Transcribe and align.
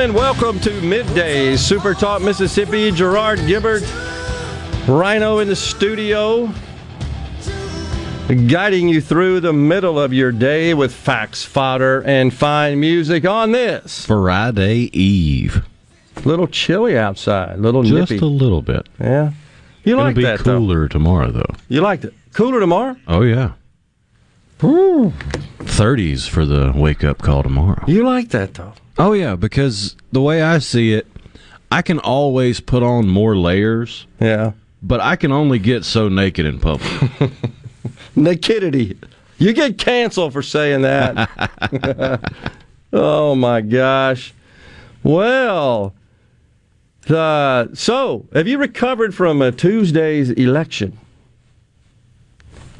Everyone, 0.00 0.10
and 0.10 0.14
welcome 0.14 0.60
to 0.60 0.70
Middays 0.80 1.58
Super 1.58 1.94
Talk 1.94 2.22
Mississippi. 2.22 2.90
Gerard 2.90 3.38
Gibert, 3.40 3.82
Rhino 4.88 5.38
in 5.38 5.48
the 5.48 5.56
studio, 5.56 6.50
guiding 8.48 8.88
you 8.88 9.00
through 9.00 9.40
the 9.40 9.52
middle 9.52 9.98
of 10.00 10.12
your 10.12 10.32
day 10.32 10.72
with 10.74 10.94
facts, 10.94 11.44
fodder, 11.44 12.02
and 12.02 12.32
fine 12.32 12.80
music 12.80 13.26
on 13.26 13.52
this 13.52 14.06
Friday 14.06 14.90
Eve. 14.98 15.64
little 16.24 16.46
chilly 16.46 16.96
outside, 16.96 17.58
little 17.58 17.82
Just 17.82 18.10
nippy. 18.10 18.24
a 18.24 18.28
little 18.28 18.62
bit. 18.62 18.88
yeah, 18.98 19.32
you 19.84 19.98
It'll 19.98 20.12
be 20.12 20.22
that 20.22 20.40
though? 20.40 20.58
cooler 20.58 20.88
tomorrow, 20.88 21.30
though. 21.30 21.54
You 21.68 21.82
liked 21.82 22.04
it. 22.04 22.14
Cooler 22.32 22.60
tomorrow? 22.60 22.96
Oh, 23.06 23.22
yeah. 23.22 23.52
Ooh, 24.62 25.12
30s 25.60 26.28
for 26.28 26.44
the 26.46 26.72
wake 26.74 27.02
up 27.02 27.18
call 27.18 27.42
tomorrow. 27.42 27.82
you 27.86 28.04
like 28.04 28.28
that 28.30 28.54
though? 28.54 28.74
Oh, 29.00 29.12
yeah, 29.14 29.34
because 29.34 29.96
the 30.12 30.20
way 30.20 30.42
I 30.42 30.58
see 30.58 30.92
it, 30.92 31.06
I 31.72 31.80
can 31.80 31.98
always 32.00 32.60
put 32.60 32.82
on 32.82 33.08
more 33.08 33.34
layers, 33.34 34.06
Yeah. 34.20 34.52
but 34.82 35.00
I 35.00 35.16
can 35.16 35.32
only 35.32 35.58
get 35.58 35.86
so 35.86 36.10
naked 36.10 36.44
in 36.44 36.60
public. 36.60 36.90
Nakedity. 38.14 38.98
You 39.38 39.54
get 39.54 39.78
canceled 39.78 40.34
for 40.34 40.42
saying 40.42 40.82
that. 40.82 42.20
oh 42.92 43.34
my 43.34 43.62
gosh. 43.62 44.34
Well, 45.02 45.94
uh, 47.08 47.68
so 47.72 48.26
have 48.34 48.46
you 48.46 48.58
recovered 48.58 49.14
from 49.14 49.40
a 49.40 49.50
Tuesday's 49.50 50.28
election? 50.32 50.98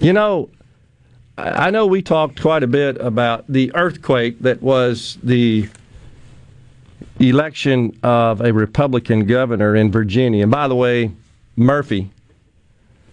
You 0.01 0.13
know, 0.13 0.51
I 1.39 1.69
I 1.69 1.71
know 1.71 1.87
we 1.87 2.03
talked 2.03 2.43
quite 2.43 2.63
a 2.63 2.67
bit 2.67 3.01
about 3.01 3.47
the 3.49 3.75
earthquake 3.75 4.41
that 4.41 4.61
was 4.61 5.17
the 5.23 5.67
election 7.19 7.99
of 8.03 8.41
a 8.41 8.53
Republican 8.53 9.27
governor 9.27 9.77
in 9.77 9.91
Virginia. 9.91 10.43
And 10.43 10.51
by 10.51 10.69
the 10.69 10.75
way, 10.75 11.13
Murphy, 11.57 12.11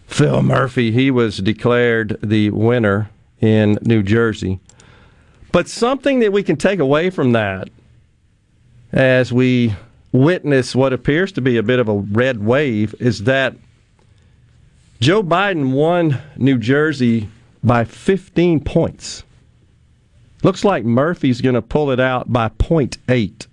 Phil 0.08 0.42
Murphy, 0.42 0.92
he 0.92 1.12
was 1.12 1.38
declared 1.38 2.18
the 2.22 2.50
winner 2.52 3.10
in 3.42 3.78
New 3.82 4.04
Jersey. 4.04 4.60
But 5.52 5.68
something 5.68 6.20
that 6.20 6.32
we 6.32 6.44
can 6.44 6.56
take 6.56 6.80
away 6.80 7.10
from 7.10 7.34
that 7.34 7.70
as 8.92 9.34
we 9.34 9.76
witness 10.12 10.76
what 10.76 10.94
appears 10.94 11.32
to 11.34 11.42
be 11.42 11.58
a 11.58 11.64
bit 11.64 11.80
of 11.80 11.90
a 11.90 11.98
red 11.98 12.44
wave 12.44 12.96
is 13.00 13.24
that 13.24 13.56
Joe 15.00 15.22
Biden 15.22 15.74
won 15.74 16.22
New 16.38 16.58
Jersey 16.58 17.30
by 17.64 17.84
15 17.86 18.62
points. 18.62 19.24
Looks 20.44 20.64
like 20.64 20.86
Murphy's 20.86 21.42
going 21.42 21.56
to 21.56 21.62
pull 21.62 21.92
it 21.92 22.00
out 22.00 22.32
by 22.32 22.50
0.8. 22.50 23.47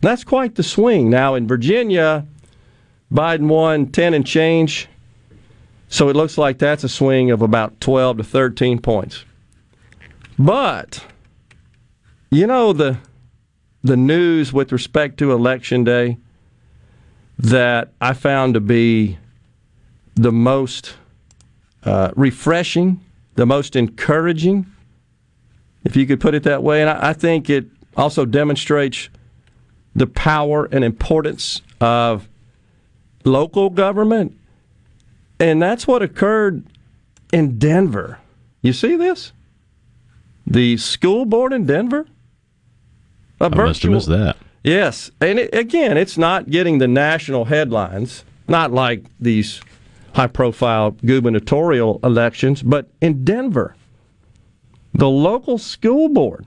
That's 0.00 0.24
quite 0.24 0.54
the 0.54 0.62
swing. 0.62 1.10
Now, 1.10 1.34
in 1.34 1.46
Virginia, 1.46 2.26
Biden 3.12 3.48
won 3.48 3.86
10 3.86 4.14
and 4.14 4.26
change. 4.26 4.88
So 5.88 6.08
it 6.08 6.16
looks 6.16 6.38
like 6.38 6.58
that's 6.58 6.84
a 6.84 6.88
swing 6.88 7.30
of 7.30 7.42
about 7.42 7.80
12 7.80 8.18
to 8.18 8.24
13 8.24 8.80
points. 8.80 9.24
But 10.38 11.04
you 12.30 12.46
know 12.46 12.72
the 12.72 12.98
the 13.82 13.96
news 13.96 14.52
with 14.52 14.72
respect 14.72 15.18
to 15.18 15.32
election 15.32 15.84
day 15.84 16.18
that 17.38 17.92
I 18.00 18.12
found 18.12 18.54
to 18.54 18.60
be 18.60 19.18
the 20.14 20.30
most 20.30 20.96
uh, 21.82 22.10
refreshing, 22.14 23.00
the 23.34 23.46
most 23.46 23.74
encouraging, 23.74 24.66
if 25.82 25.96
you 25.96 26.06
could 26.06 26.20
put 26.20 26.34
it 26.34 26.42
that 26.42 26.62
way. 26.62 26.82
And 26.82 26.90
I, 26.90 27.10
I 27.10 27.12
think 27.14 27.48
it 27.48 27.66
also 27.96 28.26
demonstrates 28.26 29.08
the 29.94 30.06
power 30.06 30.68
and 30.70 30.84
importance 30.84 31.62
of 31.80 32.28
local 33.24 33.70
government 33.70 34.36
and 35.40 35.60
that's 35.60 35.86
what 35.86 36.02
occurred 36.02 36.64
in 37.32 37.58
Denver. 37.58 38.18
You 38.60 38.74
see 38.74 38.94
this? 38.94 39.32
The 40.46 40.76
school 40.76 41.24
board 41.24 41.54
in 41.54 41.64
Denver? 41.64 42.06
A 43.40 43.44
I 43.44 43.48
must 43.48 43.82
have 43.82 43.90
missed 43.90 44.08
that. 44.08 44.36
Yes. 44.62 45.10
And 45.22 45.38
it, 45.38 45.54
again, 45.54 45.96
it's 45.96 46.18
not 46.18 46.50
getting 46.50 46.76
the 46.76 46.86
national 46.86 47.46
headlines, 47.46 48.22
not 48.48 48.70
like 48.70 49.04
these 49.18 49.62
high 50.12 50.26
profile 50.26 50.90
gubernatorial 50.90 52.00
elections, 52.04 52.62
but 52.62 52.90
in 53.00 53.24
Denver, 53.24 53.74
the 54.92 55.08
local 55.08 55.56
school 55.56 56.10
board, 56.10 56.46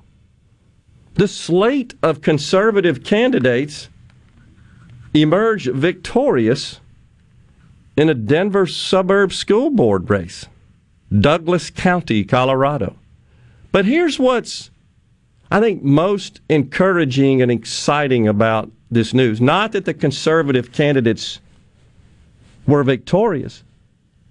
the 1.15 1.27
slate 1.27 1.93
of 2.01 2.21
conservative 2.21 3.03
candidates 3.03 3.89
emerged 5.13 5.71
victorious 5.71 6.79
in 7.95 8.09
a 8.09 8.13
Denver 8.13 8.65
suburb 8.65 9.31
school 9.31 9.69
board 9.69 10.09
race, 10.09 10.47
Douglas 11.15 11.69
County, 11.69 12.23
Colorado. 12.23 12.95
But 13.71 13.85
here's 13.85 14.19
what's, 14.19 14.71
I 15.51 15.59
think, 15.59 15.83
most 15.83 16.41
encouraging 16.49 17.41
and 17.41 17.51
exciting 17.51 18.27
about 18.27 18.71
this 18.89 19.13
news. 19.13 19.39
Not 19.39 19.71
that 19.73 19.85
the 19.85 19.93
conservative 19.93 20.71
candidates 20.71 21.39
were 22.65 22.83
victorious, 22.83 23.63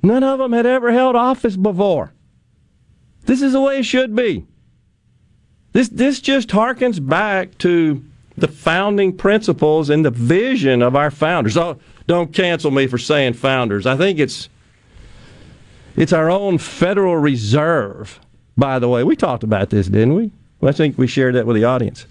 none 0.02 0.24
of 0.24 0.38
them 0.38 0.52
had 0.52 0.66
ever 0.66 0.90
held 0.92 1.14
office 1.14 1.56
before. 1.56 2.12
This 3.24 3.42
is 3.42 3.52
the 3.52 3.60
way 3.60 3.78
it 3.78 3.84
should 3.84 4.16
be. 4.16 4.46
This, 5.72 5.88
this 5.88 6.20
just 6.20 6.48
harkens 6.48 7.04
back 7.06 7.56
to 7.58 8.04
the 8.36 8.48
founding 8.48 9.16
principles 9.16 9.90
and 9.90 10.04
the 10.04 10.10
vision 10.10 10.82
of 10.82 10.96
our 10.96 11.10
founders. 11.10 11.56
Oh, 11.56 11.78
don't 12.06 12.32
cancel 12.32 12.70
me 12.70 12.86
for 12.86 12.98
saying 12.98 13.34
founders. 13.34 13.86
I 13.86 13.96
think 13.96 14.18
it's 14.18 14.48
it's 15.96 16.12
our 16.12 16.30
own 16.30 16.58
Federal 16.58 17.16
Reserve. 17.16 18.18
By 18.56 18.78
the 18.78 18.88
way, 18.88 19.04
we 19.04 19.16
talked 19.16 19.44
about 19.44 19.70
this, 19.70 19.86
didn't 19.86 20.14
we? 20.14 20.30
Well, 20.60 20.70
I 20.70 20.72
think 20.72 20.96
we 20.96 21.06
shared 21.06 21.34
that 21.34 21.46
with 21.46 21.56
the 21.56 21.64
audience. 21.64 22.06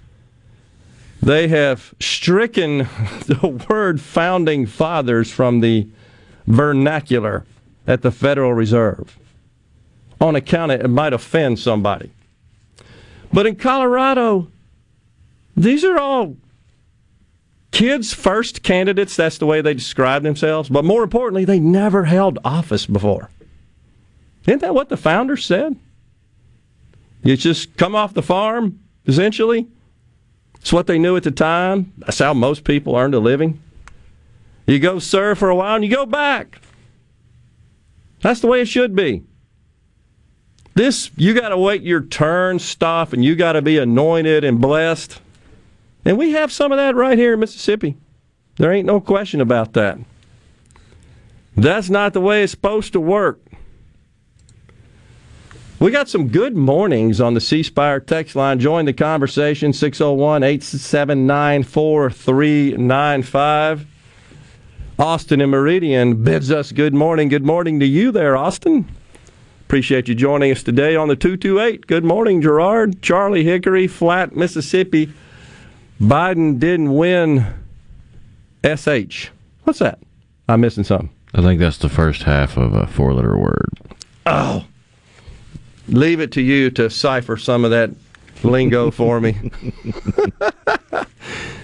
They 1.21 1.47
have 1.47 1.93
stricken 1.99 2.77
the 3.25 3.65
word 3.69 4.01
founding 4.01 4.65
fathers 4.65 5.31
from 5.31 5.61
the 5.61 5.87
vernacular 6.47 7.45
at 7.87 8.01
the 8.01 8.11
Federal 8.11 8.53
Reserve 8.53 9.17
on 10.19 10.35
account 10.35 10.71
it 10.71 10.87
might 10.87 11.13
offend 11.13 11.59
somebody. 11.59 12.11
But 13.33 13.47
in 13.47 13.55
Colorado, 13.55 14.47
these 15.55 15.83
are 15.83 15.97
all 15.97 16.35
kids' 17.71 18.13
first 18.13 18.63
candidates. 18.63 19.15
That's 19.15 19.37
the 19.37 19.45
way 19.45 19.61
they 19.61 19.73
describe 19.73 20.23
themselves. 20.23 20.69
But 20.69 20.85
more 20.85 21.03
importantly, 21.03 21.45
they 21.45 21.59
never 21.59 22.05
held 22.05 22.39
office 22.43 22.85
before. 22.85 23.29
Isn't 24.45 24.59
that 24.59 24.75
what 24.75 24.89
the 24.89 24.97
founders 24.97 25.45
said? 25.45 25.77
You 27.23 27.37
just 27.37 27.77
come 27.77 27.95
off 27.95 28.13
the 28.13 28.23
farm, 28.23 28.79
essentially. 29.05 29.67
It's 30.59 30.73
what 30.73 30.87
they 30.87 30.99
knew 30.99 31.15
at 31.15 31.23
the 31.23 31.31
time. 31.31 31.93
That's 31.99 32.19
how 32.19 32.33
most 32.33 32.63
people 32.63 32.95
earned 32.95 33.15
a 33.15 33.19
living. 33.19 33.61
You 34.67 34.79
go 34.79 34.99
serve 34.99 35.37
for 35.37 35.49
a 35.49 35.55
while 35.55 35.75
and 35.75 35.83
you 35.83 35.89
go 35.89 36.05
back. 36.05 36.61
That's 38.21 38.39
the 38.39 38.47
way 38.47 38.61
it 38.61 38.67
should 38.67 38.95
be. 38.95 39.23
This, 40.73 41.11
you 41.17 41.33
got 41.33 41.49
to 41.49 41.57
wait 41.57 41.81
your 41.81 42.01
turn 42.01 42.59
stuff 42.59 43.13
and 43.13 43.25
you 43.25 43.35
got 43.35 43.53
to 43.53 43.61
be 43.61 43.77
anointed 43.77 44.43
and 44.43 44.59
blessed. 44.61 45.19
And 46.05 46.17
we 46.17 46.31
have 46.31 46.51
some 46.51 46.71
of 46.71 46.77
that 46.77 46.95
right 46.95 47.17
here 47.17 47.33
in 47.33 47.39
Mississippi. 47.39 47.97
There 48.55 48.71
ain't 48.71 48.87
no 48.87 49.01
question 49.01 49.41
about 49.41 49.73
that. 49.73 49.99
That's 51.55 51.89
not 51.89 52.13
the 52.13 52.21
way 52.21 52.43
it's 52.43 52.51
supposed 52.51 52.93
to 52.93 52.99
work. 52.99 53.41
We 55.79 55.91
got 55.91 56.07
some 56.07 56.27
good 56.27 56.55
mornings 56.55 57.19
on 57.19 57.33
the 57.33 57.41
C 57.41 57.63
Spire 57.63 57.99
text 57.99 58.35
line. 58.35 58.59
Join 58.59 58.85
the 58.85 58.93
conversation 58.93 59.73
601 59.73 60.43
879 60.43 61.63
4395. 61.63 63.87
Austin 64.99 65.41
and 65.41 65.49
Meridian 65.49 66.23
bids 66.23 66.51
us 66.51 66.71
good 66.71 66.93
morning. 66.93 67.29
Good 67.29 67.43
morning 67.43 67.79
to 67.79 67.87
you 67.87 68.11
there, 68.11 68.37
Austin. 68.37 68.87
Appreciate 69.71 70.09
you 70.09 70.15
joining 70.15 70.51
us 70.51 70.63
today 70.63 70.97
on 70.97 71.07
the 71.07 71.15
228. 71.15 71.87
Good 71.87 72.03
morning, 72.03 72.41
Gerard. 72.41 73.01
Charlie 73.01 73.45
Hickory, 73.45 73.87
Flat, 73.87 74.35
Mississippi. 74.35 75.13
Biden 75.97 76.59
didn't 76.59 76.93
win 76.93 77.45
SH. 78.65 79.29
What's 79.63 79.79
that? 79.79 79.99
I'm 80.49 80.59
missing 80.59 80.83
something. 80.83 81.09
I 81.33 81.41
think 81.41 81.61
that's 81.61 81.77
the 81.77 81.87
first 81.87 82.23
half 82.23 82.57
of 82.57 82.73
a 82.73 82.85
four 82.85 83.13
letter 83.13 83.37
word. 83.37 83.79
Oh. 84.25 84.65
Leave 85.87 86.19
it 86.19 86.33
to 86.33 86.41
you 86.41 86.69
to 86.71 86.89
cipher 86.89 87.37
some 87.37 87.63
of 87.63 87.71
that 87.71 87.91
lingo 88.43 88.91
for 88.91 89.21
me. 89.21 89.31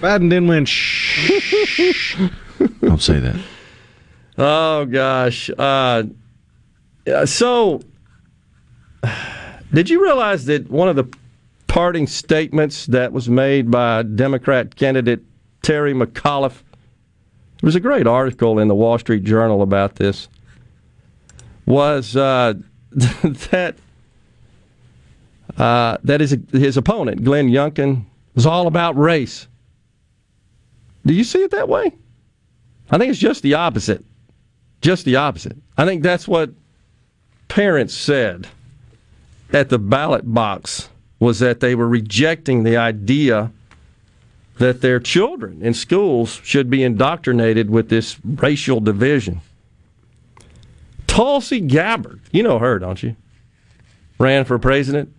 Biden 0.00 0.30
didn't 0.30 0.48
win. 0.48 0.64
Shh. 0.64 2.16
Don't 2.80 3.02
say 3.02 3.18
that. 3.18 3.36
Oh 4.38 4.86
gosh. 4.86 5.50
Uh, 5.50 6.04
so, 7.26 7.82
did 9.72 9.90
you 9.90 10.02
realize 10.02 10.46
that 10.46 10.70
one 10.70 10.88
of 10.88 10.96
the 10.96 11.04
parting 11.66 12.06
statements 12.06 12.86
that 12.86 13.12
was 13.12 13.28
made 13.28 13.70
by 13.70 14.02
Democrat 14.02 14.74
candidate 14.76 15.20
Terry 15.62 15.92
McAuliffe? 15.92 16.62
There 17.60 17.66
was 17.66 17.76
a 17.76 17.80
great 17.80 18.06
article 18.06 18.58
in 18.58 18.68
the 18.68 18.74
Wall 18.74 18.98
Street 18.98 19.24
Journal 19.24 19.62
about 19.62 19.96
this. 19.96 20.28
Was 21.66 22.16
uh, 22.16 22.54
that 22.90 23.74
uh, 25.56 25.98
that 26.04 26.20
his 26.20 26.36
his 26.52 26.76
opponent 26.76 27.24
Glenn 27.24 27.48
Youngkin 27.48 28.04
was 28.34 28.46
all 28.46 28.66
about 28.66 28.96
race? 28.96 29.48
Do 31.04 31.12
you 31.12 31.24
see 31.24 31.42
it 31.42 31.50
that 31.50 31.68
way? 31.68 31.92
I 32.90 32.98
think 32.98 33.10
it's 33.10 33.18
just 33.18 33.42
the 33.42 33.54
opposite. 33.54 34.04
Just 34.80 35.04
the 35.04 35.16
opposite. 35.16 35.56
I 35.76 35.84
think 35.84 36.02
that's 36.02 36.28
what 36.28 36.50
parents 37.48 37.94
said 37.94 38.46
at 39.52 39.68
the 39.68 39.78
ballot 39.78 40.32
box 40.32 40.88
was 41.18 41.38
that 41.40 41.60
they 41.60 41.74
were 41.74 41.88
rejecting 41.88 42.62
the 42.62 42.76
idea 42.76 43.50
that 44.58 44.80
their 44.80 45.00
children 45.00 45.62
in 45.62 45.72
schools 45.72 46.40
should 46.44 46.68
be 46.68 46.82
indoctrinated 46.82 47.70
with 47.70 47.88
this 47.88 48.18
racial 48.24 48.80
division. 48.80 49.40
Tulsi 51.06 51.60
Gabbard, 51.60 52.20
you 52.32 52.42
know 52.42 52.58
her, 52.58 52.78
don't 52.78 53.02
you? 53.02 53.16
Ran 54.18 54.44
for 54.44 54.58
president. 54.58 55.12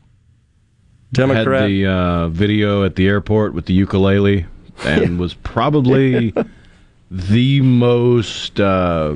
Democrat. 1.12 1.62
Had 1.62 1.70
the 1.70 1.86
uh, 1.88 2.28
video 2.30 2.84
at 2.84 2.96
the 2.96 3.08
airport 3.08 3.54
with 3.54 3.66
the 3.66 3.74
ukulele 3.74 4.46
and 4.84 5.20
was 5.20 5.34
probably 5.34 6.34
the 7.12 7.62
most 7.62 8.60
uh, 8.60 9.16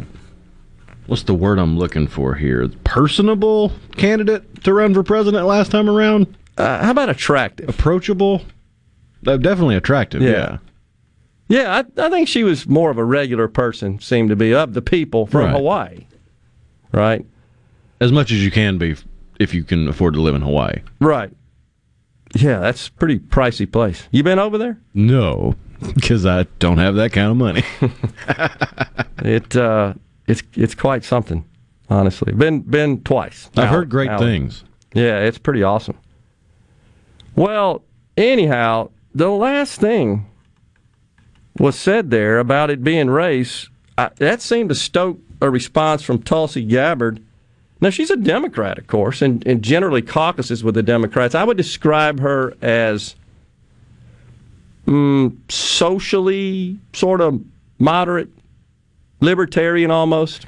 what's 1.08 1.24
the 1.24 1.34
word 1.34 1.60
I'm 1.60 1.78
looking 1.78 2.08
for 2.08 2.36
here? 2.36 2.68
Personable 2.84 3.72
candidate 3.96 4.64
to 4.64 4.74
run 4.74 4.94
for 4.94 5.04
president 5.04 5.46
last 5.46 5.72
time 5.72 5.90
around. 5.90 6.36
Uh, 6.58 6.84
how 6.84 6.92
about 6.92 7.10
attractive? 7.10 7.70
Approachable. 7.70 8.42
Uh, 9.26 9.38
definitely 9.38 9.76
attractive. 9.76 10.22
Yeah. 10.22 10.58
Yeah, 11.48 11.62
yeah 11.62 11.84
I, 11.98 12.06
I, 12.06 12.10
think 12.10 12.28
she 12.28 12.44
was 12.44 12.68
more 12.68 12.92
of 12.92 12.98
a 12.98 13.04
regular 13.04 13.48
person. 13.48 14.00
Seemed 14.00 14.30
to 14.30 14.36
be 14.36 14.54
of 14.54 14.74
the 14.74 14.82
people 14.82 15.26
from 15.26 15.46
right. 15.46 15.56
Hawaii, 15.56 16.08
right? 16.92 17.26
As 18.00 18.12
much 18.12 18.32
as 18.32 18.44
you 18.44 18.52
can 18.52 18.78
be 18.78 18.96
if 19.40 19.54
you 19.54 19.64
can 19.64 19.88
afford 19.88 20.14
to 20.14 20.22
live 20.22 20.36
in 20.36 20.42
Hawaii. 20.42 20.82
Right. 21.00 21.32
Yeah, 22.36 22.60
that's 22.60 22.88
a 22.88 22.92
pretty 22.94 23.20
pricey 23.20 23.72
place. 23.72 24.08
You 24.12 24.24
been 24.24 24.40
over 24.40 24.58
there? 24.58 24.80
No, 24.94 25.56
because 25.96 26.26
I 26.26 26.44
don't 26.60 26.80
have 26.80 26.96
that 26.96 27.12
kind 27.14 27.32
of 27.32 27.38
money. 27.38 27.64
it 29.20 29.56
uh, 29.56 29.94
it's 30.28 30.44
it's 30.54 30.76
quite 30.76 31.04
something, 31.04 31.46
honestly. 31.90 32.34
Been 32.34 32.62
been 32.62 33.02
twice. 33.04 33.50
I've 33.56 33.70
heard 33.70 33.90
great 33.90 34.18
things. 34.20 34.64
Yeah, 34.94 35.20
it's 35.20 35.38
pretty 35.38 35.64
awesome. 35.64 35.98
Well, 37.36 37.84
anyhow, 38.16 38.92
the 39.14 39.32
last 39.32 39.80
thing 39.80 40.30
was 41.58 41.78
said 41.78 42.12
there 42.12 42.40
about 42.40 42.70
it 42.70 42.84
being 42.84 43.10
race. 43.10 43.70
I, 43.98 44.10
that 44.18 44.42
seemed 44.42 44.70
to 44.70 44.76
stoke 44.76 45.20
a 45.42 45.50
response 45.50 46.04
from 46.04 46.22
Tulsi 46.22 46.64
Gabbard 46.64 47.22
now, 47.84 47.90
she's 47.90 48.10
a 48.10 48.16
Democrat, 48.16 48.78
of 48.78 48.88
course, 48.88 49.22
and, 49.22 49.46
and 49.46 49.62
generally 49.62 50.02
caucuses 50.02 50.64
with 50.64 50.74
the 50.74 50.82
Democrats. 50.82 51.36
I 51.36 51.44
would 51.44 51.58
describe 51.58 52.22
her 52.22 52.56
as 52.62 53.14
mm, 54.88 55.36
socially 55.52 56.80
sort 56.94 57.20
of 57.20 57.42
moderate, 57.80 58.30
libertarian 59.24 59.90
almost. 59.90 60.48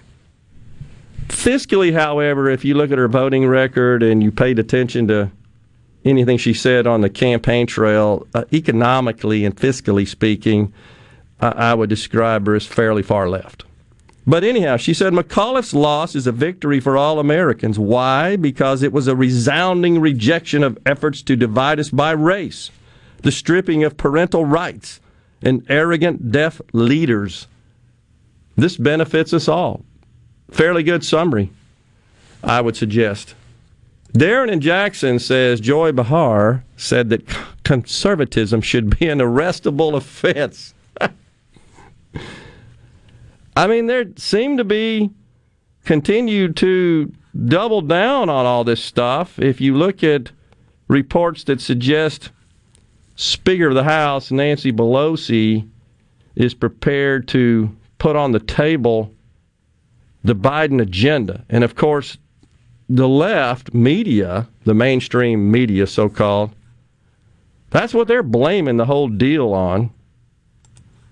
Fiscally, 1.27 1.93
however, 1.93 2.49
if 2.49 2.63
you 2.65 2.75
look 2.75 2.91
at 2.91 2.97
her 2.97 3.07
voting 3.07 3.47
record 3.47 4.03
and 4.03 4.21
you 4.21 4.31
paid 4.31 4.59
attention 4.59 5.07
to 5.07 5.31
anything 6.03 6.37
she 6.37 6.53
said 6.53 6.85
on 6.85 7.01
the 7.01 7.09
campaign 7.09 7.65
trail, 7.65 8.27
uh, 8.35 8.43
economically 8.53 9.43
and 9.45 9.55
fiscally 9.55 10.07
speaking, 10.07 10.71
I, 11.39 11.47
I 11.47 11.73
would 11.73 11.89
describe 11.89 12.45
her 12.47 12.55
as 12.55 12.67
fairly 12.67 13.01
far 13.01 13.27
left. 13.27 13.63
But 14.27 14.43
anyhow, 14.43 14.77
she 14.77 14.93
said 14.93 15.13
McAuliffe's 15.13 15.73
loss 15.73 16.15
is 16.15 16.27
a 16.27 16.31
victory 16.31 16.79
for 16.79 16.97
all 16.97 17.19
Americans. 17.19 17.77
Why? 17.77 18.35
Because 18.35 18.81
it 18.81 18.91
was 18.91 19.07
a 19.07 19.15
resounding 19.15 19.99
rejection 19.99 20.63
of 20.63 20.77
efforts 20.85 21.21
to 21.23 21.35
divide 21.35 21.79
us 21.79 21.89
by 21.89 22.11
race, 22.11 22.71
the 23.21 23.31
stripping 23.31 23.83
of 23.83 23.97
parental 23.97 24.43
rights, 24.43 24.99
and 25.41 25.63
arrogant, 25.69 26.31
deaf 26.31 26.59
leaders. 26.73 27.47
This 28.55 28.77
benefits 28.77 29.33
us 29.33 29.47
all. 29.47 29.83
Fairly 30.51 30.83
good 30.83 31.03
summary, 31.03 31.51
I 32.43 32.61
would 32.61 32.75
suggest. 32.77 33.35
Darren 34.13 34.51
and 34.51 34.61
Jackson 34.61 35.19
says 35.19 35.59
Joy 35.59 35.91
Behar 35.91 36.63
said 36.77 37.09
that 37.09 37.27
conservatism 37.63 38.61
should 38.61 38.97
be 38.97 39.09
an 39.09 39.19
arrestable 39.19 39.95
offense. 39.95 40.73
I 43.57 43.67
mean, 43.67 43.87
there 43.87 44.05
seem 44.15 44.55
to 44.57 44.63
be 44.63 45.09
continued 45.83 46.55
to 46.57 47.11
double 47.45 47.81
down 47.81 48.29
on 48.29 48.45
all 48.45 48.63
this 48.63 48.83
stuff. 48.83 49.37
If 49.37 49.59
you 49.59 49.75
look 49.75 50.03
at 50.03 50.31
reports 50.87 51.43
that 51.45 51.59
suggest 51.59 52.31
Speaker 53.15 53.67
of 53.67 53.75
the 53.75 53.83
House 53.83 54.31
Nancy 54.31 54.71
Pelosi 54.71 55.67
is 56.35 56.53
prepared 56.53 57.27
to 57.29 57.75
put 58.05 58.15
on 58.15 58.33
the 58.33 58.39
table 58.39 59.11
the 60.23 60.35
Biden 60.35 60.79
agenda. 60.79 61.43
And 61.49 61.63
of 61.63 61.73
course, 61.73 62.19
the 62.87 63.07
left 63.07 63.73
media, 63.73 64.47
the 64.63 64.75
mainstream 64.75 65.49
media 65.49 65.87
so 65.87 66.07
called, 66.07 66.53
that's 67.71 67.95
what 67.95 68.07
they're 68.07 68.21
blaming 68.21 68.77
the 68.77 68.85
whole 68.85 69.07
deal 69.07 69.53
on 69.53 69.89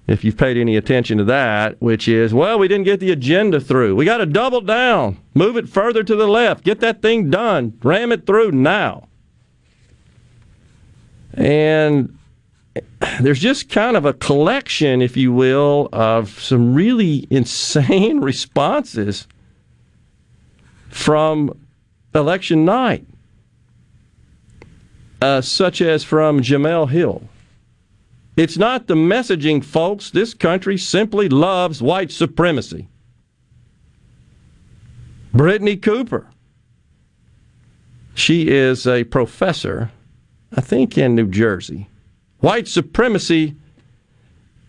if 0.06 0.24
you've 0.24 0.38
paid 0.38 0.56
any 0.56 0.78
attention 0.78 1.18
to 1.18 1.24
that, 1.24 1.82
which 1.82 2.08
is, 2.08 2.32
well, 2.32 2.60
we 2.60 2.68
didn't 2.68 2.86
get 2.86 3.00
the 3.00 3.12
agenda 3.12 3.60
through. 3.60 3.96
We 3.96 4.06
got 4.06 4.18
to 4.18 4.28
double 4.28 4.62
down, 4.62 5.18
move 5.34 5.58
it 5.58 5.68
further 5.68 6.04
to 6.04 6.16
the 6.16 6.28
left, 6.28 6.64
get 6.64 6.80
that 6.82 7.02
thing 7.02 7.32
done, 7.32 7.76
ram 7.82 8.12
it 8.12 8.28
through 8.28 8.52
now. 8.52 9.08
And 11.34 12.16
there's 13.22 13.40
just 13.40 13.70
kind 13.70 13.96
of 13.96 14.06
a 14.06 14.14
collection, 14.14 15.02
if 15.02 15.16
you 15.16 15.32
will, 15.32 15.90
of 15.94 16.40
some 16.42 16.74
really 16.74 17.28
insane 17.30 18.20
responses 18.20 19.28
from 20.90 21.58
election 22.14 22.66
night, 22.66 23.06
uh, 25.22 25.42
such 25.42 25.82
as 25.82 26.04
from 26.04 26.42
Jemele 26.42 26.90
Hill 26.90 27.24
it's 28.36 28.58
not 28.58 28.88
the 28.88 28.96
messaging, 28.96 29.64
folks. 29.64 30.10
This 30.10 30.34
country 30.34 30.78
simply 30.78 31.30
loves 31.30 31.82
white 31.82 32.12
supremacy. 32.12 32.88
Brittney 35.34 35.82
Cooper. 35.82 36.28
She 38.16 38.48
is 38.48 38.88
a 38.88 39.04
professor, 39.06 39.92
I 40.56 40.62
think, 40.62 40.98
in 40.98 41.16
New 41.16 41.28
Jersey. 41.28 41.88
White 42.44 42.68
supremacy 42.68 43.56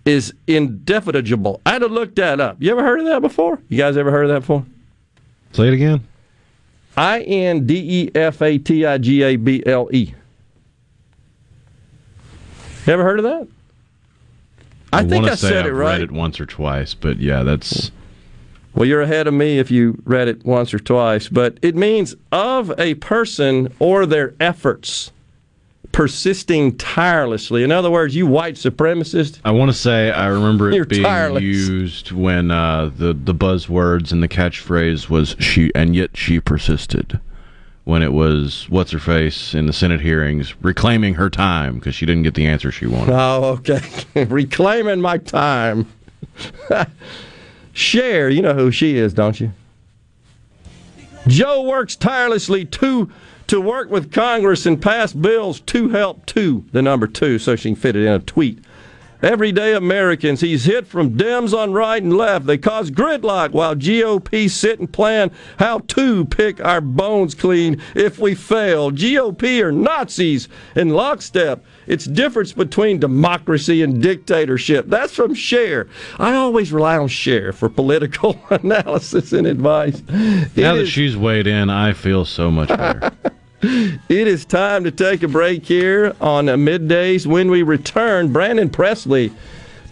is 0.04 0.33
indefinable. 0.47 1.61
I 1.66 1.73
had 1.73 1.81
to 1.81 1.88
look 1.88 2.14
that 2.14 2.38
up. 2.38 2.59
You 2.61 2.71
ever 2.71 2.85
heard 2.85 3.00
of 3.00 3.07
that 3.07 3.21
before? 3.21 3.59
You 3.69 3.76
guys 3.76 3.97
ever 3.97 4.12
heard 4.12 4.26
of 4.26 4.31
that 4.31 4.40
before? 4.43 4.64
Say 5.50 5.66
it 5.66 5.75
again. 5.75 6.07
I 6.97 7.23
N 7.23 7.66
D 7.66 7.75
E 8.04 8.11
F 8.14 8.40
A 8.43 8.59
T 8.59 8.87
I 8.87 8.99
G 8.99 9.25
A 9.25 9.35
B 9.35 9.61
L 9.66 9.88
E. 9.93 10.14
Ever 12.87 13.02
heard 13.02 13.19
of 13.19 13.25
that? 13.25 13.49
I, 14.93 15.00
I 15.00 15.04
think 15.04 15.25
I 15.25 15.35
said 15.35 15.64
I've 15.64 15.66
it 15.66 15.73
right. 15.73 15.93
read 15.95 16.02
it 16.02 16.12
once 16.12 16.38
or 16.38 16.47
twice, 16.47 16.95
but 16.95 17.19
yeah, 17.19 17.43
that's 17.43 17.90
Well, 18.73 18.87
you're 18.87 19.02
ahead 19.02 19.26
of 19.26 19.35
me 19.35 19.59
if 19.59 19.73
you 19.73 20.00
read 20.04 20.28
it 20.28 20.45
once 20.45 20.73
or 20.73 20.78
twice, 20.78 21.28
but 21.28 21.59
it 21.61 21.75
means 21.75 22.14
of 22.31 22.73
a 22.78 22.95
person 22.95 23.75
or 23.81 24.07
their 24.07 24.37
efforts 24.38 25.11
persisting 25.95 26.77
tirelessly. 26.77 27.63
In 27.63 27.71
other 27.71 27.91
words, 27.91 28.17
you 28.17 28.27
white 28.27 28.57
supremacist, 28.57 29.39
I 29.45 29.53
want 29.53 29.71
to 29.71 29.77
say 29.77 30.11
I 30.11 30.27
remember 30.27 30.71
it 30.71 30.89
being 30.89 31.05
tireless. 31.05 31.43
used 31.43 32.11
when 32.13 32.51
uh, 32.51 32.91
the 32.95 33.15
the 33.15 33.35
buzzwords 33.35 34.11
and 34.11 34.23
the 34.23 34.29
catchphrase 34.29 35.09
was 35.09 35.37
she, 35.39 35.71
and 35.75 35.95
yet 35.95 36.17
she 36.17 36.41
persisted. 36.41 37.21
When 37.85 38.03
it 38.03 38.13
was 38.13 38.67
what's 38.71 38.93
her 38.93 38.99
face 38.99 39.55
in 39.55 39.67
the 39.67 39.73
Senate 39.73 40.01
hearings 40.01 40.55
reclaiming 40.63 41.15
her 41.15 41.29
time 41.29 41.75
because 41.75 41.95
she 41.95 42.07
didn't 42.07 42.23
get 42.23 42.35
the 42.35 42.47
answer 42.47 42.73
she 42.73 42.87
wanted. 42.87 43.15
Oh, 43.15 43.59
okay. 43.61 43.81
Reclaiming 44.25 45.03
my 45.03 45.19
time. 45.19 45.87
Cher, 47.73 48.31
you 48.31 48.41
know 48.41 48.55
who 48.55 48.71
she 48.71 48.97
is, 48.97 49.13
don't 49.13 49.39
you? 49.39 49.53
Joe 51.27 51.63
works 51.63 51.95
tirelessly 51.95 52.65
to 52.65 53.11
to 53.47 53.61
work 53.61 53.91
with 53.91 54.13
Congress 54.13 54.67
and 54.67 54.81
pass 54.81 55.13
bills 55.13 55.61
to 55.61 55.91
help 55.91 56.27
to 56.27 56.65
the 56.73 56.83
number 56.83 57.07
two, 57.07 57.39
so 57.39 57.57
she 57.57 57.71
can 57.71 57.77
fit 57.77 57.97
it 57.97 58.05
in 58.05 58.13
a 58.13 58.19
tweet. 58.19 58.59
Everyday 59.25 59.73
Americans, 59.75 60.43
he's 60.43 60.66
hit 60.66 60.87
from 60.87 61.16
Dems 61.16 61.57
on 61.57 61.73
right 61.73 62.02
and 62.02 62.14
left. 62.14 62.45
They 62.45 62.59
cause 62.59 62.90
gridlock 62.90 63.52
while 63.52 63.75
GOP 63.75 64.50
sit 64.50 64.78
and 64.81 64.93
plan 64.93 65.31
how 65.59 65.78
to 65.78 66.26
pick 66.26 66.62
our 66.62 66.83
bones 66.83 67.35
clean 67.35 67.81
if 67.95 68.19
we 68.19 68.35
fail. 68.35 68.90
GOP 68.90 69.62
are 69.62 69.73
Nazis 69.73 70.49
in 70.76 70.90
lockstep. 70.90 71.64
It's 71.87 72.04
difference 72.04 72.52
between 72.52 73.00
democracy 73.00 73.83
and 73.83 74.02
dictatorship. 74.02 74.87
That's 74.88 75.14
from 75.14 75.33
Cher. 75.35 75.88
I 76.19 76.35
always 76.35 76.71
rely 76.71 76.99
on 76.99 77.09
Cher 77.09 77.52
for 77.54 77.71
political 77.71 78.38
analysis 78.50 79.33
and 79.33 79.47
advice. 79.47 80.02
now 80.07 80.14
It 80.16 80.54
that 80.57 80.76
is- 80.76 80.88
she's 80.90 81.16
weighed 81.16 81.47
in, 81.47 81.71
I 81.71 81.95
feel 81.95 82.26
so 82.26 82.50
much 82.50 82.69
better. 82.69 83.11
it 83.64 84.28
is 84.28 84.44
time 84.44 84.85
to 84.85 84.90
take 84.90 85.23
a 85.23 85.28
break 85.28 85.64
here 85.64 86.14
on 86.21 86.47
middays. 86.47 87.26
When 87.26 87.50
we 87.50 87.62
return, 87.62 88.33
Brandon 88.33 88.68
Presley, 88.68 89.33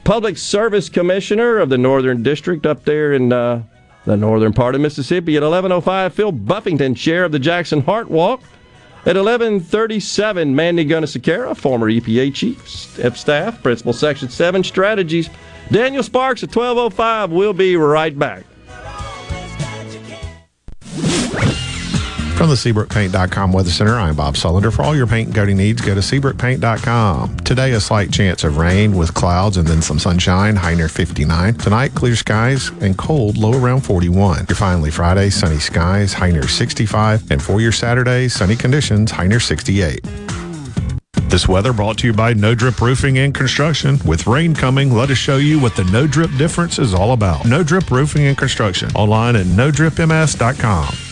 Public 0.04 0.36
Service 0.36 0.88
Commissioner 0.88 1.58
of 1.58 1.70
the 1.70 1.78
Northern 1.78 2.22
District 2.22 2.66
up 2.66 2.84
there 2.84 3.12
in 3.14 3.32
uh, 3.32 3.62
the 4.04 4.16
northern 4.16 4.52
part 4.52 4.74
of 4.74 4.80
Mississippi 4.80 5.36
at 5.36 5.42
11:05. 5.42 6.12
Phil 6.12 6.32
Buffington, 6.32 6.94
chair 6.94 7.24
of 7.24 7.32
the 7.32 7.38
Jackson 7.38 7.82
Heart 7.82 8.10
Walk. 8.10 8.42
At 9.06 9.16
11:37, 9.16 10.54
Mandy 10.54 10.84
Gunasekara, 10.84 11.56
former 11.56 11.90
EPA 11.90 12.34
chief 12.34 12.98
of 12.98 13.16
staff, 13.16 13.62
principal 13.62 13.92
section 13.92 14.28
7 14.28 14.62
strategies. 14.64 15.30
Daniel 15.70 16.02
Sparks 16.02 16.42
at 16.42 16.50
12:05. 16.50 17.30
We'll 17.30 17.54
be 17.54 17.76
right 17.76 18.18
back. 18.18 18.44
From 22.42 22.50
the 22.50 22.56
SeabrookPaint.com 22.56 23.52
Weather 23.52 23.70
Center, 23.70 23.94
I'm 23.94 24.16
Bob 24.16 24.34
Sullender. 24.34 24.72
For 24.72 24.82
all 24.82 24.96
your 24.96 25.06
paint 25.06 25.28
and 25.28 25.36
coating 25.36 25.58
needs, 25.58 25.80
go 25.80 25.94
to 25.94 26.00
SeabrookPaint.com. 26.00 27.36
Today, 27.36 27.70
a 27.70 27.78
slight 27.78 28.12
chance 28.12 28.42
of 28.42 28.56
rain 28.56 28.96
with 28.96 29.14
clouds 29.14 29.58
and 29.58 29.68
then 29.68 29.80
some 29.80 30.00
sunshine, 30.00 30.56
high 30.56 30.74
near 30.74 30.88
59. 30.88 31.54
Tonight, 31.54 31.94
clear 31.94 32.16
skies 32.16 32.70
and 32.80 32.98
cold, 32.98 33.36
low 33.36 33.52
around 33.52 33.82
41. 33.82 34.46
Your 34.48 34.56
finally 34.56 34.90
Friday, 34.90 35.30
sunny 35.30 35.60
skies, 35.60 36.12
high 36.14 36.32
near 36.32 36.48
65. 36.48 37.30
And 37.30 37.40
for 37.40 37.60
your 37.60 37.70
Saturday, 37.70 38.26
sunny 38.26 38.56
conditions, 38.56 39.12
high 39.12 39.28
near 39.28 39.38
68. 39.38 40.00
This 41.28 41.46
weather 41.46 41.72
brought 41.72 41.98
to 41.98 42.08
you 42.08 42.12
by 42.12 42.32
No 42.32 42.56
Drip 42.56 42.80
Roofing 42.80 43.18
and 43.18 43.32
Construction. 43.32 44.00
With 44.04 44.26
rain 44.26 44.52
coming, 44.52 44.92
let 44.92 45.10
us 45.10 45.18
show 45.18 45.36
you 45.36 45.60
what 45.60 45.76
the 45.76 45.84
No 45.84 46.08
Drip 46.08 46.36
difference 46.38 46.80
is 46.80 46.92
all 46.92 47.12
about. 47.12 47.44
No 47.44 47.62
Drip 47.62 47.88
Roofing 47.88 48.24
and 48.24 48.36
Construction. 48.36 48.90
Online 48.96 49.36
at 49.36 49.46
NoDripMS.com. 49.46 51.11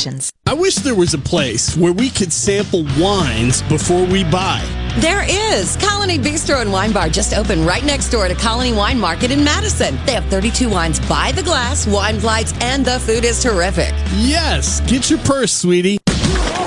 I 0.47 0.53
wish 0.53 0.75
there 0.75 0.95
was 0.95 1.13
a 1.13 1.19
place 1.19 1.77
where 1.77 1.93
we 1.93 2.09
could 2.09 2.33
sample 2.33 2.85
wines 2.99 3.61
before 3.63 4.03
we 4.05 4.23
buy. 4.23 4.59
There 4.97 5.23
is. 5.29 5.77
Colony 5.77 6.17
Bistro 6.17 6.59
and 6.61 6.71
Wine 6.71 6.91
Bar 6.91 7.09
just 7.09 7.33
opened 7.33 7.65
right 7.67 7.85
next 7.85 8.09
door 8.09 8.27
to 8.27 8.33
Colony 8.33 8.73
Wine 8.73 8.99
Market 8.99 9.29
in 9.29 9.43
Madison. 9.43 9.97
They 10.05 10.13
have 10.13 10.25
32 10.25 10.69
wines 10.69 10.99
by 11.07 11.31
the 11.33 11.43
glass, 11.43 11.85
wine 11.87 12.19
flights, 12.19 12.53
and 12.61 12.83
the 12.83 12.99
food 13.01 13.23
is 13.23 13.41
terrific. 13.43 13.93
Yes, 14.15 14.81
get 14.89 15.09
your 15.09 15.19
purse, 15.19 15.53
sweetie. 15.53 15.99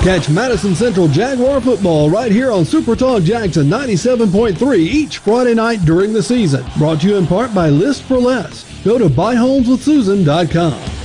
Catch 0.01 0.29
Madison 0.29 0.73
Central 0.73 1.07
Jaguar 1.09 1.59
football 1.59 2.09
right 2.09 2.31
here 2.31 2.51
on 2.51 2.63
Super 2.63 2.95
Talk 2.95 3.23
Jackson 3.23 3.65
97.3 3.65 4.77
each 4.77 5.17
Friday 5.17 5.55
night 5.55 5.83
during 5.83 6.13
the 6.13 6.23
season. 6.23 6.63
Brought 6.77 7.01
to 7.01 7.07
you 7.07 7.17
in 7.17 7.27
part 7.27 7.53
by 7.53 7.69
List 7.69 8.03
for 8.03 8.17
Less. 8.17 8.63
Go 8.83 8.97
to 8.97 9.09
buyhomeswithsusan.com. 9.09 11.04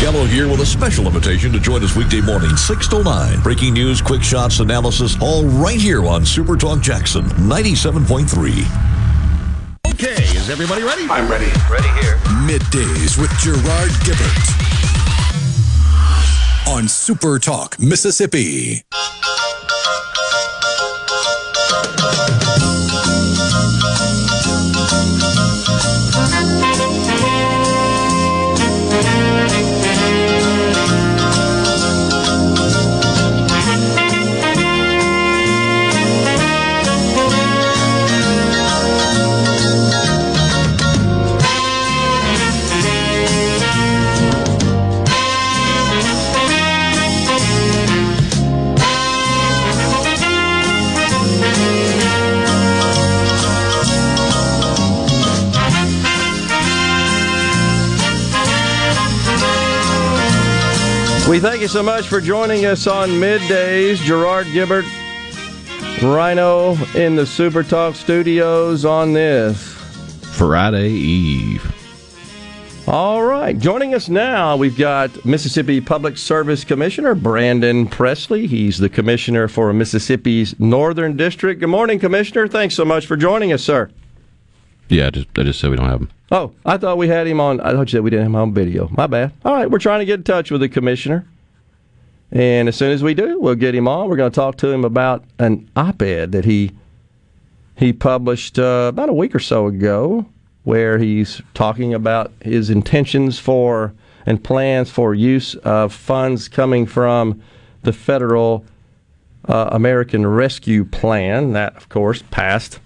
Gallo 0.00 0.24
here 0.24 0.48
with 0.48 0.60
a 0.60 0.66
special 0.66 1.06
invitation 1.06 1.52
to 1.52 1.60
join 1.60 1.84
us 1.84 1.94
weekday 1.94 2.22
morning, 2.22 2.56
6 2.56 2.88
to 2.88 3.04
9. 3.04 3.42
Breaking 3.42 3.74
news, 3.74 4.00
quick 4.00 4.22
shots, 4.22 4.60
analysis, 4.60 5.14
all 5.20 5.44
right 5.44 5.78
here 5.78 6.06
on 6.06 6.24
Super 6.24 6.56
Talk 6.56 6.80
Jackson 6.80 7.24
97.3. 7.24 9.92
Okay, 9.92 10.22
is 10.34 10.48
everybody 10.48 10.82
ready? 10.82 11.06
I'm 11.10 11.30
ready. 11.30 11.50
Ready 11.70 11.88
here. 12.00 12.18
Midday 12.46 12.78
Middays 12.78 13.18
with 13.20 13.30
Gerard 13.40 13.90
Gibert 14.00 14.48
on 16.66 16.88
Super 16.88 17.38
Talk, 17.38 17.78
Mississippi. 17.78 18.84
We 61.30 61.38
thank 61.38 61.60
you 61.60 61.68
so 61.68 61.84
much 61.84 62.08
for 62.08 62.20
joining 62.20 62.66
us 62.66 62.88
on 62.88 63.08
middays. 63.10 63.98
Gerard 63.98 64.48
Gibert, 64.48 64.84
Rhino 66.02 66.74
in 66.96 67.14
the 67.14 67.24
Super 67.24 67.62
Talk 67.62 67.94
studios 67.94 68.84
on 68.84 69.12
this 69.12 69.62
Friday 70.32 70.88
Eve. 70.88 71.72
All 72.88 73.22
right, 73.22 73.56
joining 73.56 73.94
us 73.94 74.08
now, 74.08 74.56
we've 74.56 74.76
got 74.76 75.24
Mississippi 75.24 75.80
Public 75.80 76.18
Service 76.18 76.64
Commissioner 76.64 77.14
Brandon 77.14 77.86
Presley. 77.86 78.48
He's 78.48 78.78
the 78.78 78.88
commissioner 78.88 79.46
for 79.46 79.72
Mississippi's 79.72 80.58
Northern 80.58 81.16
District. 81.16 81.60
Good 81.60 81.68
morning, 81.68 82.00
Commissioner. 82.00 82.48
Thanks 82.48 82.74
so 82.74 82.84
much 82.84 83.06
for 83.06 83.16
joining 83.16 83.52
us, 83.52 83.62
sir. 83.62 83.88
Yeah, 84.90 85.06
I 85.06 85.10
just, 85.10 85.28
I 85.38 85.44
just 85.44 85.60
said 85.60 85.70
we 85.70 85.76
don't 85.76 85.88
have 85.88 86.00
him. 86.00 86.10
Oh, 86.32 86.52
I 86.66 86.76
thought 86.76 86.98
we 86.98 87.06
had 87.06 87.26
him 87.26 87.40
on. 87.40 87.60
I 87.60 87.72
thought 87.72 87.88
you 87.88 87.92
said 87.92 88.02
we 88.02 88.10
didn't 88.10 88.24
have 88.24 88.30
him 88.32 88.36
on 88.36 88.52
video. 88.52 88.88
My 88.90 89.06
bad. 89.06 89.32
All 89.44 89.54
right, 89.54 89.70
we're 89.70 89.78
trying 89.78 90.00
to 90.00 90.04
get 90.04 90.20
in 90.20 90.24
touch 90.24 90.50
with 90.50 90.60
the 90.60 90.68
commissioner. 90.68 91.26
And 92.32 92.68
as 92.68 92.76
soon 92.76 92.90
as 92.90 93.02
we 93.02 93.14
do, 93.14 93.40
we'll 93.40 93.54
get 93.54 93.74
him 93.74 93.88
on. 93.88 94.08
We're 94.08 94.16
going 94.16 94.30
to 94.30 94.34
talk 94.34 94.56
to 94.58 94.68
him 94.68 94.84
about 94.84 95.24
an 95.38 95.70
op-ed 95.76 96.32
that 96.32 96.44
he 96.44 96.72
he 97.76 97.92
published 97.92 98.58
uh, 98.58 98.86
about 98.88 99.08
a 99.08 99.12
week 99.12 99.34
or 99.34 99.38
so 99.38 99.66
ago, 99.66 100.26
where 100.64 100.98
he's 100.98 101.40
talking 101.54 101.94
about 101.94 102.30
his 102.42 102.68
intentions 102.68 103.38
for 103.38 103.94
and 104.26 104.44
plans 104.44 104.90
for 104.90 105.14
use 105.14 105.54
of 105.56 105.92
funds 105.92 106.48
coming 106.48 106.84
from 106.84 107.40
the 107.82 107.92
federal 107.92 108.64
uh, 109.48 109.70
American 109.72 110.26
Rescue 110.26 110.84
Plan. 110.84 111.52
That, 111.52 111.76
of 111.76 111.88
course, 111.88 112.22
passed 112.30 112.80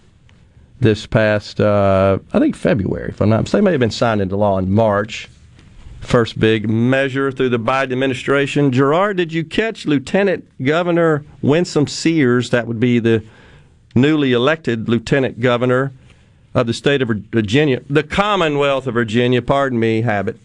this 0.81 1.07
past, 1.07 1.61
uh, 1.61 2.19
I 2.33 2.39
think, 2.39 2.57
February, 2.57 3.11
if 3.11 3.21
I'm 3.21 3.29
not 3.29 3.43
mistaken. 3.43 3.65
May 3.65 3.71
have 3.73 3.81
been 3.81 3.91
signed 3.91 4.21
into 4.21 4.37
law 4.37 4.59
in 4.59 4.73
March. 4.73 5.29
First 6.01 6.39
big 6.39 6.69
measure 6.69 7.33
through 7.33 7.49
the 7.49 7.59
Biden 7.59 7.93
administration. 7.93 8.71
Gerard, 8.71 9.17
did 9.17 9.33
you 9.33 9.43
catch 9.43 9.87
Lieutenant 9.87 10.45
Governor 10.63 11.25
Winsome 11.41 11.87
Sears? 11.87 12.51
That 12.51 12.67
would 12.67 12.79
be 12.79 12.99
the 12.99 13.25
newly 13.95 14.33
elected 14.33 14.89
Lieutenant 14.89 15.41
Governor 15.41 15.93
of 16.55 16.67
the 16.67 16.75
state 16.75 17.01
of 17.01 17.09
Virginia, 17.09 17.81
the 17.89 18.03
Commonwealth 18.03 18.87
of 18.87 18.95
Virginia, 18.95 19.41
pardon 19.41 19.81
me, 19.81 20.03
habit. 20.03 20.39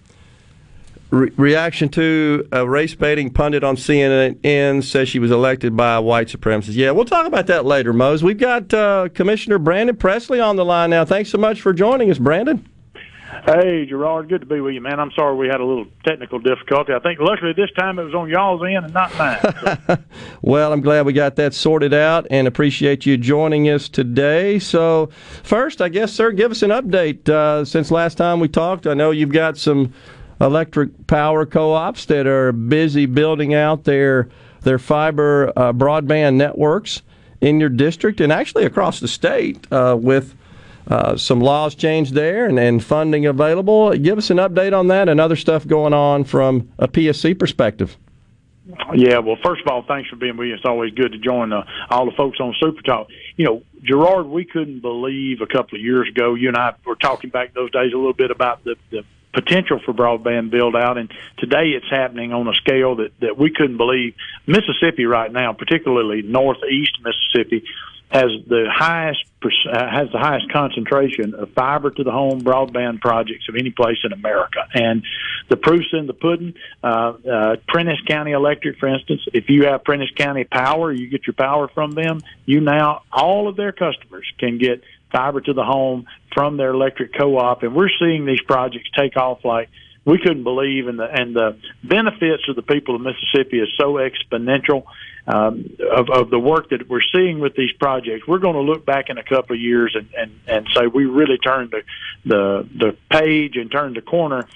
Re- 1.12 1.32
reaction 1.38 1.90
to 1.90 2.48
a 2.52 2.68
race 2.68 2.94
baiting 2.94 3.32
pundit 3.32 3.64
on 3.64 3.76
CNN 3.76 4.84
says 4.84 5.10
she 5.10 5.18
was 5.18 5.32
elected 5.32 5.76
by 5.76 5.96
a 5.96 6.02
white 6.02 6.28
supremacist. 6.28 6.76
Yeah, 6.76 6.92
we'll 6.92 7.06
talk 7.06 7.26
about 7.26 7.48
that 7.48 7.66
later, 7.66 7.94
Mose. 7.94 8.24
We've 8.24 8.38
got 8.38 8.72
uh, 8.74 9.10
Commissioner 9.16 9.58
Brandon 9.58 9.96
Presley 9.96 10.40
on 10.40 10.56
the 10.56 10.66
line 10.66 10.92
now. 10.92 11.06
Thanks 11.06 11.32
so 11.32 11.40
much 11.40 11.62
for 11.62 11.74
joining 11.74 12.12
us, 12.12 12.20
Brandon. 12.20 12.68
Hey, 13.46 13.86
Gerard, 13.86 14.28
good 14.28 14.42
to 14.42 14.48
be 14.48 14.60
with 14.60 14.74
you, 14.74 14.82
man. 14.82 15.00
I'm 15.00 15.12
sorry 15.12 15.36
we 15.36 15.48
had 15.48 15.60
a 15.60 15.66
little 15.66 15.86
technical 16.06 16.40
difficulty. 16.40 16.94
I 16.94 17.00
think 17.00 17.20
luckily 17.20 17.54
this 17.54 17.72
time 17.78 17.98
it 17.98 18.04
was 18.04 18.14
on 18.14 18.30
y'all's 18.30 18.62
end 18.64 18.86
and 18.86 18.94
not 18.94 19.16
mine. 19.18 19.40
So. 19.42 19.98
well, 20.42 20.74
I'm 20.74 20.82
glad 20.82 21.06
we 21.06 21.14
got 21.14 21.36
that 21.38 21.54
sorted 21.54 21.94
out 21.94 22.28
and 22.30 22.48
appreciate 22.48 23.06
you 23.06 23.18
joining 23.18 23.70
us 23.70 23.88
today. 23.88 24.60
So, 24.60 25.10
first, 25.44 25.82
I 25.82 25.90
guess, 25.90 26.12
sir, 26.12 26.32
give 26.32 26.52
us 26.52 26.64
an 26.64 26.72
update 26.72 27.30
uh, 27.30 27.66
since 27.66 27.92
last 27.92 28.18
time 28.18 28.40
we 28.40 28.48
talked. 28.48 28.88
I 28.88 28.94
know 28.94 29.12
you've 29.12 29.32
got 29.32 29.58
some 29.58 29.94
electric 30.42 31.08
power 31.08 31.46
co-ops 31.46 32.06
that 32.06 32.28
are 32.28 32.52
busy 32.52 33.06
building 33.06 33.54
out 33.54 33.84
their 33.84 34.30
their 34.62 34.80
fiber 34.80 35.54
uh, 35.56 35.72
broadband 35.72 36.36
networks 36.36 37.02
in 37.42 37.60
your 37.60 37.70
district 37.70 38.20
and 38.20 38.32
actually 38.32 38.66
across 38.66 39.00
the 39.00 39.08
state 39.08 39.66
uh, 39.72 39.98
with 40.00 40.36
uh, 40.90 41.16
some 41.16 41.40
laws 41.40 41.76
changed 41.76 42.14
there 42.14 42.46
and, 42.46 42.60
and 42.60 42.84
funding 42.84 43.26
available. 43.26 43.92
Give 43.94 44.18
us 44.18 44.30
an 44.30 44.38
update 44.38 44.78
on 44.78 44.88
that 44.88 45.08
and 45.08 45.22
other 45.22 45.36
stuff 45.36 45.66
going 45.66 45.94
on 45.94 46.24
from 46.24 46.70
a 46.78 46.88
PSC 46.88 47.38
perspective. 47.38 47.96
Yeah, 48.94 49.20
well, 49.20 49.38
first 49.44 49.62
of 49.62 49.68
all, 49.68 49.84
thanks 49.88 50.10
for 50.10 50.16
being 50.16 50.38
with 50.38 50.52
us. 50.52 50.58
It's 50.58 50.66
always 50.66 50.94
good 50.94 51.12
to 51.12 51.18
join 51.18 51.54
uh, 51.54 51.66
all 51.90 52.06
the 52.06 52.12
folks 52.12 52.40
on 52.40 52.54
Super 52.60 52.82
Talk. 52.82 53.08
You 53.36 53.46
know, 53.46 53.64
Gerard, 53.84 54.28
we 54.28 54.46
couldn't 54.46 54.82
believe 54.82 55.42
a 55.42 55.48
couple 55.48 55.78
of 55.78 55.84
years 55.84 56.08
ago, 56.08 56.36
you 56.36 56.50
and 56.50 56.58
I 56.58 56.74
were 56.86 56.96
talking 56.96 57.30
back 57.30 57.54
those 57.54 57.72
days 57.72 57.94
a 57.94 57.98
little 57.98 58.14
bit 58.14 58.30
about 58.30 58.64
the, 58.64 58.76
the 58.92 59.04
potential 59.34 59.80
for 59.86 59.94
broadband 59.94 60.50
build 60.50 60.76
out 60.76 60.98
and 60.98 61.12
today 61.38 61.70
it's 61.70 61.90
happening 61.90 62.34
on 62.34 62.48
a 62.48 62.54
scale 62.54 62.96
that, 62.96 63.12
that 63.20 63.38
we 63.38 63.52
couldn't 63.52 63.78
believe. 63.78 64.16
Mississippi 64.48 65.06
right 65.06 65.32
now, 65.32 65.54
particularly 65.54 66.22
northeast 66.22 66.98
Mississippi, 67.04 67.64
has 68.10 68.32
the 68.48 68.68
highest 68.72 69.24
uh, 69.42 69.90
has 69.90 70.12
the 70.12 70.18
highest 70.18 70.52
concentration 70.52 71.34
of 71.36 71.52
fiber 71.52 71.92
to 71.92 72.04
the 72.04 72.12
home 72.12 72.42
broadband 72.42 73.00
projects 73.00 73.48
of 73.48 73.56
any 73.56 73.70
place 73.70 73.98
in 74.04 74.12
America. 74.12 74.68
And 74.74 75.04
the 75.48 75.58
proof's 75.58 75.94
in 75.94 76.08
the 76.08 76.14
pudding. 76.14 76.56
Uh, 76.84 76.88
uh, 76.88 77.56
Prentiss 77.68 78.02
County 78.08 78.32
Electric, 78.32 78.80
for 78.80 78.88
instance, 78.88 79.22
if 79.34 79.50
you 79.50 79.66
have 79.66 79.84
Prentiss 79.84 80.12
County 80.16 80.44
Power, 80.44 80.92
you 80.92 81.08
get 81.08 81.28
your 81.28 81.36
power 81.36 81.68
from 81.68 81.92
them. 81.92 82.22
You 82.46 82.62
now 82.62 83.04
all 83.14 83.48
of 83.48 83.56
their 83.56 83.72
customers 83.72 84.26
can 84.40 84.58
get 84.58 84.84
fiber 85.12 85.42
to 85.42 85.54
the 85.54 85.64
home 85.64 86.06
from 86.34 86.58
their 86.58 86.72
electric 86.72 87.14
co-op, 87.14 87.64
and 87.64 87.76
we're 87.76 87.90
seeing 88.00 88.26
these 88.26 88.42
projects 88.42 88.90
take 88.96 89.18
off 89.18 89.44
like 89.44 89.70
we 90.06 90.18
couldn't 90.18 90.44
believe, 90.44 90.88
and 90.88 90.98
the 90.98 91.06
and 91.06 91.36
the 91.36 91.58
benefits 91.84 92.48
of 92.48 92.56
the 92.56 92.62
people 92.62 92.96
of 92.96 93.02
Mississippi 93.02 93.60
is 93.60 93.70
so 93.78 93.96
exponential 93.96 94.86
um, 95.28 95.76
of, 95.92 96.10
of 96.10 96.30
the 96.30 96.40
work 96.40 96.70
that 96.70 96.90
we're 96.90 97.02
seeing 97.14 97.40
with 97.40 97.56
these 97.56 97.72
projects. 97.74 98.28
We're 98.28 98.40
going 98.40 98.56
to 98.56 98.62
look 98.62 98.86
back 98.86 99.10
in 99.10 99.18
a 99.18 99.24
couple 99.24 99.56
of 99.56 99.62
years 99.62 99.96
and 99.96 100.10
and 100.18 100.40
and 100.48 100.68
say 100.76 100.88
we 100.88 101.06
really 101.06 101.38
turned 101.38 101.72
the 101.72 101.84
the 102.26 102.68
the 102.76 102.98
page 103.12 103.56
and 103.58 103.72
turned 103.72 103.96
the 103.96 104.02
corner 104.02 104.48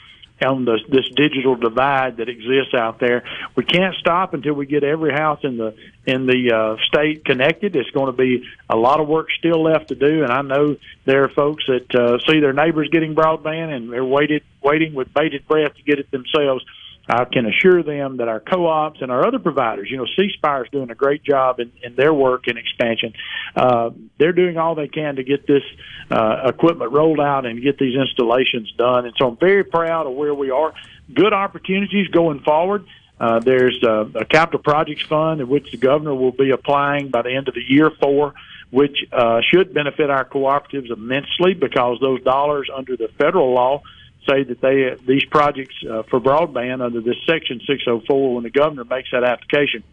on 0.44 0.66
the, 0.66 0.80
this 0.90 1.06
digital 1.16 1.56
divide 1.56 2.18
that 2.18 2.30
exists 2.30 2.74
out 2.74 3.00
there. 3.00 3.24
We 3.56 3.64
can't 3.64 3.96
stop 3.96 4.34
until 4.34 4.54
we 4.54 4.66
get 4.66 4.84
every 4.84 5.14
house 5.14 5.40
in 5.44 5.58
the 5.58 5.76
in 6.06 6.26
the 6.26 6.54
uh, 6.54 6.84
state 6.88 7.24
connected. 7.26 7.76
It's 7.76 7.90
going 7.92 8.08
to 8.08 8.18
be 8.18 8.44
a 8.70 8.76
lot 8.76 9.00
of 9.00 9.08
work 9.08 9.28
still 9.38 9.64
left 9.64 9.90
to 9.90 9.96
do, 9.96 10.24
and 10.24 10.32
I 10.32 10.42
know 10.42 10.78
there 11.06 11.24
are 11.24 11.30
folks 11.30 11.64
that 11.68 11.96
uh, 11.96 12.18
see 12.28 12.40
their 12.40 12.54
neighbors 12.54 12.90
getting 12.92 13.16
broadband 13.16 13.76
and 13.76 13.92
they're 13.92 14.06
waited 14.06 14.44
waiting 14.62 14.94
with 14.94 15.14
bated 15.14 15.48
breath 15.48 15.76
to 15.76 15.84
get 15.84 16.00
it 16.00 16.10
themselves. 16.12 16.64
I 17.08 17.26
can 17.26 17.46
assure 17.46 17.84
them 17.84 18.18
that 18.18 18.30
our 18.30 18.40
co-ops 18.40 19.02
and 19.02 19.12
our 19.12 19.28
other 19.28 19.40
providers, 19.40 19.90
you 19.92 19.98
know, 19.98 20.06
C 20.06 20.30
Spire 20.34 20.64
is 20.64 20.72
doing 20.72 20.90
a 20.90 20.96
great 20.96 21.22
job 21.24 21.60
in, 21.60 21.72
in 21.84 21.96
their 21.96 22.14
work 22.14 22.48
and 22.48 22.58
expansion. 22.58 23.14
Uh, 23.56 23.90
they're 24.18 24.32
doing 24.32 24.58
all 24.58 24.76
they 24.76 24.88
can 24.88 25.18
to 25.18 25.24
get 25.24 25.46
this 25.46 25.64
uh, 26.10 26.44
equipment 26.46 26.92
rolled 26.94 27.20
out 27.20 27.46
and 27.46 27.62
get 27.62 27.78
these 27.78 27.96
installations 27.98 28.72
done. 28.78 29.06
And 29.06 29.14
so 29.18 29.28
I'm 29.28 29.38
very 29.38 29.66
proud 29.66 30.08
of 30.08 30.14
where 30.14 30.34
we 30.34 30.50
are. 30.50 30.74
Good 31.14 31.34
opportunities 31.34 32.08
going 32.08 32.40
forward. 32.40 32.86
Uh, 33.20 33.40
there's 33.40 33.82
a, 33.84 34.10
a 34.16 34.26
capital 34.26 34.62
projects 34.62 35.04
fund 35.04 35.42
in 35.42 35.50
which 35.50 35.72
the 35.72 35.78
governor 35.78 36.16
will 36.16 36.32
be 36.32 36.52
applying 36.52 37.10
by 37.10 37.22
the 37.22 37.36
end 37.36 37.50
of 37.50 37.54
the 37.54 37.64
year 37.68 37.92
for, 37.92 38.34
which 38.70 38.98
uh, 39.12 39.42
should 39.52 39.74
benefit 39.74 40.10
our 40.10 40.26
cooperatives 40.26 40.90
immensely 40.90 41.54
because 41.54 42.00
those 42.00 42.24
dollars 42.24 42.70
under 42.74 42.96
the 42.96 43.10
federal 43.18 43.54
law 43.54 43.82
say 44.30 44.44
that 44.44 44.62
they 44.62 44.96
these 45.06 45.26
projects 45.26 45.76
uh, 45.90 46.04
for 46.04 46.20
broadband 46.20 46.82
under 46.82 47.02
this 47.02 47.16
section 47.28 47.60
604 47.68 48.36
when 48.36 48.44
the 48.44 48.50
governor 48.50 48.84
makes 48.84 49.10
that 49.12 49.24
application 49.24 49.84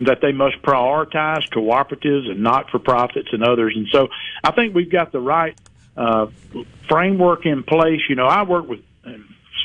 that 0.00 0.20
they 0.20 0.32
must 0.32 0.60
prioritize 0.62 1.48
cooperatives 1.50 2.30
and 2.30 2.42
not 2.42 2.70
for 2.70 2.78
profits 2.78 3.28
and 3.32 3.44
others. 3.44 3.74
And 3.76 3.86
so 3.90 4.08
i 4.42 4.50
think 4.52 4.74
we've 4.74 4.90
got 4.90 5.12
the 5.12 5.20
right 5.20 5.58
uh, 5.96 6.26
framework 6.88 7.46
in 7.46 7.62
place. 7.62 8.00
You 8.08 8.16
know 8.16 8.26
i 8.26 8.42
worked 8.42 8.68
with 8.68 8.80
uh, 9.06 9.12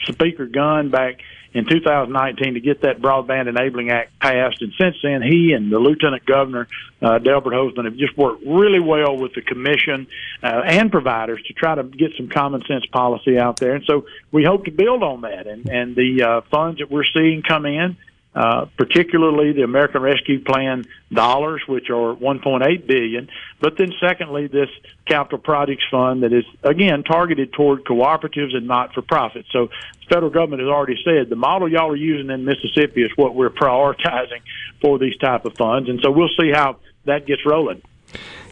speaker 0.06 0.46
gunn 0.46 0.90
back 0.90 1.22
in 1.58 1.66
2019 1.66 2.54
to 2.54 2.60
get 2.60 2.82
that 2.84 3.02
Broadband 3.02 3.48
Enabling 3.48 3.90
Act 3.90 4.20
passed. 4.20 4.62
And 4.62 4.72
since 4.80 4.96
then, 5.02 5.24
he 5.24 5.54
and 5.54 5.72
the 5.72 5.80
Lieutenant 5.80 6.24
Governor, 6.24 6.68
uh, 7.02 7.18
Delbert 7.18 7.54
Hosemann, 7.54 7.86
have 7.86 7.98
just 7.98 8.16
worked 8.16 8.44
really 8.46 8.80
well 8.80 9.18
with 9.18 9.34
the 9.34 9.42
Commission 9.42 10.06
uh, 10.44 10.62
and 10.66 10.92
providers 10.92 11.42
to 11.48 11.54
try 11.54 11.74
to 11.74 11.84
get 11.84 12.12
some 12.16 12.30
common 12.30 12.62
sense 12.68 12.86
policy 12.86 13.40
out 13.40 13.58
there. 13.58 13.74
And 13.74 13.84
so 13.86 14.06
we 14.32 14.44
hope 14.44 14.66
to 14.66 14.72
build 14.72 15.02
on 15.02 15.22
that. 15.22 15.48
And, 15.48 15.68
and 15.68 15.96
the 15.96 16.24
uh, 16.24 16.42
funds 16.52 16.78
that 16.78 16.92
we're 16.92 17.06
seeing 17.12 17.42
come 17.42 17.66
in, 17.66 17.98
uh, 18.38 18.66
particularly 18.78 19.52
the 19.52 19.64
American 19.64 20.04
Rescue 20.04 20.44
Plan 20.44 20.86
dollars, 21.12 21.64
which 21.68 21.90
are 21.90 22.14
1.8 22.14 22.86
billion. 22.86 23.30
But 23.60 23.80
then, 23.80 23.92
secondly, 24.00 24.46
this 24.46 24.70
capital 25.08 25.40
projects 25.40 25.84
fund 25.90 26.22
that 26.22 26.32
is 26.32 26.46
again 26.62 27.04
targeted 27.04 27.52
toward 27.52 27.84
cooperatives 27.84 28.56
and 28.56 28.68
not-for-profits. 28.68 29.48
So, 29.52 29.68
the 29.68 30.06
federal 30.08 30.30
government 30.30 30.62
has 30.62 30.70
already 30.70 30.98
said 31.04 31.30
the 31.30 31.36
model 31.36 31.68
y'all 31.68 31.90
are 31.90 31.96
using 31.96 32.30
in 32.30 32.46
Mississippi 32.46 33.02
is 33.02 33.10
what 33.16 33.34
we're 33.34 33.50
prioritizing 33.50 34.42
for 34.82 35.00
these 35.00 35.18
type 35.18 35.46
of 35.46 35.56
funds, 35.56 35.90
and 35.90 36.00
so 36.04 36.12
we'll 36.12 36.30
see 36.40 36.52
how 36.54 36.78
that 37.06 37.26
gets 37.26 37.44
rolling. 37.44 37.82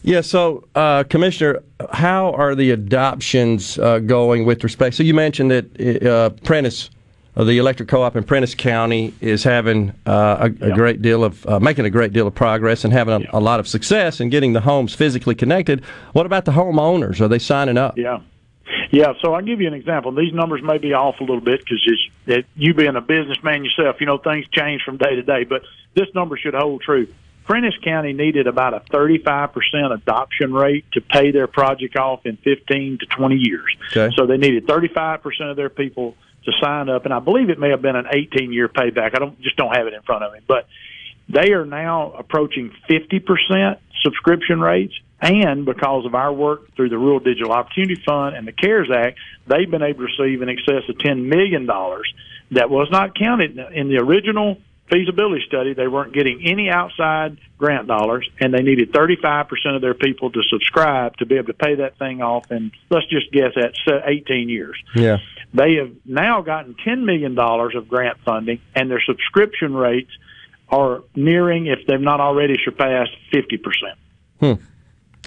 Yeah. 0.01 0.21
So, 0.21 0.63
uh, 0.73 1.03
Commissioner, 1.03 1.61
how 1.91 2.31
are 2.31 2.55
the 2.55 2.71
adoptions 2.71 3.77
uh, 3.77 3.99
going 3.99 4.45
with 4.45 4.63
respect? 4.63 4.95
So, 4.95 5.03
you 5.03 5.13
mentioned 5.13 5.51
that 5.51 5.65
uh, 6.03 6.29
Prentiss 6.43 6.89
uh, 6.89 6.94
the 7.43 7.57
electric 7.57 7.89
co-op 7.89 8.15
in 8.15 8.23
Prentiss 8.23 8.55
County 8.55 9.13
is 9.19 9.43
having 9.43 9.93
uh, 10.05 10.49
a, 10.61 10.67
a 10.67 10.73
great 10.73 11.01
deal 11.01 11.23
of 11.23 11.45
uh, 11.45 11.59
making 11.59 11.85
a 11.85 11.89
great 11.89 12.13
deal 12.13 12.27
of 12.27 12.33
progress 12.33 12.85
and 12.85 12.93
having 12.93 13.25
a, 13.25 13.37
a, 13.37 13.39
lot 13.39 13.59
of 13.59 13.67
success 13.67 14.21
in 14.21 14.29
getting 14.29 14.53
the 14.53 14.61
homes 14.61 14.93
physically 14.93 15.35
connected. 15.35 15.83
What 16.13 16.25
about 16.25 16.45
the 16.45 16.53
homeowners? 16.53 17.19
Are 17.19 17.27
they 17.27 17.39
signing 17.39 17.77
up? 17.77 17.97
Yeah. 17.97 18.21
Yeah, 18.91 19.13
so 19.21 19.33
I'll 19.33 19.43
give 19.43 19.61
you 19.61 19.67
an 19.67 19.73
example. 19.73 20.11
These 20.13 20.33
numbers 20.33 20.61
may 20.63 20.77
be 20.77 20.93
off 20.93 21.19
a 21.19 21.23
little 21.23 21.41
bit 21.41 21.59
because 21.59 22.47
you 22.55 22.73
being 22.73 22.95
a 22.95 23.01
businessman 23.01 23.63
yourself, 23.63 23.97
you 23.99 24.05
know 24.05 24.17
things 24.17 24.47
change 24.51 24.81
from 24.83 24.97
day 24.97 25.15
to 25.15 25.21
day. 25.21 25.43
But 25.43 25.63
this 25.93 26.07
number 26.15 26.37
should 26.37 26.53
hold 26.53 26.81
true. 26.81 27.07
Prentiss 27.45 27.75
County 27.83 28.13
needed 28.13 28.47
about 28.47 28.73
a 28.73 28.79
35% 28.91 29.93
adoption 29.93 30.51
rate 30.51 30.85
to 30.93 31.01
pay 31.01 31.31
their 31.31 31.45
project 31.45 31.95
off 31.95 32.25
in 32.25 32.37
15 32.37 32.99
to 32.99 33.05
20 33.05 33.35
years. 33.35 33.75
Okay. 33.95 34.13
So 34.15 34.25
they 34.25 34.37
needed 34.37 34.65
35% 34.65 35.51
of 35.51 35.55
their 35.55 35.69
people 35.69 36.15
to 36.45 36.51
sign 36.62 36.89
up, 36.89 37.05
and 37.05 37.13
I 37.13 37.19
believe 37.19 37.49
it 37.49 37.60
may 37.60 37.69
have 37.69 37.81
been 37.81 37.95
an 37.95 38.05
18 38.12 38.53
year 38.53 38.67
payback. 38.67 39.15
I 39.15 39.19
don't 39.19 39.39
just 39.41 39.58
don't 39.58 39.75
have 39.75 39.88
it 39.88 39.93
in 39.93 40.01
front 40.03 40.23
of 40.23 40.34
me, 40.34 40.39
but 40.47 40.67
they 41.27 41.53
are 41.53 41.65
now 41.65 42.12
approaching 42.13 42.71
50% 42.89 43.77
subscription 44.03 44.62
rates. 44.62 44.93
And 45.21 45.65
because 45.65 46.05
of 46.05 46.13
our 46.13 46.31
work 46.31 46.75
through 46.75 46.89
the 46.89 46.97
Rural 46.97 47.19
Digital 47.19 47.51
Opportunity 47.51 47.99
Fund 48.05 48.36
and 48.36 48.47
the 48.47 48.51
CARES 48.51 48.89
Act, 48.93 49.17
they've 49.47 49.69
been 49.69 49.81
able 49.81 50.05
to 50.05 50.13
receive 50.17 50.41
in 50.41 50.49
excess 50.49 50.88
of 50.89 50.97
$10 50.97 51.25
million 51.25 51.65
that 52.51 52.69
was 52.69 52.89
not 52.91 53.17
counted 53.17 53.58
in 53.58 53.88
the 53.88 53.97
original 53.97 54.58
feasibility 54.89 55.43
study. 55.47 55.73
They 55.73 55.87
weren't 55.87 56.13
getting 56.13 56.45
any 56.45 56.69
outside 56.69 57.37
grant 57.57 57.87
dollars, 57.87 58.29
and 58.39 58.53
they 58.53 58.61
needed 58.61 58.91
35% 58.91 59.47
of 59.75 59.81
their 59.81 59.93
people 59.93 60.31
to 60.31 60.41
subscribe 60.49 61.17
to 61.17 61.25
be 61.25 61.35
able 61.35 61.47
to 61.47 61.53
pay 61.53 61.75
that 61.75 61.97
thing 61.97 62.21
off 62.21 62.51
in, 62.51 62.71
let's 62.89 63.07
just 63.07 63.31
guess, 63.31 63.53
at 63.57 63.73
18 64.05 64.49
years. 64.49 64.77
Yeah. 64.95 65.17
They 65.53 65.75
have 65.75 65.91
now 66.05 66.41
gotten 66.41 66.75
$10 66.75 67.03
million 67.03 67.37
of 67.37 67.87
grant 67.87 68.17
funding, 68.25 68.59
and 68.75 68.91
their 68.91 69.01
subscription 69.01 69.73
rates 69.73 70.11
are 70.69 71.03
nearing, 71.15 71.67
if 71.67 71.85
they've 71.87 71.99
not 71.99 72.19
already 72.19 72.57
surpassed, 72.63 73.11
50%. 73.33 73.59
Hmm. 74.39 74.53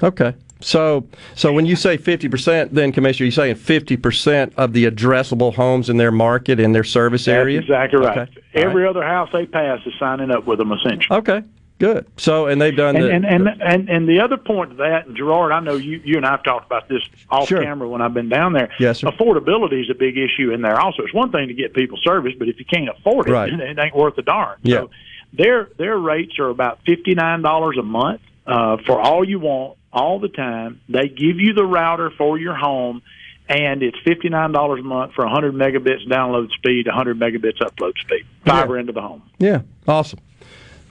Okay. 0.02 0.34
So, 0.60 1.06
so 1.34 1.52
when 1.52 1.66
you 1.66 1.76
say 1.76 1.96
50%, 1.96 2.70
then, 2.72 2.92
Commissioner, 2.92 3.26
you're 3.26 3.32
saying 3.32 3.56
50% 3.56 4.52
of 4.56 4.72
the 4.72 4.90
addressable 4.90 5.54
homes 5.54 5.88
in 5.88 5.96
their 5.96 6.10
market, 6.10 6.58
in 6.58 6.72
their 6.72 6.84
service 6.84 7.26
That's 7.26 7.36
area? 7.36 7.60
exactly 7.60 8.00
right. 8.00 8.28
Okay. 8.28 8.40
Every 8.54 8.82
right. 8.82 8.90
other 8.90 9.04
house 9.04 9.28
they 9.32 9.46
pass 9.46 9.80
is 9.86 9.92
signing 9.98 10.30
up 10.30 10.46
with 10.46 10.58
them, 10.58 10.72
essentially. 10.72 11.16
Okay. 11.18 11.42
Good. 11.78 12.06
So, 12.16 12.46
and 12.46 12.60
they've 12.60 12.76
done 12.76 12.96
and, 12.96 13.04
the, 13.04 13.10
and, 13.10 13.24
and, 13.24 13.62
and 13.62 13.88
and 13.88 14.08
the 14.08 14.18
other 14.18 14.36
point 14.36 14.70
to 14.70 14.76
that, 14.78 15.06
and 15.06 15.16
Gerard, 15.16 15.52
I 15.52 15.60
know 15.60 15.76
you 15.76 16.00
you 16.04 16.16
and 16.16 16.26
I've 16.26 16.42
talked 16.42 16.66
about 16.66 16.88
this 16.88 17.02
off 17.30 17.46
sure. 17.46 17.62
camera 17.62 17.88
when 17.88 18.02
I've 18.02 18.14
been 18.14 18.28
down 18.28 18.52
there. 18.52 18.70
Yes, 18.80 18.98
sir. 18.98 19.06
Affordability 19.06 19.82
is 19.82 19.88
a 19.88 19.94
big 19.94 20.18
issue 20.18 20.50
in 20.52 20.60
there. 20.60 20.80
Also, 20.80 21.04
it's 21.04 21.14
one 21.14 21.30
thing 21.30 21.46
to 21.46 21.54
get 21.54 21.74
people 21.74 21.96
service, 22.02 22.32
but 22.36 22.48
if 22.48 22.58
you 22.58 22.64
can't 22.64 22.88
afford 22.88 23.28
it, 23.28 23.32
right. 23.32 23.52
it 23.60 23.78
ain't 23.78 23.94
worth 23.94 24.18
a 24.18 24.22
darn. 24.22 24.58
Yeah. 24.62 24.78
So 24.78 24.90
their 25.32 25.68
their 25.78 25.96
rates 25.96 26.40
are 26.40 26.48
about 26.48 26.80
fifty 26.84 27.14
nine 27.14 27.42
dollars 27.42 27.76
a 27.78 27.84
month 27.84 28.22
uh, 28.44 28.78
for 28.84 29.00
all 29.00 29.22
you 29.22 29.38
want, 29.38 29.77
all 29.92 30.18
the 30.20 30.29
time. 30.29 30.81
They 30.88 31.09
give 31.09 31.38
you 31.38 31.55
the 31.55 31.64
router 31.64 32.11
for 32.16 32.38
your 32.38 32.55
home 32.55 33.03
and 33.48 33.83
it's 33.83 33.96
fifty 34.05 34.29
nine 34.29 34.53
dollars 34.53 34.81
a 34.81 34.83
month 34.83 35.14
for 35.14 35.24
100 35.24 35.55
megabits 35.55 36.07
download 36.07 36.51
speed, 36.53 36.87
100 36.87 37.18
megabits 37.18 37.59
upload 37.59 37.96
speed, 37.98 38.27
fiber 38.44 38.74
yeah. 38.74 38.81
into 38.81 38.92
the 38.92 39.01
home. 39.01 39.22
Yeah, 39.38 39.62
awesome. 39.87 40.20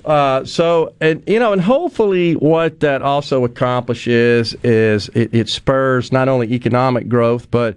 Uh, 0.04 0.46
so, 0.46 0.94
and 1.02 1.22
you 1.28 1.38
know, 1.38 1.52
and 1.52 1.62
hopefully, 1.62 2.34
what 2.36 2.80
that 2.80 3.02
also 3.02 3.44
accomplishes 3.44 4.56
is 4.64 5.10
it, 5.10 5.34
it, 5.34 5.50
spurs 5.50 6.14
not 6.14 6.30
only 6.30 6.54
economic 6.54 7.10
growth, 7.10 7.52
but 7.52 7.76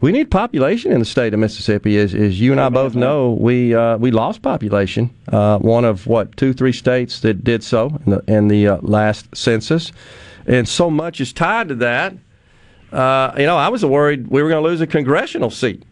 we 0.00 0.10
need 0.10 0.30
population 0.30 0.90
in 0.90 1.00
the 1.00 1.04
state 1.04 1.34
of 1.34 1.40
Mississippi. 1.40 1.98
As, 1.98 2.14
as 2.14 2.40
you 2.40 2.52
and 2.52 2.60
I 2.60 2.70
both 2.70 2.94
know, 2.94 3.32
we 3.32 3.74
uh, 3.74 3.98
we 3.98 4.10
lost 4.10 4.40
population. 4.40 5.10
Uh, 5.28 5.58
one 5.58 5.84
of 5.84 6.06
what 6.06 6.34
two, 6.38 6.54
three 6.54 6.72
states 6.72 7.20
that 7.20 7.44
did 7.44 7.62
so 7.62 8.00
in 8.06 8.12
the, 8.12 8.24
in 8.26 8.48
the 8.48 8.68
uh, 8.68 8.78
last 8.80 9.36
census, 9.36 9.92
and 10.46 10.68
so 10.68 10.90
much 10.90 11.20
is 11.20 11.32
tied 11.32 11.68
to 11.68 11.74
that. 11.76 12.14
Uh, 12.92 13.32
you 13.36 13.44
know, 13.44 13.56
I 13.56 13.68
was 13.68 13.84
worried 13.84 14.28
we 14.28 14.42
were 14.42 14.48
going 14.48 14.62
to 14.62 14.68
lose 14.68 14.80
a 14.80 14.86
congressional 14.86 15.50
seat 15.50 15.82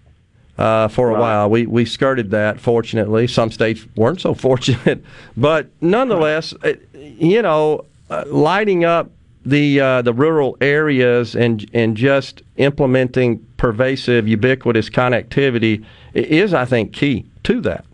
uh, 0.57 0.89
for 0.89 1.11
a 1.11 1.13
right. 1.13 1.21
while. 1.21 1.51
We 1.51 1.67
we 1.67 1.85
skirted 1.85 2.31
that. 2.31 2.61
Fortunately, 2.61 3.27
some 3.27 3.51
states 3.51 3.87
weren't 3.97 4.21
so 4.21 4.35
fortunate, 4.35 5.05
but 5.37 5.69
nonetheless, 5.81 6.55
uh, 6.63 6.75
you 6.95 7.43
know, 7.43 7.85
uh, 8.11 8.25
lighting 8.27 8.85
up 8.85 9.11
the 9.45 9.81
uh, 9.81 10.03
the 10.03 10.13
rural 10.13 10.57
areas 10.61 11.35
and 11.35 11.69
and 11.75 11.97
just 11.97 12.43
implementing 12.57 13.45
pervasive, 13.57 14.27
ubiquitous 14.29 14.89
connectivity 14.89 15.85
is, 16.15 16.55
I 16.55 16.65
think, 16.65 16.93
key 16.93 17.27
to 17.45 17.61
that. 17.63 17.85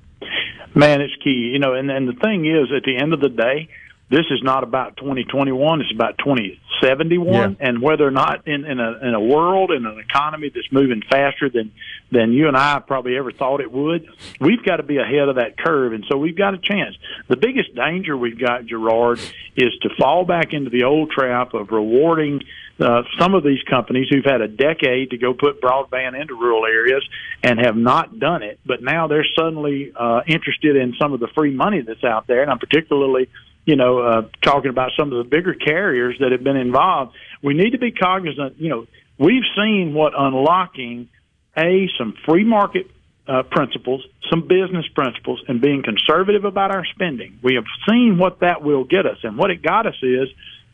Man, 0.75 1.01
it's 1.01 1.17
key. 1.23 1.51
You 1.53 1.59
know, 1.59 1.75
and 1.75 1.91
and 1.91 2.09
the 2.09 2.13
thing 2.13 2.47
is, 2.47 2.69
at 2.77 2.85
the 2.85 2.97
end 2.97 3.13
of 3.13 3.21
the 3.21 3.29
day, 3.29 3.69
this 4.11 4.27
is 4.31 4.43
not 4.43 4.65
about 4.65 4.97
2021. 4.97 5.81
It's 5.83 5.93
about 5.93 6.19
2071, 6.19 7.33
yeah. 7.33 7.69
and 7.69 7.81
whether 7.81 8.07
or 8.07 8.11
not 8.11 8.49
in, 8.49 8.65
in 8.65 8.81
a 8.81 8.99
in 9.07 9.15
a 9.15 9.21
world 9.21 9.71
in 9.71 9.87
an 9.87 10.01
economy 10.01 10.51
that's 10.53 10.71
moving 10.73 11.01
faster 11.09 11.49
than 11.49 11.73
than 12.11 12.33
you 12.33 12.49
and 12.49 12.57
I 12.57 12.81
probably 12.81 13.17
ever 13.17 13.31
thought 13.31 13.61
it 13.61 13.71
would, 13.71 14.09
we've 14.41 14.65
got 14.65 14.77
to 14.77 14.83
be 14.83 14.99
ahead 14.99 15.29
of 15.29 15.37
that 15.37 15.57
curve, 15.57 15.93
and 15.93 16.05
so 16.11 16.19
we've 16.19 16.37
got 16.37 16.55
a 16.55 16.59
chance. 16.59 16.97
The 17.29 17.37
biggest 17.37 17.75
danger 17.77 18.17
we've 18.17 18.39
got, 18.39 18.67
Gerard, 18.67 19.21
is 19.57 19.73
to 19.83 19.91
fall 19.97 20.25
back 20.25 20.53
into 20.53 20.71
the 20.71 20.85
old 20.85 21.13
trap 21.13 21.55
of 21.55 21.71
rewarding 21.71 22.43
uh, 22.81 23.03
some 23.19 23.35
of 23.35 23.45
these 23.45 23.63
companies 23.69 24.09
who've 24.11 24.25
had 24.25 24.41
a 24.41 24.49
decade 24.49 25.11
to 25.11 25.19
go 25.19 25.35
put 25.35 25.61
broadband 25.61 26.21
into 26.21 26.35
rural 26.35 26.65
areas 26.67 27.07
and 27.45 27.61
have 27.61 27.77
not 27.77 28.19
done 28.19 28.43
it, 28.43 28.59
but 28.67 28.83
now 28.83 29.07
they're 29.07 29.27
suddenly 29.37 29.93
uh, 29.95 30.23
interested 30.27 30.75
in 30.75 30.95
some 30.99 31.13
of 31.13 31.21
the 31.21 31.29
free 31.29 31.55
money 31.55 31.83
that's 31.83 32.03
out 32.03 32.27
there, 32.27 32.43
and 32.43 32.51
I'm 32.51 32.59
particularly 32.59 33.29
you 33.71 33.77
know, 33.77 34.01
uh, 34.01 34.23
talking 34.43 34.69
about 34.69 34.91
some 34.99 35.13
of 35.13 35.19
the 35.19 35.31
bigger 35.31 35.55
carriers 35.55 36.17
that 36.19 36.33
have 36.33 36.43
been 36.43 36.57
involved, 36.57 37.15
we 37.41 37.55
need 37.55 37.71
to 37.71 37.79
be 37.79 37.93
cognizant. 37.93 38.57
You 38.59 38.69
know, 38.69 38.87
we've 39.17 39.45
seen 39.57 39.95
what 39.95 40.13
unlocking 40.19 41.09
a 41.57 41.89
some 41.97 42.15
free 42.27 42.43
market 42.43 42.91
uh, 43.29 43.45
principles, 43.45 44.05
some 44.29 44.49
business 44.49 44.87
principles, 44.93 45.41
and 45.47 45.61
being 45.61 45.85
conservative 45.85 46.45
about 46.45 46.73
our 46.73 46.85
spending. 46.85 47.39
We 47.45 47.55
have 47.55 47.65
seen 47.89 48.19
what 48.19 48.41
that 48.41 48.65
will 48.65 48.83
get 48.83 49.07
us, 49.07 49.19
and 49.23 49.39
what 49.39 49.53
it 49.53 49.63
got 49.63 49.87
us 49.87 49.95
is 50.03 50.29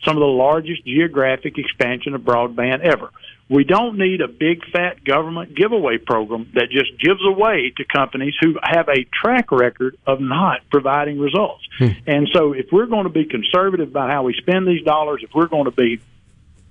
some 0.04 0.16
of 0.16 0.20
the 0.20 0.26
largest 0.26 0.84
geographic 0.84 1.58
expansion 1.58 2.14
of 2.14 2.22
broadband 2.22 2.80
ever. 2.80 3.10
We 3.48 3.62
don't 3.62 3.96
need 3.96 4.20
a 4.20 4.28
big 4.28 4.64
fat 4.72 5.04
government 5.04 5.54
giveaway 5.54 5.98
program 5.98 6.50
that 6.54 6.68
just 6.70 6.98
gives 6.98 7.20
away 7.24 7.72
to 7.76 7.84
companies 7.84 8.34
who 8.40 8.58
have 8.60 8.88
a 8.88 9.06
track 9.22 9.52
record 9.52 9.96
of 10.04 10.20
not 10.20 10.60
providing 10.68 11.20
results. 11.20 11.62
Hmm. 11.78 11.88
And 12.06 12.28
so 12.32 12.52
if 12.52 12.66
we're 12.72 12.86
going 12.86 13.04
to 13.04 13.10
be 13.10 13.24
conservative 13.24 13.88
about 13.88 14.10
how 14.10 14.24
we 14.24 14.34
spend 14.34 14.66
these 14.66 14.82
dollars, 14.82 15.20
if 15.22 15.30
we're 15.32 15.46
going 15.46 15.66
to 15.66 15.70
be 15.70 16.00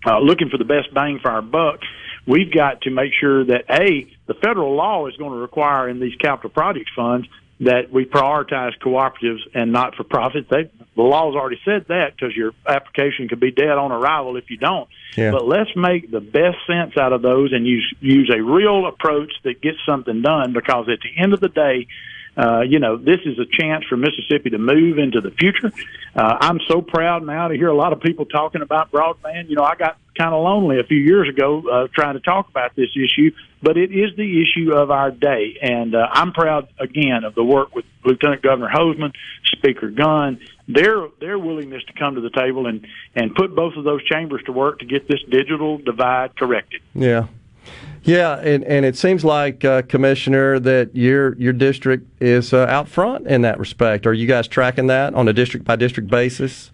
uh, 0.06 0.20
looking 0.20 0.50
for 0.50 0.58
the 0.58 0.66
best 0.66 0.94
bang 0.94 1.20
for 1.20 1.32
our 1.32 1.42
buck, 1.42 1.80
we've 2.28 2.52
got 2.52 2.82
to 2.82 2.90
make 2.90 3.14
sure 3.14 3.46
that 3.46 3.66
A, 3.70 4.08
the 4.28 4.34
federal 4.34 4.76
law 4.76 5.08
is 5.08 5.16
going 5.16 5.32
to 5.32 5.40
require 5.40 5.88
in 5.88 6.02
these 6.02 6.16
capital 6.16 6.50
projects 6.50 6.92
funds 6.94 7.28
that 7.62 7.90
we 7.92 8.06
prioritize 8.06 8.72
cooperatives 8.80 9.40
and 9.54 9.72
not 9.72 9.96
for 9.96 10.04
profits. 10.04 10.48
They, 10.50 10.70
the 10.96 11.02
law's 11.02 11.36
already 11.36 11.60
said 11.64 11.86
that 11.88 12.12
because 12.16 12.36
your 12.36 12.52
application 12.68 13.30
could 13.30 13.40
be 13.40 13.52
dead 13.52 13.70
on 13.70 13.92
arrival 13.92 14.36
if 14.36 14.50
you 14.50 14.58
don't. 14.58 14.90
Yeah. 15.16 15.32
But 15.32 15.48
let's 15.48 15.70
make 15.76 16.12
the 16.12 16.20
best 16.20 16.58
sense 16.68 16.98
out 16.98 17.14
of 17.14 17.22
those 17.22 17.54
and 17.54 17.66
use 17.66 17.94
use 18.02 18.30
a 18.36 18.42
real 18.42 18.88
approach 18.88 19.32
that 19.44 19.62
gets 19.62 19.78
something 19.86 20.22
done 20.22 20.52
because 20.52 20.90
at 20.90 21.00
the 21.00 21.22
end 21.22 21.34
of 21.34 21.40
the 21.40 21.48
day, 21.48 21.88
Uh, 22.38 22.62
you 22.62 22.80
know, 22.80 22.98
this 22.98 23.20
is 23.26 23.40
a 23.40 23.46
chance 23.46 23.86
for 23.86 23.96
Mississippi 23.96 24.50
to 24.50 24.58
move 24.58 24.98
into 24.98 25.22
the 25.22 25.32
future. 25.32 25.72
Uh, 26.16 26.38
I'm 26.42 26.60
so 26.68 26.82
proud 26.82 27.26
now 27.26 27.48
to 27.48 27.56
hear 27.56 27.70
a 27.70 27.76
lot 27.76 27.94
of 27.94 28.02
people 28.02 28.26
talking 28.26 28.62
about 28.62 28.92
broadband. 28.92 29.50
You 29.50 29.56
know, 29.56 29.64
I 29.64 29.76
got 29.76 29.98
kind 30.18 30.34
of 30.34 30.44
lonely 30.44 30.80
a 30.80 30.84
few 30.84 30.98
years 30.98 31.30
ago 31.30 31.64
uh, 31.70 31.88
trying 31.94 32.14
to 32.16 32.20
talk 32.20 32.50
about 32.50 32.76
this 32.76 32.90
issue, 32.96 33.32
but 33.62 33.78
it 33.78 33.92
is 33.92 34.16
the 34.16 34.42
issue 34.42 34.74
of 34.74 34.92
our 34.92 35.12
day. 35.12 35.58
And 35.62 35.96
uh, 35.96 36.08
I'm 36.12 36.32
proud 36.34 36.68
again 36.80 37.24
of 37.24 37.36
the 37.36 37.44
work 37.44 37.76
with 37.76 37.86
Lieutenant 38.04 38.42
Governor 38.42 38.70
Hosemann, 38.74 39.14
Speaker 39.46 39.90
Gunn, 39.90 40.40
their 40.68 41.08
their 41.20 41.38
willingness 41.38 41.84
to 41.86 41.94
come 41.94 42.16
to 42.16 42.22
the 42.22 42.32
table 42.32 42.68
and 42.68 42.88
and 43.16 43.36
put 43.36 43.56
both 43.56 43.76
of 43.76 43.84
those 43.84 44.04
chambers 44.06 44.42
to 44.46 44.52
work 44.52 44.80
to 44.80 44.86
get 44.86 45.08
this 45.08 45.22
digital 45.30 45.78
divide 45.78 46.36
corrected. 46.36 46.82
Yeah. 46.94 47.28
Yeah, 48.04 48.38
and, 48.40 48.64
and 48.64 48.86
it 48.86 48.96
seems 48.96 49.26
like, 49.26 49.66
uh, 49.66 49.82
Commissioner, 49.84 50.60
that 50.60 50.96
your 50.96 51.36
your 51.38 51.54
district 51.54 52.08
is 52.22 52.54
uh, 52.54 52.66
out 52.70 52.88
front 52.88 53.26
in 53.28 53.42
that 53.42 53.58
respect. 53.60 54.06
Are 54.06 54.14
you 54.14 54.28
guys 54.28 54.48
tracking 54.48 54.88
that 54.88 55.16
on 55.16 55.28
a 55.28 55.34
district 55.34 55.66
by 55.66 55.76
district 55.76 56.10
basis? 56.10 56.72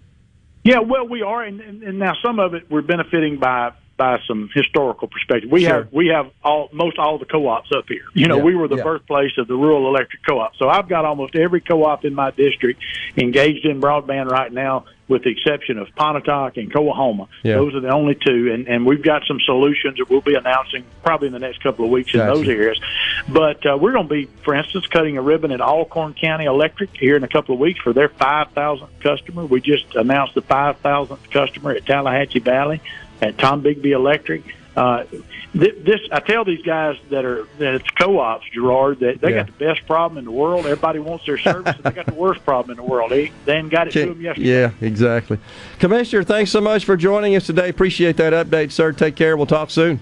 Yeah, 0.63 0.79
well, 0.79 1.07
we 1.07 1.23
are, 1.23 1.41
and, 1.41 1.59
and, 1.59 1.97
now 1.97 2.13
some 2.23 2.39
of 2.39 2.53
it 2.53 2.69
we're 2.69 2.83
benefiting 2.83 3.39
by 3.39 3.71
by 3.97 4.19
some 4.27 4.49
historical 4.53 5.07
perspective. 5.07 5.49
We 5.51 5.61
Sure. 5.61 5.83
have 5.83 5.87
we 5.93 6.07
have 6.07 6.31
all 6.43 6.69
most 6.71 6.97
all 6.97 7.17
the 7.17 7.25
co-ops 7.25 7.69
up 7.75 7.85
here. 7.87 8.03
You 8.13 8.27
know, 8.27 8.37
Yeah, 8.37 8.43
we 8.43 8.55
were 8.55 8.67
the 8.67 8.77
yeah. 8.77 8.83
birthplace 8.83 9.31
of 9.37 9.47
the 9.47 9.55
rural 9.55 9.87
electric 9.87 10.25
co-op. 10.25 10.55
So 10.57 10.67
I've 10.69 10.87
got 10.89 11.05
almost 11.05 11.35
every 11.35 11.61
co-op 11.61 12.03
in 12.03 12.15
my 12.15 12.31
district 12.31 12.81
engaged 13.15 13.65
in 13.65 13.79
broadband 13.79 14.29
right 14.29 14.51
now, 14.51 14.85
with 15.11 15.23
the 15.23 15.29
exception 15.29 15.77
of 15.77 15.93
Pontotoc 15.93 16.55
and 16.55 16.71
Coahoma. 16.73 17.27
Yeah. 17.43 17.55
Those 17.55 17.75
are 17.75 17.81
the 17.81 17.89
only 17.89 18.15
two, 18.15 18.51
and 18.53 18.65
and 18.67 18.85
we've 18.85 19.03
got 19.03 19.23
some 19.27 19.41
solutions 19.41 19.97
that 19.97 20.09
we'll 20.09 20.21
be 20.21 20.35
announcing 20.35 20.85
probably 21.03 21.27
in 21.27 21.33
the 21.33 21.39
next 21.39 21.61
couple 21.61 21.83
of 21.83 21.91
weeks 21.91 22.13
in 22.13 22.19
those 22.19 22.47
areas. 22.47 22.79
But 23.27 23.65
uh, 23.65 23.77
we're 23.77 23.91
going 23.91 24.07
to 24.07 24.13
be, 24.13 24.25
for 24.43 24.55
instance, 24.55 24.87
cutting 24.87 25.17
a 25.17 25.21
ribbon 25.21 25.51
at 25.51 25.59
Alcorn 25.59 26.13
County 26.13 26.45
Electric 26.45 26.95
here 26.95 27.17
in 27.17 27.25
a 27.25 27.27
couple 27.27 27.53
of 27.53 27.59
weeks 27.59 27.81
for 27.81 27.91
their 27.91 28.07
5,000th 28.07 28.87
customer. 29.01 29.45
We 29.45 29.59
just 29.59 29.95
announced 29.95 30.33
the 30.33 30.41
5,000th 30.41 31.29
customer 31.29 31.71
at 31.71 31.85
Tallahatchie 31.85 32.39
Valley 32.39 32.81
at 33.21 33.35
Tombigbee 33.35 33.91
Electric. 33.91 34.43
Uh, 34.75 35.03
th- 35.51 35.75
this 35.83 35.99
I 36.13 36.21
tell 36.21 36.45
these 36.45 36.61
guys 36.61 36.95
that 37.09 37.25
are 37.25 37.45
that 37.59 37.73
it's 37.75 37.89
co-ops, 37.89 38.45
Gerard, 38.53 38.99
that 39.01 39.19
they 39.19 39.31
Yeah. 39.31 39.37
got 39.43 39.47
the 39.47 39.65
best 39.65 39.85
problem 39.85 40.17
in 40.17 40.23
the 40.23 40.31
world. 40.31 40.61
Everybody 40.61 40.99
wants 40.99 41.25
their 41.25 41.37
service, 41.37 41.75
and 41.75 41.83
they 41.83 41.91
got 41.91 42.05
the 42.05 42.13
worst 42.13 42.45
problem 42.45 42.71
in 42.71 42.77
the 42.83 42.89
world. 42.89 43.11
They 43.11 43.31
they 43.45 43.57
ain't 43.57 43.69
got 43.69 43.87
it 43.87 43.91
to 43.93 44.05
them 44.05 44.21
yesterday. 44.21 44.47
Yeah, 44.49 44.71
exactly. 44.79 45.39
Commissioner, 45.79 46.23
thanks 46.23 46.51
so 46.51 46.61
much 46.61 46.85
for 46.85 46.95
joining 46.95 47.35
us 47.35 47.45
today. 47.45 47.67
Appreciate 47.67 48.15
that 48.17 48.31
update, 48.31 48.71
sir. 48.71 48.93
Take 48.93 49.15
care. 49.17 49.35
We'll 49.35 49.45
talk 49.45 49.69
soon. 49.71 49.99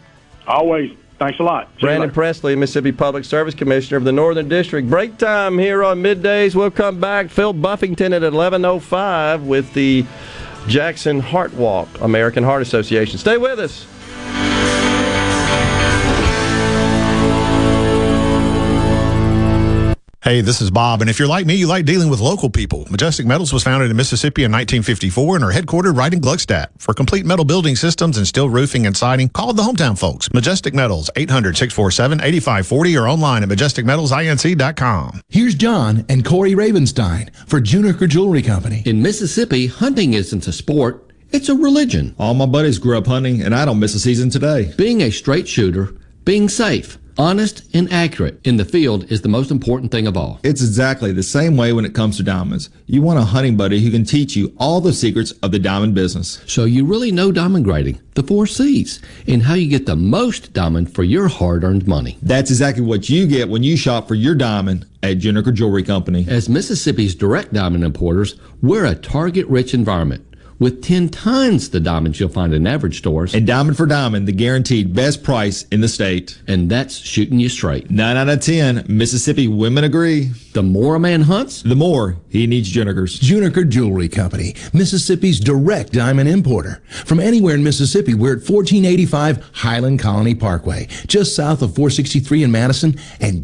Always. 0.47 0.91
Thanks 1.17 1.37
a 1.39 1.43
lot. 1.43 1.67
See 1.75 1.81
Brandon. 1.81 2.11
Presley, 2.11 2.55
Mississippi 2.55 2.93
Public 2.93 3.25
Service 3.25 3.53
Commissioner 3.53 3.97
of 3.97 4.05
the 4.05 4.11
Northern 4.13 4.47
District. 4.47 4.89
Break 4.89 5.17
time 5.17 5.57
here 5.59 5.83
on 5.83 6.01
middays. 6.01 6.55
We'll 6.55 6.71
come 6.71 6.99
back. 7.01 7.29
Phil 7.29 7.51
Buffington 7.53 8.13
at 8.13 8.21
11:05 8.21 9.41
with 9.43 9.73
the 9.73 10.05
Jackson 10.67 11.19
Heart 11.19 11.55
Walk, 11.55 11.89
American 12.01 12.43
Heart 12.43 12.61
Association. 12.61 13.17
Stay 13.17 13.37
with 13.37 13.59
us. 13.59 13.85
Hey, 20.29 20.41
this 20.41 20.61
is 20.61 20.69
Bob, 20.69 21.01
and 21.01 21.09
if 21.09 21.17
you're 21.17 21.27
like 21.27 21.47
me, 21.47 21.55
you 21.55 21.65
like 21.65 21.85
dealing 21.85 22.07
with 22.07 22.19
local 22.19 22.51
people. 22.51 22.85
Majestic 22.91 23.25
Metals 23.25 23.51
was 23.51 23.63
founded 23.63 23.89
in 23.89 23.97
Mississippi 23.97 24.43
in 24.43 24.51
1954 24.51 25.37
and 25.37 25.43
are 25.43 25.51
headquartered 25.51 25.97
right 25.97 26.13
in 26.13 26.21
Gluckstadt. 26.21 26.67
For 26.77 26.93
complete 26.93 27.25
metal 27.25 27.45
building 27.45 27.75
systems 27.75 28.15
and 28.15 28.27
steel 28.27 28.47
roofing 28.47 28.85
and 28.85 28.95
siding, 28.95 29.29
call 29.29 29.53
the 29.53 29.63
hometown 29.63 29.97
folks. 29.97 30.31
Majestic 30.31 30.75
Metals, 30.75 31.09
800-647-8540 31.15 33.01
or 33.01 33.07
online 33.07 33.41
at 33.41 33.49
majesticmetalsinc.com. 33.49 35.21
Here's 35.29 35.55
John 35.55 36.05
and 36.09 36.23
Corey 36.23 36.53
Ravenstein 36.53 37.35
for 37.47 37.59
Juniker 37.59 38.07
Jewelry 38.07 38.43
Company. 38.43 38.83
In 38.85 39.01
Mississippi, 39.01 39.65
hunting 39.65 40.13
isn't 40.13 40.47
a 40.47 40.53
sport, 40.53 41.11
it's 41.31 41.49
a 41.49 41.55
religion. 41.55 42.13
All 42.19 42.35
my 42.35 42.45
buddies 42.45 42.77
grew 42.77 42.99
up 42.99 43.07
hunting, 43.07 43.41
and 43.41 43.55
I 43.55 43.65
don't 43.65 43.79
miss 43.79 43.95
a 43.95 43.99
season 43.99 44.29
today. 44.29 44.71
Being 44.77 45.01
a 45.01 45.09
straight 45.09 45.47
shooter, 45.47 45.95
being 46.23 46.49
safe, 46.49 46.99
honest, 47.19 47.69
and 47.75 47.91
accurate 47.91 48.39
in 48.45 48.55
the 48.55 48.63
field 48.63 49.11
is 49.11 49.21
the 49.21 49.29
most 49.29 49.51
important 49.51 49.91
thing 49.91 50.07
of 50.07 50.15
all. 50.15 50.39
It's 50.41 50.61
exactly 50.61 51.11
the 51.11 51.21
same 51.21 51.57
way 51.57 51.73
when 51.73 51.83
it 51.83 51.93
comes 51.93 52.15
to 52.17 52.23
diamonds. 52.23 52.69
You 52.87 53.01
want 53.01 53.19
a 53.19 53.23
hunting 53.23 53.57
buddy 53.57 53.81
who 53.81 53.91
can 53.91 54.05
teach 54.05 54.37
you 54.37 54.55
all 54.57 54.79
the 54.79 54.93
secrets 54.93 55.33
of 55.43 55.51
the 55.51 55.59
diamond 55.59 55.93
business. 55.93 56.41
So 56.47 56.63
you 56.63 56.85
really 56.85 57.11
know 57.11 57.33
diamond 57.33 57.65
grading, 57.65 57.99
the 58.15 58.23
four 58.23 58.47
C's, 58.47 59.01
and 59.27 59.43
how 59.43 59.55
you 59.55 59.69
get 59.69 59.85
the 59.85 59.97
most 59.97 60.53
diamond 60.53 60.95
for 60.95 61.03
your 61.03 61.27
hard 61.27 61.65
earned 61.65 61.87
money. 61.87 62.17
That's 62.21 62.49
exactly 62.49 62.83
what 62.83 63.09
you 63.09 63.27
get 63.27 63.49
when 63.49 63.63
you 63.63 63.75
shop 63.75 64.07
for 64.07 64.15
your 64.15 64.33
diamond 64.33 64.85
at 65.03 65.17
Juniker 65.17 65.53
Jewelry 65.53 65.83
Company. 65.83 66.25
As 66.27 66.47
Mississippi's 66.47 67.15
direct 67.15 67.53
diamond 67.53 67.83
importers, 67.83 68.39
we're 68.61 68.85
a 68.85 68.95
target 68.95 69.45
rich 69.47 69.73
environment 69.73 70.25
with 70.59 70.83
10 70.83 71.09
times 71.09 71.69
the 71.69 71.79
diamonds 71.79 72.19
you'll 72.19 72.29
find 72.29 72.53
in 72.53 72.67
average 72.67 72.97
stores. 72.97 73.33
And 73.33 73.47
diamond 73.47 73.77
for 73.77 73.85
diamond, 73.85 74.27
the 74.27 74.33
guaranteed 74.33 74.93
best 74.93 75.23
price 75.23 75.65
in 75.71 75.81
the 75.81 75.87
state. 75.87 76.39
And 76.47 76.69
that's 76.69 76.97
shooting 76.97 77.39
you 77.39 77.49
straight. 77.49 77.89
9 77.89 78.17
out 78.17 78.29
of 78.29 78.41
10 78.41 78.85
Mississippi 78.87 79.47
women 79.47 79.83
agree. 79.83 80.31
The 80.53 80.63
more 80.63 80.95
a 80.95 80.99
man 80.99 81.21
hunts, 81.21 81.61
the 81.61 81.75
more 81.75 82.17
he 82.29 82.47
needs 82.47 82.71
Junikers. 82.73 83.19
Juniker 83.19 83.67
Jewelry 83.67 84.09
Company, 84.09 84.55
Mississippi's 84.73 85.39
direct 85.39 85.93
diamond 85.93 86.27
importer. 86.27 86.81
From 86.89 87.19
anywhere 87.19 87.55
in 87.55 87.63
Mississippi, 87.63 88.13
we're 88.13 88.33
at 88.33 88.49
1485 88.49 89.51
Highland 89.53 89.99
Colony 89.99 90.35
Parkway, 90.35 90.87
just 91.07 91.35
south 91.35 91.61
of 91.61 91.75
463 91.75 92.43
in 92.43 92.51
Madison, 92.51 92.99
and 93.19 93.43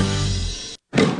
Hartford. 0.00 1.19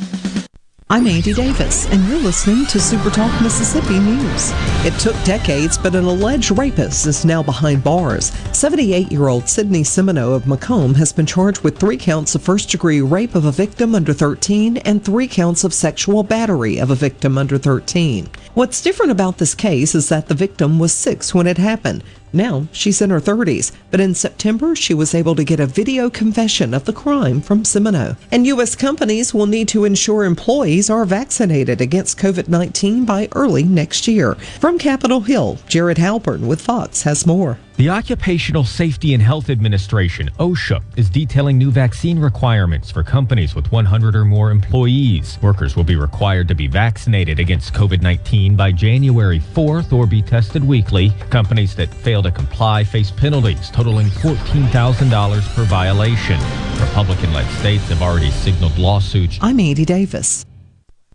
I'm 0.91 1.07
Andy 1.07 1.31
Davis, 1.31 1.87
and 1.87 2.05
you're 2.05 2.19
listening 2.19 2.65
to 2.65 2.77
Super 2.77 3.09
Talk 3.09 3.41
Mississippi 3.41 3.97
News. 3.97 4.51
It 4.83 4.91
took 4.99 5.15
decades, 5.23 5.77
but 5.77 5.95
an 5.95 6.03
alleged 6.03 6.51
rapist 6.57 7.07
is 7.07 7.23
now 7.23 7.41
behind 7.41 7.81
bars. 7.81 8.33
78 8.51 9.09
year 9.09 9.29
old 9.29 9.47
Sidney 9.47 9.83
Semino 9.83 10.35
of 10.35 10.43
McComb 10.43 10.97
has 10.97 11.13
been 11.13 11.25
charged 11.25 11.61
with 11.61 11.79
three 11.79 11.95
counts 11.95 12.35
of 12.35 12.41
first 12.41 12.71
degree 12.71 12.99
rape 12.99 13.35
of 13.35 13.45
a 13.45 13.53
victim 13.53 13.95
under 13.95 14.11
13 14.11 14.79
and 14.79 15.01
three 15.01 15.29
counts 15.29 15.63
of 15.63 15.73
sexual 15.73 16.23
battery 16.23 16.77
of 16.77 16.91
a 16.91 16.95
victim 16.95 17.37
under 17.37 17.57
13. 17.57 18.29
What's 18.53 18.81
different 18.81 19.13
about 19.13 19.37
this 19.37 19.55
case 19.55 19.95
is 19.95 20.09
that 20.09 20.27
the 20.27 20.35
victim 20.35 20.77
was 20.77 20.91
six 20.91 21.33
when 21.33 21.47
it 21.47 21.57
happened. 21.57 22.03
Now 22.33 22.67
she's 22.71 23.01
in 23.01 23.09
her 23.09 23.19
30s, 23.19 23.71
but 23.89 23.99
in 23.99 24.13
September 24.13 24.75
she 24.75 24.93
was 24.93 25.13
able 25.13 25.35
to 25.35 25.43
get 25.43 25.59
a 25.59 25.65
video 25.65 26.09
confession 26.09 26.73
of 26.73 26.85
the 26.85 26.93
crime 26.93 27.41
from 27.41 27.63
Semino. 27.63 28.17
And 28.31 28.47
U.S. 28.47 28.75
companies 28.75 29.33
will 29.33 29.47
need 29.47 29.67
to 29.69 29.85
ensure 29.85 30.23
employees 30.23 30.89
are 30.89 31.05
vaccinated 31.05 31.81
against 31.81 32.17
COVID 32.17 32.47
19 32.47 33.05
by 33.05 33.27
early 33.33 33.63
next 33.63 34.07
year. 34.07 34.35
From 34.59 34.77
Capitol 34.77 35.21
Hill, 35.21 35.59
Jared 35.67 35.97
Halpern 35.97 36.47
with 36.47 36.61
Fox 36.61 37.03
has 37.03 37.25
more. 37.25 37.57
The 37.81 37.89
Occupational 37.89 38.63
Safety 38.63 39.15
and 39.15 39.23
Health 39.23 39.49
Administration, 39.49 40.29
OSHA, 40.39 40.83
is 40.97 41.09
detailing 41.09 41.57
new 41.57 41.71
vaccine 41.71 42.19
requirements 42.19 42.91
for 42.91 43.01
companies 43.01 43.55
with 43.55 43.71
100 43.71 44.15
or 44.15 44.23
more 44.23 44.51
employees. 44.51 45.39
Workers 45.41 45.75
will 45.75 45.83
be 45.83 45.95
required 45.95 46.47
to 46.49 46.53
be 46.53 46.67
vaccinated 46.67 47.39
against 47.39 47.73
COVID 47.73 48.03
19 48.03 48.55
by 48.55 48.71
January 48.71 49.39
4th 49.39 49.93
or 49.93 50.05
be 50.05 50.21
tested 50.21 50.63
weekly. 50.63 51.11
Companies 51.31 51.73
that 51.75 51.91
fail 51.91 52.20
to 52.23 52.31
comply 52.31 52.83
face 52.83 53.11
penalties 53.11 53.69
totaling 53.69 54.07
$14,000 54.07 55.55
per 55.55 55.63
violation. 55.65 56.39
Republican 56.81 57.33
led 57.33 57.49
states 57.59 57.89
have 57.89 58.01
already 58.01 58.31
signaled 58.31 58.77
lawsuits. 58.77 59.37
I'm 59.41 59.59
Andy 59.59 59.85
Davis. 59.85 60.45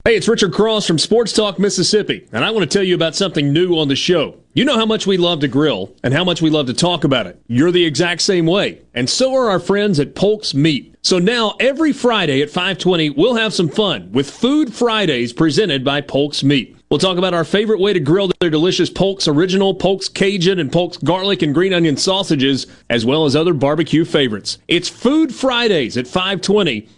Hey, 0.07 0.15
it's 0.15 0.29
Richard 0.29 0.53
Cross 0.53 0.87
from 0.87 1.01
Sports 1.01 1.33
Talk 1.33 1.59
Mississippi, 1.59 2.29
and 2.31 2.45
I 2.45 2.53
want 2.53 2.63
to 2.63 2.73
tell 2.73 2.87
you 2.87 2.95
about 2.95 3.17
something 3.17 3.53
new 3.53 3.77
on 3.77 3.89
the 3.89 3.97
show. 3.97 4.37
You 4.55 4.65
know 4.65 4.79
how 4.79 4.87
much 4.87 5.05
we 5.05 5.17
love 5.17 5.41
to 5.41 5.49
grill 5.49 5.93
and 6.05 6.15
how 6.15 6.23
much 6.23 6.41
we 6.41 6.49
love 6.49 6.67
to 6.67 6.75
talk 6.75 7.03
about 7.03 7.27
it. 7.27 7.43
You're 7.49 7.73
the 7.73 7.85
exact 7.85 8.23
same 8.23 8.47
way, 8.47 8.83
and 8.95 9.11
so 9.11 9.35
are 9.35 9.51
our 9.51 9.59
friends 9.59 9.99
at 9.99 10.15
Polk's 10.15 10.55
Meat. 10.55 10.95
So 11.03 11.19
now 11.19 11.57
every 11.59 11.93
Friday 11.93 12.41
at 12.41 12.51
5:20, 12.51 13.11
we'll 13.11 13.35
have 13.35 13.53
some 13.53 13.69
fun 13.69 14.13
with 14.13 14.31
Food 14.31 14.73
Fridays 14.73 15.33
presented 15.33 15.83
by 15.83 16.03
Polk's 16.03 16.45
Meat. 16.45 16.76
We'll 16.89 17.01
talk 17.01 17.19
about 17.19 17.35
our 17.35 17.43
favorite 17.43 17.81
way 17.81 17.93
to 17.95 17.99
grill 17.99 18.31
their 18.39 18.49
delicious 18.49 18.91
Polk's 18.91 19.27
Original, 19.27 19.75
Polk's 19.75 20.09
Cajun, 20.09 20.61
and 20.61 20.71
Polk's 20.71 20.99
Garlic 20.99 21.43
and 21.43 21.53
Green 21.53 21.73
Onion 21.73 21.97
sausages, 21.97 22.69
as 22.89 23.05
well 23.05 23.25
as 23.25 23.35
other 23.35 23.55
barbecue 23.55 24.05
favorites. 24.05 24.59
It's 24.69 24.89
Food 24.89 25.35
Fridays 25.35 25.97
at 25.97 26.07
520. 26.07 26.89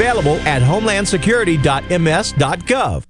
available 0.00 0.36
at 0.48 0.62
homelandsecurity.ms.gov. 0.62 3.09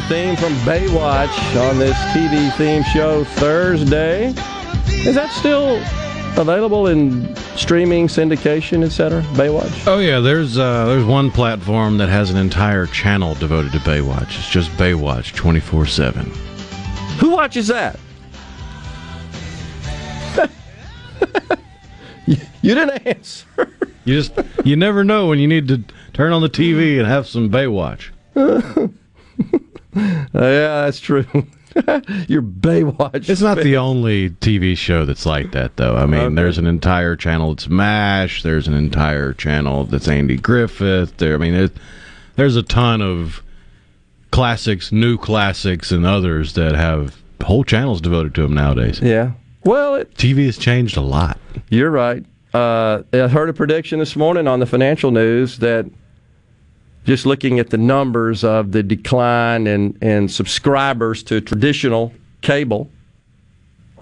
The 0.00 0.06
theme 0.06 0.36
from 0.36 0.52
Baywatch 0.58 1.68
on 1.68 1.76
this 1.80 1.96
TV 2.12 2.56
theme 2.56 2.84
show 2.84 3.24
Thursday. 3.24 4.26
Is 4.86 5.16
that 5.16 5.32
still 5.32 5.78
available 6.40 6.86
in 6.86 7.34
streaming, 7.56 8.06
syndication, 8.06 8.84
etc.? 8.84 9.22
Baywatch. 9.32 9.88
Oh 9.88 9.98
yeah, 9.98 10.20
there's 10.20 10.56
uh, 10.56 10.86
there's 10.86 11.04
one 11.04 11.32
platform 11.32 11.98
that 11.98 12.08
has 12.08 12.30
an 12.30 12.36
entire 12.36 12.86
channel 12.86 13.34
devoted 13.34 13.72
to 13.72 13.78
Baywatch. 13.78 14.38
It's 14.38 14.48
just 14.48 14.70
Baywatch 14.72 15.34
24 15.34 15.86
seven. 15.86 16.26
Who 17.18 17.30
watches 17.30 17.66
that? 17.66 17.98
you, 22.26 22.36
you 22.62 22.74
didn't 22.76 23.04
answer. 23.04 23.46
You 24.04 24.14
just 24.14 24.32
you 24.64 24.76
never 24.76 25.02
know 25.02 25.26
when 25.26 25.40
you 25.40 25.48
need 25.48 25.66
to 25.66 25.82
turn 26.12 26.32
on 26.32 26.40
the 26.40 26.50
TV 26.50 26.98
and 26.98 27.08
have 27.08 27.26
some 27.26 27.50
Baywatch. 27.50 28.10
yeah, 29.96 30.26
that's 30.32 31.00
true. 31.00 31.24
Your 32.28 32.42
Baywatch. 32.42 33.28
It's 33.28 33.40
not 33.40 33.58
the 33.58 33.76
only 33.76 34.30
TV 34.30 34.76
show 34.76 35.04
that's 35.04 35.26
like 35.26 35.52
that, 35.52 35.76
though. 35.76 35.96
I 35.96 36.06
mean, 36.06 36.20
Okay. 36.20 36.34
there's 36.34 36.58
an 36.58 36.66
entire 36.66 37.14
channel 37.14 37.54
that's 37.54 37.68
MASH. 37.68 38.42
There's 38.42 38.66
an 38.66 38.74
entire 38.74 39.32
channel 39.32 39.84
that's 39.84 40.08
Andy 40.08 40.36
Griffith. 40.36 41.16
There, 41.18 41.34
I 41.34 41.38
mean, 41.38 41.54
it, 41.54 41.72
there's 42.36 42.56
a 42.56 42.62
ton 42.62 43.00
of 43.02 43.42
classics, 44.30 44.90
new 44.92 45.16
classics, 45.18 45.92
and 45.92 46.04
others 46.04 46.54
that 46.54 46.74
have 46.74 47.16
whole 47.42 47.64
channels 47.64 48.00
devoted 48.00 48.34
to 48.36 48.42
them 48.42 48.54
nowadays. 48.54 49.00
Yeah. 49.00 49.32
Well, 49.64 49.94
it, 49.96 50.14
TV 50.14 50.46
has 50.46 50.58
changed 50.58 50.96
a 50.96 51.00
lot. 51.02 51.38
You're 51.68 51.90
right. 51.90 52.24
Uh, 52.54 53.02
I 53.12 53.28
heard 53.28 53.48
a 53.50 53.52
prediction 53.52 53.98
this 53.98 54.16
morning 54.16 54.48
on 54.48 54.58
the 54.60 54.66
financial 54.66 55.10
news 55.10 55.58
that 55.58 55.86
just 57.08 57.24
looking 57.24 57.58
at 57.58 57.70
the 57.70 57.78
numbers 57.78 58.44
of 58.44 58.72
the 58.72 58.82
decline 58.82 59.66
in, 59.66 59.96
in 60.02 60.28
subscribers 60.28 61.22
to 61.22 61.40
traditional 61.40 62.12
cable 62.42 62.90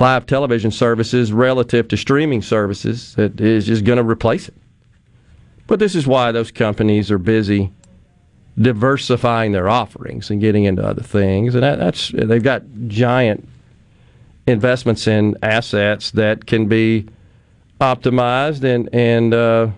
live 0.00 0.26
television 0.26 0.72
services 0.72 1.32
relative 1.32 1.86
to 1.86 1.96
streaming 1.96 2.42
services 2.42 3.14
that 3.14 3.40
is 3.40 3.64
just 3.64 3.84
going 3.84 3.96
to 3.96 4.02
replace 4.02 4.48
it. 4.48 4.54
But 5.68 5.78
this 5.78 5.94
is 5.94 6.04
why 6.04 6.32
those 6.32 6.50
companies 6.50 7.12
are 7.12 7.18
busy 7.18 7.70
diversifying 8.60 9.52
their 9.52 9.68
offerings 9.68 10.28
and 10.28 10.40
getting 10.40 10.64
into 10.64 10.84
other 10.84 11.04
things. 11.04 11.54
And 11.54 11.62
that, 11.62 11.78
that's 11.78 12.08
they've 12.08 12.42
got 12.42 12.64
giant 12.88 13.48
investments 14.48 15.06
in 15.06 15.36
assets 15.44 16.10
that 16.10 16.46
can 16.46 16.66
be 16.66 17.06
optimized 17.80 18.64
and 18.64 18.92
and 18.92 19.32
uh, 19.32 19.68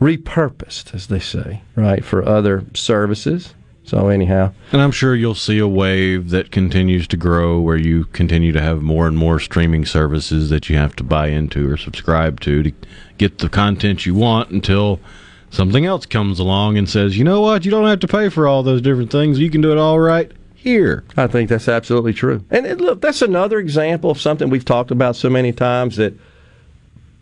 repurposed, 0.00 0.94
as 0.94 1.08
they 1.08 1.18
say, 1.18 1.62
right, 1.74 2.04
for 2.04 2.26
other 2.26 2.64
services. 2.74 3.54
So 3.84 4.08
anyhow, 4.08 4.52
And 4.70 4.82
I'm 4.82 4.90
sure 4.90 5.14
you'll 5.14 5.34
see 5.34 5.58
a 5.58 5.66
wave 5.66 6.28
that 6.28 6.50
continues 6.50 7.08
to 7.08 7.16
grow 7.16 7.58
where 7.58 7.78
you 7.78 8.04
continue 8.04 8.52
to 8.52 8.60
have 8.60 8.82
more 8.82 9.06
and 9.06 9.16
more 9.16 9.40
streaming 9.40 9.86
services 9.86 10.50
that 10.50 10.68
you 10.68 10.76
have 10.76 10.94
to 10.96 11.04
buy 11.04 11.28
into 11.28 11.70
or 11.70 11.78
subscribe 11.78 12.38
to 12.40 12.62
to 12.64 12.72
get 13.16 13.38
the 13.38 13.48
content 13.48 14.04
you 14.04 14.14
want 14.14 14.50
until 14.50 15.00
something 15.48 15.86
else 15.86 16.04
comes 16.04 16.38
along 16.38 16.76
and 16.76 16.86
says, 16.86 17.16
you 17.16 17.24
know 17.24 17.40
what, 17.40 17.64
you 17.64 17.70
don't 17.70 17.86
have 17.86 18.00
to 18.00 18.08
pay 18.08 18.28
for 18.28 18.46
all 18.46 18.62
those 18.62 18.82
different 18.82 19.10
things. 19.10 19.38
You 19.38 19.50
can 19.50 19.62
do 19.62 19.72
it 19.72 19.78
all 19.78 19.98
right 19.98 20.30
here. 20.54 21.04
I 21.16 21.26
think 21.26 21.48
that's 21.48 21.68
absolutely 21.68 22.12
true. 22.12 22.44
And 22.50 22.66
it, 22.66 22.82
look, 22.82 23.00
that's 23.00 23.22
another 23.22 23.58
example 23.58 24.10
of 24.10 24.20
something 24.20 24.50
we've 24.50 24.66
talked 24.66 24.90
about 24.90 25.16
so 25.16 25.30
many 25.30 25.52
times 25.52 25.96
that 25.96 26.12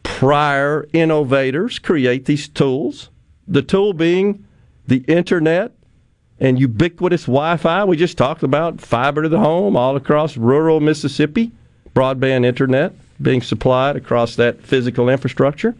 prior 0.06 0.86
innovators 0.92 1.78
create 1.78 2.24
these 2.24 2.48
tools. 2.48 3.10
The 3.46 3.62
tool 3.62 3.92
being 3.92 4.44
the 4.86 5.04
internet 5.08 5.72
and 6.38 6.58
ubiquitous 6.58 7.22
Wi 7.24 7.56
Fi. 7.56 7.84
We 7.84 7.96
just 7.96 8.18
talked 8.18 8.42
about 8.42 8.80
fiber 8.80 9.22
to 9.22 9.28
the 9.28 9.38
home 9.38 9.76
all 9.76 9.96
across 9.96 10.36
rural 10.36 10.80
Mississippi, 10.80 11.52
broadband 11.94 12.44
internet 12.44 12.92
being 13.20 13.40
supplied 13.40 13.96
across 13.96 14.36
that 14.36 14.62
physical 14.62 15.08
infrastructure. 15.08 15.74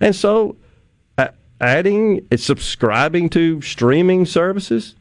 And 0.00 0.14
so, 0.14 0.56
adding, 1.60 2.26
it's 2.30 2.44
subscribing 2.44 3.28
to 3.30 3.60
streaming 3.62 4.26
services, 4.26 4.94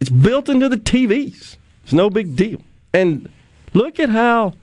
it's 0.00 0.10
built 0.10 0.48
into 0.48 0.68
the 0.68 0.76
TVs. 0.76 1.56
It's 1.84 1.92
no 1.92 2.10
big 2.10 2.36
deal. 2.36 2.60
And 2.92 3.28
look 3.72 3.98
at 3.98 4.10
how 4.10 4.54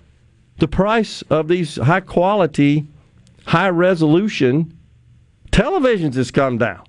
the 0.59 0.67
price 0.67 1.21
of 1.23 1.47
these 1.47 1.77
high 1.77 2.01
quality, 2.01 2.85
high 3.49 3.69
resolution 3.69 4.71
televisions 5.51 6.13
has 6.13 6.29
come 6.29 6.59
down. 6.59 6.83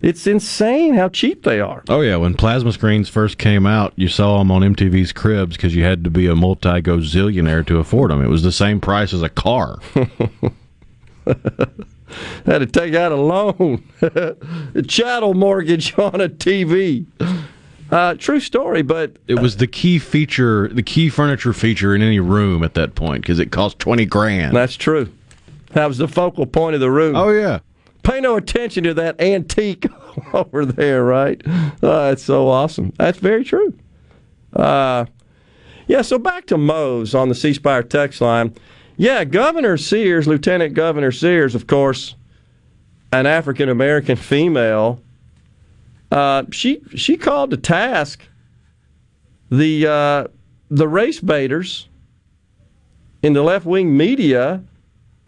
It's 0.00 0.26
insane 0.26 0.94
how 0.94 1.08
cheap 1.08 1.44
they 1.44 1.60
are. 1.60 1.84
Oh 1.88 2.00
yeah, 2.00 2.16
when 2.16 2.34
plasma 2.34 2.72
screens 2.72 3.08
first 3.08 3.38
came 3.38 3.64
out, 3.64 3.92
you 3.96 4.08
saw 4.08 4.38
them 4.38 4.50
on 4.50 4.62
MTV's 4.62 5.12
Cribs 5.12 5.56
because 5.56 5.74
you 5.74 5.84
had 5.84 6.02
to 6.04 6.10
be 6.10 6.26
a 6.26 6.34
multi 6.34 6.80
gazillionaire 6.80 7.66
to 7.66 7.78
afford 7.78 8.10
them. 8.10 8.22
It 8.22 8.28
was 8.28 8.42
the 8.42 8.52
same 8.52 8.80
price 8.80 9.12
as 9.12 9.22
a 9.22 9.28
car. 9.28 9.78
had 11.24 12.58
to 12.58 12.66
take 12.66 12.94
out 12.94 13.12
a 13.12 13.16
loan, 13.16 13.84
a 14.02 14.82
chattel 14.82 15.34
mortgage 15.34 15.96
on 15.98 16.20
a 16.20 16.28
TV. 16.28 17.06
Uh, 17.90 18.14
true 18.14 18.40
story, 18.40 18.82
but 18.82 19.16
it 19.28 19.40
was 19.40 19.56
the 19.56 19.66
key 19.66 19.98
feature, 19.98 20.68
the 20.68 20.82
key 20.82 21.08
furniture 21.08 21.52
feature 21.52 21.94
in 21.94 22.02
any 22.02 22.20
room 22.20 22.62
at 22.62 22.74
that 22.74 22.94
point 22.94 23.22
because 23.22 23.38
it 23.38 23.52
cost 23.52 23.78
twenty 23.78 24.04
grand. 24.04 24.54
That's 24.54 24.76
true. 24.76 25.12
That 25.72 25.86
was 25.86 25.98
the 25.98 26.08
focal 26.08 26.46
point 26.46 26.74
of 26.74 26.80
the 26.80 26.90
room. 26.90 27.16
Oh 27.16 27.30
yeah. 27.30 27.60
Pay 28.02 28.20
no 28.20 28.36
attention 28.36 28.84
to 28.84 28.94
that 28.94 29.20
antique 29.20 29.86
over 30.32 30.64
there, 30.64 31.04
right? 31.04 31.40
Uh, 31.46 32.08
that's 32.08 32.22
so 32.22 32.48
awesome. 32.48 32.92
That's 32.96 33.18
very 33.18 33.44
true. 33.44 33.76
Uh, 34.54 35.04
yeah. 35.86 36.02
So 36.02 36.18
back 36.18 36.46
to 36.46 36.56
Mose 36.56 37.14
on 37.14 37.28
the 37.28 37.34
C 37.34 37.52
Spire 37.52 37.82
text 37.82 38.20
line. 38.20 38.54
Yeah, 38.96 39.24
Governor 39.24 39.76
Sears, 39.76 40.26
Lieutenant 40.26 40.74
Governor 40.74 41.12
Sears, 41.12 41.54
of 41.54 41.68
course, 41.68 42.16
an 43.12 43.26
African 43.26 43.68
American 43.68 44.16
female. 44.16 45.00
Uh, 46.10 46.44
she 46.50 46.80
she 46.96 47.16
called 47.16 47.50
to 47.50 47.56
task 47.56 48.22
the 49.50 49.86
uh, 49.86 50.26
the 50.70 50.88
race 50.88 51.20
baiters 51.20 51.88
in 53.22 53.34
the 53.34 53.42
left 53.42 53.66
wing 53.66 53.96
media 53.96 54.62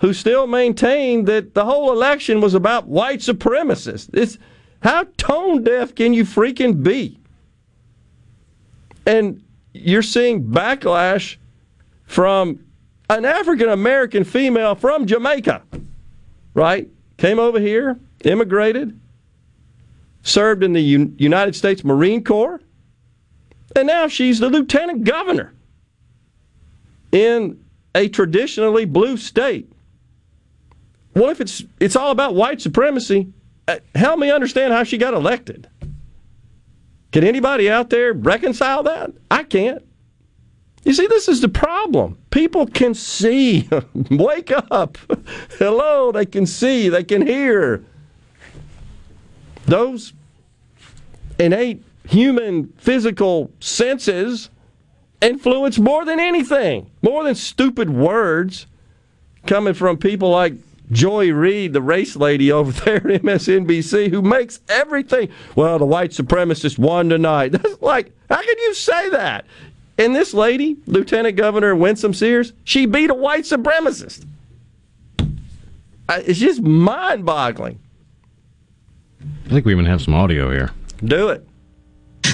who 0.01 0.13
still 0.15 0.47
maintain 0.47 1.27
that 1.27 1.55
the 1.55 1.65
whole 1.65 1.93
election 1.93 2.41
was 2.41 2.55
about 2.55 2.89
white 2.89 3.21
supremacists. 3.21 4.09
It's, 4.15 4.39
how 4.83 5.05
tone 5.19 5.63
deaf 5.63 5.95
can 5.95 6.15
you 6.15 6.25
freaking 6.25 6.83
be? 6.83 7.19
And 9.07 9.43
you're 9.73 10.03
seeing 10.03 10.43
backlash 10.43 11.37
from 12.05 12.65
an 13.11 13.25
African 13.25 13.69
American 13.69 14.25
female 14.25 14.75
from 14.75 15.07
Jamaica, 15.07 15.63
right? 16.55 16.89
Came 17.19 17.39
over 17.39 17.61
here, 17.61 17.99
immigrated, 18.25 18.99
served 20.23 20.63
in 20.63 20.73
the 20.73 20.81
U- 20.81 21.15
United 21.19 21.55
States 21.55 21.85
Marine 21.85 22.25
Corps, 22.25 22.61
and 23.77 23.87
now 23.87 24.09
she's 24.09 24.39
the 24.39 24.49
lieutenant 24.49 25.05
governor 25.05 25.53
in 27.13 27.63
a 27.95 28.09
traditionally 28.09 28.87
blue 28.87 29.17
state. 29.17 29.70
Well, 31.15 31.31
if 31.31 31.41
it's 31.41 31.65
it's 31.81 31.97
all 31.97 32.11
about 32.11 32.35
white 32.35 32.61
supremacy, 32.61 33.33
uh, 33.67 33.79
help 33.95 34.19
me 34.19 34.31
understand 34.31 34.73
how 34.73 34.85
she 34.85 34.99
got 34.99 35.15
elected. 35.15 35.69
Can 37.13 37.25
anybody 37.25 37.69
out 37.69 37.91
there 37.91 38.13
reconcile 38.13 38.85
that? 38.85 39.11
I 39.31 39.43
can't. 39.43 39.85
You 40.85 40.95
see, 40.95 41.07
this 41.09 41.29
is 41.29 41.41
the 41.41 41.49
problem. 41.49 42.17
People 42.31 42.67
can 42.67 42.95
see. 42.95 43.69
Wake 44.11 44.53
up. 44.71 44.97
Hello, 45.59 46.13
they 46.13 46.25
can 46.25 46.47
see, 46.47 46.89
they 46.89 47.05
can 47.05 47.27
hear. 47.27 47.85
Those 49.67 50.15
innate 51.39 51.83
human 52.09 52.73
physical 52.79 53.51
senses 53.61 54.51
influence 55.21 55.79
more 55.79 56.05
than 56.05 56.19
anything, 56.19 56.91
more 57.03 57.25
than 57.25 57.35
stupid 57.35 57.91
words 57.91 58.67
coming 59.47 59.75
from 59.75 59.99
people 59.99 60.31
like 60.31 60.55
Joy 60.91 61.33
Reid, 61.33 61.73
the 61.73 61.83
race 61.83 62.17
lady 62.17 62.51
over 62.51 62.73
there 62.85 62.97
at 62.97 63.23
MSNBC, 63.23 64.11
who 64.11 64.23
makes 64.23 64.61
everything. 64.69 65.29
Well, 65.55 65.79
the 65.79 65.87
white 65.87 66.11
supremacist 66.11 66.79
won 66.79 67.09
tonight. 67.09 67.49
That's 67.53 67.81
like, 67.81 68.13
how 68.29 68.41
can 68.41 68.59
you 68.59 68.75
say 68.75 69.11
that? 69.11 69.45
And 69.99 70.15
this 70.15 70.33
lady, 70.33 70.79
Lieutenant 70.87 71.37
Governor 71.37 71.75
Winsome 71.75 72.15
Sears, 72.15 72.53
she 72.65 72.87
beat 72.87 73.11
a 73.11 73.15
white 73.15 73.45
supremacist. 73.45 74.25
It's 76.09 76.39
just 76.39 76.63
mind 76.63 77.25
boggling. 77.25 77.79
I 79.47 79.51
think 79.51 79.67
we 79.67 79.73
even 79.73 79.85
have 79.85 80.01
some 80.01 80.15
audio 80.15 80.51
here. 80.51 80.71
Do 81.05 81.29
it 81.29 81.47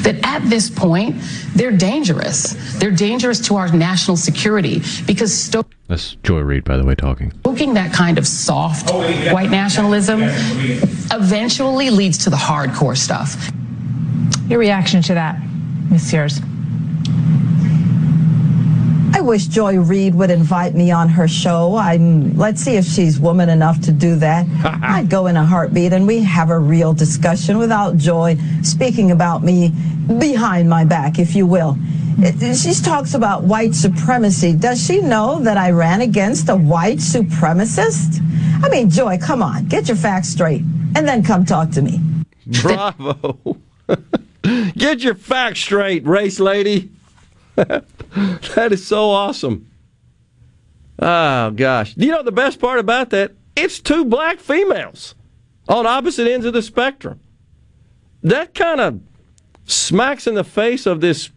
that 0.02 0.16
at 0.24 0.48
this 0.48 0.70
point, 0.70 1.16
they're 1.54 1.76
dangerous. 1.76 2.54
They're 2.78 2.90
dangerous 2.90 3.40
to 3.48 3.56
our 3.56 3.70
national 3.72 4.16
security 4.16 4.82
because 5.06 5.36
sto- 5.36 5.64
that's 5.88 6.16
Joy 6.22 6.40
Reid, 6.40 6.64
by 6.64 6.76
the 6.76 6.84
way, 6.84 6.94
talking. 6.94 7.32
Stoking 7.40 7.74
that 7.74 7.92
kind 7.92 8.18
of 8.18 8.26
soft 8.26 8.90
white 8.90 9.50
nationalism 9.50 10.20
eventually 11.12 11.90
leads 11.90 12.18
to 12.18 12.30
the 12.30 12.36
hardcore 12.36 12.96
stuff. 12.96 13.50
Your 14.48 14.58
reaction 14.58 15.02
to 15.02 15.14
that, 15.14 15.40
Ms. 15.90 16.10
Sears? 16.10 16.40
I 19.16 19.22
wish 19.22 19.46
Joy 19.46 19.78
Reid 19.78 20.14
would 20.16 20.30
invite 20.30 20.74
me 20.74 20.90
on 20.90 21.08
her 21.08 21.26
show. 21.26 21.76
I'm 21.76 22.36
let's 22.36 22.60
see 22.60 22.76
if 22.76 22.84
she's 22.84 23.18
woman 23.18 23.48
enough 23.48 23.80
to 23.80 23.90
do 23.90 24.14
that. 24.16 24.46
I'd 24.82 25.08
go 25.08 25.26
in 25.26 25.38
a 25.38 25.44
heartbeat 25.44 25.94
and 25.94 26.06
we 26.06 26.18
have 26.18 26.50
a 26.50 26.58
real 26.58 26.92
discussion 26.92 27.56
without 27.56 27.96
Joy 27.96 28.36
speaking 28.62 29.12
about 29.12 29.42
me 29.42 29.72
behind 30.18 30.68
my 30.68 30.84
back, 30.84 31.18
if 31.18 31.34
you 31.34 31.46
will. 31.46 31.78
She 32.54 32.74
talks 32.74 33.14
about 33.14 33.44
white 33.44 33.74
supremacy. 33.74 34.52
Does 34.52 34.84
she 34.84 35.00
know 35.00 35.40
that 35.40 35.56
I 35.56 35.70
ran 35.70 36.02
against 36.02 36.50
a 36.50 36.56
white 36.56 36.98
supremacist? 36.98 38.20
I 38.62 38.68
mean, 38.68 38.90
Joy, 38.90 39.16
come 39.16 39.42
on, 39.42 39.64
get 39.64 39.88
your 39.88 39.96
facts 39.96 40.28
straight 40.28 40.60
and 40.94 41.08
then 41.08 41.22
come 41.22 41.46
talk 41.46 41.70
to 41.70 41.80
me. 41.80 42.02
Bravo. 42.60 43.56
get 44.76 45.00
your 45.00 45.14
facts 45.14 45.60
straight, 45.60 46.04
race 46.04 46.38
lady. 46.38 46.90
that 48.54 48.68
is 48.70 48.86
so 48.86 49.10
awesome. 49.10 49.70
Oh, 50.98 51.50
gosh. 51.50 51.94
You 51.96 52.10
know 52.10 52.22
the 52.22 52.32
best 52.32 52.60
part 52.60 52.78
about 52.78 53.10
that? 53.10 53.32
It's 53.54 53.80
two 53.80 54.04
black 54.04 54.38
females 54.38 55.14
on 55.68 55.86
opposite 55.86 56.30
ends 56.30 56.46
of 56.46 56.52
the 56.52 56.62
spectrum. 56.62 57.20
That 58.22 58.54
kind 58.54 58.80
of 58.80 59.00
smacks 59.64 60.26
in 60.26 60.34
the 60.34 60.44
face 60.44 60.86
of 60.86 61.00
this 61.00 61.30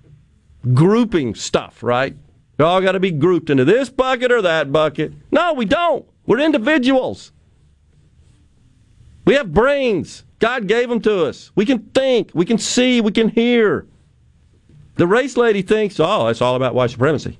grouping 0.74 1.36
stuff, 1.36 1.82
right? 1.82 2.16
We 2.58 2.66
all 2.66 2.82
got 2.82 2.92
to 2.94 3.00
be 3.00 3.12
grouped 3.12 3.50
into 3.50 3.64
this 3.64 3.90
bucket 3.90 4.32
or 4.32 4.42
that 4.42 4.72
bucket. 4.72 5.14
No, 5.32 5.54
we 5.54 5.66
don't. 5.66 6.06
We're 6.26 6.40
individuals. 6.40 7.32
We 9.26 9.36
have 9.36 9.54
brains. 9.54 10.24
God 10.40 10.68
gave 10.68 10.90
them 10.90 11.02
to 11.02 11.26
us. 11.26 11.52
We 11.56 11.66
can 11.66 11.80
think, 11.80 12.32
we 12.34 12.46
can 12.46 12.58
see, 12.58 13.02
we 13.02 13.12
can 13.12 13.30
hear. 13.30 13.86
The 15.00 15.08
race 15.08 15.38
lady 15.38 15.62
thinks, 15.62 15.98
oh, 15.98 16.28
it's 16.28 16.42
all 16.42 16.56
about 16.56 16.76
white 16.76 16.90
supremacy. 16.90 17.40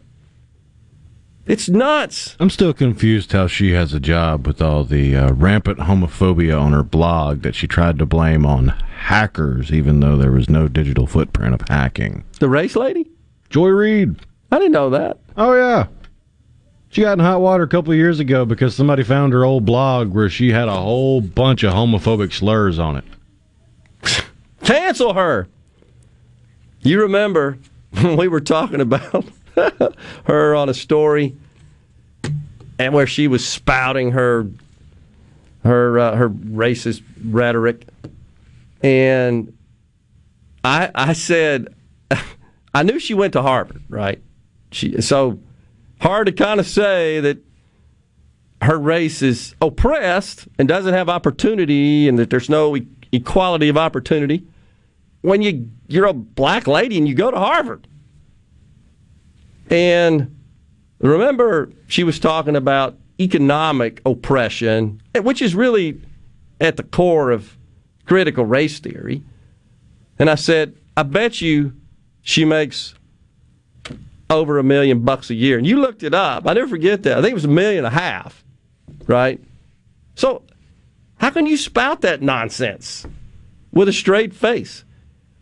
It's 1.46 1.68
nuts. 1.68 2.38
I'm 2.40 2.50
still 2.50 2.74
confused 2.74 3.34
how 3.34 3.48
she 3.48 3.72
has 3.72 3.94
a 3.94 4.00
job 4.00 4.48
with 4.48 4.62
all 4.62 4.86
the 4.86 5.14
uh, 5.14 5.34
rampant 5.34 5.80
homophobia 5.80 6.58
on 6.58 6.72
her 6.72 6.84
blog 6.84 7.42
that 7.42 7.56
she 7.56 7.68
tried 7.68 8.00
to 8.00 8.06
blame 8.06 8.46
on 8.46 8.70
hackers, 8.70 9.74
even 9.74 10.00
though 10.00 10.16
there 10.16 10.32
was 10.32 10.50
no 10.50 10.70
digital 10.70 11.06
footprint 11.06 11.54
of 11.54 11.68
hacking. 11.68 12.24
The 12.40 12.48
race 12.48 12.78
lady? 12.78 13.12
Joy 13.50 13.68
Reid. 13.68 14.16
I 14.54 14.58
didn't 14.58 14.72
know 14.72 14.92
that. 14.92 15.18
Oh, 15.36 15.54
yeah. 15.54 15.88
She 16.88 17.02
got 17.02 17.20
in 17.20 17.20
hot 17.20 17.42
water 17.42 17.64
a 17.64 17.68
couple 17.68 17.92
of 17.92 17.98
years 17.98 18.22
ago 18.22 18.46
because 18.46 18.74
somebody 18.74 19.04
found 19.04 19.34
her 19.34 19.44
old 19.44 19.66
blog 19.66 20.14
where 20.14 20.30
she 20.30 20.54
had 20.54 20.70
a 20.70 20.80
whole 20.80 21.20
bunch 21.20 21.64
of 21.64 21.74
homophobic 21.74 22.32
slurs 22.32 22.80
on 22.80 22.96
it. 22.96 24.24
Cancel 24.64 25.14
her. 25.14 25.50
You 26.82 27.02
remember 27.02 27.58
when 27.92 28.18
we 28.18 28.28
were 28.28 28.40
talking 28.40 28.82
about 28.82 29.26
her 30.26 30.56
on 30.56 30.70
a 30.70 30.74
story 30.74 31.36
and 32.78 32.94
where 32.94 33.08
she 33.08 33.28
was 33.28 33.46
spouting 33.46 34.12
her 34.12 34.48
her 35.64 36.00
uh, 36.00 36.16
her 36.16 36.30
racist 36.30 37.04
rhetoric, 37.26 37.86
and 38.82 39.56
I 40.64 40.90
I 40.96 41.14
said 41.14 41.74
I 42.74 42.84
knew 42.84 43.00
she 43.00 43.14
went 43.14 43.34
to 43.34 43.42
Harvard, 43.42 43.84
right? 43.90 44.22
She 44.72 45.02
so 45.02 45.40
hard 46.00 46.28
to 46.28 46.32
kind 46.32 46.62
of 46.62 46.68
say 46.68 47.20
that 47.20 47.40
her 48.62 48.78
race 48.78 49.22
is 49.22 49.56
oppressed 49.62 50.48
and 50.58 50.68
doesn't 50.68 50.94
have 50.94 51.10
opportunity, 51.10 52.08
and 52.08 52.18
that 52.20 52.30
there's 52.30 52.50
no 52.50 52.78
e- 52.78 52.88
equality 53.12 53.68
of 53.68 53.76
opportunity 53.78 54.46
when 55.22 55.42
you 55.42 55.70
you're 55.88 56.06
a 56.06 56.14
black 56.14 56.68
lady 56.68 56.98
and 56.98 57.08
you 57.08 57.16
go 57.16 57.32
to 57.32 57.38
Harvard. 57.38 57.88
And 59.70 60.36
remember, 61.00 61.72
she 61.88 62.04
was 62.04 62.20
talking 62.20 62.56
about 62.56 62.98
economic 63.20 64.02
oppression, 64.06 65.02
which 65.16 65.42
is 65.42 65.54
really 65.54 66.02
at 66.60 66.78
the 66.78 66.84
core 66.84 67.32
of 67.32 67.58
critical 68.06 68.46
race 68.46 68.80
theory. 68.80 69.24
And 70.18 70.30
I 70.30 70.36
said, 70.36 70.76
I 70.98 71.04
bet 71.04 71.42
you 71.42 71.74
she 72.22 72.46
makes 72.46 72.96
over 74.30 74.60
a 74.60 74.64
million 74.64 75.04
bucks 75.04 75.30
a 75.30 75.36
year. 75.36 75.58
And 75.58 75.66
you 75.66 75.80
looked 75.80 76.04
it 76.04 76.14
up. 76.14 76.48
I 76.48 76.54
never 76.54 76.68
forget 76.68 77.04
that. 77.04 77.18
I 77.18 77.22
think 77.22 77.32
it 77.32 77.36
was 77.36 77.46
a 77.46 77.50
million 77.50 77.86
and 77.86 77.96
a 77.96 78.00
half, 78.00 78.44
right? 79.08 79.42
So 80.16 80.44
how 81.18 81.30
can 81.30 81.46
you 81.46 81.58
spout 81.58 82.02
that 82.02 82.22
nonsense 82.22 83.06
with 83.72 83.88
a 83.88 83.94
straight 83.94 84.34
face? 84.34 84.84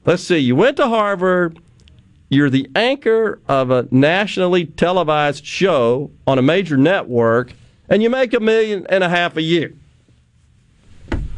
Let's 0.08 0.24
see, 0.24 0.38
you 0.38 0.56
went 0.56 0.78
to 0.78 0.88
Harvard, 0.88 1.60
you're 2.30 2.50
the 2.50 2.70
anchor 2.74 3.42
of 3.46 3.72
a 3.72 3.90
nationally 3.92 4.66
televised 4.66 5.46
show 5.46 6.12
on 6.26 6.40
a 6.40 6.42
major 6.42 6.78
network, 6.78 7.52
and 7.90 8.02
you 8.02 8.10
make 8.10 8.34
a 8.34 8.40
million 8.40 8.88
and 8.88 9.04
a 9.04 9.10
half 9.10 9.36
a 9.36 9.42
year. 9.42 9.74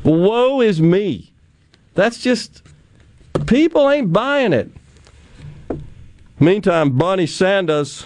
Woe 0.04 0.62
is 0.62 0.80
me. 0.80 1.34
That's 1.96 2.20
just, 2.20 2.62
people 3.48 3.90
ain't 3.90 4.14
buying 4.14 4.54
it. 4.54 4.70
Meantime, 6.40 6.96
Bernie 6.96 7.26
Sanders, 7.26 8.06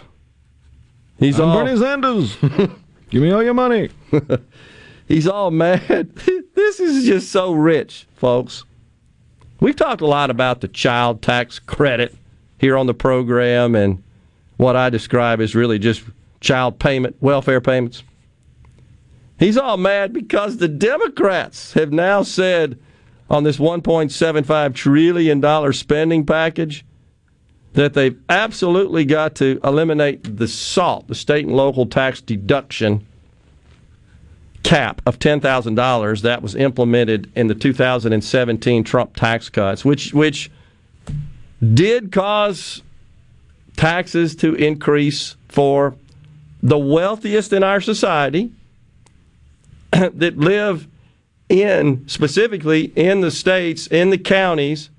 he's 1.18 1.42
I'm 1.42 1.50
all. 1.50 1.66
Bernie 1.66 1.78
Sanders. 1.78 2.38
Give 3.10 3.22
me 3.22 3.32
all 3.32 3.44
your 3.44 3.54
money. 3.54 3.90
he's 5.10 5.28
all 5.28 5.52
mad. 5.52 6.16
this 6.56 6.80
is 6.80 7.06
just 7.06 7.34
so 7.34 7.52
rich, 7.52 8.08
folks. 8.16 8.64
We've 9.64 9.74
talked 9.74 10.02
a 10.02 10.06
lot 10.06 10.30
about 10.30 10.60
the 10.60 10.68
child 10.68 11.22
tax 11.22 11.58
credit 11.58 12.14
here 12.60 12.76
on 12.76 12.86
the 12.86 12.94
program 12.94 13.76
and 13.76 14.04
what 14.58 14.76
I 14.76 14.90
describe 14.90 15.40
as 15.40 15.56
really 15.56 15.80
just 15.80 16.04
child 16.42 16.80
payment, 16.80 17.16
welfare 17.22 17.62
payments. 17.62 18.04
He's 19.40 19.58
all 19.58 19.78
mad 19.78 20.12
because 20.12 20.58
the 20.58 20.68
Democrats 20.68 21.72
have 21.76 21.94
now 21.94 22.24
said 22.24 22.78
on 23.30 23.46
this 23.46 23.56
$1.75 23.56 24.76
trillion 24.76 25.72
spending 25.72 26.26
package 26.26 26.84
that 27.72 27.94
they've 27.94 28.20
absolutely 28.28 29.06
got 29.06 29.34
to 29.36 29.62
eliminate 29.64 30.40
the 30.40 30.50
SALT, 30.50 31.08
the 31.08 31.16
state 31.16 31.46
and 31.46 31.56
local 31.56 31.86
tax 31.86 32.20
deduction 32.20 33.08
cap 34.64 35.02
of 35.06 35.20
$10,000 35.20 36.22
that 36.22 36.42
was 36.42 36.56
implemented 36.56 37.32
in 37.36 37.48
the 37.48 37.56
2017 37.56 38.84
Trump 38.84 39.16
tax 39.16 39.50
cuts, 39.50 39.86
which 39.86 40.14
which 40.14 40.50
did 41.74 42.12
cause 42.12 42.82
taxes 43.76 44.36
to 44.38 44.56
increase 44.56 45.36
for 45.50 45.96
the 46.62 46.78
wealthiest 46.78 47.54
in 47.54 47.64
our 47.64 47.82
society 47.82 48.52
that 49.92 50.38
live 50.38 50.88
in 51.50 52.08
specifically 52.08 52.86
in 52.96 53.22
the 53.22 53.32
states, 53.32 53.88
in 53.88 54.10
the 54.10 54.18
counties 54.18 54.90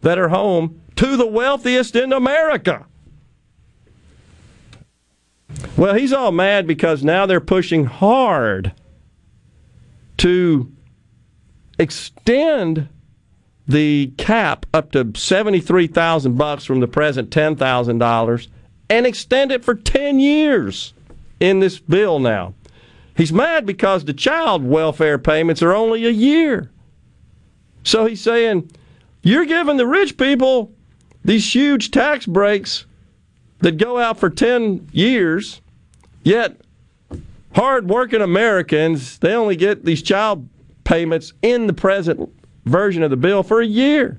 that 0.00 0.18
are 0.18 0.28
home 0.28 0.80
to 0.96 1.16
the 1.16 1.26
wealthiest 1.26 1.96
in 1.96 2.12
America. 2.12 2.86
Well, 5.76 5.94
he's 5.94 6.12
all 6.12 6.32
mad 6.32 6.66
because 6.66 7.04
now 7.04 7.26
they're 7.26 7.40
pushing 7.40 7.84
hard 7.84 8.72
to 10.18 10.72
extend 11.78 12.88
the 13.66 14.12
cap 14.16 14.66
up 14.72 14.92
to 14.92 15.12
73,000 15.14 16.36
bucks 16.36 16.64
from 16.64 16.80
the 16.80 16.88
present 16.88 17.30
$10,000 17.30 18.48
and 18.90 19.06
extend 19.06 19.52
it 19.52 19.64
for 19.64 19.74
10 19.74 20.18
years 20.18 20.94
in 21.38 21.60
this 21.60 21.78
bill 21.78 22.18
now. 22.18 22.54
He's 23.16 23.32
mad 23.32 23.66
because 23.66 24.04
the 24.04 24.14
child 24.14 24.64
welfare 24.64 25.18
payments 25.18 25.62
are 25.62 25.74
only 25.74 26.06
a 26.06 26.10
year. 26.10 26.70
So 27.82 28.06
he's 28.06 28.20
saying, 28.20 28.70
you're 29.22 29.44
giving 29.44 29.76
the 29.76 29.86
rich 29.86 30.16
people 30.16 30.72
these 31.24 31.54
huge 31.54 31.90
tax 31.90 32.26
breaks 32.26 32.86
that 33.58 33.76
go 33.76 33.98
out 33.98 34.18
for 34.18 34.30
10 34.30 34.88
years, 34.92 35.60
yet 36.22 36.60
hard-working 37.58 38.20
Americans, 38.20 39.18
they 39.18 39.34
only 39.34 39.56
get 39.56 39.84
these 39.84 40.00
child 40.00 40.48
payments 40.84 41.32
in 41.42 41.66
the 41.66 41.72
present 41.72 42.32
version 42.66 43.02
of 43.02 43.10
the 43.10 43.16
bill 43.16 43.42
for 43.42 43.60
a 43.60 43.66
year. 43.66 44.16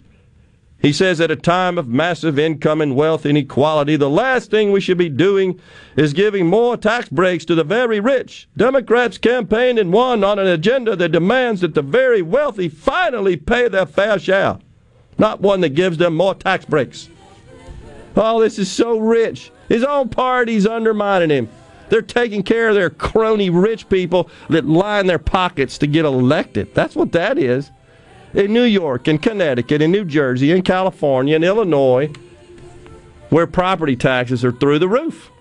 He 0.82 0.92
says 0.92 1.22
at 1.22 1.32
a 1.32 1.38
time 1.38 1.78
of 1.78 1.88
massive 1.88 2.38
income 2.38 2.82
and 2.82 2.98
wealth 2.98 3.26
inequality, 3.26 3.96
the 3.96 4.10
last 4.10 4.52
thing 4.52 4.74
we 4.74 4.82
should 4.82 4.98
be 4.98 5.08
doing 5.08 5.58
is 5.96 6.12
giving 6.12 6.48
more 6.48 6.76
tax 6.76 7.08
breaks 7.08 7.46
to 7.46 7.56
the 7.56 7.64
very 7.64 8.02
rich. 8.02 8.50
Democrats 8.58 9.18
campaigned 9.18 9.80
and 9.80 9.94
won 9.94 10.22
on 10.22 10.38
an 10.38 10.48
agenda 10.48 10.98
that 10.98 11.14
demands 11.14 11.62
that 11.62 11.76
the 11.76 11.82
very 11.82 12.22
wealthy 12.22 12.68
finally 12.68 13.38
pay 13.38 13.70
their 13.70 13.86
fair 13.86 14.20
share, 14.20 14.60
not 15.18 15.40
one 15.40 15.62
that 15.62 15.70
gives 15.70 15.98
them 15.98 16.14
more 16.14 16.36
tax 16.36 16.66
breaks. 16.66 17.08
Oh, 18.18 18.42
this 18.42 18.60
is 18.60 18.70
so 18.70 18.98
rich. 18.98 19.50
His 19.70 19.86
own 19.86 20.10
party's 20.10 20.68
undermining 20.68 21.30
him. 21.30 21.50
They're 21.90 22.02
taking 22.02 22.44
care 22.44 22.70
of 22.70 22.76
their 22.76 22.90
crony 22.90 23.50
rich 23.50 23.90
people 23.90 24.30
that 24.50 24.66
line 24.66 25.08
their 25.08 25.20
pockets 25.20 25.78
to 25.80 25.88
get 25.88 26.06
elected. 26.06 26.74
That's 26.74 26.96
what 26.96 27.12
that 27.14 27.38
is. 27.38 27.72
In 28.34 28.54
New 28.54 28.64
York, 28.64 29.08
in 29.08 29.18
Connecticut, 29.18 29.82
in 29.82 29.92
New 29.92 30.06
Jersey, 30.06 30.52
in 30.52 30.62
California, 30.62 31.36
in 31.36 31.44
Illinois, 31.44 32.12
where 33.30 33.48
property 33.48 33.96
taxes 33.96 34.46
are 34.46 34.52
through 34.52 34.80
the 34.80 34.88
roof. 34.88 35.32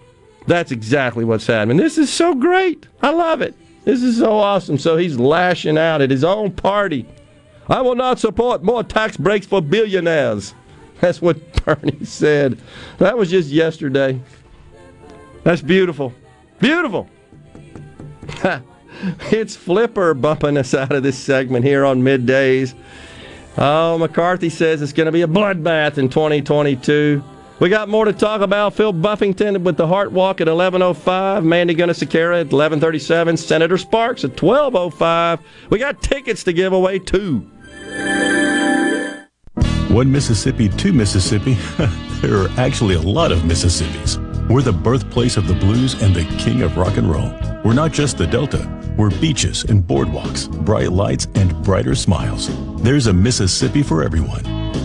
That's 0.46 0.72
exactly 0.72 1.24
what's 1.24 1.46
happening. 1.46 1.76
This 1.76 1.98
is 1.98 2.10
so 2.10 2.34
great. 2.34 2.88
I 3.02 3.10
love 3.10 3.42
it. 3.42 3.54
This 3.84 4.02
is 4.02 4.18
so 4.18 4.38
awesome. 4.38 4.78
So 4.78 4.96
he's 4.96 5.18
lashing 5.18 5.76
out 5.76 6.00
at 6.00 6.10
his 6.10 6.24
own 6.24 6.52
party. 6.52 7.06
I 7.68 7.82
will 7.82 7.94
not 7.94 8.18
support 8.18 8.62
more 8.62 8.82
tax 8.82 9.18
breaks 9.18 9.46
for 9.46 9.60
billionaires. 9.60 10.54
That's 11.00 11.20
what 11.20 11.64
Bernie 11.64 12.04
said. 12.04 12.58
That 12.96 13.18
was 13.18 13.30
just 13.30 13.50
yesterday. 13.50 14.20
That's 15.44 15.62
beautiful. 15.62 16.14
Beautiful. 16.60 17.08
it's 19.30 19.56
Flipper 19.56 20.14
bumping 20.14 20.56
us 20.56 20.74
out 20.74 20.92
of 20.92 21.02
this 21.02 21.18
segment 21.18 21.64
here 21.64 21.84
on 21.84 22.02
middays. 22.02 22.74
Oh, 23.56 23.98
McCarthy 23.98 24.50
says 24.50 24.82
it's 24.82 24.92
going 24.92 25.06
to 25.06 25.12
be 25.12 25.22
a 25.22 25.26
bloodbath 25.26 25.98
in 25.98 26.08
2022. 26.08 27.22
We 27.60 27.68
got 27.68 27.88
more 27.88 28.04
to 28.04 28.12
talk 28.12 28.40
about. 28.40 28.74
Phil 28.74 28.92
Buffington 28.92 29.64
with 29.64 29.76
the 29.76 29.86
Heart 29.88 30.12
Walk 30.12 30.40
at 30.40 30.46
11:05. 30.46 31.44
Mandy 31.44 31.74
Gunasekara 31.74 32.42
at 32.42 32.48
11:37. 32.50 33.36
Senator 33.36 33.76
Sparks 33.76 34.24
at 34.24 34.36
12:05. 34.36 35.40
We 35.70 35.78
got 35.78 36.00
tickets 36.00 36.44
to 36.44 36.52
give 36.52 36.72
away 36.72 37.00
too. 37.00 37.38
One 39.88 40.12
Mississippi, 40.12 40.68
two 40.68 40.92
Mississippi. 40.92 41.54
there 42.20 42.36
are 42.36 42.48
actually 42.56 42.94
a 42.94 43.00
lot 43.00 43.32
of 43.32 43.40
Mississippis. 43.40 44.27
We're 44.48 44.62
the 44.62 44.72
birthplace 44.72 45.36
of 45.36 45.46
the 45.46 45.52
blues 45.52 46.00
and 46.00 46.14
the 46.14 46.24
king 46.38 46.62
of 46.62 46.78
rock 46.78 46.96
and 46.96 47.10
roll. 47.10 47.30
We're 47.62 47.74
not 47.74 47.92
just 47.92 48.16
the 48.16 48.26
Delta. 48.26 48.66
We're 48.96 49.10
beaches 49.20 49.64
and 49.64 49.84
boardwalks, 49.84 50.48
bright 50.64 50.90
lights, 50.90 51.26
and 51.34 51.54
brighter 51.62 51.94
smiles. 51.94 52.48
There's 52.82 53.08
a 53.08 53.12
Mississippi 53.12 53.82
for 53.82 54.02
everyone. 54.02 54.42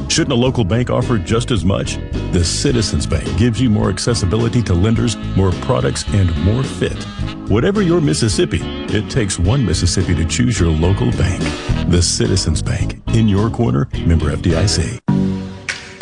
Shouldn't 0.09 0.33
a 0.33 0.35
local 0.35 0.65
bank 0.65 0.89
offer 0.89 1.17
just 1.17 1.49
as 1.49 1.63
much? 1.63 1.95
The 2.33 2.43
Citizens 2.43 3.07
Bank 3.07 3.37
gives 3.37 3.61
you 3.61 3.69
more 3.69 3.89
accessibility 3.89 4.61
to 4.63 4.73
lenders, 4.73 5.15
more 5.37 5.53
products, 5.61 6.03
and 6.09 6.35
more 6.43 6.63
fit. 6.63 7.01
Whatever 7.49 7.81
your 7.81 8.01
Mississippi, 8.01 8.59
it 8.61 9.09
takes 9.09 9.39
one 9.39 9.65
Mississippi 9.65 10.13
to 10.15 10.25
choose 10.25 10.59
your 10.59 10.71
local 10.71 11.09
bank. 11.11 11.41
The 11.89 12.01
Citizens 12.01 12.61
Bank, 12.61 13.01
in 13.15 13.29
your 13.29 13.49
corner, 13.49 13.87
member 14.05 14.25
FDIC. 14.25 15.12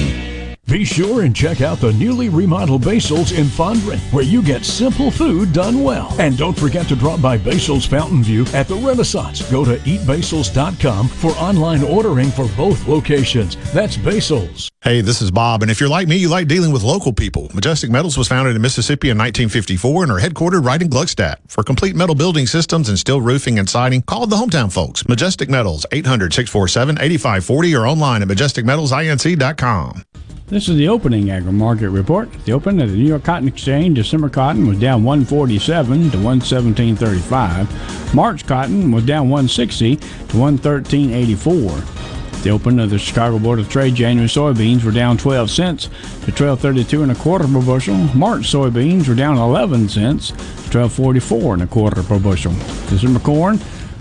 Thank 0.00 0.24
you. 0.24 0.29
Be 0.70 0.84
sure 0.84 1.22
and 1.22 1.34
check 1.34 1.62
out 1.62 1.78
the 1.78 1.92
newly 1.94 2.28
remodeled 2.28 2.84
Basil's 2.84 3.32
in 3.32 3.46
Fondren, 3.46 3.98
where 4.12 4.22
you 4.22 4.40
get 4.40 4.64
simple 4.64 5.10
food 5.10 5.52
done 5.52 5.82
well. 5.82 6.14
And 6.20 6.38
don't 6.38 6.56
forget 6.56 6.86
to 6.86 6.94
drop 6.94 7.20
by 7.20 7.38
Basil's 7.38 7.84
Fountain 7.84 8.22
View 8.22 8.46
at 8.54 8.68
the 8.68 8.76
Renaissance. 8.76 9.42
Go 9.50 9.64
to 9.64 9.78
eatbasils.com 9.78 11.08
for 11.08 11.32
online 11.32 11.82
ordering 11.82 12.30
for 12.30 12.46
both 12.56 12.86
locations. 12.86 13.56
That's 13.72 13.96
Basil's. 13.96 14.70
Hey, 14.82 15.00
this 15.00 15.20
is 15.20 15.32
Bob, 15.32 15.62
and 15.62 15.72
if 15.72 15.80
you're 15.80 15.88
like 15.88 16.06
me, 16.06 16.16
you 16.16 16.28
like 16.28 16.46
dealing 16.46 16.70
with 16.70 16.84
local 16.84 17.12
people. 17.12 17.50
Majestic 17.52 17.90
Metals 17.90 18.16
was 18.16 18.28
founded 18.28 18.54
in 18.54 18.62
Mississippi 18.62 19.10
in 19.10 19.18
1954 19.18 20.04
and 20.04 20.12
are 20.12 20.20
headquartered 20.20 20.64
right 20.64 20.80
in 20.80 20.88
Gluckstadt. 20.88 21.38
For 21.48 21.64
complete 21.64 21.96
metal 21.96 22.14
building 22.14 22.46
systems 22.46 22.88
and 22.88 22.96
steel 22.96 23.20
roofing 23.20 23.58
and 23.58 23.68
siding, 23.68 24.02
call 24.02 24.28
the 24.28 24.36
hometown 24.36 24.72
folks. 24.72 25.08
Majestic 25.08 25.48
Metals, 25.48 25.84
800-647-8540 25.90 27.76
or 27.76 27.88
online 27.88 28.22
at 28.22 28.28
majesticmetalsinc.com. 28.28 30.04
This 30.50 30.59
is 30.68 30.76
the 30.76 30.88
opening 30.88 31.30
agri 31.30 31.52
market 31.52 31.90
report. 31.90 32.32
The 32.44 32.52
open 32.52 32.80
at 32.80 32.88
the 32.88 32.96
New 32.96 33.06
York 33.06 33.24
Cotton 33.24 33.48
Exchange, 33.48 33.96
December 33.96 34.28
cotton 34.28 34.66
was 34.66 34.78
down 34.78 35.04
147 35.04 36.10
to 36.10 36.16
117.35. 36.16 38.14
March 38.14 38.46
cotton 38.46 38.90
was 38.90 39.06
down 39.06 39.30
160 39.30 39.96
to 39.96 40.04
113.84. 40.04 42.42
The 42.42 42.50
open 42.50 42.80
of 42.80 42.90
the 42.90 42.98
Chicago 42.98 43.38
Board 43.38 43.58
of 43.58 43.68
Trade, 43.68 43.94
January 43.94 44.28
soybeans 44.28 44.82
were 44.82 44.90
down 44.90 45.18
12 45.18 45.50
cents 45.50 45.84
to 46.24 46.32
12.32 46.32 47.02
and 47.02 47.12
a 47.12 47.14
quarter 47.14 47.46
per 47.46 47.60
bushel. 47.60 47.96
March 48.14 48.42
soybeans 48.42 49.08
were 49.08 49.14
down 49.14 49.36
11 49.36 49.88
cents 49.88 50.30
to 50.30 50.78
12.44 50.78 51.52
and 51.52 51.62
a 51.62 51.66
quarter 51.66 52.02
per 52.02 52.18
bushel. 52.18 52.52
December 52.88 53.20
corn 53.20 53.58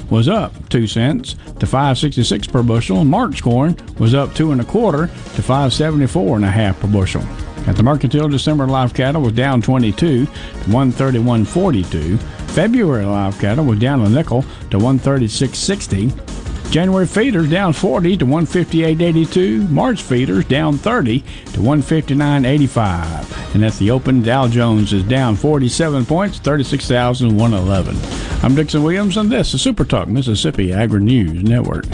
was 0.10 0.28
up 0.28 0.70
two 0.70 0.88
cents 0.88 1.34
to 1.60 1.66
566 1.66 2.47
per 2.47 2.64
bushel. 2.64 3.03
March 3.05 3.43
corn 3.43 3.76
was 3.97 4.14
up 4.14 4.34
two 4.34 4.51
and 4.51 4.62
a 4.62 4.66
quarter 4.66 5.07
to 5.07 5.41
574 5.41 6.38
and 6.38 6.45
a 6.45 6.49
half 6.49 6.80
per 6.80 6.88
bushel. 6.88 7.24
At 7.68 7.76
the 7.76 7.84
Mercantile, 7.84 8.30
December 8.30 8.66
live 8.66 8.93
cattle 8.93 9.22
was 9.22 9.34
down 9.34 9.62
22 9.62 10.26
to 10.26 10.32
131.42. 10.32 12.20
February 12.49 13.05
live 13.05 13.38
cattle 13.39 13.66
was 13.66 13.80
down 13.80 14.01
a 14.01 14.10
nickel 14.10 14.41
to 14.72 14.78
136.60. 14.78 16.39
January 16.70 17.07
feeders 17.07 17.49
down 17.49 17.74
40 17.74 18.17
to 18.17 18.26
158.82. 18.26 19.70
March 19.70 20.03
feeders 20.03 20.45
down 20.45 20.78
30 20.78 21.22
to 21.22 21.59
159.85. 21.59 23.55
And 23.55 23.65
at 23.65 23.74
the 23.74 23.89
open, 23.89 24.22
Dow 24.22 24.47
Jones 24.47 24.93
is 24.93 25.03
down 25.03 25.36
47 25.36 26.05
points, 26.05 26.38
36,111. 26.38 27.97
I'm 28.43 28.53
Dixon 28.53 28.84
Williams, 28.84 29.17
and 29.17 29.32
this 29.32 29.53
is 29.55 29.61
Super 29.63 29.84
Talk 29.84 30.07
Mississippi 30.07 30.72
Agri 30.72 31.01
News 31.01 31.43
Network. 31.43 31.86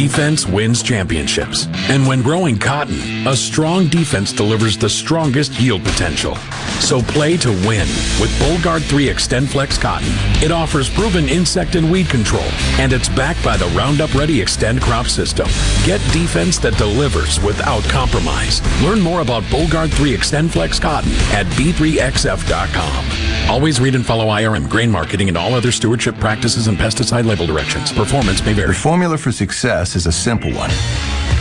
Defense 0.00 0.46
wins 0.46 0.82
championships. 0.82 1.66
And 1.90 2.06
when 2.06 2.22
growing 2.22 2.58
cotton, 2.58 3.26
a 3.28 3.36
strong 3.36 3.86
defense 3.88 4.32
delivers 4.32 4.78
the 4.78 4.88
strongest 4.88 5.60
yield 5.60 5.84
potential. 5.84 6.36
So 6.80 7.02
play 7.02 7.36
to 7.36 7.50
win 7.50 7.86
with 8.18 8.30
Bollgard 8.40 8.82
3 8.88 9.06
Extend 9.10 9.50
Flex 9.50 9.76
cotton. 9.76 10.08
It 10.42 10.52
offers 10.52 10.88
proven 10.88 11.28
insect 11.28 11.74
and 11.74 11.92
weed 11.92 12.08
control, 12.08 12.48
and 12.78 12.94
it's 12.94 13.10
backed 13.10 13.44
by 13.44 13.58
the 13.58 13.66
Roundup 13.76 14.14
Ready 14.14 14.40
Extend 14.40 14.80
crop 14.80 15.06
system. 15.06 15.46
Get 15.84 16.00
defense 16.14 16.58
that 16.60 16.78
delivers 16.78 17.38
without 17.42 17.84
compromise. 17.84 18.62
Learn 18.82 19.02
more 19.02 19.20
about 19.20 19.42
Bollgard 19.44 19.92
3 19.92 20.14
Extend 20.14 20.50
Flex 20.50 20.80
cotton 20.80 21.12
at 21.34 21.44
b3xf.com. 21.58 23.50
Always 23.50 23.80
read 23.80 23.94
and 23.94 24.06
follow 24.06 24.26
IRM 24.28 24.70
grain 24.70 24.90
marketing 24.90 25.28
and 25.28 25.36
all 25.36 25.54
other 25.54 25.72
stewardship 25.72 26.16
practices 26.16 26.68
and 26.68 26.78
pesticide 26.78 27.26
label 27.26 27.46
directions. 27.46 27.92
Performance 27.92 28.42
may 28.46 28.54
vary. 28.54 28.68
The 28.68 28.74
formula 28.74 29.18
for 29.18 29.32
success 29.32 29.89
is 29.96 30.06
a 30.06 30.12
simple 30.12 30.52
one. 30.52 30.70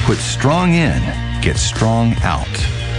Put 0.05 0.17
strong 0.17 0.73
in, 0.73 1.01
get 1.41 1.57
strong 1.57 2.13
out. 2.21 2.47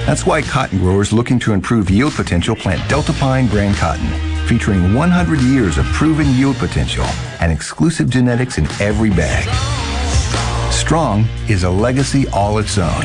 That's 0.07 0.27
why 0.27 0.43
cotton 0.43 0.79
growers 0.79 1.13
looking 1.13 1.39
to 1.41 1.53
improve 1.53 1.91
yield 1.91 2.13
potential 2.13 2.55
plant 2.55 2.89
Delta 2.89 3.13
Pine 3.15 3.47
brand 3.47 3.77
cotton, 3.77 4.09
featuring 4.47 4.95
100 4.95 5.41
years 5.41 5.79
of 5.79 5.85
proven 5.87 6.27
yield 6.35 6.57
potential 6.57 7.05
and 7.41 7.51
exclusive 7.51 8.11
genetics 8.11 8.59
in 8.59 8.67
every 8.81 9.11
bag. 9.11 9.49
Strong 10.73 11.27
is 11.49 11.65
a 11.65 11.71
legacy 11.71 12.29
all 12.29 12.59
its 12.59 12.79
own. 12.79 13.05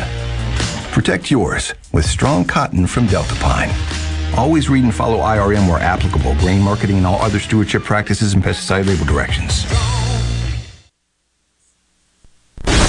Protect 0.92 1.32
yours 1.32 1.74
with 1.94 2.06
strong 2.06 2.46
cotton 2.46 2.88
from 2.88 3.08
Delta 3.08 3.36
Pine. 3.36 3.70
Always 4.38 4.70
read 4.70 4.84
and 4.84 4.94
follow 4.94 5.20
IRM 5.20 5.68
where 5.70 5.80
applicable, 5.80 6.36
grain 6.36 6.62
marketing 6.62 6.98
and 6.98 7.08
all 7.08 7.22
other 7.22 7.40
stewardship 7.40 7.84
practices 7.84 8.34
and 8.34 8.44
pesticide 8.44 8.86
label 8.86 9.06
directions. 9.06 9.66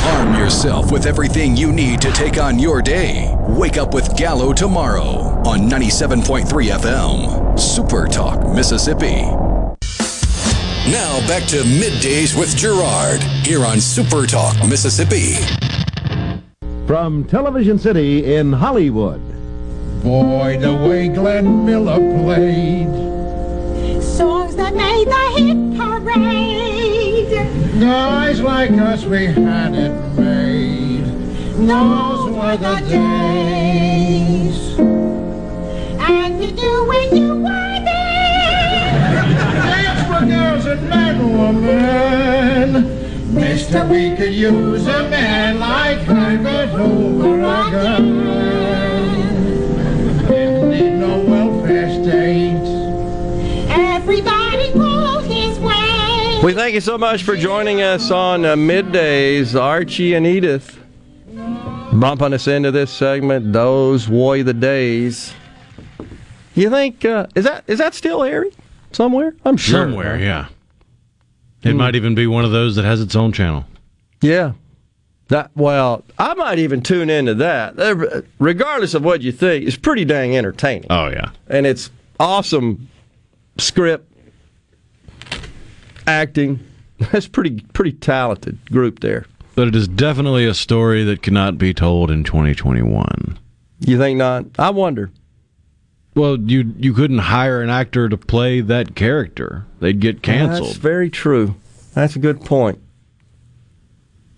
Arm 0.07 0.35
yourself 0.35 0.93
with 0.93 1.05
everything 1.05 1.57
you 1.57 1.73
need 1.73 2.01
to 2.01 2.13
take 2.13 2.39
on 2.39 2.61
your 2.61 2.81
day. 2.81 3.35
Wake 3.49 3.77
up 3.77 3.93
with 3.93 4.17
Gallo 4.17 4.53
tomorrow 4.53 5.43
on 5.45 5.69
97.3 5.69 6.45
FM. 6.47 7.59
Super 7.59 8.07
Talk, 8.07 8.47
Mississippi. 8.55 9.23
Now 10.89 11.19
back 11.27 11.43
to 11.49 11.57
middays 11.65 12.39
with 12.39 12.57
Gerard 12.57 13.21
here 13.45 13.65
on 13.65 13.81
Super 13.81 14.27
Talk, 14.27 14.57
Mississippi. 14.69 15.35
From 16.87 17.25
Television 17.25 17.77
City 17.77 18.37
in 18.37 18.53
Hollywood. 18.53 19.21
Boy, 20.05 20.57
the 20.61 20.73
way 20.73 21.09
Glenn 21.09 21.67
Miller 21.67 21.99
played. 22.23 22.87
Songs 24.01 24.55
that 24.55 24.73
made 24.73 25.09
the 25.09 25.33
hit 25.37 25.77
parade. 25.77 26.76
Guys 27.81 28.41
like 28.41 28.73
us, 28.73 29.05
we 29.05 29.27
had 29.27 29.75
it 29.75 29.93
made. 30.19 31.05
Those 31.55 32.31
were 32.31 32.57
the 32.57 32.77
days. 32.89 34.79
And 35.99 36.43
you 36.43 36.51
do 36.53 36.85
when 36.87 37.17
you 37.17 37.35
were 37.37 37.81
there. 37.85 39.23
Dance 39.67 40.03
for 40.09 40.23
girls 40.27 40.67
and 40.67 40.89
men 40.89 41.17
men. 41.53 42.71
Mister, 43.35 43.85
we 43.87 44.17
could 44.17 44.35
use 44.35 44.87
a 44.87 45.09
man 45.09 45.59
like 45.59 45.99
Herbert 45.99 46.69
Hoover 46.69 47.41
again. 47.41 48.96
We 56.47 56.55
thank 56.55 56.75
you 56.75 56.81
so 56.81 56.97
much 56.97 57.25
for 57.25 57.37
joining 57.37 57.83
us 57.83 58.13
on 58.13 58.45
uh, 58.45 58.55
middays, 58.55 59.61
Archie 59.61 60.15
and 60.15 60.25
Edith. 60.25 60.79
Bumping 61.93 62.33
us 62.35 62.47
into 62.47 62.71
this 62.71 62.93
segment, 62.93 63.53
those 63.53 64.09
were 64.09 64.45
the 64.45 64.55
days. 64.55 65.35
You 66.55 66.71
think 66.71 67.05
uh, 67.05 67.27
is 67.35 67.47
that 67.47 67.65
is 67.67 67.79
that 67.79 67.95
still 67.95 68.23
airing 68.23 68.53
somewhere? 68.93 69.35
I'm 69.45 69.57
sure 69.57 69.89
Somewhere, 69.89 70.21
yeah. 70.21 70.47
It 71.65 71.75
might 71.75 71.97
even 71.97 72.15
be 72.15 72.29
one 72.29 72.45
of 72.45 72.53
those 72.53 72.77
that 72.77 72.85
has 72.85 73.01
its 73.01 73.17
own 73.17 73.33
channel. 73.33 73.65
Yeah. 74.23 74.53
That 75.27 75.51
well, 75.57 76.05
I 76.17 76.35
might 76.35 76.61
even 76.61 76.81
tune 76.81 77.11
into 77.11 77.35
that. 77.35 77.77
Uh, 77.77 78.23
Regardless 78.39 78.95
of 78.95 79.05
what 79.05 79.21
you 79.21 79.33
think, 79.33 79.67
it's 79.67 79.77
pretty 79.77 80.05
dang 80.05 80.37
entertaining. 80.37 80.87
Oh 80.91 81.09
yeah. 81.09 81.31
And 81.49 81.67
it's 81.67 81.91
awesome 82.21 82.89
script, 83.59 84.09
acting. 86.07 86.61
That's 86.99 87.29
pretty 87.29 87.61
pretty 87.73 87.93
talented 87.93 88.71
group 88.71 89.01
there. 89.01 89.27
But 89.55 89.69
it 89.69 89.77
is 89.77 89.89
definitely 89.89 90.47
a 90.47 90.55
story 90.55 91.03
that 91.05 91.23
cannot 91.23 91.57
be 91.59 91.73
told 91.73 92.11
in 92.11 92.25
2021. 92.25 93.39
You 93.81 93.99
think 93.99 94.19
not? 94.19 94.45
I 94.59 94.71
wonder. 94.71 95.11
Well, 96.15 96.39
you 96.39 96.75
you 96.79 96.95
couldn't 96.95 97.19
hire 97.19 97.61
an 97.61 97.69
actor 97.71 98.09
to 98.09 98.17
play 98.17 98.61
that 98.63 98.95
character; 98.95 99.67
they'd 99.81 100.01
get 100.01 100.23
canceled. 100.23 100.69
That's 100.69 100.79
very 100.79 101.11
true. 101.11 101.55
That's 101.93 102.17
a 102.17 102.19
good 102.19 102.43
point. 102.43 102.79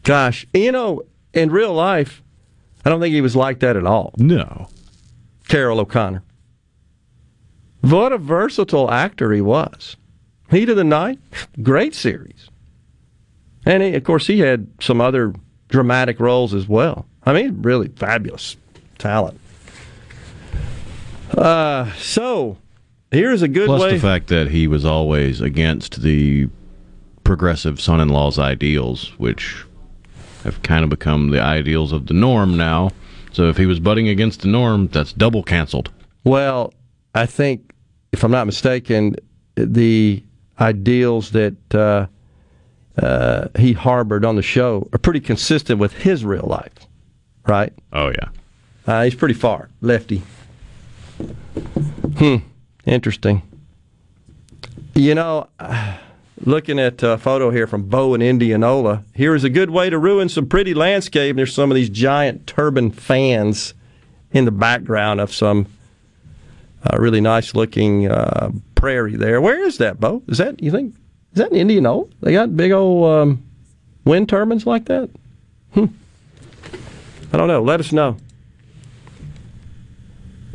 Gosh, 0.03 0.47
you 0.55 0.73
know, 0.73 1.03
in 1.35 1.51
real 1.51 1.73
life, 1.73 2.23
I 2.85 2.91
don't 2.91 3.01
think 3.01 3.15
he 3.15 3.21
was 3.21 3.37
like 3.37 3.61
that 3.61 3.77
at 3.77 3.87
all. 3.87 4.15
No. 4.17 4.69
Carroll 5.49 5.81
O'Connor. 5.81 6.23
What 7.81 8.13
a 8.13 8.19
versatile 8.19 8.91
actor 8.91 9.33
he 9.33 9.41
was. 9.41 9.97
Heat 10.51 10.69
of 10.69 10.77
the 10.77 10.85
Night, 10.85 11.19
great 11.63 11.95
series. 11.95 12.49
And 13.67 13.83
he, 13.83 13.95
of 13.95 14.05
course, 14.05 14.27
he 14.27 14.41
had 14.41 14.67
some 14.81 15.01
other 15.01 15.35
dramatic 15.69 16.21
roles 16.21 16.55
as 16.55 16.67
well. 16.67 17.07
I 17.25 17.35
mean, 17.35 17.61
really 17.61 17.89
fabulous 17.89 18.57
talent. 18.97 19.39
Uh, 21.37 21.93
so, 21.95 22.57
here's 23.11 23.43
a 23.43 23.49
good 23.49 23.67
Plus 23.67 23.83
way. 23.83 23.93
the 23.93 23.99
fact 24.01 24.29
that 24.29 24.49
he 24.49 24.67
was 24.67 24.85
always 24.85 25.41
against 25.43 26.01
the 26.03 26.49
progressive 27.25 27.79
son-in-law's 27.79 28.39
ideals, 28.39 29.13
which 29.19 29.67
have 30.45 30.63
kind 30.63 30.83
of 30.83 30.89
become 30.89 31.31
the 31.31 31.43
ideals 31.43 31.93
of 31.93 32.07
the 32.07 32.15
norm 32.15 32.57
now. 32.57 32.91
So 33.33 33.51
if 33.51 33.59
he 33.59 33.67
was 33.67 33.79
butting 33.81 34.09
against 34.09 34.41
the 34.41 34.49
norm, 34.49 34.89
that's 34.89 35.13
double 35.13 35.43
canceled. 35.43 35.91
Well, 36.25 36.73
I 37.15 37.27
think, 37.27 37.73
if 38.13 38.25
I'm 38.25 38.31
not 38.31 38.47
mistaken, 38.47 39.17
the 39.55 40.23
ideals 40.61 41.31
that 41.33 41.75
uh, 41.75 42.07
uh, 43.01 43.49
he 43.59 43.73
harbored 43.73 44.25
on 44.25 44.37
the 44.37 44.43
show 44.43 44.89
are 44.93 44.99
pretty 44.99 45.21
consistent 45.21 45.79
with 45.79 45.93
his 45.93 46.25
real 46.25 46.47
life, 46.47 46.73
right? 47.47 47.73
Oh 47.93 48.09
yeah, 48.09 48.29
uh, 48.87 49.05
he's 49.05 49.15
pretty 49.15 49.35
far 49.35 49.69
lefty. 49.81 50.23
Hmm, 52.19 52.37
interesting. 52.85 53.43
You 54.95 55.15
know, 55.15 55.49
looking 56.45 56.79
at 56.79 57.03
a 57.03 57.19
photo 57.19 57.51
here 57.51 57.67
from 57.67 57.85
Bo 57.85 58.15
in 58.15 58.23
Indianola, 58.23 59.05
here 59.15 59.35
is 59.35 59.45
a 59.45 59.51
good 59.51 59.71
way 59.71 59.91
to 59.91 59.99
ruin 59.99 60.29
some 60.29 60.47
pretty 60.47 60.75
landscape. 60.75 61.37
There's 61.37 61.55
some 61.55 61.71
of 61.71 61.77
these 61.77 61.91
giant 61.91 62.47
turbine 62.47 62.91
fans 62.91 63.75
in 64.33 64.45
the 64.45 64.51
background 64.51 65.21
of 65.21 65.33
some 65.33 65.67
uh, 66.85 66.97
really 66.99 67.21
nice 67.21 67.55
looking 67.55 68.11
uh, 68.11 68.51
prairie 68.79 69.17
there. 69.17 69.41
Where 69.41 69.63
is 69.63 69.79
that, 69.79 70.01
Bo? 70.01 70.23
Is 70.29 70.39
that 70.39 70.63
you 70.63 70.71
think? 70.71 70.95
Is 71.33 71.39
that 71.39 71.51
in 71.51 71.59
Indianola? 71.59 72.07
They 72.21 72.33
got 72.33 72.57
big 72.57 72.73
old 72.73 73.11
um, 73.11 73.45
wind 74.05 74.29
turbines 74.29 74.67
like 74.67 74.87
that? 74.87 75.11
Hmm. 75.75 75.87
I 77.33 77.37
don't 77.37 77.49
know. 77.49 77.63
Let 77.63 77.81
us 77.81 77.93
know. 77.93 78.17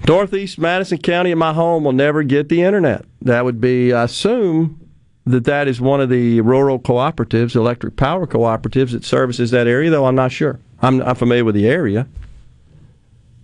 Northeast 0.08 0.58
Madison 0.58 0.98
County 0.98 1.32
in 1.32 1.38
my 1.38 1.54
home 1.54 1.84
will 1.84 1.94
never 1.94 2.24
get 2.24 2.50
the 2.50 2.62
internet. 2.62 3.06
That 3.22 3.46
would 3.46 3.62
be, 3.62 3.94
I 3.94 4.04
assume, 4.04 4.80
that 5.26 5.46
that 5.46 5.68
is 5.68 5.80
one 5.80 6.02
of 6.02 6.10
the 6.10 6.42
rural 6.42 6.80
cooperatives, 6.80 7.56
electric 7.56 7.96
power 7.96 8.28
cooperatives 8.28 8.92
that 8.92 9.06
services 9.06 9.52
that 9.52 9.68
area, 9.68 9.90
though 9.90 10.06
I'm 10.06 10.16
not 10.16 10.32
sure. 10.32 10.60
I'm, 10.82 11.02
I'm 11.02 11.16
familiar 11.16 11.46
with 11.46 11.56
the 11.56 11.68
area. 11.68 12.08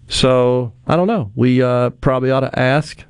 So, 0.10 0.74
I 0.88 0.96
don't 0.98 1.08
know. 1.08 1.32
We 1.36 1.62
uh, 1.62 1.92
probably 1.92 2.32
ought 2.32 2.42
to 2.42 2.60
ask 2.60 3.06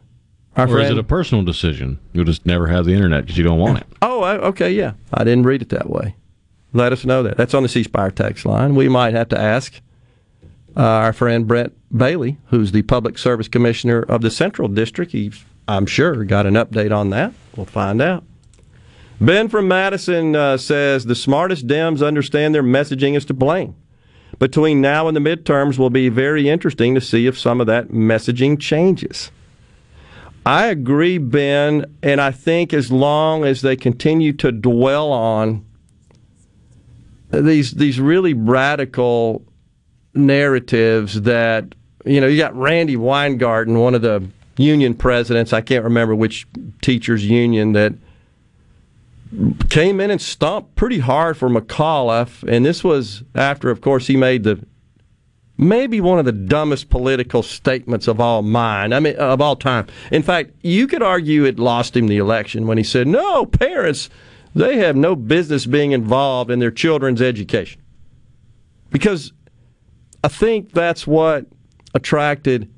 our 0.55 0.65
or 0.65 0.69
friend. 0.69 0.85
is 0.85 0.91
it 0.91 0.97
a 0.97 1.03
personal 1.03 1.43
decision? 1.43 1.99
You'll 2.13 2.25
just 2.25 2.45
never 2.45 2.67
have 2.67 2.85
the 2.85 2.93
internet 2.93 3.25
because 3.25 3.37
you 3.37 3.43
don't 3.43 3.59
want 3.59 3.79
it. 3.79 3.87
Oh, 4.01 4.23
okay, 4.23 4.71
yeah. 4.71 4.93
I 5.13 5.23
didn't 5.23 5.43
read 5.43 5.61
it 5.61 5.69
that 5.69 5.89
way. 5.89 6.15
Let 6.73 6.93
us 6.93 7.05
know 7.05 7.23
that. 7.23 7.37
That's 7.37 7.53
on 7.53 7.63
the 7.63 7.69
C 7.69 7.83
Spire 7.83 8.11
text 8.11 8.45
line. 8.45 8.75
We 8.75 8.89
might 8.89 9.13
have 9.13 9.29
to 9.29 9.39
ask 9.39 9.81
uh, 10.77 10.81
our 10.81 11.13
friend 11.13 11.47
Brent 11.47 11.73
Bailey, 11.95 12.37
who's 12.47 12.71
the 12.71 12.83
Public 12.83 13.17
Service 13.17 13.47
Commissioner 13.47 14.01
of 14.03 14.21
the 14.21 14.29
Central 14.29 14.67
District. 14.67 15.11
He's, 15.11 15.43
I'm 15.67 15.85
sure, 15.85 16.23
got 16.25 16.45
an 16.45 16.53
update 16.53 16.95
on 16.95 17.09
that. 17.09 17.33
We'll 17.55 17.65
find 17.65 18.01
out. 18.01 18.23
Ben 19.21 19.49
from 19.49 19.67
Madison 19.67 20.35
uh, 20.35 20.57
says 20.57 21.05
the 21.05 21.15
smartest 21.15 21.67
Dems 21.67 22.05
understand 22.05 22.55
their 22.55 22.63
messaging 22.63 23.17
is 23.17 23.25
to 23.25 23.33
blame. 23.33 23.75
Between 24.37 24.79
now 24.79 25.07
and 25.07 25.17
the 25.17 25.21
midterms 25.21 25.77
will 25.77 25.89
be 25.89 26.07
very 26.07 26.47
interesting 26.47 26.95
to 26.95 27.01
see 27.01 27.27
if 27.27 27.37
some 27.37 27.59
of 27.59 27.67
that 27.67 27.89
messaging 27.89 28.59
changes. 28.59 29.31
I 30.45 30.67
agree, 30.67 31.17
Ben, 31.17 31.85
and 32.01 32.19
I 32.19 32.31
think 32.31 32.73
as 32.73 32.91
long 32.91 33.43
as 33.43 33.61
they 33.61 33.75
continue 33.75 34.33
to 34.33 34.51
dwell 34.51 35.11
on 35.11 35.65
these 37.31 37.71
these 37.71 37.99
really 37.99 38.33
radical 38.33 39.45
narratives 40.15 41.21
that 41.21 41.75
you 42.05 42.19
know 42.19 42.27
you 42.27 42.37
got 42.37 42.55
Randi 42.55 42.95
Weingarten, 42.95 43.77
one 43.77 43.93
of 43.93 44.01
the 44.01 44.27
union 44.57 44.93
presidents. 44.93 45.53
I 45.53 45.61
can't 45.61 45.83
remember 45.83 46.15
which 46.15 46.47
teachers 46.81 47.25
union 47.25 47.73
that 47.73 47.93
came 49.69 50.01
in 50.01 50.09
and 50.11 50.21
stomped 50.21 50.75
pretty 50.75 50.99
hard 50.99 51.37
for 51.37 51.49
McAuliffe, 51.49 52.43
and 52.47 52.65
this 52.65 52.83
was 52.83 53.23
after, 53.35 53.69
of 53.69 53.81
course, 53.81 54.07
he 54.07 54.17
made 54.17 54.43
the 54.43 54.65
maybe 55.60 55.99
one 55.99 56.18
of 56.18 56.24
the 56.24 56.32
dumbest 56.32 56.89
political 56.89 57.43
statements 57.43 58.07
of 58.07 58.22
all 58.22 58.41
mine. 58.41 58.93
I 58.93 59.01
mean, 59.01 59.18
of 59.18 59.41
all 59.41 59.57
time. 59.57 59.88
In 60.10 60.24
fact, 60.24 60.51
you 60.64 60.88
could 60.88 61.03
argue 61.03 61.43
it 61.43 61.60
lost 61.60 61.97
him 61.97 62.07
the 62.07 62.18
election 62.18 62.66
when 62.66 62.78
he 62.78 62.84
said, 62.84 63.07
"No, 63.07 63.45
parents, 63.45 64.10
they 64.55 64.78
have 64.78 64.95
no 64.95 65.18
business 65.18 65.66
being 65.66 65.91
involved 65.91 66.49
in 66.49 66.60
their 66.60 66.72
children's 66.72 67.22
education," 67.22 67.82
because 68.89 69.34
I 70.24 70.30
think 70.30 70.72
that's 70.72 71.05
what 71.05 71.45
attracted 71.93 72.70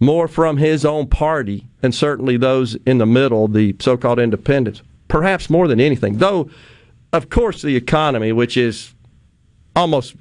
more 0.00 0.26
from 0.26 0.56
his 0.56 0.86
own 0.86 1.08
party 1.08 1.66
and 1.82 1.94
certainly 1.94 2.38
those 2.38 2.76
in 2.86 2.96
the 2.98 3.06
middle, 3.06 3.46
the 3.46 3.76
so-called 3.78 4.18
independents, 4.18 4.82
perhaps 5.06 5.50
more 5.50 5.68
than 5.68 5.80
anything. 5.80 6.16
Though, 6.16 6.48
of 7.12 7.28
course, 7.28 7.60
the 7.60 7.76
economy, 7.76 8.32
which 8.32 8.56
is 8.56 8.94
almost 9.76 10.14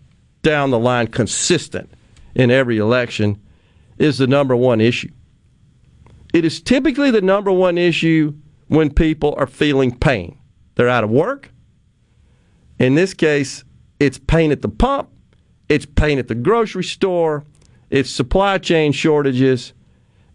down 0.44 0.72
the 0.72 0.80
line 0.80 1.08
consistent 1.08 1.90
in 2.36 2.52
every 2.52 2.78
election, 2.78 3.42
is 3.98 4.18
the 4.18 4.28
number 4.28 4.56
one 4.56 4.82
issue. 4.82 5.12
It 6.34 6.46
is 6.46 6.62
typically 6.62 7.12
the 7.12 7.22
number 7.22 7.52
one 7.52 7.78
issue 7.78 8.34
when 8.68 8.94
people 8.94 9.36
are 9.38 9.48
feeling 9.48 9.98
pain. 9.98 10.38
They're 10.76 10.90
out 10.90 11.04
of 11.04 11.10
work. 11.10 11.52
In 12.80 12.96
this 12.96 13.14
case, 13.14 13.64
it's 14.00 14.18
pain 14.18 14.52
at 14.52 14.62
the 14.62 14.70
pump, 14.70 15.10
it's 15.70 15.86
pain 15.86 16.18
at 16.18 16.28
the 16.28 16.36
grocery 16.36 16.84
store, 16.84 17.44
it's 17.90 18.10
supply 18.10 18.58
chain 18.58 18.92
shortages, 18.92 19.74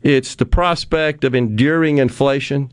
it's 0.03 0.37
the 0.37 0.47
prospect 0.47 1.25
of 1.25 1.35
enduring 1.35 1.99
inflation. 1.99 2.73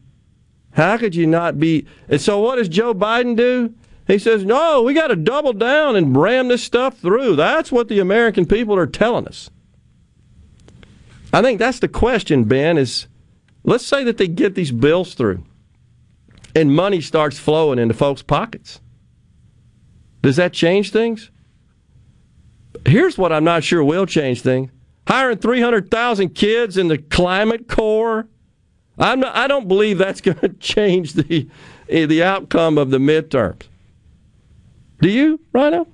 How 0.73 0.97
could 0.97 1.15
you 1.15 1.25
not 1.25 1.59
be? 1.59 1.87
And 2.09 2.21
so, 2.21 2.39
what 2.39 2.57
does 2.57 2.69
Joe 2.69 2.93
Biden 2.93 3.35
do? 3.35 3.73
He 4.07 4.19
says, 4.19 4.43
No, 4.43 4.81
we 4.81 4.93
got 4.93 5.07
to 5.07 5.15
double 5.15 5.53
down 5.53 5.95
and 5.95 6.15
ram 6.15 6.47
this 6.47 6.63
stuff 6.63 6.97
through. 6.97 7.35
That's 7.35 7.71
what 7.71 7.87
the 7.87 7.99
American 7.99 8.45
people 8.45 8.75
are 8.75 8.87
telling 8.87 9.27
us. 9.27 9.49
I 11.31 11.41
think 11.41 11.59
that's 11.59 11.79
the 11.79 11.87
question, 11.87 12.43
Ben, 12.43 12.77
is 12.77 13.07
let's 13.63 13.85
say 13.85 14.03
that 14.03 14.17
they 14.17 14.27
get 14.27 14.55
these 14.55 14.71
bills 14.71 15.15
through 15.15 15.43
and 16.55 16.75
money 16.75 17.01
starts 17.01 17.39
flowing 17.39 17.79
into 17.79 17.93
folks' 17.93 18.21
pockets. 18.21 18.79
Does 20.21 20.35
that 20.35 20.53
change 20.53 20.91
things? 20.91 21.31
Here's 22.85 23.17
what 23.17 23.31
I'm 23.31 23.43
not 23.43 23.63
sure 23.63 23.83
will 23.83 24.05
change 24.05 24.41
things 24.41 24.69
hiring 25.07 25.37
300,000 25.37 26.29
kids 26.29 26.77
in 26.77 26.87
the 26.87 26.97
climate 26.97 27.67
corps. 27.67 28.27
I'm 28.97 29.19
not, 29.19 29.35
I 29.35 29.47
don't 29.47 29.67
believe 29.67 29.97
that's 29.97 30.21
going 30.21 30.37
to 30.37 30.49
change 30.49 31.13
the, 31.13 31.49
the 31.87 32.23
outcome 32.23 32.77
of 32.77 32.89
the 32.89 32.99
midterms. 32.99 33.63
Do 35.03 35.09
you, 35.09 35.41
Rhino? 35.51 35.85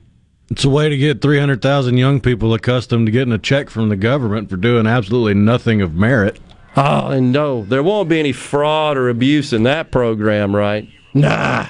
It's 0.51 0.63
a 0.63 0.69
way 0.69 0.87
to 0.87 0.95
get 0.95 1.19
300,000 1.19 1.97
young 1.97 2.21
people 2.21 2.53
accustomed 2.53 3.07
to 3.07 3.11
getting 3.11 3.33
a 3.33 3.39
check 3.39 3.71
from 3.71 3.89
the 3.89 3.95
government 3.95 4.51
for 4.51 4.55
doing 4.55 4.85
absolutely 4.85 5.33
nothing 5.33 5.81
of 5.81 5.95
merit. 5.95 6.39
Oh, 6.77 7.07
and 7.07 7.31
no, 7.31 7.63
there 7.63 7.81
won't 7.81 8.07
be 8.07 8.19
any 8.19 8.33
fraud 8.33 8.97
or 8.97 9.09
abuse 9.09 9.51
in 9.51 9.63
that 9.63 9.91
program, 9.91 10.55
right? 10.55 10.87
Nah. 11.15 11.69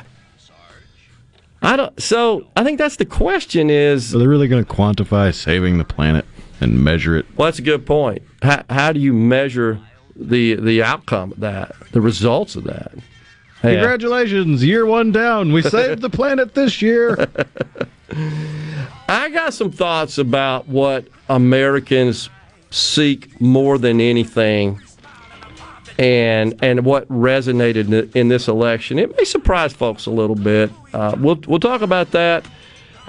I 1.61 1.77
don't. 1.77 1.97
So 2.01 2.45
I 2.57 2.65
think 2.65 2.77
that's 2.77 2.97
the 2.97 3.05
question: 3.05 3.69
is 3.69 4.13
Are 4.13 4.19
they 4.19 4.27
really 4.27 4.49
going 4.49 4.65
to 4.65 4.69
quantify 4.69 5.33
saving 5.33 5.77
the 5.77 5.85
planet 5.85 6.25
and 6.59 6.83
measure 6.83 7.15
it? 7.15 7.25
Well, 7.37 7.45
that's 7.45 7.59
a 7.59 7.61
good 7.61 7.85
point. 7.85 8.21
How, 8.41 8.65
how 8.69 8.91
do 8.91 8.99
you 8.99 9.13
measure 9.13 9.79
the 10.13 10.55
the 10.55 10.83
outcome 10.83 11.31
of 11.31 11.39
that, 11.39 11.71
the 11.93 12.01
results 12.01 12.57
of 12.57 12.65
that? 12.65 12.91
Congratulations, 13.61 14.63
year 14.63 14.85
one 14.85 15.11
down. 15.11 15.51
We 15.51 15.61
saved 15.77 16.01
the 16.01 16.09
planet 16.09 16.55
this 16.55 16.81
year. 16.81 17.27
I 19.07 19.29
got 19.29 19.53
some 19.53 19.71
thoughts 19.71 20.17
about 20.17 20.67
what 20.67 21.07
Americans 21.27 22.29
seek 22.71 23.39
more 23.41 23.77
than 23.77 23.99
anything, 23.99 24.81
and 25.97 26.55
and 26.63 26.85
what 26.85 27.07
resonated 27.09 28.15
in 28.15 28.29
this 28.29 28.47
election. 28.47 28.99
It 28.99 29.15
may 29.17 29.23
surprise 29.25 29.73
folks 29.73 30.05
a 30.05 30.11
little 30.11 30.35
bit. 30.35 30.71
Uh, 30.93 31.15
we'll 31.19 31.39
we'll 31.47 31.59
talk 31.59 31.81
about 31.81 32.11
that 32.11 32.45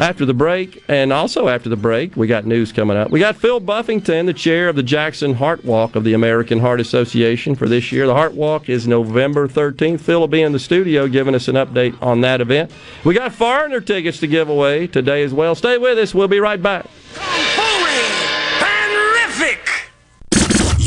after 0.00 0.24
the 0.24 0.34
break. 0.34 0.82
And 0.88 1.12
also 1.12 1.48
after 1.48 1.68
the 1.68 1.76
break, 1.76 2.16
we 2.16 2.26
got 2.26 2.46
news 2.46 2.72
coming 2.72 2.96
up. 2.96 3.10
We 3.10 3.20
got 3.20 3.36
Phil 3.36 3.60
Buffington, 3.60 4.26
the 4.26 4.32
chair 4.32 4.68
of 4.68 4.76
the 4.76 4.82
Jackson 4.82 5.34
Heart 5.34 5.64
Walk 5.64 5.94
of 5.94 6.04
the 6.04 6.14
American 6.14 6.58
Heart 6.58 6.80
Association 6.80 7.54
for 7.54 7.68
this 7.68 7.92
year. 7.92 8.06
The 8.06 8.14
Heart 8.14 8.34
Walk 8.34 8.68
is 8.68 8.88
November 8.88 9.46
13th. 9.46 10.00
Phil 10.00 10.18
will 10.18 10.28
be 10.28 10.42
in 10.42 10.52
the 10.52 10.58
studio 10.58 11.06
giving 11.06 11.34
us 11.34 11.48
an 11.48 11.54
update 11.54 12.00
on 12.02 12.22
that 12.22 12.40
event. 12.40 12.72
We 13.04 13.14
got 13.14 13.32
foreigner 13.32 13.80
tickets 13.80 14.18
to 14.20 14.26
give 14.26 14.48
away 14.48 14.86
today 14.86 15.22
as 15.22 15.32
well. 15.32 15.54
Stay 15.54 15.78
with 15.78 15.98
us. 15.98 16.14
We'll 16.14 16.28
be 16.28 16.40
right 16.40 16.60
back. 16.60 16.86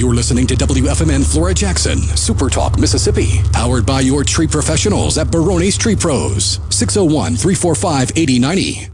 You're 0.03 0.15
listening 0.15 0.47
to 0.47 0.55
WFMN 0.55 1.23
Flora 1.31 1.53
Jackson, 1.53 1.97
Super 1.97 2.49
Talk, 2.49 2.77
Mississippi. 2.77 3.39
Powered 3.53 3.85
by 3.85 4.01
your 4.01 4.25
tree 4.25 4.47
professionals 4.47 5.17
at 5.17 5.31
Barone's 5.31 5.77
Tree 5.77 5.95
Pros. 5.95 6.59
601 6.69 7.37
345 7.37 8.11
8090. 8.17 8.92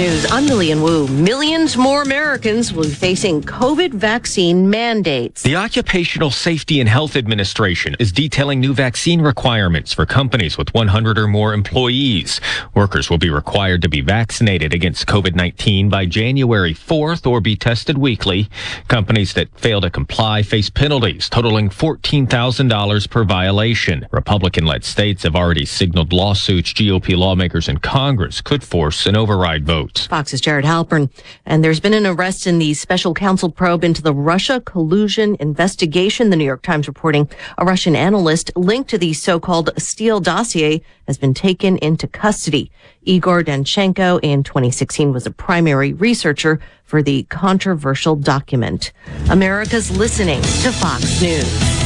News, 0.00 0.32
I'm 0.32 0.46
Lilian 0.46 0.80
Woo. 0.80 1.06
Millions 1.08 1.76
more 1.76 2.00
Americans 2.00 2.72
will 2.72 2.84
be 2.84 2.88
facing 2.88 3.42
COVID 3.42 3.92
vaccine 3.92 4.70
mandates. 4.70 5.42
The 5.42 5.56
Occupational 5.56 6.30
Safety 6.30 6.80
and 6.80 6.88
Health 6.88 7.16
Administration 7.16 7.96
is 8.00 8.10
detailing 8.10 8.60
new 8.60 8.72
vaccine 8.72 9.20
requirements 9.20 9.92
for 9.92 10.06
companies 10.06 10.56
with 10.56 10.72
100 10.72 11.18
or 11.18 11.28
more 11.28 11.52
employees. 11.52 12.40
Workers 12.72 13.10
will 13.10 13.18
be 13.18 13.28
required 13.28 13.82
to 13.82 13.90
be 13.90 14.00
vaccinated 14.00 14.72
against 14.72 15.06
COVID-19 15.06 15.90
by 15.90 16.06
January 16.06 16.72
4th 16.72 17.30
or 17.30 17.42
be 17.42 17.54
tested 17.54 17.98
weekly. 17.98 18.48
Companies 18.88 19.34
that 19.34 19.54
fail 19.58 19.82
to 19.82 19.90
comply 19.90 20.42
face 20.42 20.70
penalties 20.70 21.28
totaling 21.28 21.68
$14,000 21.68 23.10
per 23.10 23.24
violation. 23.24 24.06
Republican-led 24.12 24.82
states 24.82 25.24
have 25.24 25.36
already 25.36 25.66
signaled 25.66 26.14
lawsuits 26.14 26.72
GOP 26.72 27.14
lawmakers 27.14 27.68
in 27.68 27.76
Congress 27.76 28.40
could 28.40 28.64
force 28.64 29.04
an 29.04 29.14
override 29.14 29.66
vote. 29.66 29.89
Fox's 29.98 30.40
Jared 30.40 30.64
Halpern. 30.64 31.10
And 31.46 31.64
there's 31.64 31.80
been 31.80 31.94
an 31.94 32.06
arrest 32.06 32.46
in 32.46 32.58
the 32.58 32.74
special 32.74 33.14
counsel 33.14 33.50
probe 33.50 33.84
into 33.84 34.02
the 34.02 34.14
Russia 34.14 34.60
collusion 34.60 35.36
investigation. 35.40 36.30
The 36.30 36.36
New 36.36 36.44
York 36.44 36.62
Times 36.62 36.88
reporting 36.88 37.28
a 37.58 37.64
Russian 37.64 37.96
analyst 37.96 38.50
linked 38.56 38.90
to 38.90 38.98
the 38.98 39.12
so-called 39.12 39.70
Steele 39.78 40.20
dossier 40.20 40.82
has 41.06 41.18
been 41.18 41.34
taken 41.34 41.78
into 41.78 42.06
custody. 42.06 42.70
Igor 43.02 43.42
Danchenko 43.42 44.20
in 44.22 44.42
2016 44.42 45.12
was 45.12 45.26
a 45.26 45.30
primary 45.30 45.92
researcher 45.92 46.60
for 46.84 47.02
the 47.02 47.22
controversial 47.24 48.16
document. 48.16 48.92
America's 49.30 49.96
listening 49.96 50.42
to 50.42 50.72
Fox 50.72 51.22
News. 51.22 51.79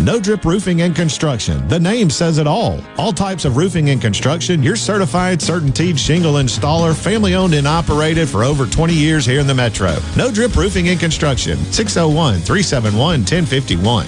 No 0.00 0.20
Drip 0.20 0.44
Roofing 0.44 0.82
and 0.82 0.94
Construction. 0.94 1.66
The 1.66 1.80
name 1.80 2.08
says 2.08 2.38
it 2.38 2.46
all. 2.46 2.80
All 2.98 3.12
types 3.12 3.44
of 3.44 3.56
roofing 3.56 3.90
and 3.90 4.00
construction, 4.00 4.62
your 4.62 4.76
certified, 4.76 5.40
certainteed 5.40 5.98
shingle 5.98 6.34
installer, 6.34 6.94
family 6.94 7.34
owned 7.34 7.52
and 7.52 7.66
operated 7.66 8.28
for 8.28 8.44
over 8.44 8.64
20 8.64 8.94
years 8.94 9.26
here 9.26 9.40
in 9.40 9.48
the 9.48 9.54
Metro. 9.54 9.96
No 10.16 10.30
Drip 10.30 10.54
Roofing 10.54 10.88
and 10.88 11.00
Construction, 11.00 11.58
601 11.72 12.34
371 12.36 13.20
1051. 13.22 14.06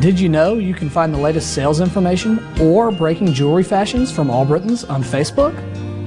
Did 0.00 0.20
you 0.20 0.28
know 0.28 0.56
you 0.56 0.74
can 0.74 0.90
find 0.90 1.14
the 1.14 1.18
latest 1.18 1.54
sales 1.54 1.80
information 1.80 2.38
or 2.60 2.92
breaking 2.92 3.32
jewelry 3.32 3.64
fashions 3.64 4.12
from 4.12 4.28
Allbritton's 4.28 4.84
on 4.84 5.02
Facebook? 5.02 5.54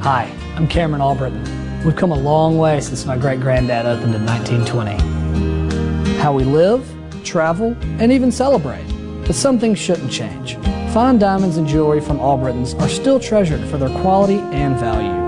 Hi, 0.04 0.32
I'm 0.56 0.68
Cameron 0.68 1.02
Allbritton. 1.02 1.84
We've 1.84 1.96
come 1.96 2.12
a 2.12 2.18
long 2.18 2.60
way 2.60 2.80
since 2.80 3.08
my 3.08 3.18
great 3.18 3.40
granddad 3.40 3.88
opened 3.88 4.14
in 4.14 4.24
1920. 4.24 6.20
How 6.20 6.32
we 6.32 6.44
live, 6.44 6.88
travel, 7.24 7.76
and 8.00 8.12
even 8.12 8.32
celebrate. 8.32 8.86
But 9.26 9.36
some 9.36 9.60
things 9.60 9.80
shouldn't 9.80 10.12
change. 10.12 10.58
Fine 10.94 11.20
diamonds 11.20 11.58
and 11.58 11.68
jewelry 11.68 12.02
from 12.02 12.20
Allbritton's 12.20 12.74
are 12.76 12.90
still 12.90 13.20
treasured 13.20 13.68
for 13.70 13.78
their 13.78 13.90
quality 14.02 14.40
and 14.52 14.78
value. 14.78 15.24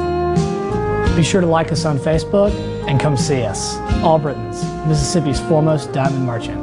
Be 1.16 1.24
sure 1.24 1.42
to 1.42 1.48
like 1.48 1.72
us 1.72 1.86
on 1.86 1.98
Facebook 1.98 2.52
and 2.88 3.00
come 3.00 3.18
see 3.18 3.44
us. 3.44 3.76
Allbritton's, 4.04 4.64
Mississippi's 4.88 5.40
foremost 5.40 5.92
diamond 5.94 6.26
merchant. 6.26 6.62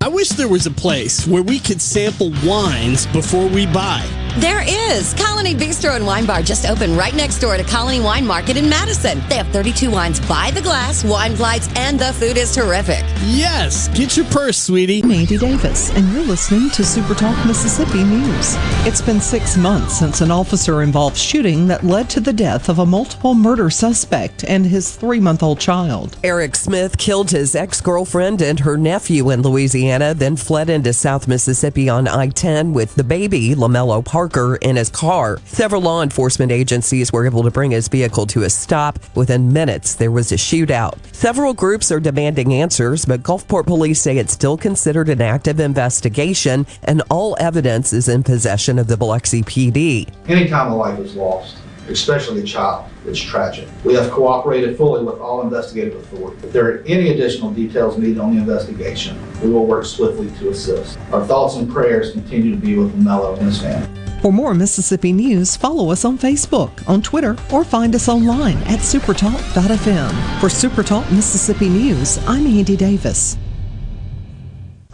I 0.00 0.08
wish 0.08 0.30
there 0.30 0.48
was 0.48 0.66
a 0.66 0.70
place 0.70 1.26
where 1.26 1.42
we 1.42 1.58
could 1.58 1.80
sample 1.80 2.32
wines 2.44 3.06
before 3.06 3.48
we 3.48 3.66
buy. 3.66 4.06
There 4.38 4.62
is. 4.66 5.14
Colony 5.46 5.64
Bistro 5.64 5.94
and 5.94 6.04
Wine 6.04 6.26
Bar 6.26 6.42
just 6.42 6.68
opened 6.68 6.96
right 6.96 7.14
next 7.14 7.38
door 7.38 7.56
to 7.56 7.62
Colony 7.62 8.00
Wine 8.00 8.26
Market 8.26 8.56
in 8.56 8.68
Madison. 8.68 9.22
They 9.28 9.36
have 9.36 9.46
32 9.50 9.92
wines 9.92 10.18
by 10.26 10.50
the 10.50 10.60
glass, 10.60 11.04
wine 11.04 11.36
flights, 11.36 11.68
and 11.76 12.00
the 12.00 12.12
food 12.14 12.36
is 12.36 12.52
terrific. 12.52 13.04
Yes, 13.26 13.86
get 13.96 14.16
your 14.16 14.26
purse, 14.26 14.58
sweetie. 14.58 15.04
I'm 15.04 15.12
Andy 15.12 15.38
Davis, 15.38 15.90
and 15.94 16.12
you're 16.12 16.24
listening 16.24 16.68
to 16.70 16.84
Super 16.84 17.14
Talk 17.14 17.46
Mississippi 17.46 18.02
News. 18.02 18.56
It's 18.84 19.00
been 19.00 19.20
six 19.20 19.56
months 19.56 19.96
since 19.96 20.20
an 20.20 20.32
officer 20.32 20.82
involved 20.82 21.16
shooting 21.16 21.68
that 21.68 21.84
led 21.84 22.10
to 22.10 22.18
the 22.18 22.32
death 22.32 22.68
of 22.68 22.80
a 22.80 22.86
multiple 22.86 23.36
murder 23.36 23.70
suspect 23.70 24.42
and 24.42 24.66
his 24.66 24.96
three 24.96 25.20
month 25.20 25.44
old 25.44 25.60
child. 25.60 26.16
Eric 26.24 26.56
Smith 26.56 26.98
killed 26.98 27.30
his 27.30 27.54
ex 27.54 27.80
girlfriend 27.80 28.42
and 28.42 28.58
her 28.58 28.76
nephew 28.76 29.30
in 29.30 29.42
Louisiana, 29.42 30.12
then 30.12 30.34
fled 30.34 30.68
into 30.68 30.92
South 30.92 31.28
Mississippi 31.28 31.88
on 31.88 32.08
I 32.08 32.30
10 32.30 32.72
with 32.72 32.96
the 32.96 33.04
baby, 33.04 33.54
LaMelo 33.54 34.04
Parker 34.04 34.56
in 34.56 34.74
his 34.74 34.90
car. 34.90 35.35
Several 35.44 35.82
law 35.82 36.02
enforcement 36.02 36.50
agencies 36.52 37.12
were 37.12 37.26
able 37.26 37.42
to 37.42 37.50
bring 37.50 37.70
his 37.70 37.88
vehicle 37.88 38.26
to 38.26 38.42
a 38.42 38.50
stop. 38.50 38.98
Within 39.14 39.52
minutes, 39.52 39.94
there 39.94 40.10
was 40.10 40.32
a 40.32 40.36
shootout. 40.36 40.98
Several 41.12 41.54
groups 41.54 41.92
are 41.92 42.00
demanding 42.00 42.54
answers, 42.54 43.04
but 43.04 43.22
Gulfport 43.22 43.66
police 43.66 44.00
say 44.00 44.18
it's 44.18 44.32
still 44.32 44.56
considered 44.56 45.08
an 45.08 45.20
active 45.20 45.60
investigation 45.60 46.66
and 46.82 47.02
all 47.10 47.36
evidence 47.38 47.92
is 47.92 48.08
in 48.08 48.22
possession 48.22 48.78
of 48.78 48.86
the 48.86 48.96
Biloxi 48.96 49.42
PD. 49.42 50.08
Anytime 50.28 50.72
a 50.72 50.76
life 50.76 50.98
is 50.98 51.14
lost, 51.14 51.58
especially 51.88 52.40
a 52.40 52.44
child, 52.44 52.88
it's 53.06 53.20
tragic. 53.20 53.68
We 53.84 53.94
have 53.94 54.10
cooperated 54.10 54.76
fully 54.76 55.04
with 55.04 55.20
all 55.20 55.42
investigative 55.42 55.96
authorities. 56.00 56.44
If 56.44 56.52
there 56.52 56.66
are 56.70 56.78
any 56.86 57.10
additional 57.10 57.50
details 57.50 57.98
needed 57.98 58.18
on 58.18 58.34
the 58.34 58.40
investigation, 58.40 59.18
we 59.40 59.50
will 59.50 59.66
work 59.66 59.84
swiftly 59.84 60.30
to 60.38 60.50
assist. 60.50 60.98
Our 61.12 61.24
thoughts 61.24 61.56
and 61.56 61.70
prayers 61.70 62.12
continue 62.12 62.50
to 62.50 62.56
be 62.56 62.76
with 62.76 62.94
Mello 62.94 63.36
and 63.36 63.46
his 63.46 63.60
family. 63.60 64.05
For 64.22 64.32
more 64.32 64.54
Mississippi 64.54 65.12
news, 65.12 65.56
follow 65.56 65.90
us 65.90 66.04
on 66.04 66.18
Facebook, 66.18 66.88
on 66.88 67.02
Twitter, 67.02 67.36
or 67.52 67.64
find 67.64 67.94
us 67.94 68.08
online 68.08 68.56
at 68.64 68.80
supertalk.fm. 68.80 70.40
For 70.40 70.48
Supertalk 70.48 71.10
Mississippi 71.12 71.68
News, 71.68 72.18
I'm 72.26 72.46
Andy 72.46 72.76
Davis. 72.76 73.36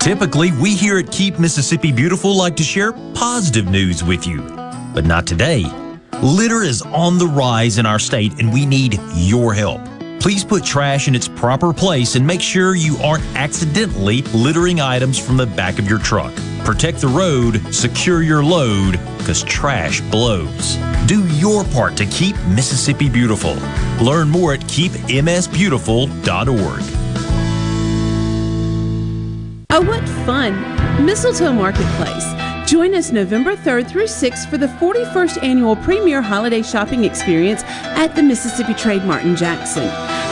Typically, 0.00 0.50
we 0.60 0.74
here 0.74 0.98
at 0.98 1.12
Keep 1.12 1.38
Mississippi 1.38 1.92
Beautiful 1.92 2.36
like 2.36 2.56
to 2.56 2.64
share 2.64 2.92
positive 3.14 3.66
news 3.66 4.02
with 4.02 4.26
you, 4.26 4.40
but 4.92 5.04
not 5.04 5.28
today. 5.28 5.64
Litter 6.22 6.62
is 6.62 6.82
on 6.82 7.18
the 7.18 7.26
rise 7.26 7.78
in 7.78 7.86
our 7.86 8.00
state 8.00 8.32
and 8.40 8.52
we 8.52 8.66
need 8.66 8.98
your 9.14 9.54
help. 9.54 9.80
Please 10.22 10.44
put 10.44 10.64
trash 10.64 11.08
in 11.08 11.16
its 11.16 11.26
proper 11.26 11.72
place 11.72 12.14
and 12.14 12.24
make 12.24 12.40
sure 12.40 12.76
you 12.76 12.96
aren't 12.98 13.24
accidentally 13.34 14.22
littering 14.32 14.80
items 14.80 15.18
from 15.18 15.36
the 15.36 15.46
back 15.46 15.80
of 15.80 15.88
your 15.88 15.98
truck. 15.98 16.32
Protect 16.64 17.00
the 17.00 17.08
road, 17.08 17.60
secure 17.74 18.22
your 18.22 18.44
load, 18.44 19.00
because 19.18 19.42
trash 19.42 20.00
blows. 20.00 20.76
Do 21.06 21.26
your 21.34 21.64
part 21.64 21.96
to 21.96 22.06
keep 22.06 22.36
Mississippi 22.46 23.08
beautiful. 23.08 23.56
Learn 24.00 24.30
more 24.30 24.54
at 24.54 24.60
keepmsbeautiful.org. 24.60 26.82
Oh, 29.70 29.80
what 29.80 30.08
fun! 30.24 31.04
Mistletoe 31.04 31.52
Marketplace. 31.52 32.51
Join 32.72 32.94
us 32.94 33.12
November 33.12 33.54
3rd 33.54 33.86
through 33.86 34.06
6th 34.06 34.48
for 34.48 34.56
the 34.56 34.66
41st 34.66 35.42
annual 35.42 35.76
Premier 35.76 36.22
Holiday 36.22 36.62
Shopping 36.62 37.04
Experience 37.04 37.62
at 37.64 38.14
the 38.14 38.22
Mississippi 38.22 38.72
Trade 38.72 39.04
Mart 39.04 39.24
in 39.24 39.36
Jackson. 39.36 39.82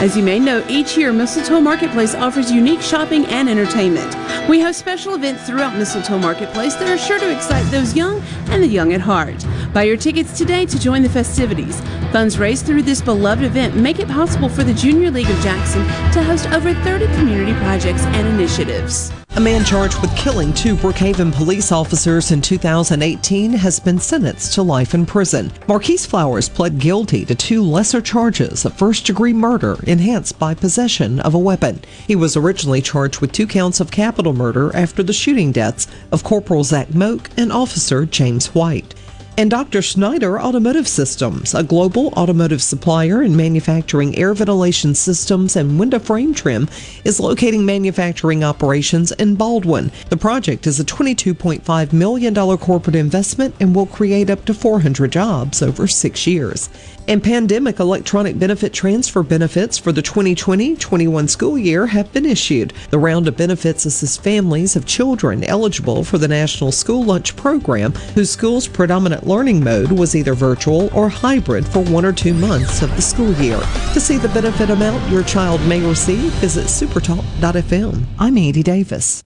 As 0.01 0.17
you 0.17 0.23
may 0.23 0.39
know, 0.39 0.65
each 0.67 0.97
year 0.97 1.13
Mistletoe 1.13 1.61
Marketplace 1.61 2.15
offers 2.15 2.51
unique 2.51 2.81
shopping 2.81 3.27
and 3.27 3.47
entertainment. 3.47 4.15
We 4.49 4.59
have 4.59 4.75
special 4.75 5.13
events 5.13 5.45
throughout 5.45 5.77
Mistletoe 5.77 6.17
Marketplace 6.17 6.73
that 6.77 6.89
are 6.89 6.97
sure 6.97 7.19
to 7.19 7.31
excite 7.31 7.69
those 7.69 7.95
young 7.95 8.23
and 8.49 8.63
the 8.63 8.67
young 8.67 8.91
at 8.93 9.01
heart. 9.01 9.45
Buy 9.71 9.83
your 9.83 9.95
tickets 9.95 10.35
today 10.35 10.65
to 10.65 10.79
join 10.79 11.03
the 11.03 11.09
festivities. 11.09 11.79
Funds 12.11 12.39
raised 12.39 12.65
through 12.65 12.81
this 12.81 13.03
beloved 13.03 13.43
event 13.43 13.75
make 13.75 13.99
it 13.99 14.07
possible 14.07 14.49
for 14.49 14.63
the 14.63 14.73
Junior 14.73 15.11
League 15.11 15.29
of 15.29 15.39
Jackson 15.41 15.83
to 16.11 16.23
host 16.23 16.49
over 16.49 16.73
30 16.73 17.05
community 17.17 17.53
projects 17.59 18.01
and 18.01 18.27
initiatives. 18.27 19.11
A 19.37 19.39
man 19.39 19.63
charged 19.63 20.01
with 20.01 20.13
killing 20.17 20.53
two 20.53 20.75
Brookhaven 20.75 21.31
police 21.33 21.71
officers 21.71 22.31
in 22.31 22.41
2018 22.41 23.53
has 23.53 23.79
been 23.79 23.97
sentenced 23.97 24.53
to 24.55 24.61
life 24.61 24.93
in 24.93 25.05
prison. 25.05 25.53
Marquise 25.69 26.05
Flowers 26.05 26.49
pled 26.49 26.79
guilty 26.79 27.23
to 27.23 27.33
two 27.33 27.63
lesser 27.63 28.01
charges 28.01 28.65
of 28.65 28.73
first 28.73 29.05
degree 29.05 29.31
murder 29.31 29.77
enhanced 29.87 30.37
by 30.37 30.53
possession 30.53 31.21
of 31.21 31.33
a 31.33 31.39
weapon. 31.39 31.79
He 32.05 32.15
was 32.17 32.35
originally 32.35 32.81
charged 32.81 33.21
with 33.21 33.31
two 33.31 33.47
counts 33.47 33.79
of 33.79 33.89
capital 33.89 34.33
murder 34.33 34.75
after 34.75 35.01
the 35.01 35.13
shooting 35.13 35.53
deaths 35.53 35.87
of 36.11 36.25
Corporal 36.25 36.65
Zach 36.65 36.93
Moak 36.93 37.29
and 37.37 37.53
Officer 37.53 38.05
James 38.05 38.47
White. 38.47 38.93
And 39.37 39.49
Dr. 39.49 39.81
Schneider 39.81 40.41
Automotive 40.41 40.89
Systems, 40.89 41.55
a 41.55 41.63
global 41.63 42.07
automotive 42.17 42.61
supplier 42.61 43.23
in 43.23 43.35
manufacturing 43.35 44.17
air 44.17 44.33
ventilation 44.33 44.93
systems 44.93 45.55
and 45.55 45.79
window 45.79 45.99
frame 45.99 46.33
trim, 46.33 46.67
is 47.05 47.19
locating 47.19 47.65
manufacturing 47.65 48.43
operations 48.43 49.13
in 49.13 49.37
Baldwyn. 49.37 49.89
The 50.09 50.17
project 50.17 50.67
is 50.67 50.81
a 50.81 50.83
$22.5 50.83 51.93
million 51.93 52.35
corporate 52.57 52.95
investment 52.95 53.55
and 53.61 53.73
will 53.73 53.85
create 53.85 54.29
up 54.29 54.43
to 54.45 54.53
400 54.53 55.11
jobs 55.11 55.61
over 55.61 55.87
six 55.87 56.27
years. 56.27 56.69
And 57.07 57.23
pandemic 57.23 57.79
electronic 57.79 58.37
benefit 58.37 58.73
transfer 58.73 59.23
benefits 59.23 59.77
for 59.77 59.91
the 59.91 60.01
2020 60.01 60.75
21 60.75 61.27
school 61.27 61.57
year 61.57 61.87
have 61.87 62.11
been 62.13 62.25
issued. 62.25 62.73
The 62.89 62.99
round 62.99 63.27
of 63.27 63.35
benefits 63.35 63.85
assists 63.85 64.17
families 64.17 64.75
of 64.75 64.85
children 64.85 65.43
eligible 65.43 66.03
for 66.03 66.17
the 66.17 66.27
National 66.27 66.71
School 66.71 67.03
Lunch 67.03 67.35
Program 67.35 67.91
whose 68.15 68.29
school's 68.29 68.67
predominant 68.67 69.25
learning 69.25 69.63
mode 69.63 69.91
was 69.91 70.15
either 70.15 70.33
virtual 70.33 70.89
or 70.95 71.09
hybrid 71.09 71.67
for 71.67 71.83
one 71.83 72.05
or 72.05 72.13
two 72.13 72.33
months 72.33 72.81
of 72.81 72.95
the 72.95 73.01
school 73.01 73.33
year. 73.33 73.59
To 73.93 73.99
see 73.99 74.17
the 74.17 74.29
benefit 74.29 74.69
amount 74.69 75.09
your 75.09 75.23
child 75.23 75.61
may 75.67 75.85
receive, 75.87 76.31
visit 76.33 76.65
supertalk.fm. 76.65 78.05
I'm 78.19 78.37
Andy 78.37 78.63
Davis. 78.63 79.23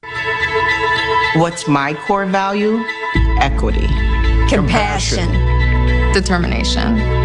What's 1.36 1.68
my 1.68 1.94
core 2.08 2.26
value? 2.26 2.82
Equity. 3.40 3.88
Compassion. 4.48 5.30
Determination. 6.14 7.25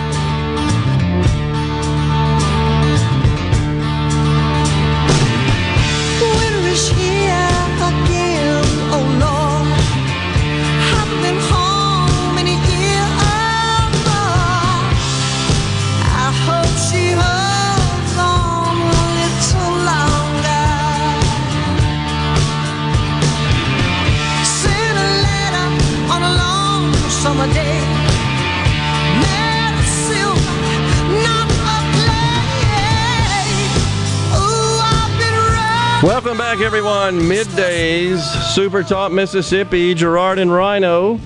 Back, 36.61 36.67
everyone. 36.67 37.21
Middays, 37.21 38.19
Super 38.53 38.83
Talk 38.83 39.11
Mississippi. 39.11 39.95
Gerard 39.95 40.37
and 40.37 40.53
Rhino 40.53 41.19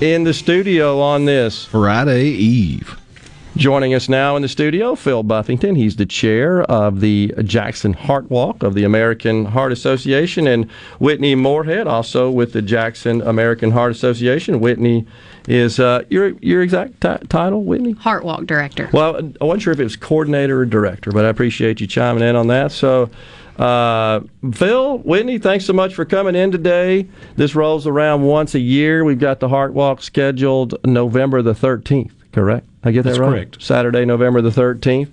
in 0.00 0.22
the 0.22 0.32
studio 0.32 1.00
on 1.00 1.24
this 1.24 1.64
Friday 1.64 2.26
Eve. 2.26 2.96
Joining 3.56 3.94
us 3.94 4.08
now 4.08 4.36
in 4.36 4.42
the 4.42 4.48
studio, 4.48 4.94
Phil 4.94 5.24
Buffington. 5.24 5.74
He's 5.74 5.96
the 5.96 6.06
chair 6.06 6.62
of 6.62 7.00
the 7.00 7.34
Jackson 7.42 7.94
Heart 7.94 8.30
Walk 8.30 8.62
of 8.62 8.74
the 8.74 8.84
American 8.84 9.46
Heart 9.46 9.72
Association, 9.72 10.46
and 10.46 10.70
Whitney 11.00 11.34
Morehead, 11.34 11.88
also 11.88 12.30
with 12.30 12.52
the 12.52 12.62
Jackson 12.62 13.22
American 13.22 13.72
Heart 13.72 13.90
Association. 13.90 14.60
Whitney 14.60 15.04
is 15.48 15.80
uh, 15.80 16.04
your 16.10 16.30
your 16.40 16.62
exact 16.62 17.00
ti- 17.00 17.26
title, 17.28 17.64
Whitney? 17.64 17.92
Heart 17.92 18.24
Walk 18.24 18.46
Director. 18.46 18.88
Well, 18.92 19.16
I 19.40 19.44
wasn't 19.44 19.62
sure 19.62 19.72
if 19.72 19.80
it 19.80 19.84
was 19.84 19.96
coordinator 19.96 20.60
or 20.60 20.64
director, 20.64 21.10
but 21.10 21.24
I 21.24 21.28
appreciate 21.28 21.80
you 21.80 21.88
chiming 21.88 22.22
in 22.22 22.36
on 22.36 22.46
that. 22.48 22.70
So, 22.70 23.10
uh, 23.58 24.20
Phil, 24.52 24.98
Whitney, 24.98 25.38
thanks 25.38 25.64
so 25.64 25.72
much 25.72 25.94
for 25.94 26.04
coming 26.04 26.34
in 26.34 26.50
today. 26.50 27.08
This 27.36 27.54
rolls 27.54 27.86
around 27.86 28.22
once 28.22 28.54
a 28.54 28.60
year. 28.60 29.04
We've 29.04 29.18
got 29.18 29.40
the 29.40 29.48
Heart 29.48 29.74
Walk 29.74 30.02
scheduled 30.02 30.74
November 30.84 31.42
the 31.42 31.54
13th, 31.54 32.12
correct? 32.32 32.66
I 32.82 32.90
get 32.90 33.02
that 33.02 33.10
That's 33.10 33.18
right? 33.20 33.30
correct. 33.30 33.62
Saturday, 33.62 34.04
November 34.04 34.42
the 34.42 34.50
13th. 34.50 35.10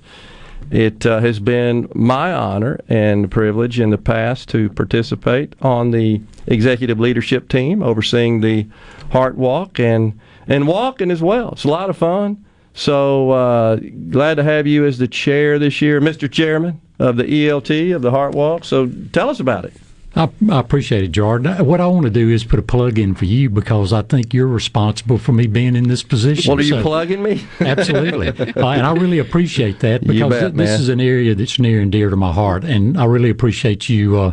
It 0.69 1.05
uh, 1.05 1.19
has 1.19 1.39
been 1.39 1.89
my 1.93 2.31
honor 2.33 2.79
and 2.87 3.29
privilege 3.29 3.79
in 3.79 3.89
the 3.89 3.97
past 3.97 4.47
to 4.49 4.69
participate 4.69 5.53
on 5.61 5.91
the 5.91 6.21
executive 6.47 6.99
leadership 6.99 7.49
team 7.49 7.81
overseeing 7.83 8.41
the 8.41 8.67
Heart 9.11 9.35
Walk 9.35 9.79
and 9.79 10.19
and 10.47 10.67
walking 10.67 11.11
as 11.11 11.21
well. 11.21 11.51
It's 11.51 11.63
a 11.63 11.67
lot 11.67 11.89
of 11.89 11.97
fun. 11.97 12.43
So 12.73 13.31
uh, 13.31 13.75
glad 14.09 14.35
to 14.35 14.43
have 14.43 14.65
you 14.67 14.85
as 14.85 14.97
the 14.97 15.07
chair 15.07 15.59
this 15.59 15.81
year, 15.81 15.99
Mr. 16.01 16.31
Chairman 16.31 16.79
of 16.99 17.17
the 17.17 17.23
ELT 17.23 17.95
of 17.95 18.01
the 18.01 18.11
Heart 18.11 18.33
Walk. 18.33 18.63
So 18.63 18.89
tell 19.11 19.29
us 19.29 19.39
about 19.39 19.65
it. 19.65 19.73
I, 20.13 20.29
I 20.49 20.59
appreciate 20.59 21.03
it, 21.05 21.09
Jordan. 21.13 21.65
What 21.65 21.79
I 21.79 21.87
want 21.87 22.03
to 22.03 22.09
do 22.09 22.29
is 22.29 22.43
put 22.43 22.59
a 22.59 22.61
plug 22.63 22.99
in 22.99 23.15
for 23.15 23.23
you 23.25 23.49
because 23.49 23.93
I 23.93 24.01
think 24.01 24.33
you're 24.33 24.45
responsible 24.47 25.17
for 25.17 25.31
me 25.31 25.47
being 25.47 25.75
in 25.75 25.87
this 25.87 26.03
position. 26.03 26.49
What 26.51 26.59
are 26.59 26.63
you 26.63 26.75
So- 26.75 26.81
plugging 26.81 27.23
me? 27.23 27.45
Absolutely. 27.61 28.27
Uh, 28.27 28.45
and 28.67 28.85
I 28.85 28.93
really 28.93 29.19
appreciate 29.19 29.79
that 29.79 30.05
because 30.05 30.29
bet, 30.29 30.41
th- 30.41 30.53
this 30.55 30.79
is 30.81 30.89
an 30.89 30.99
area 30.99 31.33
that's 31.33 31.59
near 31.59 31.79
and 31.81 31.91
dear 31.91 32.09
to 32.09 32.17
my 32.17 32.33
heart. 32.33 32.63
And 32.65 32.97
I 32.99 33.05
really 33.05 33.29
appreciate 33.29 33.87
you 33.87 34.17
uh, 34.19 34.31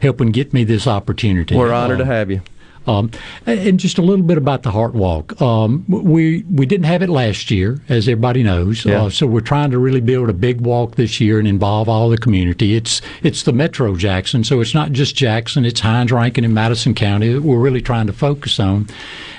helping 0.00 0.30
get 0.30 0.52
me 0.52 0.62
this 0.64 0.86
opportunity. 0.86 1.56
We're 1.56 1.72
honored 1.72 2.02
Uh, 2.02 2.04
to 2.04 2.06
have 2.06 2.30
you. 2.30 2.42
Um, 2.86 3.10
and 3.46 3.80
just 3.80 3.98
a 3.98 4.02
little 4.02 4.24
bit 4.24 4.36
about 4.38 4.62
the 4.62 4.70
Heart 4.70 4.94
Walk. 4.94 5.40
Um, 5.40 5.84
we 5.88 6.42
we 6.50 6.66
didn't 6.66 6.84
have 6.84 7.02
it 7.02 7.08
last 7.08 7.50
year, 7.50 7.80
as 7.88 8.08
everybody 8.08 8.42
knows. 8.42 8.84
Yeah. 8.84 9.04
Uh, 9.04 9.10
so 9.10 9.26
we're 9.26 9.40
trying 9.40 9.70
to 9.70 9.78
really 9.78 10.00
build 10.00 10.28
a 10.28 10.34
big 10.34 10.60
walk 10.60 10.96
this 10.96 11.20
year 11.20 11.38
and 11.38 11.48
involve 11.48 11.88
all 11.88 12.08
the 12.08 12.18
community. 12.18 12.74
It's 12.74 13.00
it's 13.22 13.42
the 13.42 13.52
Metro 13.52 13.96
Jackson, 13.96 14.44
so 14.44 14.60
it's 14.60 14.74
not 14.74 14.92
just 14.92 15.16
Jackson. 15.16 15.64
It's 15.64 15.80
Hinds, 15.80 16.12
Rankin, 16.12 16.44
and 16.44 16.54
Madison 16.54 16.94
County 16.94 17.32
that 17.32 17.42
we're 17.42 17.58
really 17.58 17.80
trying 17.80 18.06
to 18.06 18.12
focus 18.12 18.60
on. 18.60 18.88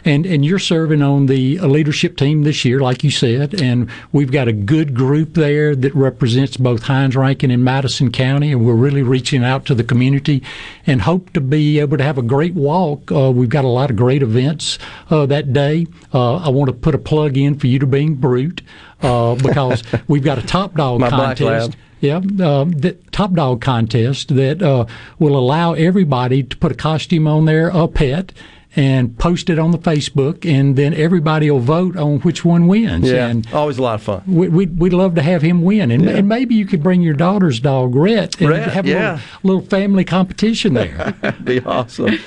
And 0.04 0.26
and 0.26 0.46
you're 0.46 0.60
serving 0.60 1.02
on 1.02 1.28
the 1.28 1.60
uh, 1.60 1.68
leadership 1.68 2.18
team 2.18 2.44
this 2.44 2.66
year, 2.66 2.80
like 2.80 3.04
you 3.04 3.12
said, 3.12 3.60
and 3.62 3.90
we've 4.12 4.32
got 4.32 4.48
a 4.48 4.54
good 4.54 4.94
group 4.96 5.34
there 5.34 5.76
that 5.76 5.96
represents 5.96 6.58
both 6.58 6.84
Hinds, 6.84 7.16
Rankin, 7.16 7.52
and 7.52 7.64
Madison 7.64 8.12
County, 8.12 8.52
and 8.52 8.66
we're 8.66 8.74
really 8.74 9.04
reaching 9.04 9.44
out 9.44 9.66
to 9.66 9.76
the 9.76 9.84
community 9.84 10.44
and 10.86 11.02
hope 11.02 11.34
to 11.34 11.42
be 11.42 11.80
able 11.80 11.98
to 11.98 12.04
have 12.04 12.18
a 12.18 12.22
great 12.22 12.54
walk. 12.54 13.12
Uh, 13.12 13.32
we've 13.36 13.50
got 13.50 13.66
a 13.66 13.70
lot 13.70 13.90
of 13.90 13.96
great 13.96 14.22
events 14.22 14.80
uh, 15.10 15.26
that 15.28 15.54
day. 15.54 15.88
Uh, 16.14 16.38
I 16.38 16.50
want 16.50 16.70
to 16.70 16.74
put 16.74 16.96
a 16.96 16.98
plug 16.98 17.38
in 17.38 17.58
for 17.58 17.68
you 17.68 17.80
to 17.80 17.88
being 17.88 18.16
brute 18.16 18.62
uh, 19.02 19.36
because 19.44 19.84
we've 20.08 20.24
got 20.24 20.38
a 20.38 20.46
top 20.46 20.76
dog 20.76 21.02
contest. 21.02 21.78
Yeah, 22.02 22.18
um, 22.18 22.72
the 22.72 22.98
top 23.12 23.34
dog 23.34 23.62
contest 23.62 24.36
that 24.36 24.62
uh, 24.62 24.86
will 25.18 25.36
allow 25.36 25.74
everybody 25.74 26.44
to 26.44 26.58
put 26.58 26.72
a 26.72 26.76
costume 26.76 27.28
on 27.28 27.46
there, 27.46 27.70
a 27.70 27.88
pet, 27.88 28.32
and 28.76 29.18
post 29.18 29.50
it 29.50 29.58
on 29.58 29.72
the 29.72 29.78
Facebook, 29.78 30.50
and 30.50 30.76
then 30.76 30.94
everybody 30.94 31.50
will 31.50 31.60
vote 31.60 31.96
on 31.96 32.20
which 32.20 32.44
one 32.44 32.68
wins. 32.68 33.10
Yeah, 33.10 33.28
And 33.28 33.48
always 33.54 33.78
a 33.78 33.82
lot 33.82 33.96
of 33.96 34.04
fun. 34.04 34.24
we, 34.28 34.50
we'd, 34.50 34.78
we'd 34.78 34.94
love 34.94 35.16
to 35.16 35.22
have 35.22 35.42
him 35.42 35.62
win, 35.62 35.92
and, 35.92 36.10
and 36.10 36.28
maybe 36.28 36.56
you 36.56 36.66
could 36.66 36.84
bring 36.84 37.02
your 37.02 37.14
daughter's 37.14 37.60
dog 37.60 37.96
Rhett 37.96 38.40
and 38.42 38.50
Rhett, 38.50 38.72
have 38.72 38.86
a 38.86 38.90
yeah. 38.90 39.12
little, 39.44 39.60
little 39.62 39.70
family 39.70 40.04
competition 40.04 40.74
there. 40.74 41.16
That'd 41.22 41.46
be 41.46 41.62
awesome. 41.62 42.20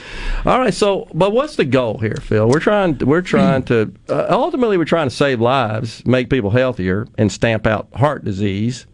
All 0.46 0.58
right, 0.58 0.72
so 0.72 1.08
but 1.12 1.32
what's 1.32 1.56
the 1.56 1.64
goal 1.64 1.98
here, 1.98 2.16
Phil? 2.16 2.48
We're 2.48 2.60
trying 2.60 2.98
we're 2.98 3.22
trying 3.22 3.64
to 3.64 3.92
uh, 4.08 4.26
ultimately 4.30 4.78
we're 4.78 4.84
trying 4.84 5.08
to 5.08 5.14
save 5.14 5.40
lives, 5.40 6.04
make 6.06 6.30
people 6.30 6.50
healthier, 6.50 7.06
and 7.18 7.30
stamp 7.30 7.66
out 7.66 7.88
heart 7.94 8.24
disease, 8.24 8.86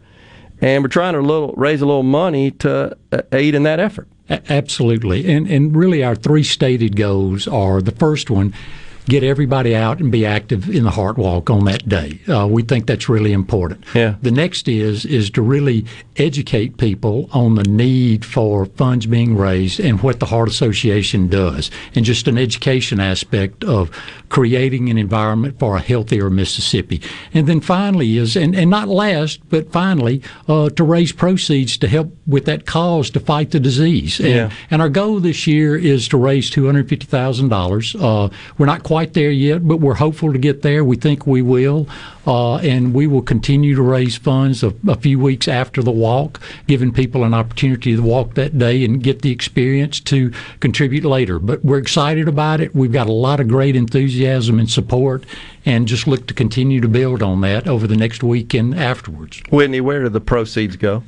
and 0.60 0.82
we're 0.82 0.88
trying 0.88 1.14
to 1.14 1.20
little, 1.20 1.52
raise 1.56 1.82
a 1.82 1.86
little 1.86 2.02
money 2.02 2.50
to 2.50 2.96
uh, 3.12 3.22
aid 3.32 3.54
in 3.54 3.62
that 3.64 3.78
effort. 3.80 4.08
Absolutely. 4.28 5.30
And 5.32 5.46
and 5.48 5.76
really 5.76 6.02
our 6.02 6.14
three 6.14 6.42
stated 6.42 6.96
goals 6.96 7.46
are 7.46 7.82
the 7.82 7.92
first 7.92 8.30
one, 8.30 8.54
get 9.06 9.22
everybody 9.22 9.74
out 9.76 10.00
and 10.00 10.10
be 10.10 10.24
active 10.24 10.68
in 10.70 10.84
the 10.84 10.90
heart 10.90 11.16
walk 11.18 11.50
on 11.50 11.64
that 11.66 11.86
day. 11.88 12.18
Uh, 12.28 12.46
we 12.46 12.62
think 12.62 12.86
that's 12.86 13.08
really 13.08 13.32
important. 13.32 13.84
Yeah. 13.94 14.14
The 14.22 14.30
next 14.30 14.66
is 14.68 15.04
is 15.04 15.30
to 15.30 15.42
really 15.42 15.84
educate 16.16 16.76
people 16.78 17.28
on 17.32 17.54
the 17.56 17.64
need 17.64 18.24
for 18.24 18.64
funds 18.66 19.06
being 19.06 19.36
raised 19.36 19.80
and 19.80 20.00
what 20.02 20.20
the 20.20 20.26
Heart 20.26 20.48
Association 20.48 21.28
does, 21.28 21.70
and 21.94 22.04
just 22.04 22.28
an 22.28 22.38
education 22.38 23.00
aspect 23.00 23.62
of 23.64 23.90
creating 24.28 24.88
an 24.90 24.96
environment 24.98 25.58
for 25.58 25.76
a 25.76 25.80
healthier 25.80 26.30
Mississippi. 26.30 27.00
And 27.32 27.46
then 27.46 27.60
finally 27.60 28.16
is, 28.16 28.36
and, 28.36 28.54
and 28.54 28.70
not 28.70 28.88
last, 28.88 29.40
but 29.50 29.70
finally, 29.70 30.22
uh, 30.48 30.70
to 30.70 30.82
raise 30.84 31.12
proceeds 31.12 31.76
to 31.78 31.88
help 31.88 32.16
with 32.26 32.44
that 32.46 32.64
cause 32.66 33.10
to 33.10 33.20
fight 33.20 33.50
the 33.50 33.60
disease. 33.60 34.18
And, 34.18 34.28
Yeah. 34.28 34.50
and 34.70 34.80
our 34.82 34.88
goal 34.88 35.20
this 35.20 35.46
year 35.46 35.76
is 35.76 36.08
to 36.08 36.16
raise 36.16 36.50
$250,000. 36.50 37.94
Uh, 38.00 38.28
we're 38.58 38.66
not 38.66 38.82
quite 38.82 38.93
there 39.12 39.30
yet, 39.30 39.66
but 39.66 39.78
we're 39.78 39.94
hopeful 39.94 40.32
to 40.32 40.38
get 40.38 40.62
there. 40.62 40.84
We 40.84 40.96
think 40.96 41.26
we 41.26 41.42
will. 41.42 41.88
Uh, 42.26 42.56
and 42.56 42.94
we 42.94 43.06
will 43.06 43.20
continue 43.20 43.74
to 43.74 43.82
raise 43.82 44.16
funds 44.16 44.62
a, 44.62 44.72
a 44.88 44.96
few 44.96 45.18
weeks 45.18 45.46
after 45.46 45.82
the 45.82 45.90
walk, 45.90 46.40
giving 46.66 46.90
people 46.90 47.22
an 47.22 47.34
opportunity 47.34 47.94
to 47.94 48.00
walk 48.02 48.32
that 48.32 48.56
day 48.56 48.82
and 48.82 49.02
get 49.02 49.20
the 49.20 49.30
experience 49.30 50.00
to 50.00 50.32
contribute 50.60 51.04
later. 51.04 51.38
But 51.38 51.62
we're 51.62 51.76
excited 51.76 52.26
about 52.26 52.62
it. 52.62 52.74
We've 52.74 52.92
got 52.92 53.08
a 53.08 53.12
lot 53.12 53.40
of 53.40 53.48
great 53.48 53.76
enthusiasm 53.76 54.58
and 54.58 54.70
support, 54.70 55.26
and 55.66 55.86
just 55.86 56.06
look 56.06 56.26
to 56.28 56.34
continue 56.34 56.80
to 56.80 56.88
build 56.88 57.22
on 57.22 57.42
that 57.42 57.68
over 57.68 57.86
the 57.86 57.96
next 57.96 58.22
week 58.22 58.54
and 58.54 58.74
afterwards. 58.74 59.42
Whitney, 59.50 59.82
where 59.82 60.02
do 60.02 60.08
the 60.08 60.20
proceeds 60.20 60.76
go? 60.76 61.02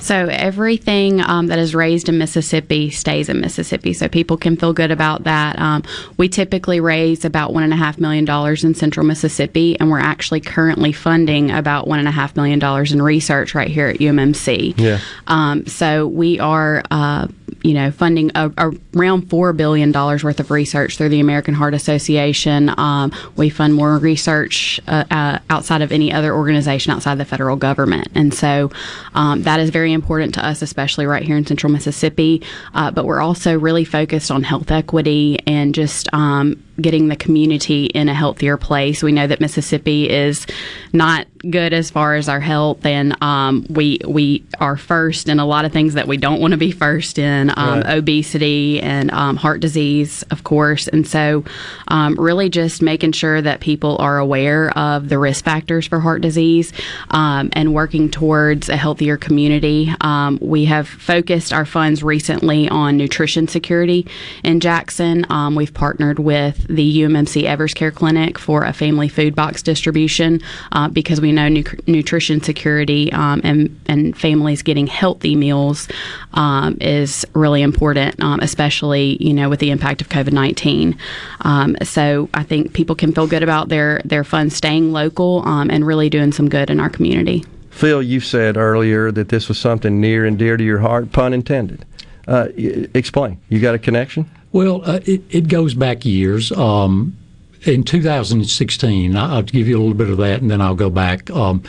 So 0.00 0.26
everything 0.30 1.20
um, 1.20 1.48
that 1.48 1.58
is 1.58 1.74
raised 1.74 2.08
in 2.08 2.18
Mississippi 2.18 2.90
stays 2.90 3.28
in 3.28 3.40
Mississippi, 3.40 3.92
so 3.92 4.08
people 4.08 4.36
can 4.36 4.56
feel 4.56 4.72
good 4.72 4.90
about 4.90 5.24
that. 5.24 5.58
Um, 5.58 5.82
we 6.16 6.28
typically 6.28 6.80
raise 6.80 7.24
about 7.24 7.52
one 7.52 7.62
and 7.62 7.72
a 7.72 7.76
half 7.76 7.98
million 7.98 8.24
dollars 8.24 8.64
in 8.64 8.74
Central 8.74 9.04
Mississippi, 9.04 9.78
and 9.78 9.90
we're 9.90 10.00
actually 10.00 10.40
currently 10.40 10.92
funding 10.92 11.50
about 11.50 11.86
one 11.86 11.98
and 11.98 12.08
a 12.08 12.12
half 12.12 12.34
million 12.34 12.58
dollars 12.58 12.92
in 12.92 13.02
research 13.02 13.54
right 13.54 13.68
here 13.68 13.88
at 13.88 13.98
UMMC. 13.98 14.74
Yeah. 14.78 15.00
Um, 15.26 15.66
so 15.66 16.06
we 16.06 16.40
are, 16.40 16.82
uh, 16.90 17.28
you 17.62 17.74
know, 17.74 17.90
funding 17.90 18.30
a, 18.34 18.50
a 18.56 18.72
around 18.96 19.28
four 19.28 19.52
billion 19.52 19.92
dollars 19.92 20.24
worth 20.24 20.40
of 20.40 20.50
research 20.50 20.96
through 20.96 21.10
the 21.10 21.20
American 21.20 21.54
Heart 21.54 21.74
Association. 21.74 22.72
Um, 22.78 23.12
we 23.36 23.50
fund 23.50 23.74
more 23.74 23.98
research 23.98 24.80
uh, 24.88 25.04
uh, 25.10 25.38
outside 25.50 25.82
of 25.82 25.92
any 25.92 26.12
other 26.12 26.34
organization 26.34 26.92
outside 26.92 27.18
the 27.18 27.24
federal 27.24 27.56
government, 27.56 28.08
and 28.14 28.32
so 28.32 28.70
um, 29.14 29.42
that 29.42 29.60
is 29.60 29.70
very 29.70 29.89
important 29.92 30.34
to 30.34 30.46
us, 30.46 30.62
especially 30.62 31.06
right 31.06 31.22
here 31.22 31.36
in 31.36 31.46
Central 31.46 31.72
Mississippi. 31.72 32.42
Uh, 32.74 32.90
but 32.90 33.04
we're 33.04 33.20
also 33.20 33.58
really 33.58 33.84
focused 33.84 34.30
on 34.30 34.42
health 34.42 34.70
equity 34.70 35.38
and 35.46 35.74
just 35.74 36.12
um, 36.12 36.62
getting 36.80 37.08
the 37.08 37.16
community 37.16 37.86
in 37.86 38.08
a 38.08 38.14
healthier 38.14 38.56
place. 38.56 39.02
We 39.02 39.12
know 39.12 39.26
that 39.26 39.40
Mississippi 39.40 40.08
is 40.10 40.46
not 40.92 41.26
good 41.50 41.72
as 41.72 41.90
far 41.90 42.16
as 42.16 42.28
our 42.28 42.40
health, 42.40 42.84
and 42.84 43.20
um, 43.22 43.64
we 43.70 43.98
we 44.06 44.44
are 44.58 44.76
first 44.76 45.28
in 45.28 45.40
a 45.40 45.46
lot 45.46 45.64
of 45.64 45.72
things 45.72 45.94
that 45.94 46.06
we 46.06 46.16
don't 46.16 46.40
want 46.40 46.52
to 46.52 46.58
be 46.58 46.70
first 46.72 47.18
in 47.18 47.50
um, 47.56 47.80
Right. 47.80 47.96
obesity 47.98 48.80
and 48.80 49.10
um, 49.12 49.36
heart 49.36 49.60
disease, 49.60 50.22
of 50.30 50.44
course. 50.44 50.88
And 50.88 51.06
so, 51.06 51.44
um, 51.88 52.14
really 52.16 52.48
just 52.50 52.82
making 52.82 53.12
sure 53.12 53.40
that 53.40 53.60
people 53.60 53.96
are 53.98 54.18
aware 54.18 54.76
of 54.76 55.08
the 55.08 55.18
risk 55.18 55.44
factors 55.44 55.86
for 55.86 56.00
heart 56.00 56.20
disease 56.20 56.72
um, 57.10 57.48
and 57.52 57.72
working 57.74 58.10
towards 58.10 58.68
a 58.68 58.76
healthier 58.76 59.16
community. 59.16 59.92
Um, 60.00 60.38
we 60.42 60.66
have 60.66 60.88
focused 60.88 61.52
our 61.52 61.64
funds 61.64 62.02
recently 62.02 62.68
on 62.68 62.96
nutrition 62.96 63.48
security 63.48 64.06
in 64.44 64.60
Jackson. 64.60 65.24
Um, 65.30 65.54
we've 65.54 65.72
partnered 65.72 66.18
with 66.18 66.68
the 66.74 67.02
UMMC 67.02 67.44
Evers 67.44 67.74
Care 67.74 67.90
Clinic 67.90 68.38
for 68.38 68.64
a 68.64 68.72
family 68.72 69.08
food 69.08 69.34
box 69.34 69.62
distribution 69.62 70.40
uh, 70.72 70.88
because 70.88 71.20
we 71.20 71.32
know 71.32 71.48
nu- 71.48 71.64
nutrition 71.86 72.40
security 72.42 73.12
um, 73.12 73.40
and, 73.44 73.78
and 73.86 74.16
families 74.16 74.62
getting 74.62 74.86
healthy 74.86 75.36
meals 75.36 75.88
um, 76.34 76.76
is 76.80 77.26
really 77.34 77.62
important, 77.62 78.22
um, 78.22 78.40
especially 78.40 79.16
you 79.20 79.34
know 79.34 79.48
with 79.48 79.60
the 79.60 79.70
impact 79.70 80.00
of 80.00 80.08
COVID 80.08 80.32
nineteen. 80.32 80.96
Um, 81.42 81.76
so 81.82 82.28
I 82.34 82.42
think 82.42 82.72
people 82.72 82.94
can 82.94 83.12
feel 83.12 83.26
good 83.26 83.42
about 83.42 83.68
their 83.68 84.00
their 84.04 84.24
funds 84.24 84.56
staying 84.56 84.92
local 84.92 85.46
um, 85.46 85.70
and 85.70 85.86
really 85.86 86.08
doing 86.08 86.32
some 86.32 86.48
good 86.48 86.70
in 86.70 86.80
our 86.80 86.90
community. 86.90 87.44
Phil, 87.70 88.02
you 88.02 88.20
said 88.20 88.56
earlier 88.56 89.10
that 89.12 89.28
this 89.28 89.48
was 89.48 89.58
something 89.58 90.00
near 90.00 90.24
and 90.26 90.38
dear 90.38 90.56
to 90.56 90.64
your 90.64 90.80
heart, 90.80 91.12
pun 91.12 91.32
intended. 91.32 91.84
Uh, 92.28 92.48
explain. 92.94 93.40
You 93.48 93.60
got 93.60 93.74
a 93.74 93.78
connection? 93.78 94.30
Well, 94.52 94.82
uh, 94.84 95.00
it, 95.04 95.22
it 95.30 95.48
goes 95.48 95.74
back 95.74 96.04
years. 96.04 96.50
Um, 96.52 97.16
in 97.62 97.84
2016, 97.84 99.16
I- 99.16 99.34
I'll 99.36 99.42
give 99.42 99.68
you 99.68 99.76
a 99.78 99.80
little 99.80 99.94
bit 99.94 100.10
of 100.10 100.18
that, 100.18 100.40
and 100.40 100.50
then 100.50 100.60
I'll 100.60 100.74
go 100.74 100.90
back. 100.90 101.30
Um, 101.30 101.62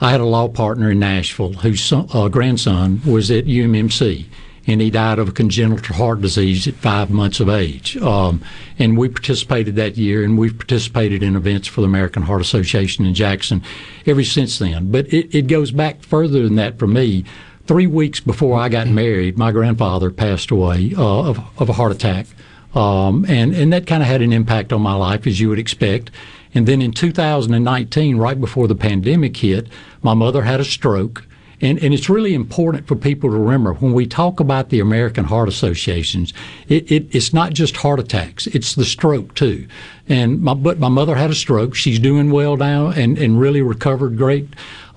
I 0.00 0.10
had 0.10 0.20
a 0.20 0.26
law 0.26 0.48
partner 0.48 0.90
in 0.90 0.98
Nashville 0.98 1.54
whose 1.54 1.82
son, 1.82 2.06
uh, 2.12 2.28
grandson 2.28 3.00
was 3.06 3.30
at 3.30 3.46
UMMC, 3.46 4.26
and 4.66 4.80
he 4.82 4.90
died 4.90 5.18
of 5.18 5.28
a 5.28 5.32
congenital 5.32 5.96
heart 5.96 6.20
disease 6.20 6.68
at 6.68 6.74
five 6.74 7.08
months 7.08 7.40
of 7.40 7.48
age. 7.48 7.96
Um, 7.98 8.42
and 8.78 8.98
we 8.98 9.08
participated 9.08 9.76
that 9.76 9.96
year, 9.96 10.22
and 10.22 10.36
we've 10.36 10.56
participated 10.56 11.22
in 11.22 11.36
events 11.36 11.68
for 11.68 11.80
the 11.80 11.86
American 11.86 12.24
Heart 12.24 12.42
Association 12.42 13.06
in 13.06 13.14
Jackson 13.14 13.62
ever 14.04 14.22
since 14.24 14.58
then. 14.58 14.90
But 14.90 15.06
it, 15.06 15.34
it 15.34 15.46
goes 15.46 15.70
back 15.70 16.02
further 16.02 16.42
than 16.42 16.56
that 16.56 16.78
for 16.78 16.86
me. 16.86 17.24
Three 17.66 17.86
weeks 17.86 18.20
before 18.20 18.58
I 18.58 18.68
got 18.68 18.86
married, 18.86 19.36
my 19.36 19.50
grandfather 19.50 20.10
passed 20.10 20.50
away 20.52 20.94
uh, 20.96 21.02
of, 21.02 21.40
of 21.58 21.68
a 21.68 21.72
heart 21.72 21.92
attack. 21.92 22.26
Um, 22.74 23.24
and, 23.28 23.54
and 23.54 23.72
that 23.72 23.86
kind 23.86 24.02
of 24.02 24.08
had 24.08 24.22
an 24.22 24.32
impact 24.32 24.72
on 24.72 24.82
my 24.82 24.94
life, 24.94 25.26
as 25.26 25.40
you 25.40 25.48
would 25.48 25.58
expect. 25.58 26.10
And 26.54 26.68
then 26.68 26.80
in 26.80 26.92
2019, 26.92 28.18
right 28.18 28.40
before 28.40 28.68
the 28.68 28.74
pandemic 28.74 29.36
hit, 29.36 29.68
my 30.02 30.14
mother 30.14 30.42
had 30.42 30.60
a 30.60 30.64
stroke. 30.64 31.26
And, 31.60 31.82
and 31.82 31.94
it's 31.94 32.10
really 32.10 32.34
important 32.34 32.86
for 32.86 32.94
people 32.94 33.30
to 33.30 33.36
remember 33.36 33.72
when 33.72 33.94
we 33.94 34.06
talk 34.06 34.40
about 34.40 34.68
the 34.68 34.78
American 34.78 35.24
Heart 35.24 35.48
Associations, 35.48 36.34
it, 36.68 36.90
it, 36.92 37.14
it's 37.14 37.32
not 37.32 37.54
just 37.54 37.78
heart 37.78 37.98
attacks, 37.98 38.46
it's 38.48 38.74
the 38.74 38.84
stroke 38.84 39.34
too. 39.34 39.66
And 40.06 40.42
my, 40.42 40.52
but 40.52 40.78
my 40.78 40.88
mother 40.88 41.16
had 41.16 41.30
a 41.30 41.34
stroke. 41.34 41.74
She's 41.74 41.98
doing 41.98 42.30
well 42.30 42.56
now 42.58 42.88
and, 42.88 43.16
and 43.16 43.40
really 43.40 43.62
recovered 43.62 44.18
great. 44.18 44.48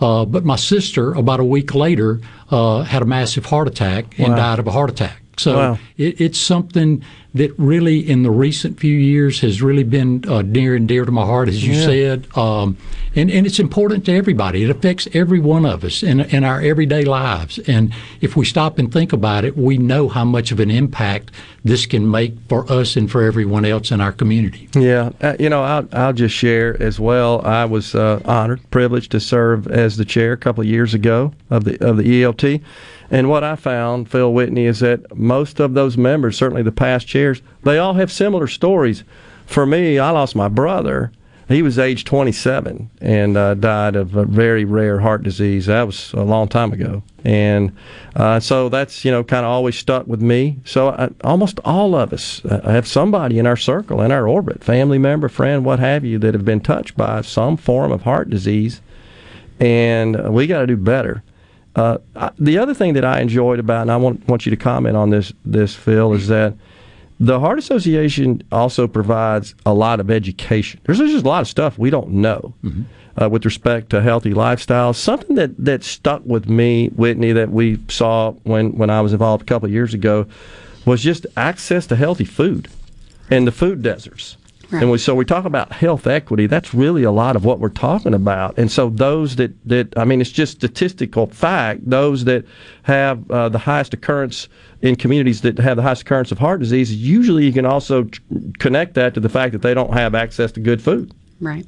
Uh, 0.02 0.26
but 0.26 0.46
my 0.46 0.56
sister, 0.56 1.14
about 1.14 1.40
a 1.40 1.44
week 1.44 1.76
later, 1.76 2.22
uh, 2.52 2.82
had 2.84 3.02
a 3.02 3.06
massive 3.06 3.46
heart 3.46 3.68
attack 3.68 4.18
and 4.18 4.30
Wow. 4.30 4.36
died 4.38 4.60
of 4.60 4.68
a 4.68 4.72
heart 4.72 4.90
attack. 4.90 5.19
So 5.40 5.56
Wow. 5.58 5.80
it, 5.98 6.20
it's 6.22 6.38
something 6.40 7.04
that 7.36 7.52
really, 7.60 8.00
in 8.00 8.24
the 8.24 8.32
recent 8.32 8.80
few 8.80 8.98
years, 8.98 9.40
has 9.42 9.62
really 9.62 9.84
been 9.84 10.24
uh, 10.28 10.42
near 10.42 10.76
and 10.76 10.88
dear 10.88 11.06
to 11.06 11.12
my 11.12 11.24
heart, 11.26 11.48
as 11.48 11.64
you 11.66 11.74
Yeah. 11.74 11.86
said. 11.86 12.28
Um, 12.36 12.76
and, 13.16 13.30
and 13.30 13.46
it's 13.46 13.60
important 13.60 14.04
to 14.06 14.14
everybody. 14.16 14.64
It 14.64 14.70
affects 14.72 15.08
every 15.14 15.40
one 15.40 15.64
of 15.66 15.84
us 15.84 16.02
in, 16.04 16.22
in 16.22 16.44
our 16.44 16.60
everyday 16.62 17.06
lives. 17.06 17.60
And 17.60 17.94
if 18.22 18.36
we 18.36 18.46
stop 18.46 18.80
and 18.80 18.92
think 18.92 19.14
about 19.14 19.46
it, 19.46 19.56
we 19.56 19.78
know 19.78 20.10
how 20.10 20.26
much 20.26 20.52
of 20.52 20.60
an 20.60 20.72
impact 20.72 21.32
this 21.64 21.86
can 21.86 22.10
make 22.10 22.34
for 22.48 22.70
us 22.72 22.96
and 22.96 23.10
for 23.12 23.24
everyone 23.24 23.64
else 23.64 23.92
in 23.92 24.02
our 24.02 24.12
community. 24.12 24.68
Yeah, 24.74 25.12
uh, 25.22 25.36
you 25.40 25.50
know, 25.50 25.62
I'll, 25.64 25.88
I'll 25.94 26.14
just 26.14 26.34
share 26.36 26.82
as 26.82 27.00
well. 27.00 27.46
I 27.46 27.66
was 27.66 27.94
uh, 27.94 28.22
honored, 28.26 28.62
privileged 28.72 29.12
to 29.12 29.20
serve 29.20 29.68
as 29.68 29.98
the 29.98 30.06
chair 30.06 30.34
a 30.34 30.38
couple 30.38 30.62
of 30.62 30.68
years 30.68 30.94
ago 30.96 31.32
of 31.52 31.64
the 31.66 31.78
of 31.86 31.98
the 31.98 32.04
ELT, 32.24 32.62
and 33.12 33.30
what 33.30 33.44
I 33.44 33.56
found, 33.56 34.10
Phil 34.10 34.32
Whitney, 34.32 34.66
is 34.66 34.80
that 34.82 35.16
most 35.16 35.60
of 35.60 35.74
those 35.74 35.98
members, 35.98 36.38
certainly 36.38 36.62
the 36.62 36.72
past 36.72 37.08
chairs, 37.08 37.42
they 37.64 37.78
all 37.78 37.94
have 37.94 38.12
similar 38.12 38.48
stories. 38.48 39.04
For 39.46 39.66
me, 39.66 39.98
I 39.98 40.12
lost 40.12 40.36
my 40.36 40.48
brother. 40.48 41.12
He 41.48 41.64
was 41.64 41.80
age 41.80 42.06
27 42.06 42.92
and 43.02 43.36
uh, 43.36 43.56
died 43.56 43.96
of 43.96 44.16
a 44.16 44.24
very 44.24 44.64
rare 44.64 45.00
heart 45.00 45.24
disease. 45.24 45.66
That 45.66 45.88
was 45.88 46.14
a 46.14 46.22
long 46.22 46.48
time 46.48 46.72
ago, 46.72 47.02
and 47.26 47.76
uh, 48.16 48.40
so 48.40 48.70
that's 48.70 49.04
you 49.04 49.10
know 49.10 49.24
kind 49.24 49.44
of 49.44 49.52
always 49.52 49.76
stuck 49.76 50.06
with 50.06 50.22
me. 50.22 50.60
So 50.64 50.90
I, 50.90 51.10
almost 51.24 51.60
all 51.66 51.96
of 51.96 52.14
us 52.14 52.46
uh, 52.46 52.62
have 52.70 52.88
somebody 52.88 53.40
in 53.40 53.48
our 53.48 53.58
circle, 53.58 54.00
in 54.04 54.12
our 54.12 54.28
orbit, 54.28 54.64
family 54.64 55.00
member, 55.00 55.28
friend, 55.28 55.66
what 55.66 55.80
have 55.80 56.06
you, 56.06 56.20
that 56.20 56.36
have 56.36 56.46
been 56.46 56.62
touched 56.62 56.96
by 56.96 57.22
some 57.22 57.58
form 57.58 57.92
of 57.92 58.04
heart 58.04 58.30
disease, 58.30 58.80
and 59.60 60.24
uh, 60.24 60.32
we 60.32 60.46
got 60.46 60.60
to 60.60 60.68
do 60.68 60.78
better. 60.78 61.24
Uh, 61.80 61.98
I, 62.16 62.32
the 62.38 62.58
other 62.58 62.74
thing 62.74 62.94
that 62.96 63.06
I 63.06 63.22
enjoyed 63.22 63.58
about, 63.58 63.84
and 63.84 63.92
I 63.92 63.96
want 63.96 64.28
want 64.28 64.46
you 64.46 64.50
to 64.50 64.58
comment 64.58 64.98
on 64.98 65.12
this, 65.12 65.32
this 65.46 65.74
Phil, 65.74 66.12
is 66.14 66.28
that 66.28 66.54
the 67.22 67.40
Heart 67.40 67.58
Association 67.58 68.44
also 68.52 68.86
provides 68.86 69.56
a 69.66 69.74
lot 69.74 70.02
of 70.02 70.12
education. 70.12 70.82
There's 70.84 71.00
just 71.00 71.24
a 71.24 71.28
lot 71.28 71.42
of 71.42 71.48
stuff 71.48 71.78
we 71.78 71.90
don't 71.90 72.10
know 72.10 72.54
uh, 73.22 73.30
with 73.30 73.46
respect 73.46 73.92
to 73.92 74.02
healthy 74.02 74.34
lifestyles. 74.34 74.96
Something 74.96 75.38
that, 75.38 75.52
that 75.64 75.84
stuck 75.84 76.22
with 76.26 76.50
me, 76.50 76.90
Whitney, 76.90 77.32
that 77.32 77.50
we 77.50 77.80
saw 77.88 78.32
when, 78.44 78.78
when 78.78 78.90
I 78.90 79.00
was 79.00 79.14
involved 79.14 79.44
a 79.44 79.46
couple 79.46 79.68
of 79.68 79.74
years 79.74 79.94
ago 79.94 80.26
was 80.86 81.02
just 81.02 81.26
access 81.38 81.88
to 81.88 81.96
healthy 81.96 82.26
food 82.26 82.68
and 83.30 83.48
the 83.48 83.52
food 83.52 83.82
deserts. 83.82 84.36
And 84.72 84.92
we, 84.92 84.98
so 85.00 85.16
we 85.16 85.26
talk 85.26 85.46
about 85.46 85.72
health 85.72 86.06
equity. 86.06 86.46
That's 86.46 86.74
really 86.74 87.04
a 87.04 87.12
lot 87.12 87.36
of 87.36 87.44
what 87.44 87.60
we're 87.60 87.70
talking 87.70 88.14
about. 88.14 88.58
And 88.58 88.72
so 88.72 88.90
those 88.90 89.36
that, 89.38 89.52
that 89.68 89.98
I 89.98 90.06
mean, 90.06 90.22
it's 90.22 90.30
just 90.30 90.54
statistical 90.54 91.28
fact. 91.28 91.90
Those 91.90 92.26
that 92.26 92.46
have 92.84 93.30
uh, 93.32 93.50
the 93.50 93.58
highest 93.58 93.94
occurrence 93.94 94.48
in 94.82 94.96
communities 94.96 95.42
that 95.42 95.58
have 95.58 95.78
the 95.78 95.84
highest 95.84 96.04
occurrence 96.04 96.32
of 96.32 96.38
heart 96.38 96.60
disease, 96.60 96.94
usually 96.94 97.46
you 97.46 97.54
can 97.54 97.66
also 97.66 98.04
tr- 98.04 98.22
connect 98.60 98.94
that 98.94 99.16
to 99.16 99.20
the 99.20 99.30
fact 99.30 99.54
that 99.54 99.62
they 99.62 99.74
don't 99.74 99.94
have 99.94 100.14
access 100.14 100.52
to 100.52 100.60
good 100.60 100.82
food. 100.82 101.14
Right. 101.42 101.66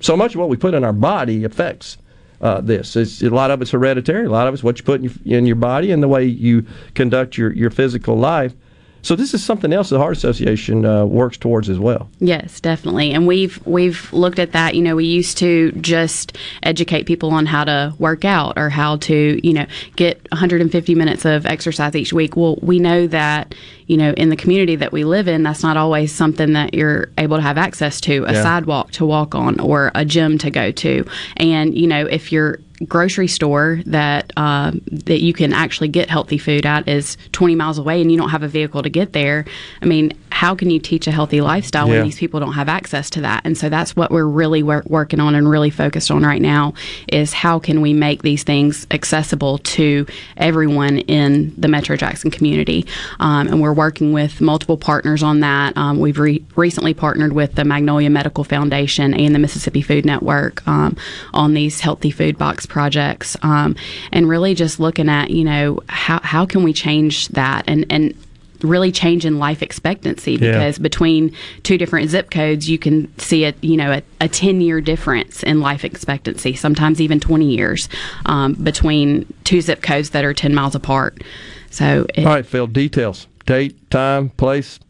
So 0.00 0.16
much 0.16 0.34
of 0.34 0.40
what 0.40 0.48
we 0.48 0.56
put 0.56 0.74
in 0.74 0.82
our 0.82 0.92
body 0.92 1.44
affects 1.44 1.98
uh, 2.40 2.60
this. 2.60 2.96
It's, 2.96 3.22
a 3.22 3.30
lot 3.30 3.50
of 3.50 3.62
it's 3.62 3.70
hereditary. 3.70 4.26
A 4.26 4.30
lot 4.30 4.48
of 4.48 4.54
it's 4.54 4.64
what 4.64 4.78
you 4.78 4.84
put 4.84 5.00
in 5.00 5.04
your, 5.04 5.38
in 5.38 5.46
your 5.46 5.56
body 5.56 5.92
and 5.92 6.02
the 6.02 6.08
way 6.08 6.24
you 6.24 6.66
conduct 6.94 7.36
your, 7.36 7.52
your 7.52 7.70
physical 7.70 8.16
life. 8.16 8.54
So 9.02 9.16
this 9.16 9.32
is 9.34 9.42
something 9.42 9.72
else 9.72 9.88
the 9.88 9.98
Heart 9.98 10.16
Association 10.16 10.84
uh, 10.84 11.04
works 11.06 11.36
towards 11.36 11.68
as 11.68 11.78
well. 11.78 12.08
Yes, 12.18 12.60
definitely. 12.60 13.12
And 13.12 13.26
we've 13.26 13.64
we've 13.66 14.12
looked 14.12 14.38
at 14.38 14.52
that. 14.52 14.74
You 14.74 14.82
know, 14.82 14.96
we 14.96 15.06
used 15.06 15.38
to 15.38 15.72
just 15.72 16.36
educate 16.62 17.04
people 17.04 17.30
on 17.30 17.46
how 17.46 17.64
to 17.64 17.94
work 17.98 18.24
out 18.24 18.54
or 18.58 18.68
how 18.70 18.96
to, 18.96 19.40
you 19.46 19.52
know, 19.52 19.66
get 19.96 20.20
150 20.32 20.94
minutes 20.94 21.24
of 21.24 21.46
exercise 21.46 21.94
each 21.96 22.12
week. 22.12 22.36
Well, 22.36 22.58
we 22.62 22.78
know 22.78 23.06
that, 23.06 23.54
you 23.86 23.96
know, 23.96 24.12
in 24.12 24.28
the 24.28 24.36
community 24.36 24.76
that 24.76 24.92
we 24.92 25.04
live 25.04 25.28
in, 25.28 25.42
that's 25.42 25.62
not 25.62 25.76
always 25.76 26.12
something 26.14 26.52
that 26.52 26.74
you're 26.74 27.08
able 27.18 27.36
to 27.38 27.42
have 27.42 27.58
access 27.58 28.00
to, 28.02 28.24
a 28.26 28.32
Yeah. 28.34 28.42
sidewalk 28.42 28.90
to 28.92 29.06
walk 29.06 29.34
on 29.34 29.58
or 29.60 29.90
a 29.94 30.04
gym 30.04 30.38
to 30.38 30.50
go 30.50 30.70
to. 30.72 31.04
And, 31.36 31.76
you 31.76 31.86
know, 31.86 32.06
if 32.06 32.30
you're 32.32 32.60
grocery 32.86 33.28
store 33.28 33.80
that 33.86 34.32
um, 34.36 34.80
that 34.90 35.20
you 35.20 35.32
can 35.32 35.52
actually 35.52 35.88
get 35.88 36.08
healthy 36.08 36.38
food 36.38 36.64
at 36.64 36.88
is 36.88 37.16
20 37.32 37.54
miles 37.54 37.78
away 37.78 38.00
and 38.00 38.10
you 38.10 38.16
don't 38.18 38.30
have 38.30 38.42
a 38.42 38.48
vehicle 38.48 38.82
to 38.82 38.90
get 38.90 39.12
there. 39.12 39.44
I 39.82 39.86
mean 39.86 40.12
how 40.32 40.54
can 40.54 40.70
you 40.70 40.78
teach 40.78 41.06
a 41.06 41.10
healthy 41.10 41.40
lifestyle 41.40 41.86
Yeah. 41.88 41.94
when 41.94 42.04
these 42.04 42.18
people 42.18 42.40
don't 42.40 42.52
have 42.52 42.68
access 42.68 43.10
to 43.10 43.20
that? 43.22 43.42
And 43.44 43.56
so 43.56 43.68
that's 43.68 43.96
what 43.96 44.10
we're 44.10 44.26
really 44.26 44.62
wor- 44.62 44.82
working 44.86 45.20
on 45.20 45.34
and 45.34 45.48
really 45.48 45.70
focused 45.70 46.10
on 46.10 46.22
right 46.22 46.40
now 46.40 46.74
is 47.08 47.32
how 47.32 47.58
can 47.58 47.80
we 47.80 47.92
make 47.92 48.22
these 48.22 48.42
things 48.42 48.86
accessible 48.90 49.58
to 49.58 50.06
everyone 50.36 50.98
in 50.98 51.52
the 51.56 51.68
metro 51.68 51.96
jackson 51.96 52.30
community? 52.30 52.86
Um, 53.18 53.48
and 53.48 53.60
we're 53.60 53.72
working 53.72 54.12
with 54.12 54.40
multiple 54.40 54.76
partners 54.76 55.22
on 55.22 55.40
that. 55.40 55.76
Um, 55.76 55.98
we've 55.98 56.18
re- 56.18 56.42
recently 56.56 56.94
partnered 56.94 57.32
with 57.32 57.54
the 57.54 57.64
magnolia 57.64 58.10
medical 58.10 58.44
foundation 58.44 59.14
and 59.14 59.34
the 59.34 59.38
mississippi 59.38 59.82
food 59.82 60.04
network 60.04 60.66
um, 60.66 60.96
on 61.34 61.54
these 61.54 61.80
healthy 61.80 62.10
food 62.10 62.38
box 62.38 62.66
projects 62.66 63.36
um, 63.42 63.74
and 64.12 64.28
really 64.28 64.54
just 64.54 64.80
looking 64.80 65.08
at 65.08 65.30
you 65.30 65.44
know 65.44 65.80
how, 65.88 66.20
how 66.22 66.46
can 66.46 66.62
we 66.62 66.72
change 66.72 67.28
that? 67.28 67.64
And 67.66 67.84
and 67.90 68.14
really 68.62 68.92
change 68.92 69.24
in 69.24 69.38
life 69.38 69.62
expectancy 69.62 70.32
Yeah. 70.32 70.52
because 70.52 70.78
between 70.78 71.34
two 71.62 71.78
different 71.78 72.10
zip 72.10 72.30
codes 72.30 72.68
you 72.68 72.78
can 72.78 73.16
see 73.18 73.44
a 73.44 73.54
you 73.60 73.76
know 73.76 73.92
a, 73.92 74.02
a 74.20 74.28
10 74.28 74.60
year 74.60 74.80
difference 74.80 75.42
in 75.42 75.60
life 75.60 75.84
expectancy 75.84 76.54
sometimes 76.54 77.00
even 77.00 77.20
20 77.20 77.46
years 77.46 77.88
um, 78.26 78.54
between 78.54 79.26
two 79.44 79.60
zip 79.60 79.82
codes 79.82 80.10
that 80.10 80.24
are 80.24 80.34
10 80.34 80.54
miles 80.54 80.74
apart 80.74 81.22
so 81.70 82.04
it, 82.14 82.26
All 82.26 82.34
right, 82.34 82.44
Phil, 82.44 82.66
details. 82.66 83.26
Date, 83.46 83.90
time, 83.90 84.30
place. 84.30 84.80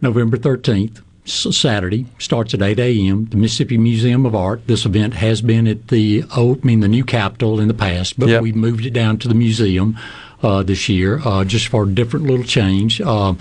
November 0.00 0.36
13th, 0.38 1.02
Saturday, 1.26 2.06
starts 2.18 2.54
at 2.54 2.62
8 2.62 2.78
a.m. 2.78 3.26
The 3.26 3.36
Mississippi 3.36 3.76
Museum 3.78 4.24
of 4.26 4.34
Art. 4.34 4.66
This 4.66 4.84
event 4.86 5.14
has 5.14 5.40
been 5.42 5.66
at 5.66 5.88
the 5.88 6.24
old, 6.36 6.60
I 6.62 6.66
mean, 6.66 6.80
the 6.80 6.88
new 6.88 7.04
Capitol 7.04 7.60
in 7.60 7.68
the 7.68 7.74
past, 7.74 8.18
but 8.18 8.28
Yep. 8.28 8.42
we 8.42 8.52
moved 8.52 8.84
it 8.86 8.92
down 8.92 9.18
to 9.18 9.28
the 9.28 9.34
museum 9.34 9.98
this 10.62 10.88
year 10.88 11.20
uh, 11.24 11.44
just 11.44 11.68
for 11.68 11.84
a 11.84 11.88
different 11.88 12.26
little 12.26 12.44
change. 12.44 13.00
Um, 13.00 13.38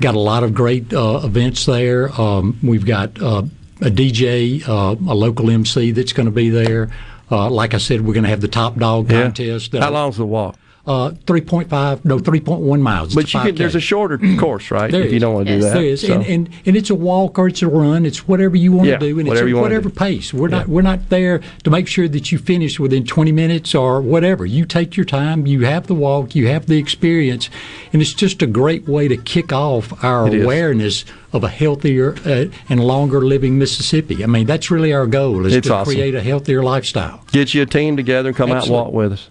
got 0.00 0.14
a 0.14 0.18
lot 0.20 0.42
of 0.44 0.54
great 0.54 0.92
uh, 0.92 1.20
events 1.24 1.66
there. 1.66 2.10
Um, 2.20 2.58
we've 2.62 2.84
got 2.86 3.20
uh, 3.20 3.42
a 3.80 3.90
DJ, 3.90 4.66
uh, 4.68 4.94
a 5.10 5.14
local 5.14 5.50
MC 5.50 5.90
that's 5.92 6.12
going 6.12 6.26
to 6.26 6.32
be 6.32 6.50
there. 6.50 6.90
Uh, 7.30 7.50
like 7.50 7.74
I 7.74 7.78
said, 7.78 8.02
we're 8.06 8.14
going 8.14 8.24
to 8.24 8.30
have 8.30 8.40
the 8.40 8.48
top 8.48 8.76
dog 8.76 9.10
Yeah. 9.10 9.22
contest. 9.24 9.72
How 9.74 9.90
long's 9.90 10.16
the 10.18 10.26
walk? 10.26 10.56
Uh, 10.86 11.10
3.5, 11.26 12.04
no, 12.04 12.18
3.1 12.20 12.80
miles. 12.80 13.08
It's 13.08 13.14
But 13.16 13.34
you 13.34 13.40
a 13.40 13.42
can, 13.46 13.54
there's 13.56 13.74
a 13.74 13.80
shorter 13.80 14.18
course, 14.38 14.70
right? 14.70 14.88
There 14.88 15.02
if 15.02 15.12
you 15.12 15.18
don't 15.18 15.34
want 15.34 15.48
to 15.48 15.56
do 15.56 15.62
that. 15.62 15.74
There 15.74 15.82
is, 15.84 16.02
So- 16.02 16.12
and, 16.14 16.24
and 16.24 16.48
and 16.64 16.76
it's 16.76 16.90
a 16.90 16.94
walk 16.94 17.40
or 17.40 17.48
it's 17.48 17.60
a 17.60 17.66
run. 17.66 18.06
It's 18.06 18.28
whatever 18.28 18.54
you 18.56 18.70
want 18.70 18.88
Yeah, 18.88 18.98
to 18.98 19.06
do, 19.08 19.18
and 19.18 19.28
whatever 19.28 19.48
it's 19.48 19.56
at 19.56 19.60
whatever 19.62 19.90
pace. 19.90 20.32
We're 20.32 20.46
not 20.46 20.68
we're 20.68 20.82
not 20.82 21.08
there 21.08 21.40
to 21.64 21.70
make 21.70 21.88
sure 21.88 22.06
that 22.06 22.30
you 22.30 22.38
finish 22.38 22.78
within 22.78 23.04
20 23.04 23.32
minutes 23.32 23.74
or 23.74 24.00
whatever. 24.00 24.46
You 24.46 24.64
take 24.64 24.96
your 24.96 25.04
time. 25.06 25.44
You 25.46 25.64
have 25.64 25.88
the 25.88 25.94
walk. 25.94 26.36
You 26.36 26.46
have 26.46 26.66
the 26.66 26.78
experience, 26.78 27.50
and 27.92 28.00
it's 28.00 28.14
just 28.14 28.40
a 28.42 28.46
great 28.46 28.86
way 28.88 29.08
to 29.08 29.16
kick 29.16 29.52
off 29.52 30.04
our 30.04 30.28
It 30.28 30.34
is. 30.34 30.44
awareness 30.44 31.04
of 31.32 31.42
a 31.42 31.48
healthier 31.48 32.14
uh, 32.24 32.44
and 32.68 32.78
longer 32.84 33.22
living 33.22 33.58
Mississippi. 33.58 34.22
I 34.22 34.26
mean, 34.28 34.46
that's 34.46 34.70
really 34.70 34.92
our 34.92 35.06
goal: 35.08 35.46
is 35.46 35.54
It's 35.56 35.66
to 35.66 35.74
awesome. 35.74 35.94
create 35.94 36.14
a 36.14 36.22
healthier 36.22 36.62
lifestyle. 36.62 37.24
Get 37.32 37.54
you 37.54 37.62
a 37.62 37.66
team 37.66 37.96
together 37.96 38.28
and 38.28 38.36
come 38.36 38.52
out 38.52 38.62
and 38.64 38.72
walk 38.72 38.92
with 38.92 39.14
us. 39.14 39.30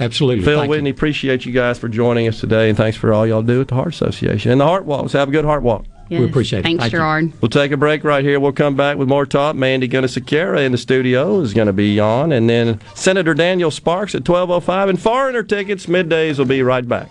Absolutely. 0.00 0.44
Phil 0.44 0.58
Thank 0.58 0.66
you. 0.66 0.70
Whitney, 0.70 0.90
appreciate 0.90 1.44
you 1.44 1.52
guys 1.52 1.78
for 1.78 1.88
joining 1.88 2.28
us 2.28 2.40
today, 2.40 2.68
and 2.68 2.76
thanks 2.76 2.96
for 2.96 3.12
all 3.12 3.26
y'all 3.26 3.42
do 3.42 3.60
at 3.60 3.68
the 3.68 3.74
Heart 3.74 3.94
Association 3.94 4.52
and 4.52 4.60
the 4.60 4.66
Heart 4.66 4.84
Walk. 4.84 5.02
Let's 5.02 5.14
have 5.14 5.28
a 5.28 5.32
good 5.32 5.44
Heart 5.44 5.62
Walk. 5.62 5.86
Yes. 6.08 6.20
We 6.20 6.26
appreciate 6.26 6.60
it. 6.60 6.62
Thanks, 6.62 6.84
Thank 6.84 6.94
you. 6.94 7.32
We'll 7.40 7.50
take 7.50 7.70
a 7.70 7.76
break 7.76 8.02
right 8.02 8.24
here. 8.24 8.40
We'll 8.40 8.52
come 8.52 8.76
back 8.76 8.96
with 8.96 9.08
more 9.08 9.26
talk. 9.26 9.56
Mandy 9.56 9.88
Gunasekara 9.88 10.64
in 10.64 10.72
the 10.72 10.78
studio 10.78 11.40
is 11.40 11.52
going 11.52 11.66
to 11.66 11.72
be 11.72 12.00
on, 12.00 12.32
and 12.32 12.48
then 12.48 12.80
Senator 12.94 13.34
Daniel 13.34 13.70
Sparks 13.70 14.14
at 14.14 14.24
12:05, 14.24 14.88
and 14.88 15.00
foreigner 15.00 15.42
tickets 15.42 15.86
middays 15.86 16.38
will 16.38 16.46
be 16.46 16.62
right 16.62 16.88
back. 16.88 17.10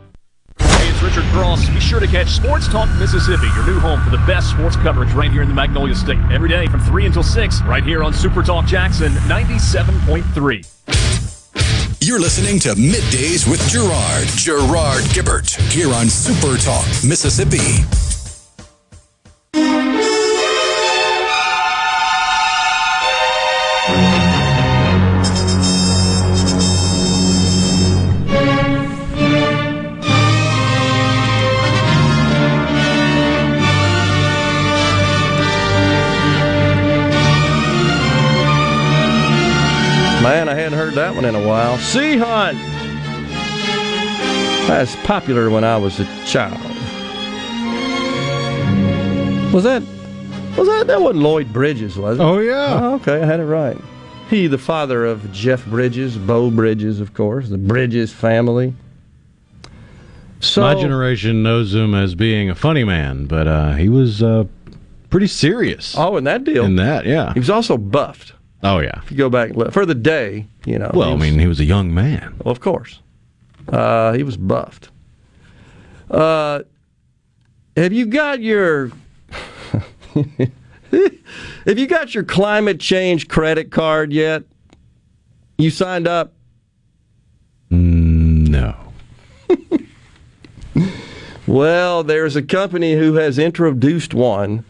Richard 1.01 1.23
Cross. 1.33 1.69
Be 1.69 1.79
sure 1.79 1.99
to 1.99 2.07
catch 2.07 2.29
Sports 2.29 2.67
Talk 2.67 2.89
Mississippi, 2.97 3.47
your 3.55 3.65
new 3.65 3.79
home 3.79 4.01
for 4.01 4.09
the 4.09 4.23
best 4.27 4.49
sports 4.49 4.75
coverage 4.77 5.11
right 5.13 5.31
here 5.31 5.41
in 5.41 5.47
the 5.47 5.53
Magnolia 5.53 5.95
State. 5.95 6.19
Every 6.31 6.49
day 6.49 6.67
from 6.67 6.81
3 6.81 7.07
until 7.07 7.23
6, 7.23 7.61
right 7.63 7.83
here 7.83 8.03
on 8.03 8.13
Super 8.13 8.43
Talk 8.43 8.65
Jackson 8.65 9.13
97.3. 9.13 12.01
You're 12.01 12.19
listening 12.19 12.59
to 12.61 12.69
Middays 12.69 13.49
with 13.49 13.61
Gerard, 13.69 14.27
Gerard 14.29 15.03
Gibert, 15.13 15.55
here 15.71 15.93
on 15.93 16.09
Super 16.09 16.57
Talk, 16.57 16.85
Mississippi. 17.03 17.85
Heard 40.91 40.97
that 40.97 41.15
one 41.15 41.23
in 41.23 41.35
a 41.35 41.47
while. 41.47 41.77
Sea 41.77 42.17
Hunt! 42.17 42.57
That's 44.67 44.93
popular 45.05 45.49
when 45.49 45.63
I 45.63 45.77
was 45.77 46.01
a 46.01 46.25
child. 46.25 46.59
Was 49.53 49.63
that 49.63 49.81
was 50.57 50.67
that 50.67 50.87
that 50.87 51.01
wasn't 51.01 51.23
Lloyd 51.23 51.53
Bridges, 51.53 51.97
was 51.97 52.19
it? 52.19 52.21
Oh, 52.21 52.39
yeah. 52.39 52.79
Oh, 52.81 52.95
okay, 52.95 53.21
I 53.21 53.25
had 53.25 53.39
it 53.39 53.45
right. 53.45 53.77
He, 54.29 54.47
the 54.47 54.57
father 54.57 55.05
of 55.05 55.31
Jeff 55.31 55.65
Bridges, 55.67 56.17
Beau 56.17 56.51
Bridges, 56.51 56.99
of 56.99 57.13
course, 57.13 57.47
the 57.47 57.57
Bridges 57.57 58.11
family. 58.11 58.73
So 60.41 60.61
My 60.61 60.75
generation 60.75 61.41
knows 61.41 61.73
him 61.73 61.95
as 61.95 62.15
being 62.15 62.49
a 62.49 62.55
funny 62.55 62.83
man, 62.83 63.27
but 63.27 63.47
uh, 63.47 63.75
he 63.75 63.87
was 63.87 64.21
uh, 64.21 64.43
pretty 65.09 65.27
serious. 65.27 65.95
Oh, 65.97 66.17
in 66.17 66.25
that 66.25 66.43
deal. 66.43 66.65
In 66.65 66.75
that, 66.75 67.05
yeah. 67.05 67.31
He 67.31 67.39
was 67.39 67.49
also 67.49 67.77
buffed. 67.77 68.33
Oh, 68.63 68.79
yeah. 68.79 69.01
If 69.03 69.11
you 69.11 69.17
go 69.17 69.29
back 69.29 69.53
for 69.71 69.85
the 69.85 69.95
day, 69.95 70.45
you 70.65 70.77
know. 70.77 70.91
Well, 70.93 71.09
he 71.09 71.13
I 71.15 71.17
mean, 71.17 71.39
he 71.39 71.47
was 71.47 71.59
a 71.59 71.65
young 71.65 71.93
man. 71.93 72.35
Well, 72.43 72.51
of 72.51 72.59
course. 72.59 72.99
Uh, 73.67 74.13
he 74.13 74.23
was 74.23 74.37
buffed. 74.37 74.89
Uh, 76.09 76.61
have 77.77 77.93
you 77.93 78.05
got 78.05 78.41
your 78.41 78.91
Have 81.65 81.77
you 81.79 81.87
got 81.87 82.13
your 82.13 82.23
climate 82.23 82.79
change 82.79 83.27
credit 83.29 83.71
card 83.71 84.11
yet? 84.11 84.43
You 85.57 85.69
signed 85.69 86.07
up? 86.07 86.33
Mm, 87.71 88.49
No. 88.49 88.75
Well, 91.47 92.03
there's 92.03 92.35
a 92.37 92.41
company 92.41 92.93
who 92.93 93.15
has 93.15 93.37
introduced 93.37 94.13
one. 94.13 94.63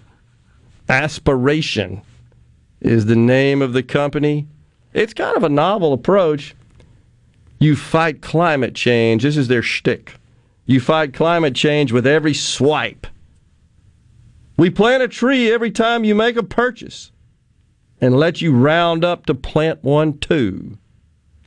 Aspiration 0.90 2.02
is 2.82 3.06
the 3.06 3.16
name 3.16 3.62
of 3.62 3.74
the 3.74 3.84
company. 3.84 4.48
It's 4.94 5.14
kind 5.14 5.38
of 5.38 5.44
a 5.44 5.50
novel 5.50 5.94
approach. 5.94 6.56
You 7.60 7.76
fight 7.76 8.22
climate 8.22 8.74
change. 8.74 9.24
This 9.24 9.38
is 9.38 9.48
their 9.48 9.62
shtick. 9.62 10.16
You 10.66 10.80
fight 10.80 11.14
climate 11.14 11.56
change 11.56 11.92
with 11.92 12.08
every 12.08 12.34
swipe. 12.34 13.08
We 14.58 14.70
plant 14.70 15.04
a 15.04 15.08
tree 15.08 15.52
every 15.52 15.72
time 15.72 16.04
you 16.04 16.16
make 16.16 16.36
a 16.36 16.44
purchase 16.44 17.12
and 18.00 18.18
let 18.18 18.42
you 18.42 18.54
round 18.54 19.06
up 19.06 19.26
to 19.28 19.36
plant 19.36 19.84
one 19.84 20.18
too. 20.18 20.78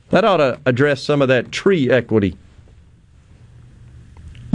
That 0.09 0.23
ought 0.23 0.37
to 0.37 0.59
address 0.65 1.03
some 1.03 1.21
of 1.21 1.27
that 1.27 1.51
tree 1.51 1.89
equity. 1.89 2.37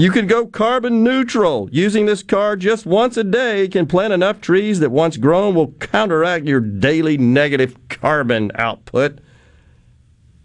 You 0.01 0.10
can 0.10 0.27
go 0.27 0.47
carbon 0.47 1.05
neutral. 1.05 1.68
Using 1.70 2.06
this 2.06 2.22
car 2.22 2.56
just 2.56 2.86
once 2.86 3.18
a 3.18 3.22
day 3.22 3.68
can 3.68 3.86
plant 3.86 4.14
enough 4.14 4.40
trees 4.40 4.81
that 4.81 4.89
once 4.89 5.18
grown 5.18 5.55
will 5.55 5.72
counteract 5.72 6.47
your 6.47 6.60
daily 6.60 7.18
negative 7.18 7.77
carbon 7.90 8.51
output. 8.55 9.18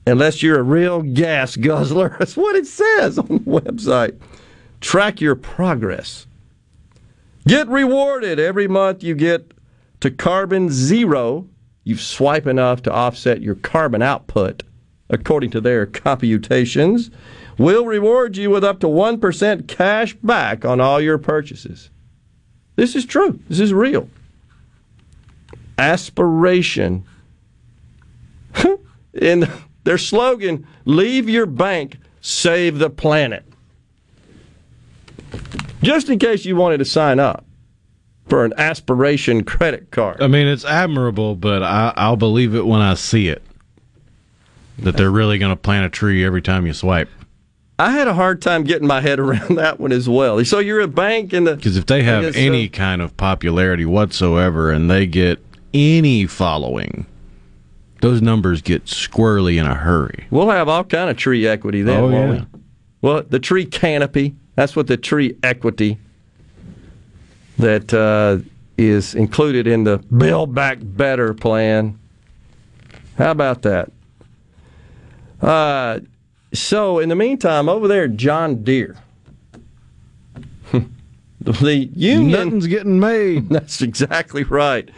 Unless 0.06 0.44
you're 0.44 0.60
a 0.60 0.64
real 0.64 1.02
gas 1.02 1.56
guzzler. 1.56 2.16
That's 2.20 2.36
what 2.36 2.58
it 2.58 2.68
says 2.68 3.18
on 3.18 3.28
the 3.28 3.40
website. 3.40 4.20
Track 4.82 5.22
your 5.22 5.36
progress. 5.36 6.28
Get 7.48 7.70
rewarded 7.70 8.42
every 8.42 8.68
month 8.68 9.04
you 9.04 9.16
get 9.16 9.54
to 10.02 10.12
carbon 10.12 10.70
zero. 10.70 11.48
You 11.86 11.96
swipe 11.96 12.46
enough 12.46 12.82
to 12.82 12.92
offset 12.92 13.42
your 13.42 13.56
carbon 13.56 14.02
output, 14.02 14.64
according 15.10 15.52
to 15.52 15.62
their 15.62 15.86
computations. 15.86 17.10
We'll 17.58 17.86
reward 17.86 18.36
you 18.38 18.50
with 18.50 18.64
up 18.64 18.80
to 18.82 18.88
1% 18.88 19.68
cash 19.68 20.14
back 20.16 20.66
on 20.66 20.82
all 20.82 21.00
your 21.00 21.18
purchases. 21.18 21.90
This 22.76 22.96
is 22.96 23.06
true. 23.06 23.40
This 23.48 23.60
is 23.60 23.74
real. 23.74 24.10
Aspiration. 25.78 27.06
In 29.14 29.50
their 29.86 29.98
slogan, 29.98 30.68
leave 30.84 31.30
your 31.30 31.46
bank, 31.46 31.98
save 32.20 32.80
the 32.80 32.90
planet. 32.90 33.46
Just 35.82 36.10
in 36.10 36.20
case 36.20 36.46
you 36.46 36.56
wanted 36.56 36.80
to 36.80 36.86
sign 36.86 37.20
up 37.20 37.46
for 38.28 38.44
an 38.44 38.54
aspiration 38.58 39.44
credit 39.44 39.92
card. 39.92 40.22
I 40.22 40.28
mean, 40.28 40.48
it's 40.48 40.66
admirable, 40.66 41.36
but 41.36 41.62
I, 41.62 41.94
I'll 41.96 42.16
believe 42.16 42.56
it 42.56 42.66
when 42.66 42.82
I 42.82 42.96
see 42.96 43.28
it. 43.28 43.44
That 44.80 44.98
they're 44.98 45.12
really 45.12 45.38
going 45.38 45.52
to 45.52 45.56
plant 45.56 45.86
a 45.86 45.90
tree 45.90 46.26
every 46.26 46.42
time 46.42 46.66
you 46.66 46.74
swipe. 46.74 47.10
I 47.78 47.92
had 47.92 48.08
a 48.08 48.14
hard 48.14 48.42
time 48.42 48.64
getting 48.64 48.88
my 48.88 49.02
head 49.02 49.20
around 49.20 49.56
that 49.58 49.80
one 49.80 49.92
as 49.92 50.08
well. 50.08 50.44
So 50.46 50.60
you're 50.60 50.80
a 50.82 50.88
bank 50.88 51.34
in 51.34 51.44
the 51.44 51.56
Because 51.56 51.78
if 51.78 51.86
they 51.86 52.04
have 52.04 52.24
guess, 52.24 52.36
any 52.36 52.68
uh, 52.68 52.72
kind 52.72 53.02
of 53.02 53.16
popularity 53.18 53.86
whatsoever 53.86 54.72
and 54.72 54.90
they 54.90 55.06
get 55.06 55.40
any 55.74 56.26
following, 56.26 57.06
those 58.02 58.22
numbers 58.22 58.62
get 58.62 58.86
squirrely 58.86 59.60
in 59.60 59.66
a 59.66 59.76
hurry. 59.76 60.26
We'll 60.30 60.50
have 60.50 60.70
all 60.70 60.84
kind 60.86 61.10
of 61.10 61.18
tree 61.18 61.46
equity 61.48 61.82
then, 61.82 62.00
Oh, 62.00 62.10
won't 62.10 62.34
yeah. 62.36 62.46
we? 62.54 62.60
Well, 63.02 63.24
the 63.30 63.40
tree 63.40 63.66
canopy, 63.66 64.36
that's 64.56 64.76
what 64.76 64.88
the 64.88 64.98
tree 64.98 65.36
equity 65.44 65.98
that 67.58 67.94
uh, 67.94 68.38
is 68.78 69.16
included 69.16 69.68
in 69.68 69.84
the 69.84 69.98
Build 69.98 70.56
Back 70.56 70.80
Better 70.82 71.34
plan. 71.34 72.00
How 73.18 73.32
about 73.32 73.62
that? 73.64 73.92
Uh, 75.42 76.00
so, 76.58 77.00
in 77.00 77.10
the 77.10 77.16
meantime, 77.16 77.70
over 77.70 77.88
there 77.88 78.08
John 78.08 78.64
Deere, 78.64 78.96
The 81.46 81.76
union. 81.76 82.32
Nothing's 82.32 82.68
getting 82.68 83.00
made. 83.00 83.50
That's 83.50 83.82
exactly 83.82 84.44
right. 84.44 84.90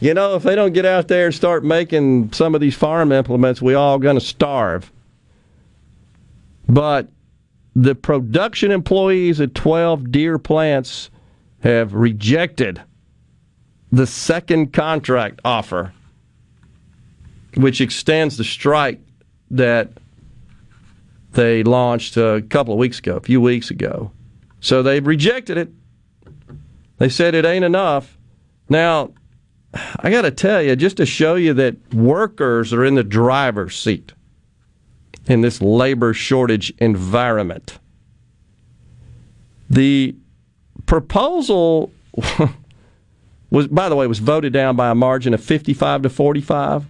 You 0.00 0.12
know, 0.12 0.34
if 0.34 0.42
they 0.42 0.54
don't 0.54 0.72
get 0.72 0.84
out 0.84 1.08
there 1.08 1.26
and 1.26 1.34
start 1.34 1.64
making 1.64 2.32
some 2.32 2.54
of 2.54 2.60
these 2.60 2.74
farm 2.74 3.12
implements, 3.12 3.62
we 3.62 3.74
all 3.74 3.98
going 3.98 4.18
to 4.18 4.24
starve. 4.24 4.90
But 6.68 7.08
the 7.76 7.94
production 7.94 8.70
employees 8.70 9.40
at 9.40 9.54
12 9.54 10.10
Deere 10.10 10.38
plants 10.38 11.10
have 11.60 11.94
rejected 11.94 12.82
the 13.92 14.06
second 14.06 14.72
contract 14.72 15.40
offer, 15.44 15.92
which 17.54 17.80
extends 17.80 18.36
the 18.36 18.44
strike 18.44 19.00
that 19.52 19.92
they 21.34 21.62
launched 21.62 22.16
uh, 22.16 22.34
a 22.34 22.42
couple 22.42 22.72
of 22.72 22.78
weeks 22.78 22.98
ago, 22.98 23.16
a 23.16 23.20
few 23.20 23.40
weeks 23.40 23.70
ago. 23.70 24.10
So 24.60 24.82
they've 24.82 25.06
rejected 25.06 25.58
it. 25.58 25.70
They 26.98 27.08
said 27.08 27.34
it 27.34 27.44
ain't 27.44 27.64
enough. 27.64 28.16
Now, 28.68 29.10
I 30.00 30.10
got 30.10 30.22
to 30.22 30.30
tell 30.30 30.62
you, 30.62 30.76
just 30.76 30.96
to 30.98 31.06
show 31.06 31.34
you 31.34 31.52
that 31.54 31.94
workers 31.94 32.72
are 32.72 32.84
in 32.84 32.94
the 32.94 33.04
driver's 33.04 33.78
seat 33.78 34.12
in 35.26 35.40
this 35.40 35.60
labor 35.60 36.14
shortage 36.14 36.72
environment. 36.78 37.78
The 39.68 40.14
proposal 40.86 41.92
was, 43.50 43.68
by 43.68 43.88
the 43.88 43.96
way, 43.96 44.06
was 44.06 44.18
voted 44.18 44.52
down 44.52 44.76
by 44.76 44.90
a 44.90 44.94
margin 44.94 45.34
of 45.34 45.42
55 45.42 46.02
to 46.02 46.10
45. 46.10 46.86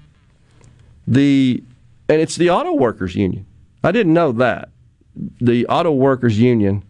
The 1.06 1.62
and 2.08 2.20
it's 2.20 2.36
the 2.36 2.50
auto 2.50 2.74
workers 2.74 3.14
union. 3.14 3.46
I 3.84 3.92
didn't 3.92 4.14
know 4.14 4.32
that. 4.32 4.70
The 5.40 5.66
auto 5.66 5.92
workers 5.92 6.38
union 6.38 6.82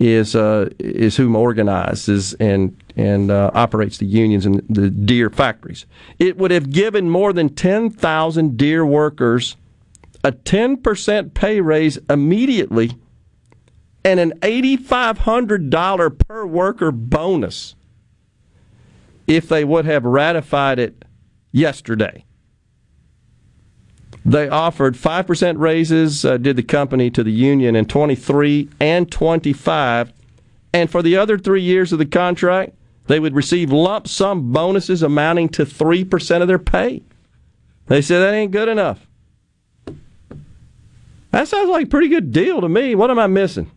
is 0.00 0.36
uh, 0.36 0.68
is 0.78 1.16
whom 1.16 1.34
organizes 1.34 2.34
and 2.34 2.76
and 2.96 3.30
uh, 3.30 3.50
operates 3.54 3.98
the 3.98 4.06
unions 4.06 4.44
and 4.44 4.62
the 4.68 4.90
Deere 4.90 5.30
factories. 5.30 5.86
It 6.18 6.36
would 6.36 6.50
have 6.50 6.70
given 6.70 7.08
more 7.08 7.32
than 7.32 7.48
ten 7.54 7.88
thousand 7.90 8.56
Deere 8.56 8.84
workers 8.84 9.56
a 10.24 10.32
ten 10.32 10.76
percent 10.76 11.34
pay 11.34 11.60
raise 11.60 11.98
immediately 12.10 12.92
and 14.04 14.20
an 14.20 14.34
eighty 14.42 14.76
five 14.76 15.18
hundred 15.18 15.70
dollar 15.70 16.10
per 16.10 16.44
worker 16.44 16.92
bonus 16.92 17.74
if 19.26 19.48
they 19.48 19.64
would 19.64 19.84
have 19.84 20.04
ratified 20.04 20.78
it 20.78 21.04
yesterday. 21.52 22.24
They 24.28 24.46
offered 24.46 24.94
5% 24.94 25.58
raises, 25.58 26.22
uh, 26.22 26.36
did 26.36 26.56
the 26.56 26.62
company 26.62 27.10
to 27.12 27.24
the 27.24 27.32
union 27.32 27.74
in 27.74 27.86
23 27.86 28.68
and 28.78 29.10
25. 29.10 30.12
And 30.74 30.90
for 30.90 31.00
the 31.00 31.16
other 31.16 31.38
three 31.38 31.62
years 31.62 31.94
of 31.94 31.98
the 31.98 32.04
contract, 32.04 32.74
they 33.06 33.20
would 33.20 33.34
receive 33.34 33.72
lump 33.72 34.06
sum 34.06 34.52
bonuses 34.52 35.02
amounting 35.02 35.48
to 35.48 35.64
3% 35.64 36.42
of 36.42 36.48
their 36.48 36.58
pay. 36.58 37.02
They 37.86 38.02
said 38.02 38.18
that 38.18 38.34
ain't 38.34 38.52
good 38.52 38.68
enough. 38.68 39.06
That 41.30 41.48
sounds 41.48 41.70
like 41.70 41.86
a 41.86 41.88
pretty 41.88 42.08
good 42.08 42.30
deal 42.30 42.60
to 42.60 42.68
me. 42.68 42.94
What 42.94 43.10
am 43.10 43.18
I 43.18 43.28
missing? 43.28 43.70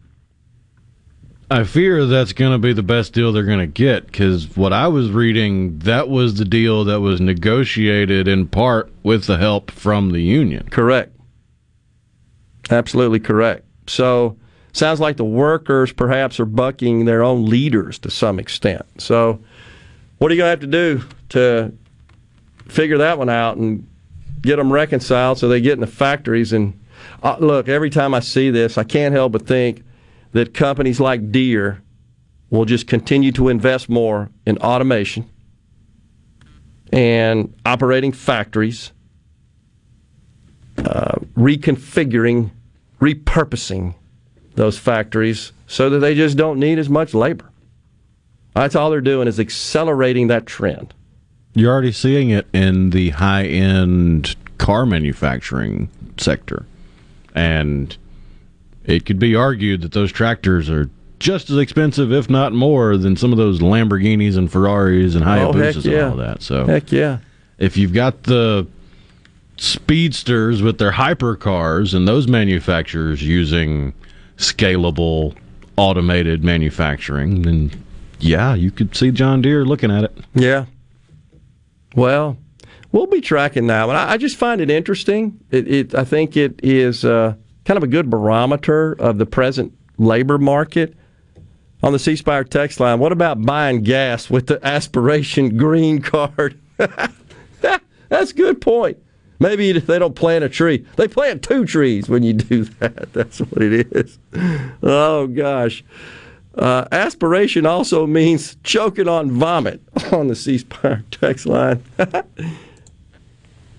I 1.52 1.66
fear 1.66 2.06
that's 2.06 2.32
going 2.32 2.54
to 2.54 2.58
be 2.58 2.72
the 2.72 2.82
best 2.82 3.12
deal 3.12 3.34
they're 3.34 3.44
going 3.44 3.60
to 3.60 3.68
get 3.68 4.06
because 4.06 4.56
what 4.56 4.72
I 4.72 4.88
was 4.88 5.10
reading, 5.10 5.80
that 5.80 6.08
was 6.08 6.36
the 6.36 6.46
deal 6.46 6.86
that 6.86 7.02
was 7.02 7.20
negotiated 7.20 8.30
in 8.30 8.48
part 8.48 8.90
with 9.04 9.26
the 9.26 9.38
help 9.38 9.70
from 9.70 10.12
the 10.12 10.22
union. 10.22 10.70
Correct. 10.70 11.14
Absolutely 12.70 13.20
correct. 13.20 13.66
So, 13.86 14.38
sounds 14.72 15.02
like 15.02 15.18
the 15.18 15.26
workers 15.26 15.92
perhaps 15.92 16.40
are 16.40 16.46
bucking 16.46 17.04
their 17.04 17.22
own 17.22 17.46
leaders 17.48 18.00
to 18.00 18.10
some 18.10 18.40
extent. 18.40 18.86
So, 18.98 19.38
what 20.20 20.32
are 20.32 20.34
you 20.34 20.40
going 20.40 20.48
to 20.48 20.52
have 20.52 20.60
to 20.62 20.68
do 20.68 21.04
to 21.32 21.74
figure 22.72 23.00
that 23.00 23.18
one 23.18 23.28
out 23.28 23.58
and 23.58 23.86
get 24.42 24.56
them 24.56 24.72
reconciled 24.72 25.38
so 25.38 25.50
they 25.50 25.60
get 25.60 25.74
in 25.74 25.82
the 25.82 25.88
factories? 25.88 26.54
And 26.54 26.80
uh, 27.22 27.36
look, 27.42 27.68
every 27.68 27.90
time 27.90 28.14
I 28.14 28.22
see 28.22 28.52
this, 28.52 28.78
I 28.78 28.86
can't 28.86 29.14
help 29.14 29.34
but 29.34 29.46
think 29.46 29.84
that 30.32 30.54
companies 30.54 31.00
like 31.00 31.32
Deere 31.32 31.82
will 32.50 32.66
just 32.66 32.88
continue 32.88 33.32
to 33.34 33.50
invest 33.50 33.90
more 33.90 34.30
in 34.46 34.58
automation 34.58 35.30
and 36.92 37.54
operating 37.66 38.12
factories, 38.12 38.92
uh, 40.78 41.16
reconfiguring, 41.36 42.52
repurposing 43.00 43.96
those 44.56 44.78
factories 44.78 45.54
so 45.68 45.90
that 45.90 46.00
they 46.00 46.14
just 46.14 46.38
don't 46.38 46.60
need 46.60 46.78
as 46.78 46.90
much 46.90 47.14
labor. 47.14 47.50
That's 48.54 48.76
all 48.76 48.90
they're 48.90 49.00
doing 49.00 49.28
is 49.28 49.40
accelerating 49.40 50.28
that 50.28 50.46
trend. 50.46 50.94
You're 51.54 51.72
already 51.72 51.94
seeing 51.94 52.30
it 52.30 52.48
in 52.54 52.90
the 52.90 53.10
high 53.12 53.46
end 53.46 54.36
car 54.58 54.86
manufacturing 54.86 55.90
sector. 56.18 56.66
And 57.34 57.96
it 58.86 59.06
could 59.06 59.20
be 59.20 59.36
argued 59.36 59.82
that 59.82 59.92
those 59.92 60.12
tractors 60.12 60.70
are 60.70 60.90
just 61.20 61.50
as 61.50 61.58
expensive, 61.58 62.12
if 62.12 62.30
not 62.30 62.52
more, 62.52 62.98
than 62.98 63.16
some 63.16 63.32
of 63.32 63.38
those 63.38 63.60
Lamborghinis 63.60 64.38
and 64.38 64.52
Ferraris 64.52 65.16
and 65.16 65.24
Hayabusas 65.24 65.86
yeah. 65.86 65.92
and 65.92 66.12
all 66.12 66.18
that. 66.18 66.42
So, 66.42 66.66
Heck 66.66 66.92
yeah. 66.92 67.20
if 67.60 67.78
you've 67.78 67.94
got 67.94 68.24
the 68.24 68.68
speedsters 69.58 70.64
with 70.64 70.80
their 70.80 70.92
hypercars 70.92 71.94
and 71.94 72.08
those 72.08 72.28
manufacturers 72.28 73.22
using 73.22 73.94
scalable, 74.38 75.36
automated 75.78 76.44
manufacturing, 76.44 77.44
then 77.44 77.72
yeah, 78.20 78.56
you 78.56 78.72
could 78.72 78.96
see 78.96 79.12
John 79.12 79.42
Deere 79.42 79.66
looking 79.66 79.92
at 79.92 80.06
it. 80.06 80.18
Yeah. 80.34 80.66
Well, 81.96 82.38
we'll 82.92 83.08
be 83.08 83.22
tracking 83.22 83.68
that 83.68 83.86
one. 83.88 83.96
I, 83.96 84.14
I 84.14 84.18
just 84.18 84.38
find 84.38 84.62
it 84.62 84.70
interesting. 84.70 85.40
It, 85.52 85.68
it 85.68 85.96
I 85.96 86.04
think 86.04 86.36
it 86.36 86.60
is 86.64 87.06
uh, 87.06 87.36
kind 87.66 87.78
of 87.78 87.84
a 87.84 87.88
good 87.88 88.10
barometer 88.10 88.94
of 88.94 89.18
the 89.18 89.26
present 89.26 89.74
labor 89.98 90.38
market. 90.38 90.96
On 91.84 91.94
the 91.94 92.00
C 92.00 92.16
Spire 92.16 92.44
text 92.44 92.80
line, 92.80 93.00
what 93.00 93.12
about 93.12 93.42
buying 93.44 93.82
gas 93.82 94.30
with 94.30 94.46
the 94.46 94.64
aspiration 94.66 95.58
green 95.58 96.00
card? 96.00 96.60
That's 96.78 98.32
a 98.32 98.36
good 98.36 98.62
point. 98.62 99.00
Maybe 99.40 99.72
if 99.72 99.88
they 99.88 99.98
don't 99.98 100.16
plant 100.16 100.44
a 100.44 100.50
tree, 100.50 100.86
they 100.98 101.08
plant 101.08 101.42
two 101.42 101.66
trees 101.66 102.08
when 102.08 102.22
you 102.22 102.34
do 102.34 102.66
that. 102.66 103.12
That's 103.14 103.40
what 103.40 103.64
it 103.64 103.88
is. 103.92 104.20
Oh 104.84 105.26
gosh. 105.26 105.84
Uh, 106.54 106.86
aspiration 106.92 107.66
also 107.66 108.06
means 108.06 108.58
choking 108.64 109.08
on 109.08 109.32
vomit 109.32 109.82
on 110.12 110.28
the 110.28 110.36
C 110.36 110.60
Spire 110.60 111.04
text 111.10 111.48
line. 111.48 111.84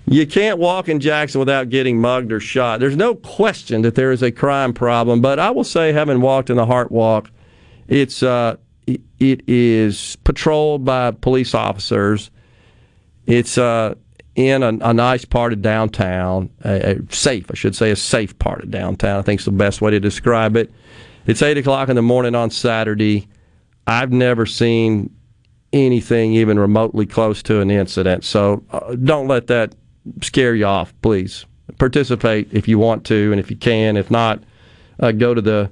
You 0.06 0.26
can't 0.26 0.58
walk 0.58 0.88
in 0.88 1.00
Jackson 1.00 1.38
without 1.38 1.68
getting 1.68 2.00
mugged 2.00 2.32
or 2.32 2.40
shot. 2.40 2.80
There's 2.80 2.96
no 2.96 3.14
question 3.14 3.82
that 3.82 3.94
there 3.94 4.12
is 4.12 4.22
a 4.22 4.32
crime 4.32 4.72
problem, 4.72 5.20
but 5.20 5.38
I 5.38 5.50
will 5.50 5.64
say, 5.64 5.92
having 5.92 6.20
walked 6.20 6.50
in 6.50 6.56
the 6.56 6.66
Heart 6.66 6.90
Walk, 6.90 7.30
it's 7.88 8.22
uh, 8.22 8.56
it, 8.86 9.48
is 9.48 10.16
patrolled 10.24 10.84
by 10.84 11.12
police 11.12 11.54
officers. 11.54 12.30
It's 13.26 13.56
uh, 13.56 13.94
in 14.34 14.62
a, 14.62 14.68
a 14.80 14.92
nice 14.92 15.24
part 15.24 15.52
of 15.52 15.62
downtown, 15.62 16.50
a, 16.64 16.96
a 16.96 17.12
safe, 17.12 17.50
I 17.50 17.54
should 17.54 17.76
say, 17.76 17.90
a 17.90 17.96
safe 17.96 18.36
part 18.38 18.62
of 18.62 18.70
downtown. 18.70 19.18
I 19.18 19.22
think 19.22 19.40
is 19.40 19.44
the 19.44 19.52
best 19.52 19.80
way 19.80 19.92
to 19.92 20.00
describe 20.00 20.56
it. 20.56 20.72
It's 21.26 21.42
eight 21.42 21.58
o'clock 21.58 21.88
in 21.88 21.96
the 21.96 22.02
morning 22.02 22.34
on 22.34 22.50
Saturday. 22.50 23.28
I've 23.86 24.10
never 24.10 24.46
seen 24.46 25.14
anything 25.72 26.32
even 26.34 26.58
remotely 26.58 27.06
close 27.06 27.42
to 27.44 27.60
an 27.60 27.70
incident. 27.70 28.24
So 28.24 28.64
uh, 28.70 28.94
don't 28.96 29.28
let 29.28 29.46
that 29.46 29.74
scare 30.20 30.54
you 30.54 30.66
off, 30.66 30.92
please. 31.02 31.46
Participate 31.78 32.48
if 32.52 32.68
you 32.68 32.78
want 32.78 33.04
to, 33.06 33.30
and 33.32 33.40
if 33.40 33.50
you 33.50 33.56
can. 33.56 33.96
If 33.96 34.10
not, 34.10 34.42
uh, 35.00 35.12
go 35.12 35.34
to 35.34 35.40
the 35.40 35.70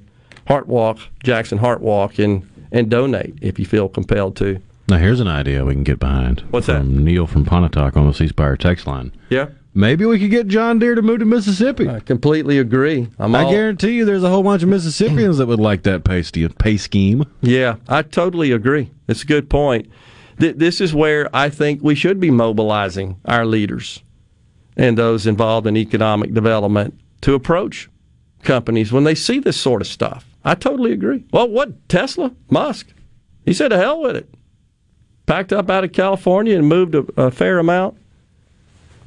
Heart 0.49 0.67
Walk, 0.67 0.99
Jackson 1.23 1.59
Heart 1.59 1.81
Walk, 1.81 2.19
and 2.19 2.49
and 2.73 2.91
donate 2.91 3.35
if 3.41 3.59
you 3.59 3.67
feel 3.67 3.89
compelled 3.89 4.37
to. 4.37 4.61
Now, 4.89 4.99
here's 4.99 5.21
an 5.21 5.29
idea 5.29 5.65
we 5.65 5.75
can 5.75 5.85
get 5.85 6.01
behind. 6.01 6.41
What's 6.51 6.67
from 6.67 7.05
Neil 7.05 7.27
from 7.27 7.45
Pontotoc 7.45 7.97
on 7.97 8.07
the 8.07 8.15
C 8.15 8.29
Spire 8.29 8.57
text 8.57 8.87
line. 8.87 9.13
Yeah. 9.29 9.49
Maybe 9.73 10.05
we 10.05 10.19
could 10.19 10.33
get 10.33 10.49
John 10.49 10.81
Deere 10.81 10.97
to 10.97 11.03
move 11.03 11.21
to 11.21 11.25
Mississippi. 11.25 11.89
I 11.89 12.01
completely 12.01 12.59
agree. 12.59 13.07
I'm 13.21 13.33
I 13.37 13.49
guarantee 13.49 13.93
you 13.93 14.05
there's 14.05 14.25
a 14.25 14.29
whole 14.29 14.43
bunch 14.43 14.65
of 14.65 14.69
Mississippians 14.69 15.39
that 15.39 15.47
would 15.47 15.61
like 15.61 15.85
that 15.85 16.03
pay, 16.03 16.23
st- 16.23 16.59
pay 16.59 16.77
scheme. 16.77 17.25
Yeah, 17.41 17.77
I 17.89 18.03
totally 18.03 18.51
agree. 18.51 18.91
It's 19.07 19.23
a 19.23 19.27
good 19.27 19.49
point. 19.49 19.89
Th- 20.41 20.57
this 20.57 20.81
is 20.81 20.93
where 20.93 21.29
I 21.33 21.51
think 21.51 21.85
we 21.85 21.95
should 21.95 22.19
be 22.19 22.33
mobilizing 22.33 23.21
our 23.25 23.47
leaders 23.47 24.03
and 24.77 24.97
those 24.97 25.27
involved 25.27 25.67
in 25.67 25.77
economic 25.77 26.33
development 26.33 26.99
to 27.23 27.35
approach 27.35 27.89
companies 28.43 28.93
when 28.93 29.05
they 29.05 29.15
see 29.15 29.39
this 29.39 29.61
sort 29.61 29.83
of 29.83 29.89
stuff. 29.89 30.25
I 30.45 30.55
totally 30.55 30.93
agree. 30.93 31.25
Well, 31.33 31.49
what 31.49 31.89
Tesla, 31.89 32.35
Musk, 32.49 32.89
he 33.45 33.53
said, 33.53 33.69
"To 33.69 33.77
hell 33.77 34.01
with 34.01 34.17
it." 34.17 34.29
Packed 35.27 35.53
up 35.53 35.71
out 35.71 35.85
of 35.85 35.93
California 35.93 36.57
and 36.57 36.67
moved 36.67 36.95
a, 36.95 37.05
a 37.17 37.31
fair 37.31 37.59
amount 37.59 37.97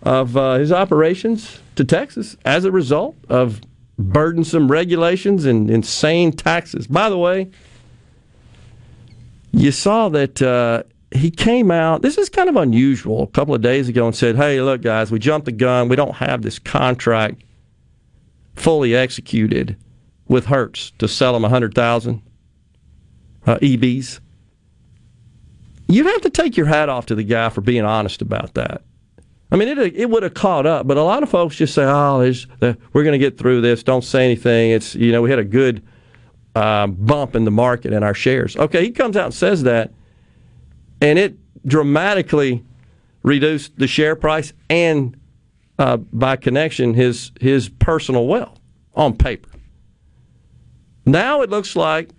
of 0.04 0.38
uh, 0.38 0.56
his 0.56 0.72
operations 0.72 1.60
to 1.76 1.84
Texas 1.84 2.38
as 2.46 2.66
a 2.66 2.72
result 2.72 3.16
of 3.30 3.62
burdensome 3.98 4.72
regulations 4.72 5.46
and 5.46 5.70
insane 5.70 6.32
taxes. 6.32 6.88
By 6.88 7.10
the 7.10 7.18
way, 7.18 7.50
you 9.52 9.72
saw 9.72 10.10
that 10.10 10.42
uh, 10.42 10.84
he 11.14 11.30
came 11.32 11.72
out. 11.72 12.02
This 12.02 12.18
is 12.18 12.30
kind 12.30 12.50
of 12.50 12.56
unusual. 12.56 13.24
A 13.24 13.28
couple 13.28 13.54
of 13.54 13.62
days 13.62 13.90
ago, 13.90 14.06
and 14.06 14.16
said, 14.16 14.36
"Hey, 14.36 14.62
look, 14.62 14.82
guys, 14.82 15.12
we 15.12 15.20
jumped 15.20 15.46
the 15.46 15.52
gun. 15.52 15.90
We 15.90 15.96
don't 15.96 16.16
have 16.16 16.42
this 16.42 16.60
contract 16.60 17.44
fully 18.56 18.96
executed 18.96 19.78
with 20.28 20.46
Hertz 20.46 20.92
to 21.00 21.08
sell 21.08 21.34
them 21.34 21.46
a 21.46 21.50
hundred 21.50 21.74
thousand 21.74 22.22
uh, 23.46 23.58
EVs." 23.58 24.20
You'd 25.88 26.08
have 26.08 26.22
to 26.22 26.30
take 26.30 26.58
your 26.58 26.66
hat 26.66 26.90
off 26.90 27.06
to 27.08 27.16
the 27.16 27.24
guy 27.24 27.50
for 27.50 27.62
being 27.62 27.84
honest 27.84 28.22
about 28.22 28.54
that. 28.56 28.82
I 29.52 29.56
mean, 29.56 29.68
it 29.68 29.78
it 29.96 30.10
would 30.10 30.24
have 30.24 30.34
caught 30.34 30.66
up, 30.66 30.88
but 30.88 30.98
a 30.98 31.04
lot 31.04 31.22
of 31.22 31.30
folks 31.30 31.56
just 31.56 31.76
say, 31.76 31.84
"Oh, 31.84 32.20
the, 32.60 32.78
we're 32.94 33.04
going 33.04 33.14
to 33.14 33.20
get 33.20 33.38
through 33.38 33.62
this. 33.62 33.84
Don't 33.84 34.04
say 34.04 34.26
anything." 34.26 34.72
It's 34.72 34.96
you 34.96 35.12
know 35.12 35.22
we 35.22 35.30
had 35.30 35.40
a 35.40 35.44
good 35.44 35.84
uh, 36.56 36.88
bump 36.88 37.36
in 37.36 37.46
the 37.46 37.52
market 37.52 37.94
in 37.94 38.04
our 38.04 38.16
shares. 38.16 38.58
Okay, 38.58 38.84
he 38.84 38.92
comes 38.92 39.16
out 39.16 39.26
and 39.26 39.34
says 39.34 39.64
that, 39.64 39.92
and 41.04 41.20
it 41.20 41.38
dramatically 41.68 42.64
reduced 43.24 43.78
the 43.78 43.88
share 43.88 44.16
price 44.16 44.54
and 44.70 45.20
uh, 45.78 45.98
by 45.98 46.38
connection 46.38 46.94
his 46.94 47.32
his 47.42 47.68
personal 47.68 48.26
wealth 48.26 48.60
on 48.96 49.16
paper. 49.16 49.50
Now 51.06 51.42
it 51.42 51.50
looks 51.50 51.76
like 51.76 52.10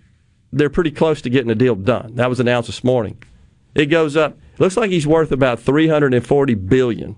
they're 0.53 0.69
pretty 0.69 0.91
close 0.91 1.21
to 1.23 1.29
getting 1.31 1.49
a 1.49 1.55
deal 1.55 1.73
done. 1.73 2.15
That 2.15 2.29
was 2.29 2.39
announced 2.39 2.67
this 2.67 2.83
morning. 2.83 3.21
It 3.73 3.87
goes 3.87 4.15
up. 4.15 4.37
Looks 4.59 4.77
like 4.77 4.91
he's 4.91 5.07
worth 5.07 5.31
about 5.31 5.59
340 5.59 6.53
billion 6.53 7.15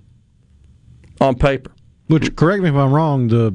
on 1.20 1.36
paper. 1.36 1.72
Which, 2.08 2.36
correct 2.36 2.64
me 2.64 2.70
if 2.70 2.76
I'm 2.76 2.94
wrong, 2.94 3.28
the 3.28 3.54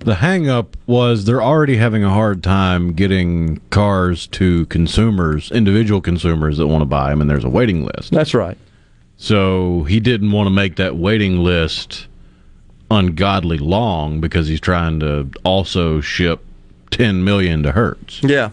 the 0.00 0.16
hang 0.16 0.48
up 0.48 0.76
was 0.86 1.24
they're 1.24 1.42
already 1.42 1.76
having 1.76 2.04
a 2.04 2.10
hard 2.10 2.42
time 2.42 2.92
getting 2.92 3.60
cars 3.70 4.26
to 4.28 4.66
consumers, 4.66 5.50
individual 5.50 6.00
consumers 6.00 6.58
that 6.58 6.66
want 6.66 6.82
to 6.82 6.86
buy 6.86 7.10
them, 7.10 7.20
and 7.20 7.28
there's 7.28 7.44
a 7.44 7.48
waiting 7.48 7.84
list. 7.84 8.12
That's 8.12 8.34
right. 8.34 8.58
So 9.16 9.84
he 9.84 10.00
didn't 10.00 10.32
want 10.32 10.46
to 10.46 10.50
make 10.50 10.76
that 10.76 10.96
waiting 10.96 11.38
list 11.38 12.06
ungodly 12.90 13.58
long 13.58 14.20
because 14.20 14.48
he's 14.48 14.60
trying 14.60 15.00
to 15.00 15.30
also 15.44 16.00
ship 16.00 16.44
10 16.90 17.24
million 17.24 17.62
to 17.62 17.72
Hertz. 17.72 18.22
Yeah, 18.22 18.50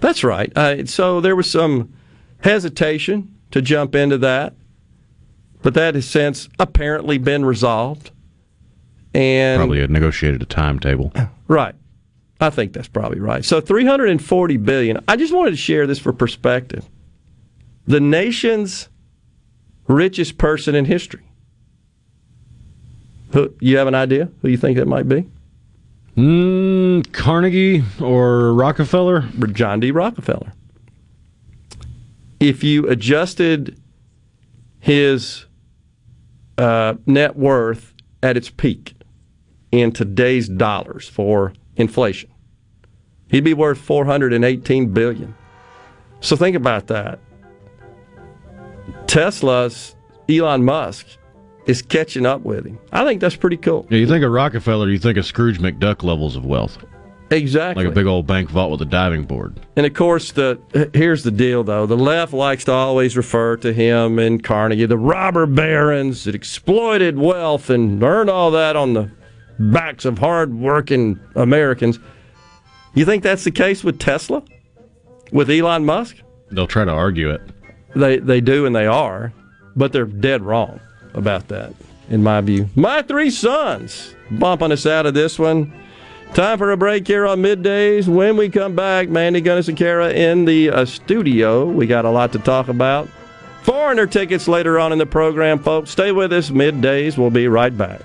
that's 0.00 0.22
right. 0.22 0.52
Uh, 0.56 0.86
so 0.86 1.20
there 1.20 1.34
was 1.34 1.50
some 1.50 1.92
hesitation 2.42 3.34
to 3.50 3.62
jump 3.62 3.94
into 3.94 4.18
that, 4.18 4.54
but 5.62 5.74
that 5.74 5.94
has 5.94 6.06
since 6.06 6.48
apparently 6.58 7.18
been 7.18 7.44
resolved. 7.44 8.10
And 9.14 9.58
Probably 9.58 9.80
had 9.80 9.90
negotiated 9.90 10.42
a 10.42 10.46
timetable. 10.46 11.12
Right. 11.46 11.74
I 12.40 12.50
think 12.50 12.72
that's 12.72 12.88
probably 12.88 13.20
right. 13.20 13.44
So 13.44 13.60
340 13.60 14.56
billion. 14.58 15.02
I 15.06 15.16
just 15.16 15.32
wanted 15.32 15.52
to 15.52 15.56
share 15.56 15.86
this 15.86 15.98
for 15.98 16.12
perspective. 16.12 16.84
The 17.86 18.00
nation's 18.00 18.88
richest 19.86 20.36
person 20.36 20.74
in 20.74 20.84
history. 20.84 21.22
Who, 23.32 23.54
you 23.60 23.76
have 23.76 23.86
an 23.86 23.94
idea 23.94 24.28
who 24.42 24.48
you 24.48 24.56
think 24.56 24.78
that 24.78 24.86
might 24.86 25.08
be? 25.08 25.26
Mm, 26.16 27.12
Carnegie 27.12 27.84
or 28.00 28.52
Rockefeller? 28.54 29.22
John 29.52 29.80
D. 29.80 29.90
Rockefeller. 29.90 30.52
If 32.40 32.62
you 32.62 32.88
adjusted 32.88 33.80
his 34.80 35.46
uh, 36.58 36.94
net 37.06 37.36
worth 37.36 37.94
at 38.22 38.36
its 38.36 38.50
peak 38.50 38.94
in 39.80 39.92
today's 39.92 40.48
dollars 40.48 41.08
for 41.08 41.52
inflation, 41.76 42.30
he'd 43.28 43.44
be 43.44 43.54
worth 43.54 43.78
418 43.78 44.92
billion. 44.92 45.34
So 46.20 46.36
think 46.36 46.56
about 46.56 46.86
that. 46.88 47.18
Tesla's 49.06 49.94
Elon 50.28 50.64
Musk 50.64 51.06
is 51.66 51.82
catching 51.82 52.26
up 52.26 52.42
with 52.42 52.66
him. 52.66 52.78
I 52.92 53.04
think 53.04 53.20
that's 53.20 53.36
pretty 53.36 53.56
cool. 53.56 53.86
Yeah, 53.90 53.98
you 53.98 54.06
think 54.06 54.24
of 54.24 54.32
Rockefeller, 54.32 54.90
you 54.90 54.98
think 54.98 55.18
of 55.18 55.26
Scrooge 55.26 55.58
McDuck 55.58 56.02
levels 56.02 56.36
of 56.36 56.44
wealth. 56.44 56.78
Exactly. 57.30 57.84
Like 57.84 57.92
a 57.92 57.94
big 57.94 58.06
old 58.06 58.26
bank 58.26 58.50
vault 58.50 58.70
with 58.70 58.82
a 58.82 58.90
diving 58.90 59.24
board. 59.24 59.58
And 59.76 59.86
of 59.86 59.94
course, 59.94 60.32
the 60.32 60.60
here's 60.92 61.24
the 61.24 61.30
deal 61.30 61.64
though: 61.64 61.86
the 61.86 61.96
left 61.96 62.32
likes 62.32 62.64
to 62.64 62.72
always 62.72 63.16
refer 63.16 63.56
to 63.58 63.72
him 63.72 64.18
and 64.18 64.42
Carnegie, 64.42 64.86
the 64.86 64.98
robber 64.98 65.46
barons 65.46 66.24
that 66.24 66.34
exploited 66.34 67.18
wealth 67.18 67.70
and 67.70 68.02
earned 68.02 68.30
all 68.30 68.50
that 68.52 68.76
on 68.76 68.92
the 68.92 69.10
backs 69.58 70.04
of 70.04 70.18
hard-working 70.18 71.18
Americans. 71.34 71.98
You 72.94 73.04
think 73.04 73.22
that's 73.22 73.44
the 73.44 73.50
case 73.50 73.82
with 73.82 73.98
Tesla, 73.98 74.42
with 75.32 75.50
Elon 75.50 75.84
Musk? 75.84 76.16
They'll 76.50 76.66
try 76.66 76.84
to 76.84 76.92
argue 76.92 77.30
it. 77.30 77.40
They 77.96 78.18
they 78.18 78.40
do 78.40 78.66
and 78.66 78.74
they 78.74 78.86
are, 78.86 79.32
but 79.76 79.92
they're 79.92 80.04
dead 80.04 80.42
wrong 80.42 80.80
about 81.14 81.48
that, 81.48 81.72
in 82.08 82.22
my 82.22 82.40
view. 82.40 82.68
My 82.74 83.02
three 83.02 83.30
sons 83.30 84.14
bumping 84.30 84.72
us 84.72 84.86
out 84.86 85.06
of 85.06 85.14
this 85.14 85.38
one. 85.38 85.72
Time 86.34 86.58
for 86.58 86.72
a 86.72 86.76
break 86.76 87.06
here 87.06 87.26
on 87.26 87.40
middays. 87.42 88.08
When 88.08 88.36
we 88.36 88.48
come 88.48 88.74
back, 88.74 89.08
Mandy 89.08 89.40
Gunasekara 89.40 90.14
in 90.14 90.44
the 90.44 90.70
uh, 90.70 90.84
studio. 90.84 91.64
We 91.64 91.86
got 91.86 92.04
a 92.04 92.10
lot 92.10 92.32
to 92.32 92.40
talk 92.40 92.66
about. 92.66 93.08
Foreigner 93.62 94.06
tickets 94.06 94.48
later 94.48 94.78
on 94.80 94.92
in 94.92 94.98
the 94.98 95.06
program, 95.06 95.60
folks. 95.60 95.90
Stay 95.90 96.10
with 96.10 96.32
us. 96.32 96.50
Middays. 96.50 97.16
We'll 97.16 97.30
be 97.30 97.46
right 97.46 97.76
back. 97.76 98.00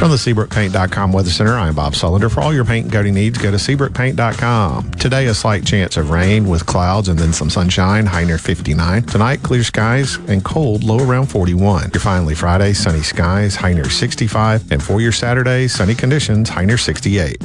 From 0.00 0.10
the 0.10 0.16
SeabrookPaint.com 0.16 1.12
Weather 1.12 1.28
Center, 1.28 1.58
I'm 1.58 1.74
Bob 1.74 1.92
Sullender. 1.92 2.32
For 2.32 2.40
all 2.40 2.54
your 2.54 2.64
paint 2.64 2.84
and 2.84 2.92
coating 2.92 3.12
needs, 3.12 3.36
go 3.36 3.50
to 3.50 3.58
SeabrookPaint.com. 3.58 4.92
Today, 4.92 5.26
a 5.26 5.34
slight 5.34 5.66
chance 5.66 5.98
of 5.98 6.08
rain 6.08 6.48
with 6.48 6.64
clouds 6.64 7.08
and 7.08 7.18
then 7.18 7.34
some 7.34 7.50
sunshine, 7.50 8.06
high 8.06 8.24
near 8.24 8.38
59. 8.38 9.02
Tonight, 9.02 9.42
clear 9.42 9.62
skies 9.62 10.16
and 10.26 10.42
cold, 10.42 10.84
low 10.84 11.06
around 11.06 11.26
41. 11.26 11.90
Your 11.92 12.00
finally 12.00 12.34
Friday, 12.34 12.72
sunny 12.72 13.02
skies, 13.02 13.54
high 13.54 13.74
near 13.74 13.90
65. 13.90 14.72
And 14.72 14.82
for 14.82 15.02
your 15.02 15.12
Saturday, 15.12 15.68
sunny 15.68 15.94
conditions, 15.94 16.48
high 16.48 16.64
near 16.64 16.78
68. 16.78 17.36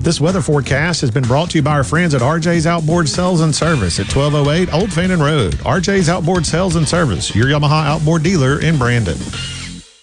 This 0.00 0.20
weather 0.20 0.42
forecast 0.42 1.00
has 1.02 1.12
been 1.12 1.22
brought 1.22 1.50
to 1.50 1.58
you 1.58 1.62
by 1.62 1.74
our 1.74 1.84
friends 1.84 2.12
at 2.12 2.22
RJ's 2.22 2.66
Outboard 2.66 3.08
Sales 3.08 3.42
and 3.42 3.54
Service 3.54 4.00
at 4.00 4.12
1208 4.12 4.74
Old 4.74 4.92
Fannin 4.92 5.20
Road. 5.20 5.52
RJ's 5.58 6.08
Outboard 6.08 6.44
Sales 6.44 6.74
and 6.74 6.88
Service, 6.88 7.36
your 7.36 7.46
Yamaha 7.46 7.86
outboard 7.86 8.24
dealer 8.24 8.60
in 8.60 8.76
Brandon. 8.76 9.16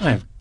I've 0.00 0.24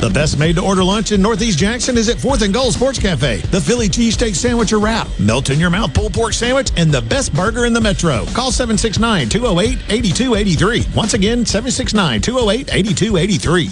The 0.00 0.10
best 0.10 0.38
made 0.38 0.54
to 0.56 0.62
order 0.62 0.84
lunch 0.84 1.10
in 1.10 1.20
Northeast 1.20 1.58
Jackson 1.58 1.98
is 1.98 2.08
at 2.08 2.18
4th 2.18 2.42
and 2.42 2.54
Gold 2.54 2.72
Sports 2.72 3.00
Cafe. 3.00 3.38
The 3.38 3.60
Philly 3.60 3.88
cheesesteak 3.88 4.36
sandwich 4.36 4.72
or 4.72 4.78
wrap, 4.78 5.08
melt 5.18 5.50
in 5.50 5.58
your 5.58 5.70
mouth 5.70 5.92
pulled 5.92 6.14
pork 6.14 6.32
sandwich, 6.32 6.70
and 6.76 6.92
the 6.92 7.02
best 7.02 7.34
burger 7.34 7.66
in 7.66 7.72
the 7.72 7.80
metro. 7.80 8.24
Call 8.26 8.52
769 8.52 9.28
208 9.28 9.78
8283. 9.90 10.86
Once 10.94 11.14
again, 11.14 11.44
769 11.44 12.20
208 12.20 12.72
8283. 12.72 13.70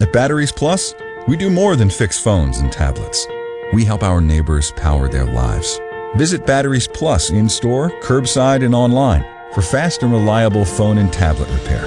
At 0.00 0.12
Batteries 0.12 0.52
Plus, 0.52 0.94
we 1.26 1.36
do 1.36 1.50
more 1.50 1.74
than 1.74 1.90
fix 1.90 2.20
phones 2.20 2.58
and 2.58 2.70
tablets. 2.70 3.26
We 3.72 3.84
help 3.84 4.04
our 4.04 4.20
neighbors 4.20 4.70
power 4.76 5.08
their 5.08 5.26
lives. 5.26 5.80
Visit 6.14 6.46
Batteries 6.46 6.86
Plus 6.86 7.30
in 7.30 7.48
store, 7.48 7.90
curbside, 8.00 8.64
and 8.64 8.74
online 8.74 9.24
for 9.52 9.62
fast 9.62 10.04
and 10.04 10.12
reliable 10.12 10.64
phone 10.64 10.98
and 10.98 11.12
tablet 11.12 11.50
repair. 11.50 11.84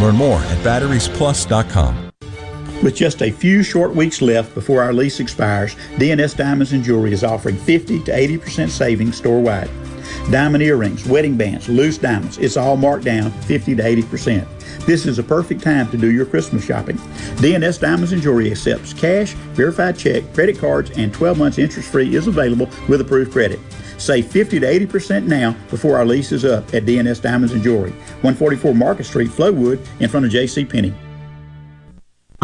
Learn 0.00 0.14
more 0.14 0.38
at 0.38 0.58
batteriesplus.com. 0.58 2.03
With 2.82 2.96
just 2.96 3.22
a 3.22 3.30
few 3.30 3.62
short 3.62 3.94
weeks 3.94 4.20
left 4.20 4.54
before 4.54 4.82
our 4.82 4.92
lease 4.92 5.20
expires, 5.20 5.74
DNS 5.96 6.36
Diamonds 6.36 6.72
and 6.72 6.84
Jewelry 6.84 7.12
is 7.12 7.24
offering 7.24 7.56
50 7.56 8.02
to 8.04 8.12
80% 8.12 8.68
savings 8.68 9.16
store-wide. 9.16 9.70
Diamond 10.30 10.62
earrings, 10.62 11.06
wedding 11.06 11.36
bands, 11.36 11.68
loose 11.68 11.96
diamonds, 11.96 12.36
it's 12.38 12.56
all 12.56 12.76
marked 12.76 13.04
down 13.04 13.30
50 13.30 13.76
to 13.76 13.82
80%. 13.82 14.46
This 14.86 15.06
is 15.06 15.18
a 15.18 15.22
perfect 15.22 15.62
time 15.62 15.90
to 15.92 15.96
do 15.96 16.10
your 16.10 16.26
Christmas 16.26 16.64
shopping. 16.64 16.96
DNS 17.36 17.80
Diamonds 17.80 18.12
and 18.12 18.20
Jewelry 18.20 18.50
accepts 18.50 18.92
cash, 18.92 19.32
verified 19.54 19.96
check, 19.96 20.22
credit 20.34 20.58
cards, 20.58 20.90
and 20.98 21.12
12 21.14 21.38
months 21.38 21.58
interest 21.58 21.90
free 21.90 22.14
is 22.14 22.26
available 22.26 22.68
with 22.88 23.00
approved 23.00 23.32
credit. 23.32 23.60
Save 23.96 24.26
50 24.26 24.60
to 24.60 24.66
80% 24.66 25.26
now 25.26 25.52
before 25.70 25.96
our 25.96 26.04
lease 26.04 26.32
is 26.32 26.44
up 26.44 26.74
at 26.74 26.84
DNS 26.84 27.22
Diamonds 27.22 27.54
and 27.54 27.62
Jewelry, 27.62 27.92
144 28.20 28.74
Market 28.74 29.04
Street, 29.04 29.30
Flowood, 29.30 29.78
in 30.00 30.08
front 30.10 30.26
of 30.26 30.32
J.C. 30.32 30.64
Penney. 30.66 30.92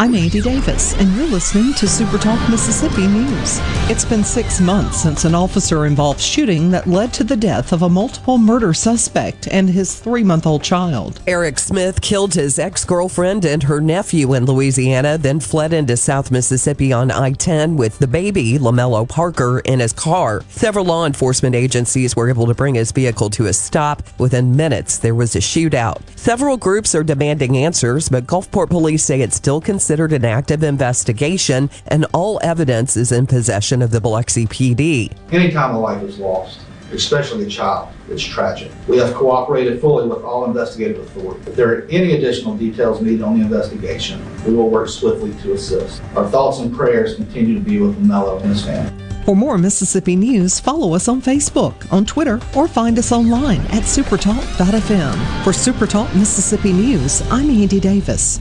I'm 0.00 0.14
Andy 0.14 0.40
Davis, 0.40 0.94
and 0.94 1.14
you're 1.14 1.26
listening 1.26 1.74
to 1.74 1.86
Super 1.86 2.16
Talk 2.16 2.48
Mississippi 2.48 3.06
News. 3.06 3.58
It's 3.90 4.02
been 4.02 4.24
six 4.24 4.58
months 4.58 5.02
since 5.02 5.26
an 5.26 5.34
officer 5.34 5.84
involved 5.84 6.20
shooting 6.20 6.70
that 6.70 6.86
led 6.86 7.12
to 7.12 7.22
the 7.22 7.36
death 7.36 7.70
of 7.74 7.82
a 7.82 7.88
multiple 7.90 8.38
murder 8.38 8.72
suspect 8.72 9.46
and 9.48 9.68
his 9.68 10.00
three 10.00 10.24
month 10.24 10.46
old 10.46 10.62
child. 10.62 11.20
Eric 11.26 11.58
Smith 11.58 12.00
killed 12.00 12.32
his 12.32 12.58
ex 12.58 12.82
girlfriend 12.82 13.44
and 13.44 13.62
her 13.64 13.78
nephew 13.78 14.32
in 14.32 14.46
Louisiana, 14.46 15.18
then 15.18 15.38
fled 15.38 15.74
into 15.74 15.98
South 15.98 16.30
Mississippi 16.30 16.94
on 16.94 17.10
I 17.10 17.32
10 17.32 17.76
with 17.76 17.98
the 17.98 18.08
baby, 18.08 18.54
LaMelo 18.58 19.06
Parker, 19.06 19.58
in 19.66 19.80
his 19.80 19.92
car. 19.92 20.42
Several 20.48 20.86
law 20.86 21.04
enforcement 21.04 21.54
agencies 21.54 22.16
were 22.16 22.30
able 22.30 22.46
to 22.46 22.54
bring 22.54 22.74
his 22.74 22.90
vehicle 22.90 23.28
to 23.28 23.48
a 23.48 23.52
stop. 23.52 24.02
Within 24.18 24.56
minutes, 24.56 24.96
there 24.96 25.14
was 25.14 25.36
a 25.36 25.40
shootout. 25.40 26.00
Several 26.16 26.56
groups 26.56 26.94
are 26.94 27.04
demanding 27.04 27.58
answers, 27.58 28.08
but 28.08 28.26
Gulfport 28.26 28.70
police 28.70 29.04
say 29.04 29.20
it's 29.20 29.36
still 29.36 29.60
considered 29.60 29.89
an 29.90 30.24
active 30.24 30.62
investigation 30.62 31.68
and 31.88 32.06
all 32.14 32.38
evidence 32.44 32.96
is 32.96 33.10
in 33.10 33.26
possession 33.26 33.82
of 33.82 33.90
the 33.90 34.00
Biloxi 34.00 34.46
PD. 34.46 35.12
Anytime 35.32 35.74
a 35.74 35.80
life 35.80 36.00
is 36.04 36.18
lost, 36.20 36.60
especially 36.92 37.46
a 37.46 37.48
child, 37.48 37.88
it's 38.08 38.22
tragic. 38.22 38.70
We 38.86 38.98
have 38.98 39.12
cooperated 39.14 39.80
fully 39.80 40.06
with 40.06 40.22
all 40.22 40.44
investigative 40.44 41.00
authorities. 41.00 41.48
If 41.48 41.56
there 41.56 41.74
are 41.74 41.82
any 41.90 42.12
additional 42.12 42.56
details 42.56 43.02
needed 43.02 43.22
on 43.22 43.36
the 43.36 43.44
investigation, 43.44 44.22
we 44.44 44.54
will 44.54 44.70
work 44.70 44.88
swiftly 44.88 45.34
to 45.42 45.54
assist. 45.54 46.00
Our 46.14 46.28
thoughts 46.28 46.60
and 46.60 46.72
prayers 46.72 47.16
continue 47.16 47.54
to 47.54 47.60
be 47.60 47.80
with 47.80 47.98
Mello 47.98 48.38
and 48.38 48.50
his 48.50 48.64
family. 48.64 49.04
For 49.24 49.34
more 49.34 49.58
Mississippi 49.58 50.14
news, 50.14 50.60
follow 50.60 50.94
us 50.94 51.08
on 51.08 51.20
Facebook, 51.20 51.92
on 51.92 52.06
Twitter, 52.06 52.40
or 52.56 52.68
find 52.68 52.96
us 52.96 53.10
online 53.10 53.60
at 53.72 53.82
supertalk.fm. 53.82 55.44
For 55.44 55.50
Supertalk 55.50 56.14
Mississippi 56.14 56.72
News, 56.72 57.22
I'm 57.30 57.50
Andy 57.50 57.80
Davis. 57.80 58.40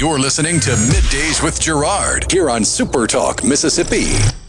You're 0.00 0.18
listening 0.18 0.60
to 0.60 0.70
Middays 0.70 1.42
with 1.42 1.60
Gerard 1.60 2.32
here 2.32 2.48
on 2.48 2.64
Super 2.64 3.06
Talk, 3.06 3.44
Mississippi. 3.44 4.39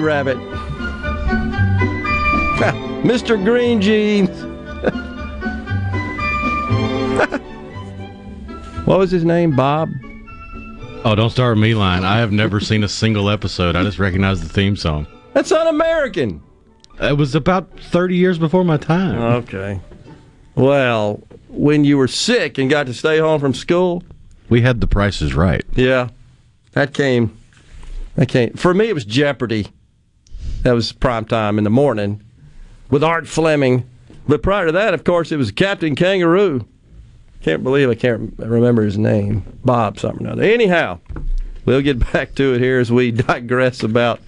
Rabbit? 0.00 0.38
Mr. 3.04 3.42
Green 3.42 3.80
Jeans. 3.80 4.28
what 8.86 8.98
was 8.98 9.10
his 9.10 9.24
name? 9.24 9.54
Bob? 9.54 9.90
Oh, 11.04 11.14
don't 11.14 11.30
start 11.30 11.56
me 11.56 11.74
line. 11.74 12.04
I 12.04 12.18
have 12.18 12.32
never 12.32 12.60
seen 12.60 12.84
a 12.84 12.88
single 12.88 13.30
episode. 13.30 13.76
I 13.76 13.82
just 13.82 13.98
recognize 13.98 14.42
the 14.42 14.48
theme 14.48 14.76
song. 14.76 15.06
That's 15.32 15.50
un-American. 15.52 16.42
It 17.00 17.16
was 17.16 17.34
about 17.34 17.70
30 17.80 18.16
years 18.16 18.38
before 18.38 18.64
my 18.64 18.76
time. 18.76 19.18
Okay. 19.18 19.80
Well, 20.56 21.22
when 21.48 21.84
you 21.84 21.96
were 21.96 22.08
sick 22.08 22.58
and 22.58 22.68
got 22.68 22.86
to 22.86 22.94
stay 22.94 23.18
home 23.18 23.40
from 23.40 23.54
school, 23.54 24.02
We 24.50 24.60
had 24.60 24.80
the 24.82 24.86
prices 24.86 25.34
right. 25.34 25.64
yeah, 25.74 26.08
that 26.72 26.92
came. 26.92 27.34
That 28.16 28.28
came. 28.28 28.52
For 28.54 28.74
me, 28.74 28.88
it 28.88 28.94
was 28.94 29.06
Jeopardy. 29.06 29.68
That 30.62 30.72
was 30.72 30.92
prime 30.92 31.24
time 31.24 31.58
in 31.58 31.64
the 31.64 31.70
morning 31.70 32.22
with 32.90 33.02
Art 33.02 33.26
Fleming. 33.26 33.88
But 34.28 34.42
prior 34.42 34.66
to 34.66 34.72
that, 34.72 34.94
of 34.94 35.04
course, 35.04 35.32
it 35.32 35.36
was 35.36 35.50
Captain 35.50 35.94
Kangaroo. 35.96 36.66
Can't 37.42 37.62
believe 37.62 37.88
I 37.88 37.94
can't 37.94 38.34
remember 38.38 38.82
his 38.82 38.98
name. 38.98 39.42
Bob 39.64 39.98
something 39.98 40.26
or 40.26 40.32
other. 40.32 40.42
Anyhow, 40.42 41.00
we'll 41.64 41.80
get 41.80 41.98
back 42.12 42.34
to 42.34 42.54
it 42.54 42.60
here 42.60 42.78
as 42.78 42.92
we 42.92 43.10
digress 43.10 43.82
about 43.82 44.20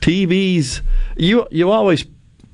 TVs. 0.00 0.80
You 1.16 1.46
you 1.50 1.70
always 1.70 2.06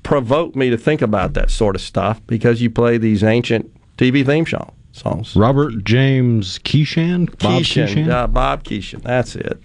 provoke 0.03 0.57
me 0.57 0.69
to 0.71 0.77
think 0.77 1.01
about 1.01 1.35
that 1.35 1.51
sort 1.51 1.77
of 1.77 1.83
stuff 1.83 2.21
because 2.27 2.61
you 2.61 2.69
play 2.71 2.99
these 2.99 3.23
ancient 3.23 3.71
TV 3.97 4.27
theme 4.27 4.45
song, 4.47 4.73
songs. 4.93 5.37
Robert 5.37 5.85
James 5.85 6.59
Keeshan? 6.59 7.27
Bob 7.39 7.63
Keeshan, 7.63 7.87
Keeshan? 7.89 8.11
Uh, 8.11 8.27
Bob 8.27 8.65
Keeshan. 8.65 9.01
That's 9.03 9.37
it. 9.37 9.63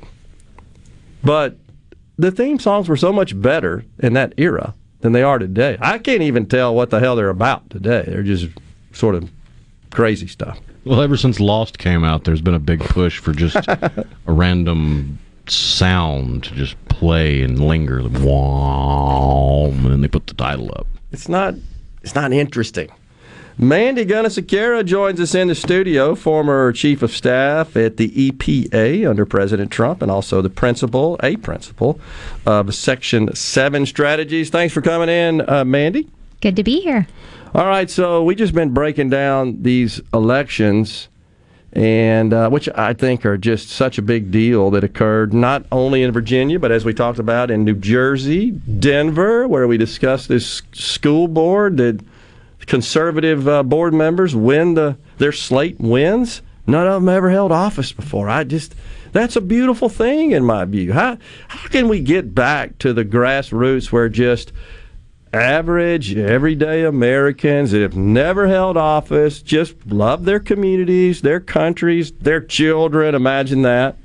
but 1.23 1.57
the 2.19 2.31
theme 2.31 2.59
songs 2.59 2.89
were 2.89 2.97
so 2.97 3.13
much 3.13 3.39
better 3.41 3.85
in 3.99 4.11
that 4.13 4.33
era 4.35 4.75
than 4.99 5.13
they 5.13 5.23
are 5.23 5.39
today. 5.39 5.77
I 5.79 5.97
can't 5.97 6.21
even 6.21 6.45
tell 6.45 6.75
what 6.75 6.89
the 6.89 6.99
hell 6.99 7.15
they're 7.15 7.29
about 7.29 7.69
today. 7.69 8.03
They're 8.05 8.23
just 8.23 8.49
sort 8.91 9.15
of 9.15 9.31
crazy 9.89 10.27
stuff. 10.27 10.59
Well, 10.83 11.01
ever 11.01 11.15
since 11.15 11.39
Lost 11.39 11.79
came 11.79 12.03
out, 12.03 12.25
there's 12.25 12.41
been 12.41 12.53
a 12.53 12.59
big 12.59 12.81
push 12.81 13.19
for 13.19 13.31
just 13.31 13.55
a 13.67 14.05
random 14.25 15.17
sound 15.47 16.43
to 16.43 16.55
just 16.55 16.75
play 16.89 17.41
and 17.41 17.65
linger. 17.65 18.03
Wow, 18.03 19.67
and 19.71 19.85
then 19.85 20.01
they 20.01 20.09
put 20.09 20.27
the 20.27 20.33
title 20.33 20.71
up. 20.75 20.87
It's 21.13 21.29
not. 21.29 21.55
It's 22.03 22.15
not 22.15 22.33
interesting. 22.33 22.89
Mandy 23.61 24.05
Gunasekara 24.05 24.85
joins 24.85 25.19
us 25.19 25.35
in 25.35 25.49
the 25.49 25.53
studio, 25.53 26.15
former 26.15 26.71
chief 26.71 27.03
of 27.03 27.11
staff 27.11 27.75
at 27.75 27.97
the 27.97 28.07
EPA 28.31 29.09
under 29.09 29.25
President 29.25 29.69
Trump, 29.69 30.01
and 30.01 30.09
also 30.09 30.41
the 30.41 30.49
principal, 30.49 31.19
a 31.21 31.35
principal 31.35 31.99
of 32.45 32.73
Section 32.73 33.35
7 33.35 33.85
Strategies. 33.85 34.49
Thanks 34.49 34.73
for 34.73 34.81
coming 34.81 35.09
in, 35.09 35.41
uh, 35.49 35.65
Mandy. 35.65 36.07
Good 36.39 36.55
to 36.55 36.63
be 36.63 36.79
here. 36.79 37.05
All 37.53 37.65
right, 37.65 37.89
so 37.89 38.23
we 38.23 38.33
just 38.33 38.53
been 38.53 38.73
breaking 38.73 39.09
down 39.09 39.61
these 39.61 39.99
elections, 40.13 41.09
and 41.73 42.33
uh, 42.33 42.49
which 42.49 42.69
I 42.75 42.93
think 42.93 43.25
are 43.25 43.37
just 43.37 43.67
such 43.67 43.97
a 43.97 44.01
big 44.01 44.31
deal 44.31 44.71
that 44.71 44.85
occurred 44.85 45.33
not 45.33 45.65
only 45.69 46.01
in 46.01 46.13
Virginia, 46.13 46.59
but 46.59 46.71
as 46.71 46.85
we 46.85 46.93
talked 46.93 47.19
about 47.19 47.51
in 47.51 47.65
New 47.65 47.75
Jersey, 47.75 48.51
Denver, 48.51 49.49
where 49.49 49.67
we 49.67 49.75
discussed 49.75 50.29
this 50.29 50.61
school 50.71 51.27
board 51.27 51.75
that 51.75 51.99
conservative 52.69 53.47
uh, 53.47 53.63
board 53.63 53.93
members 53.93 54.35
win 54.35 54.75
the 54.75 54.95
their 55.17 55.31
slate 55.31 55.79
wins. 55.79 56.41
None 56.67 56.87
of 56.87 57.01
them 57.01 57.09
ever 57.09 57.31
held 57.31 57.51
office 57.51 57.91
before. 57.91 58.29
I 58.29 58.43
just 58.43 58.75
that's 59.11 59.35
a 59.35 59.41
beautiful 59.41 59.89
thing 59.89 60.31
in 60.31 60.45
my 60.45 60.63
view. 60.65 60.93
How 60.93 61.17
how 61.47 61.67
can 61.69 61.89
we 61.89 61.99
get 61.99 62.33
back 62.33 62.77
to 62.79 62.93
the 62.93 63.03
grassroots 63.03 63.91
where 63.91 64.07
just 64.07 64.53
average, 65.33 66.15
everyday 66.15 66.85
Americans 66.85 67.71
that 67.71 67.81
have 67.81 67.97
never 67.97 68.47
held 68.47 68.77
office 68.77 69.41
just 69.41 69.75
love 69.87 70.25
their 70.25 70.39
communities, 70.39 71.21
their 71.21 71.39
countries, 71.39 72.11
their 72.13 72.41
children. 72.41 73.15
Imagine 73.15 73.63
that. 73.63 73.97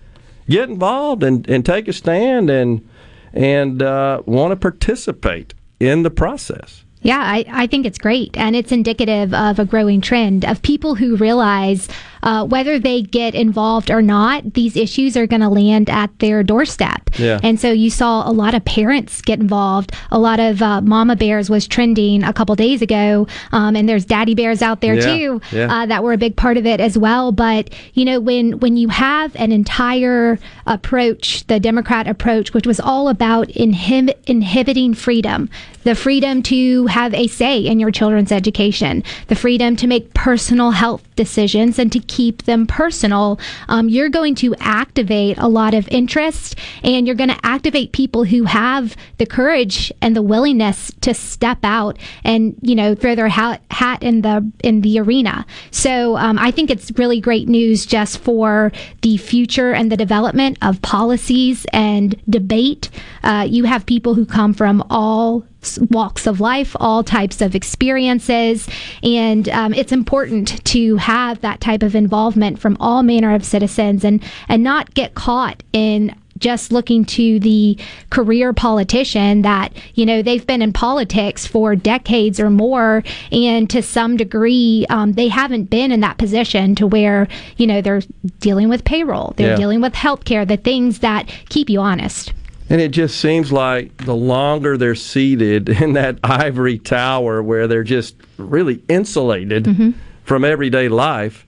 Get 0.49 0.69
involved 0.69 1.23
and, 1.23 1.49
and 1.49 1.65
take 1.65 1.87
a 1.87 1.93
stand 1.93 2.49
and 2.49 2.89
and 3.35 3.83
uh, 3.83 4.23
want 4.25 4.53
to 4.53 4.57
participate 4.57 5.53
in 5.81 6.03
the 6.03 6.11
process. 6.11 6.84
Yeah, 7.05 7.21
I, 7.21 7.45
I 7.53 7.67
think 7.67 7.85
it's 7.85 7.99
great. 7.99 8.35
And 8.35 8.57
it's 8.57 8.73
indicative 8.73 9.35
of 9.35 9.59
a 9.59 9.67
growing 9.67 10.01
trend 10.01 10.45
of 10.47 10.63
people 10.63 10.95
who 10.95 11.17
realize 11.17 11.87
uh, 12.25 12.45
whether 12.45 12.79
they 12.79 13.03
get 13.03 13.35
involved 13.35 13.91
or 13.91 14.01
not, 14.01 14.55
these 14.55 14.77
issues 14.77 15.15
are 15.15 15.27
going 15.27 15.43
to 15.43 15.49
land 15.49 15.91
at 15.91 16.19
their 16.19 16.43
doorstep. 16.43 17.11
Yeah. 17.19 17.39
And 17.43 17.61
so 17.61 17.71
you 17.71 17.91
saw 17.91 18.29
a 18.29 18.33
lot 18.33 18.55
of 18.55 18.65
parents 18.65 19.21
get 19.21 19.39
involved. 19.39 19.93
A 20.11 20.19
lot 20.19 20.41
of 20.41 20.63
uh, 20.63 20.81
mama 20.81 21.17
bears 21.17 21.51
was 21.51 21.69
trending 21.69 22.25
a 22.25 22.33
couple 22.33 22.57
days 22.57 22.81
ago. 22.81 23.27
Um, 23.53 23.77
and 23.77 23.87
there's 23.87 24.07
daddy 24.07 24.35
bears 24.35 24.63
out 24.63 24.81
there 24.81 24.95
Yeah, 24.95 25.17
too 25.17 25.41
yeah. 25.53 25.73
Uh, 25.73 25.87
that 25.87 26.03
were 26.03 26.15
a 26.15 26.19
big 26.19 26.35
part 26.35 26.57
of 26.57 26.65
it 26.65 26.81
as 26.81 26.97
well. 26.97 27.31
But, 27.31 27.73
you 27.93 28.07
know, 28.07 28.21
when, 28.21 28.59
when 28.59 28.79
you 28.79 28.89
have 28.89 29.37
an 29.37 29.53
entire 29.53 30.39
approach, 30.67 31.47
the 31.47 31.61
Democrat 31.61 32.09
approach, 32.09 32.55
which 32.55 32.67
was 32.67 32.81
all 32.81 33.09
about 33.09 33.49
inhib- 33.49 34.17
inhibiting 34.27 34.95
freedom, 34.95 35.51
the 35.83 35.95
freedom 35.95 36.43
to 36.45 36.87
have 36.87 37.13
a 37.13 37.27
say 37.27 37.59
in 37.59 37.79
your 37.79 37.91
children's 37.91 38.33
education, 38.33 39.03
the 39.29 39.35
freedom 39.35 39.77
to 39.77 39.87
make 39.87 40.15
personal 40.15 40.71
health 40.71 41.03
decisions 41.17 41.79
and 41.79 41.93
to 41.93 42.01
keep 42.01 42.43
them 42.43 42.67
personal, 42.67 43.39
um, 43.69 43.89
you're 43.89 44.09
going 44.09 44.35
to 44.37 44.55
activate 44.61 45.39
a 45.39 45.49
lot 45.49 45.75
of 45.75 45.89
interest 45.89 46.57
and 46.83 47.07
you're 47.07 47.17
going 47.17 47.31
to 47.31 47.41
activate 47.47 47.93
people 47.93 48.25
who 48.25 48.45
have 48.45 48.97
the 49.19 49.27
courage 49.27 49.93
and 50.01 50.17
the 50.17 50.23
willingness 50.23 50.93
to 51.01 51.15
step 51.15 51.59
out 51.63 51.99
and 52.25 52.57
you 52.61 52.75
know 52.75 52.95
throw 52.95 53.15
their 53.15 53.29
hat, 53.29 53.63
hat 53.71 54.03
in 54.03 54.23
the 54.23 54.51
in 54.63 54.81
the 54.81 54.99
arena. 54.99 55.47
So 55.71 56.17
um, 56.17 56.39
I 56.39 56.51
think 56.51 56.71
it's 56.71 56.91
really 56.97 57.21
great 57.21 57.49
news 57.49 57.87
just 57.87 58.19
for 58.19 58.73
the 59.03 59.17
future 59.17 59.73
and 59.73 59.91
the 59.91 59.97
development 59.97 60.59
of 60.63 60.83
policies 60.83 61.67
and 61.73 62.21
debate. 62.29 62.91
Uh, 63.23 63.47
you 63.49 63.65
have 63.65 63.87
people 63.87 64.15
who 64.15 64.27
come 64.27 64.55
from 64.55 64.85
all 64.91 65.45
walks 65.91 66.27
of 66.27 66.41
life, 66.41 66.75
all 66.81 67.03
types 67.03 67.41
of 67.41 67.55
experiences, 67.55 68.69
and 69.03 69.49
um, 69.51 69.75
it's 69.75 69.93
important 69.93 70.65
to 70.65 70.97
have 70.97 71.41
that 71.41 71.61
type 71.61 71.83
of 71.83 71.95
involvement 71.95 72.59
from 72.59 72.77
all 72.81 73.03
manner 73.03 73.35
of 73.35 73.45
citizens 73.45 74.05
and 74.05 74.23
and 74.49 74.63
not 74.63 74.95
get 74.95 75.15
caught 75.15 75.63
in 75.73 76.15
just 76.39 76.73
looking 76.73 77.05
to 77.05 77.39
the 77.39 77.79
career 78.11 78.53
politician 78.53 79.43
that 79.43 79.73
you 79.95 80.05
know 80.05 80.21
they've 80.21 80.47
been 80.47 80.61
in 80.63 80.73
politics 80.73 81.47
for 81.47 81.77
decades 81.77 82.41
or 82.41 82.51
more. 82.51 83.05
And 83.31 83.71
to 83.71 83.81
some 83.83 84.17
degree 84.17 84.85
um, 84.91 85.13
they 85.13 85.29
haven't 85.29 85.71
been 85.71 85.93
in 85.93 86.01
that 86.01 86.19
position 86.19 86.75
to 86.75 86.87
where 86.89 87.29
you 87.57 87.67
know 87.69 87.81
they're 87.81 88.03
dealing 88.41 88.69
with 88.69 88.85
payroll 88.85 89.33
they're 89.37 89.51
Yeah. 89.51 89.57
dealing 89.57 89.81
with 89.81 89.93
healthcare 89.95 90.47
the 90.47 90.57
things 90.57 90.99
that 91.01 91.29
keep 91.49 91.71
you 91.71 91.81
honest 91.81 92.33
And 92.71 92.81
it 92.81 92.93
just 92.93 93.21
seems 93.21 93.53
like 93.53 93.97
the 93.99 94.15
longer 94.15 94.77
they're 94.77 94.95
seated 94.95 95.69
in 95.83 95.93
that 95.95 96.19
ivory 96.23 96.79
tower 96.79 97.43
where 97.43 97.67
they're 97.69 97.85
just 97.85 98.17
really 98.39 98.83
insulated 98.89 99.95
from 100.25 100.45
everyday 100.45 100.89
life, 100.89 101.47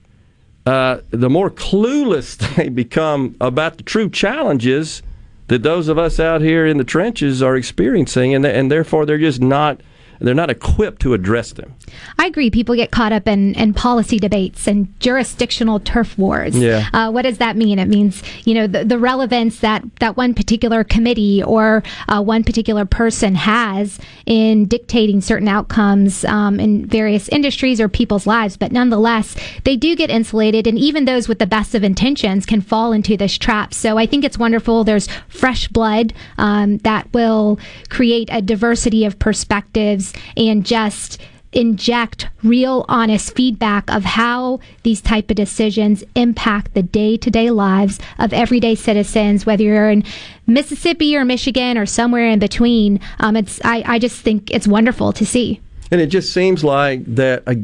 uh, 0.66 0.98
the 1.10 1.30
more 1.30 1.50
clueless 1.50 2.36
they 2.56 2.68
become 2.68 3.36
about 3.40 3.76
the 3.78 3.82
true 3.82 4.10
challenges 4.10 5.02
that 5.48 5.62
those 5.62 5.88
of 5.88 5.96
us 5.96 6.18
out 6.18 6.40
here 6.40 6.66
in 6.66 6.76
the 6.76 6.84
trenches 6.84 7.40
are 7.40 7.56
experiencing, 7.56 8.34
and, 8.34 8.44
and 8.44 8.70
therefore 8.70 9.06
they're 9.06 9.16
just 9.16 9.40
not 9.40 9.80
they're 10.20 10.34
not 10.34 10.50
equipped 10.50 11.00
to 11.02 11.14
address 11.14 11.52
them. 11.52 11.74
I 12.18 12.26
agree. 12.26 12.50
People 12.50 12.74
get 12.74 12.90
caught 12.90 13.12
up 13.12 13.28
in, 13.28 13.54
in 13.54 13.74
policy 13.74 14.18
debates 14.18 14.66
and 14.66 14.98
jurisdictional 15.00 15.80
turf 15.80 16.16
wars. 16.18 16.56
Yeah. 16.56 16.88
Uh, 16.92 17.10
what 17.10 17.22
does 17.22 17.38
that 17.38 17.56
mean? 17.56 17.78
It 17.78 17.88
means 17.88 18.22
you 18.44 18.54
know 18.54 18.66
the, 18.66 18.84
the 18.84 18.98
relevance 18.98 19.60
that 19.60 19.84
that 20.00 20.16
one 20.16 20.34
particular 20.34 20.84
committee 20.84 21.42
or 21.42 21.82
uh, 22.08 22.22
one 22.22 22.44
particular 22.44 22.84
person 22.84 23.34
has 23.34 23.98
in 24.24 24.66
dictating 24.66 25.20
certain 25.20 25.48
outcomes 25.48 26.24
um, 26.24 26.58
in 26.58 26.86
various 26.86 27.28
industries 27.28 27.80
or 27.80 27.88
people's 27.88 28.26
lives. 28.26 28.56
But 28.56 28.72
nonetheless, 28.72 29.36
they 29.64 29.76
do 29.76 29.94
get 29.96 30.10
insulated, 30.10 30.66
and 30.66 30.78
even 30.78 31.04
those 31.04 31.28
with 31.28 31.38
the 31.38 31.46
best 31.46 31.74
of 31.74 31.84
intentions 31.84 32.46
can 32.46 32.60
fall 32.60 32.92
into 32.92 33.16
this 33.16 33.36
trap. 33.38 33.74
So 33.74 33.98
I 33.98 34.06
think 34.06 34.24
it's 34.24 34.38
wonderful. 34.38 34.84
There's 34.84 35.08
fresh 35.28 35.68
blood 35.68 36.12
um, 36.38 36.78
that 36.78 37.12
will 37.12 37.58
create 37.88 38.28
a 38.32 38.42
diversity 38.42 39.04
of 39.04 39.18
perspectives 39.18 40.05
and 40.36 40.64
just 40.64 41.18
inject 41.52 42.28
real 42.42 42.84
honest 42.88 43.34
feedback 43.34 43.90
of 43.90 44.04
how 44.04 44.60
these 44.82 45.00
type 45.00 45.30
of 45.30 45.36
decisions 45.36 46.04
impact 46.14 46.74
the 46.74 46.82
day-to-day 46.82 47.50
lives 47.50 47.98
of 48.18 48.32
everyday 48.32 48.74
citizens 48.74 49.46
whether 49.46 49.62
you're 49.62 49.88
in 49.88 50.04
mississippi 50.46 51.16
or 51.16 51.24
michigan 51.24 51.78
or 51.78 51.86
somewhere 51.86 52.28
in 52.28 52.38
between. 52.38 53.00
Um, 53.20 53.36
it's 53.36 53.60
I, 53.64 53.82
I 53.86 53.98
just 53.98 54.20
think 54.20 54.50
it's 54.50 54.68
wonderful 54.68 55.12
to 55.14 55.24
see. 55.24 55.60
And 55.90 56.00
it 56.00 56.08
just 56.08 56.32
seems 56.32 56.64
like 56.64 57.04
that 57.14 57.42
uh, 57.46 57.54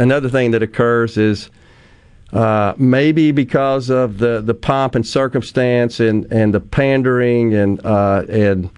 another 0.00 0.28
thing 0.28 0.50
that 0.50 0.62
occurs 0.62 1.16
is 1.16 1.48
uh, 2.32 2.74
maybe 2.76 3.32
because 3.32 3.88
of 3.88 4.18
the, 4.18 4.42
the 4.42 4.52
pomp 4.52 4.94
and 4.94 5.06
circumstance 5.06 6.00
and, 6.00 6.30
and 6.30 6.52
the 6.52 6.60
pandering 6.60 7.54
and 7.54 7.84
uh, 7.86 8.24
and 8.28 8.68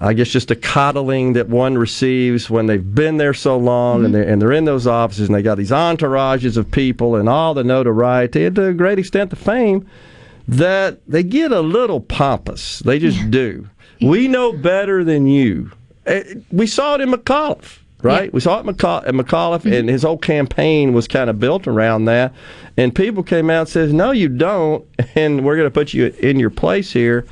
I 0.00 0.12
guess 0.12 0.28
just 0.28 0.48
the 0.48 0.56
coddling 0.56 1.32
that 1.32 1.48
one 1.48 1.76
receives 1.76 2.48
when 2.48 2.66
they've 2.66 2.94
been 2.94 3.16
there 3.16 3.34
so 3.34 3.56
long 3.56 4.04
and, 4.04 4.14
they're, 4.14 4.22
and 4.28 4.40
they're 4.40 4.52
in 4.52 4.64
those 4.64 4.86
offices 4.86 5.28
and 5.28 5.34
they 5.34 5.42
got 5.42 5.56
these 5.58 5.72
entourages 5.72 6.56
of 6.56 6.70
people 6.70 7.16
and 7.16 7.28
all 7.28 7.52
the 7.54 7.64
notoriety 7.64 8.44
and 8.44 8.54
to 8.56 8.66
a 8.66 8.72
great 8.72 8.98
extent 9.00 9.30
the 9.30 9.36
fame 9.36 9.88
that 10.46 11.00
they 11.06 11.22
get 11.22 11.50
a 11.52 11.60
little 11.60 12.00
pompous. 12.00 12.78
They 12.80 12.98
just 12.98 13.30
do. 13.30 13.68
We 14.00 14.28
know 14.28 14.52
better 14.52 15.02
than 15.04 15.26
you. 15.26 15.72
Eh, 16.06 16.34
We 16.52 16.66
saw 16.66 16.94
it 16.94 17.00
in 17.00 17.10
McAuliffe, 17.10 17.80
right? 18.00 18.32
We 18.32 18.40
saw 18.40 18.60
it 18.60 18.66
at 18.68 18.74
McAuliffe, 19.14 19.70
and 19.70 19.88
his 19.88 20.04
whole 20.04 20.16
campaign 20.16 20.92
was 20.94 21.08
kind 21.08 21.28
of 21.28 21.38
built 21.40 21.66
around 21.66 22.04
that. 22.06 22.32
And 22.76 22.94
people 22.94 23.22
came 23.24 23.50
out 23.50 23.60
and 23.62 23.68
says, 23.68 23.92
"No, 23.92 24.12
you 24.12 24.28
don't," 24.28 24.86
and 25.16 25.44
we're 25.44 25.56
going 25.56 25.66
to 25.66 25.74
put 25.74 25.92
you 25.92 26.14
in 26.20 26.38
your 26.38 26.50
place 26.50 26.92
here. 26.92 27.26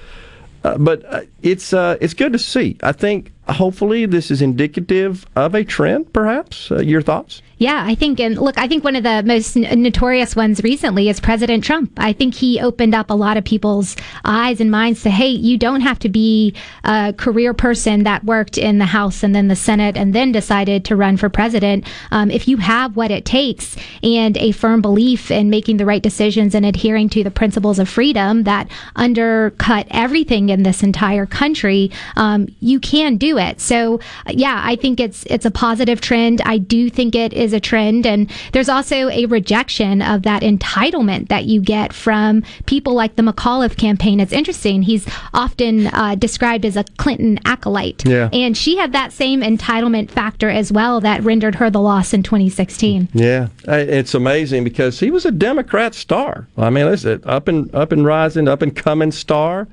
Uh, 0.64 0.78
but 0.78 1.04
uh, 1.04 1.22
it's 1.42 1.72
uh, 1.72 1.96
it's 2.00 2.14
good 2.14 2.32
to 2.32 2.38
see. 2.38 2.76
I 2.82 2.92
think 2.92 3.32
hopefully, 3.48 4.06
this 4.06 4.30
is 4.30 4.42
indicative 4.42 5.26
of 5.36 5.54
a 5.54 5.64
trend, 5.64 6.12
perhaps. 6.12 6.70
Uh, 6.70 6.80
your 6.80 7.02
thoughts? 7.02 7.42
Yeah, 7.58 7.82
I 7.86 7.94
think, 7.94 8.20
and 8.20 8.36
look, 8.36 8.58
I 8.58 8.68
think 8.68 8.84
one 8.84 8.96
of 8.96 9.02
the 9.02 9.22
most 9.24 9.56
n- 9.56 9.82
notorious 9.82 10.36
ones 10.36 10.62
recently 10.62 11.08
is 11.08 11.20
President 11.20 11.64
Trump. 11.64 11.90
I 11.96 12.12
think 12.12 12.34
he 12.34 12.60
opened 12.60 12.94
up 12.94 13.08
a 13.08 13.14
lot 13.14 13.38
of 13.38 13.44
people's 13.44 13.96
eyes 14.26 14.60
and 14.60 14.70
minds 14.70 15.02
to, 15.04 15.10
hey, 15.10 15.28
you 15.30 15.56
don't 15.56 15.80
have 15.80 15.98
to 16.00 16.10
be 16.10 16.54
a 16.84 17.14
career 17.16 17.54
person 17.54 18.02
that 18.04 18.24
worked 18.24 18.58
in 18.58 18.76
the 18.76 18.84
House 18.84 19.22
and 19.22 19.34
then 19.34 19.48
the 19.48 19.56
Senate 19.56 19.96
and 19.96 20.14
then 20.14 20.32
decided 20.32 20.84
to 20.84 20.96
run 20.96 21.16
for 21.16 21.30
president. 21.30 21.86
Um, 22.10 22.30
if 22.30 22.46
you 22.46 22.58
have 22.58 22.94
what 22.94 23.10
it 23.10 23.24
takes 23.24 23.74
and 24.02 24.36
a 24.36 24.52
firm 24.52 24.82
belief 24.82 25.30
in 25.30 25.48
making 25.48 25.78
the 25.78 25.86
right 25.86 26.02
decisions 26.02 26.54
and 26.54 26.66
adhering 26.66 27.08
to 27.10 27.24
the 27.24 27.30
principles 27.30 27.78
of 27.78 27.88
freedom 27.88 28.42
that 28.42 28.68
undercut 28.96 29.86
everything 29.90 30.50
in 30.50 30.62
this 30.62 30.82
entire 30.82 31.24
country, 31.24 31.90
um, 32.16 32.48
you 32.60 32.80
can 32.80 33.16
do 33.16 33.38
it. 33.38 33.62
So, 33.62 33.98
yeah, 34.28 34.60
I 34.62 34.76
think 34.76 35.00
it's 35.00 35.24
it's 35.24 35.46
a 35.46 35.50
positive 35.50 36.02
trend. 36.02 36.42
I 36.42 36.58
do 36.58 36.90
think 36.90 37.14
it 37.14 37.32
is 37.32 37.45
a 37.52 37.60
trend, 37.60 38.06
and 38.06 38.30
there's 38.52 38.68
also 38.68 39.08
a 39.10 39.26
rejection 39.26 40.02
of 40.02 40.22
that 40.22 40.42
entitlement 40.42 41.28
that 41.28 41.44
you 41.44 41.60
get 41.60 41.92
from 41.92 42.42
people 42.66 42.94
like 42.94 43.16
the 43.16 43.22
McAuliffe 43.22 43.76
campaign. 43.76 44.20
It's 44.20 44.32
interesting. 44.32 44.82
He's 44.82 45.06
often 45.34 45.88
uh, 45.88 46.14
described 46.14 46.64
as 46.64 46.76
a 46.76 46.84
Clinton 46.98 47.38
acolyte, 47.44 48.06
Yeah. 48.06 48.28
and 48.32 48.56
she 48.56 48.76
had 48.76 48.92
that 48.92 49.12
same 49.12 49.40
entitlement 49.42 50.10
factor 50.10 50.48
as 50.50 50.72
well 50.72 51.00
that 51.00 51.22
rendered 51.22 51.56
her 51.56 51.70
the 51.70 51.80
loss 51.80 52.12
in 52.12 52.22
2016. 52.22 53.08
Yeah, 53.12 53.48
it's 53.66 54.14
amazing 54.14 54.64
because 54.64 55.00
he 55.00 55.10
was 55.10 55.24
a 55.24 55.30
Democrat 55.30 55.94
star. 55.94 56.46
I 56.56 56.70
mean, 56.70 56.86
listen, 56.86 57.22
up 57.24 57.48
and 57.48 57.72
up 57.74 57.92
and 57.92 58.04
rising, 58.04 58.48
up 58.48 58.62
and 58.62 58.74
coming 58.74 59.10
star, 59.12 59.68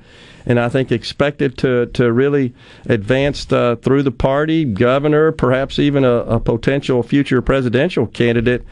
and 0.46 0.60
I 0.60 0.68
think 0.68 0.92
expected 0.92 1.56
to 1.58 1.86
to 1.86 2.12
really 2.12 2.54
advance 2.86 3.50
uh, 3.52 3.76
through 3.76 4.02
the 4.02 4.12
party, 4.12 4.64
governor, 4.64 5.32
perhaps 5.32 5.78
even 5.78 6.04
a, 6.04 6.12
a 6.12 6.40
potential 6.40 7.02
future 7.02 7.40
presidential 7.42 8.06
candidate. 8.06 8.64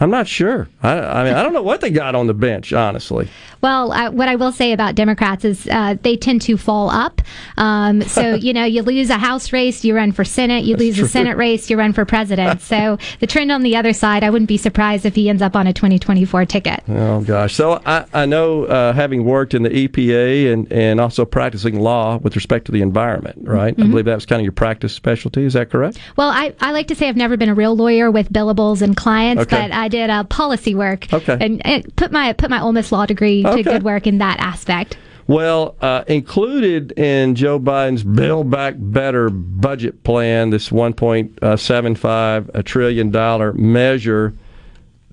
I'm 0.00 0.10
not 0.10 0.28
sure. 0.28 0.68
I, 0.82 0.98
I 0.98 1.24
mean, 1.24 1.34
I 1.34 1.42
don't 1.42 1.52
know 1.52 1.62
what 1.62 1.80
they 1.80 1.90
got 1.90 2.14
on 2.14 2.26
the 2.28 2.34
bench, 2.34 2.72
honestly. 2.72 3.28
Well, 3.60 3.90
uh, 3.92 4.10
what 4.12 4.28
I 4.28 4.36
will 4.36 4.52
say 4.52 4.72
about 4.72 4.94
Democrats 4.94 5.44
is 5.44 5.66
uh, 5.66 5.96
they 6.02 6.16
tend 6.16 6.42
to 6.42 6.56
fall 6.56 6.88
up. 6.90 7.20
Um, 7.56 8.02
so, 8.02 8.34
you 8.40 8.52
know, 8.52 8.64
you 8.64 8.82
lose 8.82 9.10
a 9.10 9.18
House 9.18 9.52
race, 9.52 9.84
you 9.84 9.96
run 9.96 10.12
for 10.12 10.24
Senate. 10.24 10.64
You 10.64 10.76
lose 10.76 10.96
true. 10.96 11.06
a 11.06 11.08
Senate 11.08 11.36
race, 11.36 11.68
you 11.68 11.76
run 11.76 11.92
for 11.92 12.04
president. 12.04 12.60
so 12.72 12.98
the 13.18 13.26
trend 13.26 13.50
on 13.50 13.62
the 13.62 13.74
other 13.76 13.92
side, 13.92 14.22
I 14.22 14.30
wouldn't 14.30 14.48
be 14.48 14.56
surprised 14.56 15.04
if 15.04 15.16
he 15.16 15.28
ends 15.28 15.42
up 15.42 15.56
on 15.56 15.66
a 15.66 15.72
2024 15.72 16.44
ticket. 16.46 16.84
Oh 16.88 17.20
gosh! 17.22 17.54
So 17.54 17.82
I, 17.84 18.04
I 18.14 18.26
know, 18.26 18.64
uh, 18.64 18.92
having 18.92 19.24
worked 19.24 19.54
in 19.54 19.64
the 19.64 19.70
EPA 19.88 20.52
and, 20.52 20.72
and 20.72 21.00
also 21.00 21.24
practicing 21.24 21.80
law 21.80 22.18
with 22.18 22.36
respect 22.36 22.66
to 22.66 22.72
the 22.72 22.82
environment, 22.82 23.38
right? 23.42 23.74
I 23.76 23.82
Mhm. 23.82 23.90
believe 23.90 24.04
that 24.04 24.14
was 24.14 24.26
kind 24.26 24.40
of 24.40 24.44
your 24.44 24.52
practice 24.52 24.92
specialty. 24.94 25.44
Is 25.44 25.54
that 25.54 25.70
correct? 25.70 25.98
Well, 26.16 26.28
I, 26.30 26.54
I 26.60 26.70
like 26.70 26.86
to 26.88 26.94
say 26.94 27.08
I've 27.08 27.16
never 27.16 27.36
been 27.36 27.48
a 27.48 27.54
real 27.54 27.74
lawyer 27.74 28.10
with 28.10 28.32
billables 28.32 28.82
and 28.82 28.96
clients, 28.96 29.42
Okay. 29.42 29.56
but 29.68 29.72
I 29.72 29.87
did 29.88 30.10
uh, 30.10 30.24
policy 30.24 30.74
work 30.74 31.12
Okay. 31.12 31.36
and, 31.40 31.64
and 31.66 31.96
put 31.96 32.12
my 32.12 32.32
put 32.32 32.50
my 32.50 32.60
Ole 32.60 32.72
Miss 32.72 32.92
law 32.92 33.06
degree 33.06 33.44
Okay. 33.44 33.62
to 33.62 33.70
good 33.70 33.82
work 33.82 34.06
in 34.06 34.18
that 34.18 34.38
aspect. 34.40 34.96
Well, 35.26 35.76
uh, 35.82 36.04
included 36.06 36.92
in 36.92 37.34
Joe 37.34 37.60
Biden's 37.60 38.02
Build 38.02 38.50
Back 38.50 38.76
Better 38.78 39.28
budget 39.28 40.02
plan, 40.02 40.48
this 40.50 40.70
1.75 40.70 42.50
a 42.54 42.62
trillion 42.62 43.10
dollar 43.10 43.52
measure, 43.52 44.34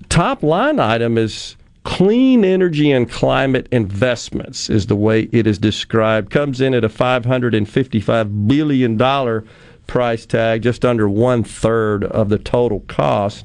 top 0.08 0.42
line 0.42 0.80
item 0.80 1.18
is 1.18 1.56
clean 1.84 2.44
energy 2.44 2.90
and 2.90 3.08
climate 3.10 3.68
investments 3.70 4.68
is 4.70 4.86
the 4.86 4.96
way 4.96 5.28
it 5.32 5.46
is 5.46 5.58
described. 5.58 6.30
Comes 6.30 6.60
in 6.60 6.74
at 6.74 6.82
a 6.84 6.88
555 6.88 8.48
billion 8.48 8.96
dollar 8.96 9.44
price 9.86 10.26
tag, 10.26 10.62
just 10.62 10.84
under 10.84 11.08
one 11.08 11.44
third 11.44 12.04
of 12.04 12.28
the 12.28 12.38
total 12.38 12.80
cost. 12.88 13.44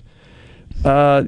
Uh, 0.85 1.25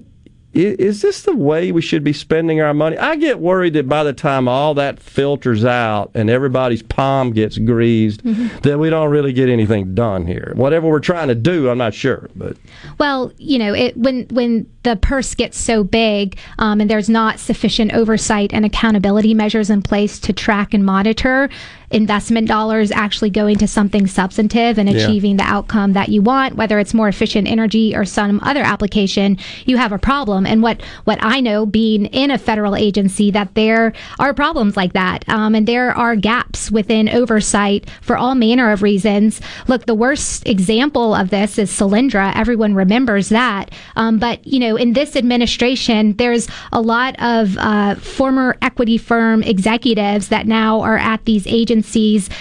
is 0.53 1.01
this 1.01 1.23
the 1.23 1.35
way 1.35 1.71
we 1.71 1.81
should 1.81 2.03
be 2.03 2.13
spending 2.13 2.61
our 2.61 2.73
money? 2.75 2.95
I 2.97 3.15
get 3.15 3.39
worried 3.39 3.73
that 3.73 3.89
by 3.89 4.03
the 4.03 4.13
time 4.13 4.47
all 4.47 4.75
that 4.75 4.99
filters 4.99 5.65
out 5.65 6.11
and 6.13 6.29
everybody's 6.29 6.83
palm 6.83 7.31
gets 7.31 7.57
greased, 7.57 8.21
that 8.61 8.77
we 8.77 8.91
don't 8.91 9.09
really 9.09 9.33
get 9.33 9.49
anything 9.49 9.95
done 9.95 10.27
here. 10.27 10.53
Whatever 10.55 10.87
we're 10.87 10.99
trying 10.99 11.29
to 11.29 11.35
do, 11.35 11.69
I'm 11.69 11.79
not 11.79 11.95
sure, 11.95 12.29
but 12.35 12.55
Well, 12.99 13.33
you 13.37 13.57
know, 13.57 13.73
it, 13.73 13.97
when 13.97 14.27
when 14.27 14.69
the 14.83 14.95
purse 14.95 15.33
gets 15.33 15.57
so 15.57 15.83
big 15.83 16.37
um, 16.59 16.81
and 16.81 16.89
there's 16.89 17.09
not 17.09 17.39
sufficient 17.39 17.93
oversight 17.93 18.53
and 18.53 18.63
accountability 18.63 19.33
measures 19.33 19.69
in 19.71 19.81
place 19.81 20.19
to 20.19 20.33
track 20.33 20.73
and 20.73 20.85
monitor 20.85 21.49
investment 21.93 22.47
dollars 22.47 22.91
actually 22.91 23.29
going 23.29 23.57
to 23.57 23.67
something 23.67 24.07
substantive 24.07 24.77
and 24.77 24.89
Yeah. 24.89 24.97
achieving 24.97 25.37
the 25.37 25.43
outcome 25.43 25.93
that 25.93 26.09
you 26.09 26.21
want, 26.21 26.55
whether 26.55 26.79
it's 26.79 26.93
more 26.93 27.07
efficient 27.07 27.47
energy 27.47 27.95
or 27.95 28.03
some 28.05 28.39
other 28.43 28.61
application, 28.61 29.37
you 29.65 29.77
have 29.77 29.91
a 29.91 29.99
problem. 29.99 30.45
And 30.45 30.61
what 30.63 30.81
what 31.03 31.19
I 31.21 31.39
know, 31.39 31.65
being 31.65 32.05
in 32.07 32.31
a 32.31 32.37
federal 32.37 32.75
agency, 32.75 33.29
that 33.31 33.53
there 33.53 33.93
are 34.19 34.33
problems 34.33 34.75
like 34.75 34.93
that, 34.93 35.23
um, 35.29 35.53
and 35.55 35.67
there 35.67 35.95
are 35.95 36.15
gaps 36.15 36.71
within 36.71 37.07
oversight 37.09 37.89
for 38.01 38.17
all 38.17 38.33
manner 38.35 38.71
of 38.71 38.81
reasons. 38.81 39.39
Look, 39.67 39.85
the 39.85 39.93
worst 39.95 40.47
example 40.47 41.13
of 41.13 41.29
this 41.29 41.57
is 41.59 41.69
Solyndra. 41.71 42.35
Everyone 42.35 42.73
remembers 42.73 43.29
that, 43.29 43.69
um, 43.95 44.17
but 44.17 44.45
you 44.47 44.59
know, 44.59 44.75
in 44.75 44.93
this 44.93 45.15
administration, 45.15 46.13
there's 46.17 46.47
a 46.71 46.81
lot 46.81 47.15
of 47.21 47.57
uh, 47.59 47.95
former 47.95 48.55
equity 48.61 48.97
firm 48.97 49.43
executives 49.43 50.29
that 50.29 50.47
now 50.47 50.81
are 50.81 50.97
at 50.97 51.23
these 51.25 51.45
agencies 51.45 51.82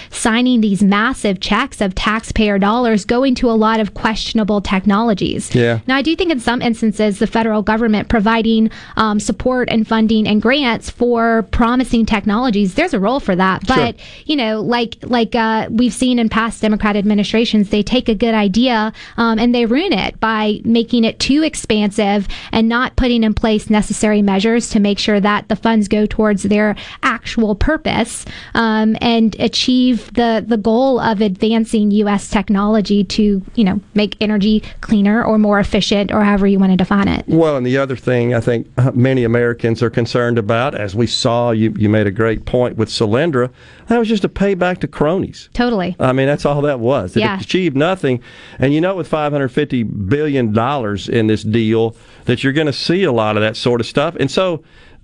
signing 0.09 0.61
these 0.61 0.81
massive 0.81 1.39
checks 1.39 1.81
of 1.81 1.95
taxpayer 1.95 2.59
dollars 2.59 3.05
going 3.05 3.35
to 3.35 3.49
a 3.49 3.53
lot 3.53 3.79
of 3.79 3.93
questionable 3.93 4.61
technologies. 4.61 5.53
Yeah. 5.53 5.79
Now, 5.87 5.95
I 5.95 6.01
do 6.01 6.15
think 6.15 6.31
in 6.31 6.39
some 6.39 6.61
instances, 6.61 7.19
the 7.19 7.27
federal 7.27 7.61
government 7.61 8.09
providing 8.09 8.69
um, 8.97 9.19
support 9.19 9.69
and 9.69 9.87
funding 9.87 10.27
and 10.27 10.41
grants 10.41 10.89
for 10.89 11.43
promising 11.51 12.05
technologies, 12.05 12.75
there's 12.75 12.93
a 12.93 12.99
role 12.99 13.19
for 13.19 13.35
that. 13.35 13.65
Sure. 13.65 13.75
But 13.75 13.95
you 14.25 14.35
know, 14.35 14.61
like 14.61 14.97
like 15.03 15.35
uh, 15.35 15.67
we've 15.69 15.93
seen 15.93 16.19
in 16.19 16.29
past 16.29 16.61
Democrat 16.61 16.95
administrations, 16.95 17.69
they 17.69 17.83
take 17.83 18.09
a 18.09 18.15
good 18.15 18.33
idea 18.33 18.93
um, 19.17 19.39
and 19.39 19.53
they 19.53 19.65
ruin 19.65 19.93
it 19.93 20.19
by 20.19 20.59
making 20.63 21.03
it 21.03 21.19
too 21.19 21.43
expansive 21.43 22.27
and 22.51 22.69
not 22.69 22.95
putting 22.95 23.23
in 23.23 23.33
place 23.33 23.69
necessary 23.69 24.21
measures 24.21 24.69
to 24.69 24.79
make 24.79 24.99
sure 24.99 25.19
that 25.19 25.47
the 25.49 25.55
funds 25.55 25.87
go 25.87 26.05
towards 26.05 26.43
their 26.43 26.75
actual 27.01 27.55
purpose 27.55 28.25
um, 28.53 28.95
and 29.01 29.22
achieve 29.39 30.13
the 30.13 30.43
the 30.45 30.57
goal 30.57 30.99
of 30.99 31.21
advancing 31.21 31.91
U.S. 31.91 32.29
technology 32.29 33.03
to 33.05 33.41
you 33.55 33.63
know 33.63 33.79
make 33.93 34.15
energy 34.21 34.63
cleaner 34.81 35.23
or 35.23 35.37
more 35.37 35.59
efficient 35.59 36.11
or 36.11 36.23
however 36.23 36.47
you 36.47 36.59
want 36.59 36.71
to 36.71 36.77
define 36.77 37.07
it. 37.07 37.25
Well, 37.27 37.57
and 37.57 37.65
the 37.65 37.77
other 37.77 37.95
thing 37.95 38.33
I 38.33 38.39
think 38.39 38.67
many 38.93 39.23
Americans 39.23 39.81
are 39.83 39.89
concerned 39.89 40.37
about, 40.37 40.75
as 40.75 40.95
we 40.95 41.07
saw, 41.07 41.51
you, 41.51 41.73
you 41.77 41.89
made 41.89 42.07
a 42.07 42.11
great 42.11 42.45
point 42.45 42.77
with 42.77 42.89
Solyndra, 42.89 43.49
that 43.87 43.97
was 43.97 44.07
just 44.07 44.23
a 44.23 44.29
payback 44.29 44.79
to 44.79 44.87
cronies. 44.87 45.49
Totally. 45.53 45.95
I 45.99 46.13
mean, 46.13 46.27
that's 46.27 46.45
all 46.45 46.61
that 46.61 46.79
was. 46.79 47.15
It 47.15 47.21
Yeah. 47.21 47.39
achieved 47.39 47.75
nothing. 47.75 48.21
And 48.59 48.73
you 48.73 48.81
know, 48.81 48.95
with 48.95 49.09
$550 49.09 50.09
billion 50.09 50.57
in 51.09 51.27
this 51.27 51.43
deal, 51.43 51.95
that 52.25 52.43
you're 52.43 52.53
going 52.53 52.67
to 52.67 52.73
see 52.73 53.03
a 53.03 53.11
lot 53.11 53.35
of 53.37 53.41
that 53.41 53.55
sort 53.57 53.81
of 53.81 53.87
stuff. 53.87 54.15
And 54.19 54.29
so 54.31 54.63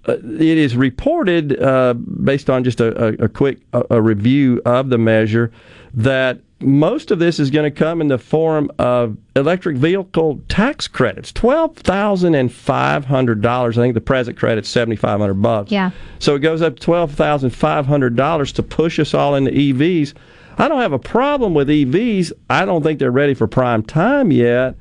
it 0.10 0.58
is 0.58 0.76
reported, 0.76 1.62
uh, 1.62 1.94
based 1.94 2.50
on 2.50 2.64
just 2.64 2.80
a, 2.82 3.22
a, 3.22 3.26
a 3.26 3.30
quick 3.30 3.60
a, 3.74 3.84
a 3.92 4.02
review 4.02 4.62
of 4.66 4.90
the 4.90 4.98
measure, 4.98 5.52
that 5.94 6.40
most 6.62 7.10
of 7.12 7.20
this 7.20 7.40
is 7.40 7.50
going 7.50 7.72
to 7.72 7.78
come 7.78 8.02
in 8.02 8.08
the 8.08 8.18
form 8.18 8.70
of 8.80 9.18
electric 9.36 9.78
vehicle 9.78 10.42
tax 10.50 10.88
credits. 10.88 11.32
Twelve 11.32 11.76
thousand 11.78 12.36
and 12.36 12.52
five 12.52 13.06
hundred 13.06 13.42
dollars. 13.42 13.78
I 13.78 13.82
think 13.82 13.94
the 13.94 14.02
present 14.02 14.38
credit's 14.38 14.70
seventy 14.70 14.96
five 14.96 15.20
hundred 15.20 15.42
bucks. 15.42 15.72
Yeah. 15.72 15.92
So 16.20 16.36
it 16.36 16.40
goes 16.40 16.62
up 16.62 16.76
to 16.76 16.82
twelve 16.82 17.14
thousand 17.14 17.52
five 17.52 17.86
hundred 17.86 18.16
dollars 18.16 18.52
to 18.54 18.64
push 18.64 19.00
us 19.00 19.14
all 19.14 19.36
into 19.36 19.52
EVs. 19.52 20.14
I 20.58 20.68
don't 20.68 20.82
have 20.82 20.92
a 20.92 21.00
problem 21.00 21.54
with 21.54 21.70
EVs. 21.70 22.34
I 22.50 22.66
don't 22.66 22.84
think 22.84 23.00
they're 23.00 23.12
ready 23.12 23.34
for 23.34 23.48
prime 23.48 23.82
time 23.82 24.32
yet. 24.32 24.76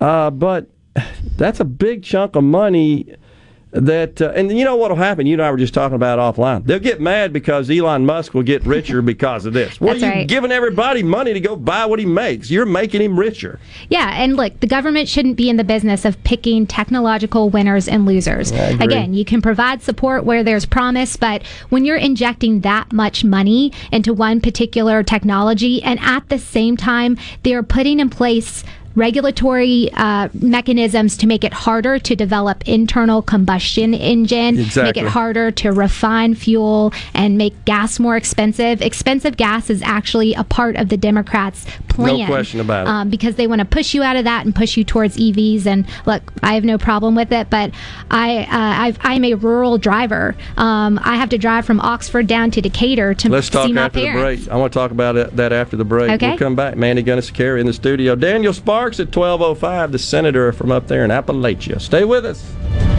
Uh, 0.00 0.30
but 0.30 0.68
that's 1.36 1.60
a 1.60 1.64
big 1.64 2.02
chunk 2.02 2.36
of 2.36 2.44
money 2.44 3.14
that 3.74 4.22
uh, 4.22 4.32
and 4.34 4.56
you 4.56 4.64
know 4.64 4.76
what 4.76 4.90
will 4.90 4.96
happen? 4.96 5.26
You 5.26 5.34
and 5.34 5.42
i 5.42 5.50
were 5.50 5.56
just 5.56 5.74
talking 5.74 5.96
about 5.96 6.18
offline. 6.18 6.64
They'll 6.64 6.78
get 6.78 7.00
mad 7.00 7.32
because 7.32 7.68
elon 7.70 8.06
musk 8.06 8.32
will 8.32 8.42
get 8.42 8.64
richer 8.64 9.02
because 9.14 9.46
of 9.46 9.52
this. 9.52 9.80
Well 9.80 9.96
you're 9.96 10.10
right. 10.10 10.28
giving 10.28 10.52
everybody 10.52 11.02
money 11.02 11.32
to 11.32 11.40
go 11.40 11.56
buy 11.56 11.84
what 11.86 11.98
he 11.98 12.06
makes? 12.06 12.50
You're 12.50 12.66
making 12.66 13.02
him 13.02 13.18
richer. 13.18 13.58
Yeah, 13.88 14.12
and 14.14 14.36
look, 14.36 14.60
the 14.60 14.66
government 14.66 15.08
shouldn't 15.08 15.36
be 15.36 15.50
in 15.50 15.56
the 15.56 15.64
business 15.64 16.04
of 16.04 16.22
picking 16.24 16.66
technological 16.66 17.50
winners 17.50 17.88
and 17.88 18.06
losers. 18.06 18.52
Again, 18.52 19.14
you 19.14 19.24
can 19.24 19.42
provide 19.42 19.82
support 19.82 20.24
where 20.24 20.44
there's 20.44 20.66
promise, 20.66 21.16
but 21.16 21.44
when 21.68 21.84
you're 21.84 21.96
injecting 21.96 22.60
that 22.60 22.92
much 22.92 23.24
money 23.24 23.72
into 23.90 24.14
one 24.14 24.40
particular 24.40 25.02
technology 25.02 25.82
and 25.82 25.98
at 26.00 26.28
the 26.28 26.38
same 26.38 26.76
time 26.76 27.16
they're 27.42 27.62
putting 27.62 28.00
in 28.00 28.10
place 28.10 28.64
regulatory 28.94 29.90
uh, 29.94 30.28
mechanisms 30.34 31.16
to 31.18 31.26
make 31.26 31.44
it 31.44 31.52
harder 31.52 31.98
to 31.98 32.14
develop 32.14 32.66
internal 32.68 33.22
combustion 33.22 33.94
engine, 33.94 34.56
make 34.56 34.96
it 34.96 35.08
harder 35.08 35.50
to 35.50 35.70
refine 35.72 36.34
fuel, 36.34 36.92
and 37.12 37.36
make 37.36 37.64
gas 37.64 37.98
more 37.98 38.16
expensive. 38.16 38.80
Expensive 38.82 39.36
gas 39.36 39.70
is 39.70 39.82
actually 39.82 40.34
a 40.34 40.44
part 40.44 40.76
of 40.76 40.88
the 40.88 40.96
Democrats' 40.96 41.66
plan. 41.94 42.26
question 42.26 42.60
about 42.60 42.86
it. 42.86 42.90
Um, 42.90 43.10
because 43.10 43.36
they 43.36 43.46
want 43.46 43.60
to 43.60 43.64
push 43.64 43.94
you 43.94 44.02
out 44.02 44.16
of 44.16 44.24
that 44.24 44.44
and 44.44 44.54
push 44.54 44.76
you 44.76 44.84
towards 44.84 45.16
EVs. 45.16 45.66
And 45.66 45.86
look, 46.06 46.22
I 46.42 46.54
have 46.54 46.64
no 46.64 46.78
problem 46.78 47.14
with 47.14 47.32
it, 47.32 47.50
but 47.50 47.72
I 48.10 48.40
uh, 48.44 48.46
I've, 48.50 48.98
I'm 49.02 49.24
a 49.24 49.34
rural 49.34 49.78
driver. 49.78 50.34
Um, 50.56 51.00
I 51.02 51.16
have 51.16 51.28
to 51.30 51.38
drive 51.38 51.64
from 51.64 51.80
Oxford 51.80 52.26
down 52.26 52.50
to 52.52 52.60
Decatur 52.60 53.14
to 53.14 53.28
Let's 53.28 53.48
talk 53.48 53.66
see 53.66 53.72
my 53.72 53.82
after 53.82 54.00
parents. 54.00 54.44
the 54.44 54.46
break. 54.46 54.54
I 54.54 54.56
want 54.56 54.72
to 54.72 54.78
talk 54.78 54.90
about 54.90 55.16
it, 55.16 55.36
that 55.36 55.52
after 55.52 55.76
the 55.76 55.84
break. 55.84 56.10
Okay. 56.12 56.30
We'll 56.30 56.38
come 56.38 56.56
back. 56.56 56.76
Mandy 56.76 57.02
Gunasekara 57.02 57.60
in 57.60 57.66
the 57.66 57.72
studio. 57.72 58.14
Daniel 58.14 58.52
Sparks 58.52 59.00
at 59.00 59.14
1205, 59.14 59.92
the 59.92 59.98
senator 59.98 60.52
from 60.52 60.72
up 60.72 60.86
there 60.88 61.04
in 61.04 61.10
Appalachia. 61.10 61.80
Stay 61.80 62.04
with 62.04 62.24
us. 62.24 62.93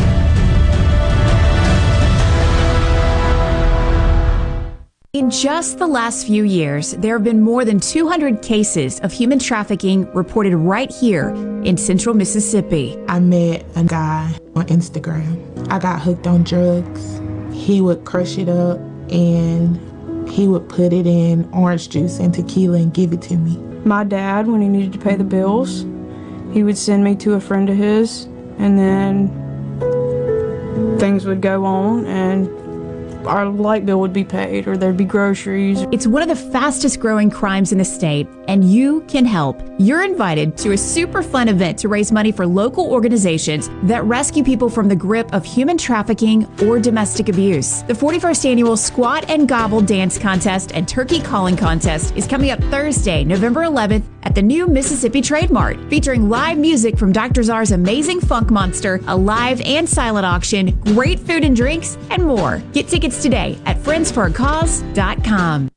In 5.15 5.31
just 5.31 5.79
the 5.79 5.87
last 5.87 6.27
few 6.27 6.43
years, 6.43 6.91
there 6.91 7.13
have 7.13 7.23
been 7.23 7.41
more 7.41 7.63
than 7.63 7.79
200 7.79 8.41
cases 8.41 8.99
of 8.99 9.13
human 9.13 9.39
trafficking 9.39 10.11
reported 10.13 10.57
right 10.57 10.91
here 10.91 11.29
in 11.63 11.77
central 11.77 12.13
Mississippi. 12.13 12.99
I 13.07 13.21
met 13.21 13.65
a 13.77 13.85
guy 13.85 14.37
on 14.57 14.65
Instagram. 14.65 15.71
I 15.71 15.79
got 15.79 16.01
hooked 16.01 16.27
on 16.27 16.43
drugs. 16.43 17.21
He 17.53 17.79
would 17.79 18.03
crush 18.03 18.37
it 18.37 18.49
up 18.49 18.77
and 19.09 19.79
he 20.29 20.49
would 20.49 20.67
put 20.67 20.91
it 20.91 21.07
in 21.07 21.49
orange 21.53 21.87
juice 21.87 22.19
and 22.19 22.33
tequila 22.33 22.79
and 22.79 22.93
give 22.93 23.13
it 23.13 23.21
to 23.21 23.37
me. 23.37 23.55
My 23.85 24.03
dad, 24.03 24.47
when 24.47 24.59
he 24.59 24.67
needed 24.67 24.91
to 24.91 24.99
pay 24.99 25.15
the 25.15 25.23
bills, 25.23 25.85
he 26.51 26.61
would 26.61 26.77
send 26.77 27.05
me 27.05 27.15
to 27.15 27.35
a 27.35 27.39
friend 27.39 27.69
of 27.69 27.77
his, 27.77 28.25
and 28.57 28.77
then 28.77 29.29
things 30.99 31.23
would 31.23 31.39
go 31.39 31.63
on, 31.63 32.05
and 32.05 32.49
our 33.25 33.45
light 33.45 33.85
bill 33.85 33.99
would 33.99 34.13
be 34.13 34.23
paid, 34.23 34.67
or 34.67 34.77
there'd 34.77 34.97
be 34.97 35.05
groceries. 35.05 35.85
It's 35.91 36.07
one 36.07 36.21
of 36.21 36.29
the 36.29 36.35
fastest 36.35 36.99
growing 36.99 37.29
crimes 37.29 37.71
in 37.71 37.77
the 37.77 37.85
state, 37.85 38.27
and 38.47 38.63
you 38.63 39.01
can 39.07 39.25
help. 39.25 39.61
You're 39.77 40.03
invited 40.03 40.57
to 40.59 40.71
a 40.71 40.77
super 40.77 41.21
fun 41.21 41.47
event 41.47 41.77
to 41.79 41.87
raise 41.87 42.11
money 42.11 42.31
for 42.31 42.47
local 42.47 42.91
organizations 42.91 43.69
that 43.83 44.03
rescue 44.05 44.43
people 44.43 44.69
from 44.69 44.87
the 44.87 44.95
grip 44.95 45.33
of 45.33 45.45
human 45.45 45.77
trafficking 45.77 46.47
or 46.63 46.79
domestic 46.79 47.29
abuse. 47.29 47.83
The 47.83 47.93
41st 47.93 48.45
annual 48.51 48.77
Squat 48.77 49.29
and 49.29 49.47
Gobble 49.47 49.81
Dance 49.81 50.17
Contest 50.17 50.71
and 50.73 50.87
Turkey 50.87 51.21
Calling 51.21 51.57
Contest 51.57 52.15
is 52.15 52.27
coming 52.27 52.51
up 52.51 52.59
Thursday, 52.65 53.23
November 53.23 53.61
11th 53.61 54.14
at 54.25 54.35
the 54.35 54.41
new 54.41 54.67
Mississippi 54.67 55.21
Trade 55.21 55.51
Mart, 55.51 55.77
featuring 55.89 56.29
live 56.29 56.57
music 56.57 56.97
from 56.97 57.11
Dr. 57.11 57.41
Zarr's 57.41 57.71
Amazing 57.71 58.21
Funk 58.21 58.49
Monster, 58.51 58.99
a 59.07 59.15
live 59.15 59.61
and 59.61 59.87
silent 59.87 60.25
auction, 60.25 60.71
great 60.81 61.19
food 61.19 61.43
and 61.43 61.55
drinks, 61.55 61.97
and 62.09 62.23
more. 62.23 62.61
Get 62.73 62.87
tickets 62.87 63.21
today 63.21 63.57
at 63.65 63.77
friendsforacause.com. 63.77 65.74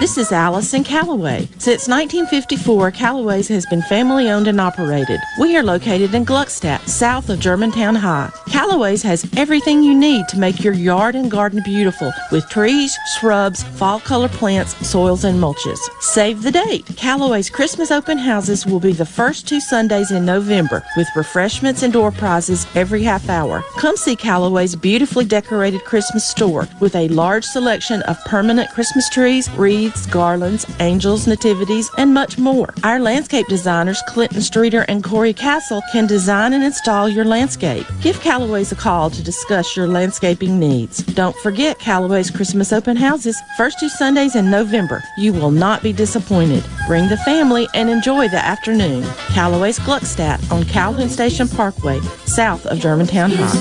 This 0.00 0.16
is 0.16 0.30
Allison 0.30 0.84
Callaway. 0.84 1.48
Since 1.58 1.88
1954, 1.88 2.92
Callaway's 2.92 3.48
has 3.48 3.66
been 3.66 3.82
family 3.82 4.30
owned 4.30 4.46
and 4.46 4.60
operated. 4.60 5.18
We 5.40 5.56
are 5.56 5.62
located 5.64 6.14
in 6.14 6.24
Gluckstadt, 6.24 6.86
south 6.88 7.28
of 7.30 7.40
Germantown 7.40 7.96
High. 7.96 8.30
Callaway's 8.46 9.02
has 9.02 9.28
everything 9.36 9.82
you 9.82 9.96
need 9.96 10.28
to 10.28 10.38
make 10.38 10.62
your 10.62 10.72
yard 10.72 11.16
and 11.16 11.28
garden 11.28 11.62
beautiful 11.64 12.12
with 12.30 12.48
trees, 12.48 12.96
shrubs, 13.18 13.64
fall 13.64 13.98
color 13.98 14.28
plants, 14.28 14.76
soils, 14.86 15.24
and 15.24 15.40
mulches. 15.40 15.78
Save 16.00 16.42
the 16.44 16.52
date. 16.52 16.86
Callaway's 16.96 17.50
Christmas 17.50 17.90
open 17.90 18.18
houses 18.18 18.64
will 18.64 18.80
be 18.80 18.92
the 18.92 19.04
first 19.04 19.48
two 19.48 19.60
Sundays 19.60 20.12
in 20.12 20.24
November 20.24 20.84
with 20.96 21.08
refreshments 21.16 21.82
and 21.82 21.92
door 21.92 22.12
prizes 22.12 22.68
every 22.76 23.02
half 23.02 23.28
hour. 23.28 23.64
Come 23.78 23.96
see 23.96 24.14
Callaway's 24.14 24.76
beautifully 24.76 25.24
decorated 25.24 25.84
Christmas 25.84 26.24
store 26.24 26.68
with 26.78 26.94
a 26.94 27.08
large 27.08 27.44
selection 27.44 28.00
of 28.02 28.16
permanent 28.26 28.70
Christmas 28.70 29.10
trees, 29.10 29.47
wreaths, 29.56 30.06
garlands, 30.06 30.66
angels, 30.80 31.26
nativities, 31.26 31.90
and 31.98 32.14
much 32.14 32.38
more. 32.38 32.74
Our 32.84 33.00
landscape 33.00 33.46
designers, 33.48 34.02
Clinton 34.08 34.40
Streeter 34.40 34.84
and 34.88 35.02
Corey 35.02 35.32
Castle, 35.32 35.82
can 35.92 36.06
design 36.06 36.52
and 36.52 36.64
install 36.64 37.08
your 37.08 37.24
landscape. 37.24 37.86
Give 38.00 38.18
Callaway's 38.20 38.72
a 38.72 38.76
call 38.76 39.10
to 39.10 39.22
discuss 39.22 39.76
your 39.76 39.86
landscaping 39.86 40.58
needs. 40.58 40.98
Don't 40.98 41.36
forget 41.36 41.78
Callaway's 41.78 42.30
Christmas 42.30 42.72
open 42.72 42.96
houses, 42.96 43.36
first 43.56 43.78
two 43.80 43.88
Sundays 43.88 44.36
in 44.36 44.50
November. 44.50 45.02
You 45.16 45.32
will 45.32 45.50
not 45.50 45.82
be 45.82 45.92
disappointed. 45.92 46.64
Bring 46.86 47.08
the 47.08 47.16
family 47.18 47.68
and 47.74 47.90
enjoy 47.90 48.28
the 48.28 48.44
afternoon. 48.44 49.04
Callaway's 49.28 49.78
Gluckstadt 49.78 50.50
on 50.50 50.64
Calhoun 50.64 51.08
Station 51.08 51.48
Parkway, 51.48 52.00
south 52.26 52.66
of 52.66 52.78
Germantown 52.78 53.30
High. 53.32 53.58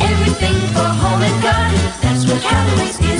Everything 0.00 0.54
for 0.72 0.84
home 0.84 1.22
and 1.22 1.42
garden, 1.42 1.78
that's 2.02 2.26
what 2.26 2.40
Callaway's 2.42 3.00
is. 3.00 3.11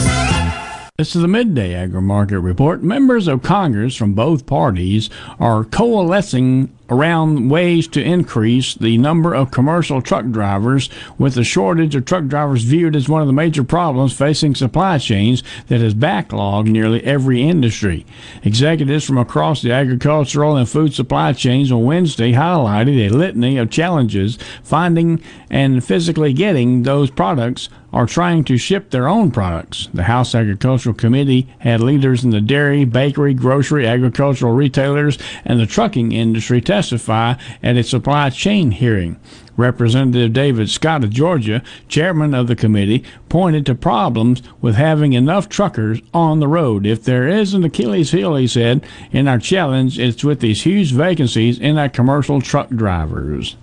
This 1.02 1.16
is 1.16 1.22
the 1.22 1.26
Midday 1.26 1.74
Agri 1.74 2.00
Market 2.00 2.38
Report. 2.38 2.80
Members 2.84 3.26
of 3.26 3.42
Congress 3.42 3.96
from 3.96 4.14
both 4.14 4.46
parties 4.46 5.10
are 5.40 5.64
coalescing 5.64 6.72
around 6.88 7.48
ways 7.48 7.88
to 7.88 8.00
increase 8.00 8.74
the 8.74 8.98
number 8.98 9.34
of 9.34 9.50
commercial 9.50 10.00
truck 10.00 10.30
drivers, 10.30 10.88
with 11.18 11.34
the 11.34 11.42
shortage 11.42 11.96
of 11.96 12.04
truck 12.04 12.26
drivers 12.26 12.62
viewed 12.62 12.94
as 12.94 13.08
one 13.08 13.20
of 13.20 13.26
the 13.26 13.32
major 13.32 13.64
problems 13.64 14.12
facing 14.12 14.54
supply 14.54 14.96
chains 14.96 15.42
that 15.66 15.80
has 15.80 15.92
backlogged 15.92 16.68
nearly 16.68 17.02
every 17.02 17.42
industry. 17.42 18.06
Executives 18.44 19.04
from 19.04 19.18
across 19.18 19.60
the 19.60 19.72
agricultural 19.72 20.56
and 20.56 20.68
food 20.68 20.94
supply 20.94 21.32
chains 21.32 21.72
on 21.72 21.84
Wednesday 21.84 22.30
highlighted 22.30 23.10
a 23.10 23.12
litany 23.12 23.58
of 23.58 23.70
challenges 23.70 24.38
finding 24.62 25.20
and 25.50 25.82
physically 25.82 26.32
getting 26.32 26.84
those 26.84 27.10
products 27.10 27.68
are 27.92 28.06
trying 28.06 28.42
to 28.44 28.56
ship 28.56 28.90
their 28.90 29.06
own 29.06 29.30
products. 29.30 29.88
The 29.92 30.04
House 30.04 30.34
Agricultural 30.34 30.94
Committee 30.94 31.48
had 31.58 31.80
leaders 31.80 32.24
in 32.24 32.30
the 32.30 32.40
dairy, 32.40 32.84
bakery, 32.84 33.34
grocery, 33.34 33.86
agricultural 33.86 34.54
retailers, 34.54 35.18
and 35.44 35.60
the 35.60 35.66
trucking 35.66 36.12
industry 36.12 36.60
testify 36.60 37.34
at 37.62 37.76
a 37.76 37.82
supply 37.82 38.30
chain 38.30 38.70
hearing. 38.70 39.20
Representative 39.54 40.32
David 40.32 40.70
Scott 40.70 41.04
of 41.04 41.10
Georgia, 41.10 41.62
chairman 41.86 42.32
of 42.32 42.46
the 42.46 42.56
committee, 42.56 43.04
pointed 43.28 43.66
to 43.66 43.74
problems 43.74 44.42
with 44.62 44.76
having 44.76 45.12
enough 45.12 45.48
truckers 45.48 46.00
on 46.14 46.40
the 46.40 46.48
road. 46.48 46.86
If 46.86 47.04
there 47.04 47.28
is 47.28 47.52
an 47.52 47.62
Achilles 47.62 48.12
heel, 48.12 48.34
he 48.36 48.46
said, 48.46 48.84
in 49.10 49.28
our 49.28 49.38
challenge, 49.38 49.98
it's 49.98 50.24
with 50.24 50.40
these 50.40 50.62
huge 50.62 50.92
vacancies 50.92 51.58
in 51.58 51.76
our 51.76 51.90
commercial 51.90 52.40
truck 52.40 52.70
drivers. 52.70 53.56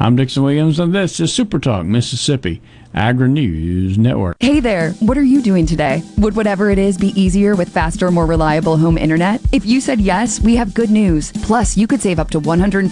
I'm 0.00 0.16
Dixon 0.16 0.42
Williams, 0.42 0.80
and 0.80 0.92
this 0.92 1.20
is 1.20 1.32
Super 1.32 1.60
Talk 1.60 1.86
Mississippi 1.86 2.60
Agri 2.96 3.28
News 3.28 3.98
Network. 3.98 4.38
Hey 4.40 4.58
there, 4.58 4.92
what 5.00 5.18
are 5.18 5.22
you 5.22 5.42
doing 5.42 5.66
today? 5.66 6.02
Would 6.16 6.34
whatever 6.34 6.70
it 6.70 6.78
is 6.78 6.96
be 6.96 7.08
easier 7.20 7.54
with 7.54 7.68
faster, 7.68 8.10
more 8.10 8.24
reliable 8.24 8.78
home 8.78 8.96
internet? 8.96 9.42
If 9.52 9.66
you 9.66 9.82
said 9.82 10.00
yes, 10.00 10.40
we 10.40 10.56
have 10.56 10.72
good 10.72 10.88
news. 10.90 11.30
Plus, 11.30 11.76
you 11.76 11.86
could 11.86 12.00
save 12.00 12.18
up 12.18 12.30
to 12.30 12.40
$150. 12.40 12.88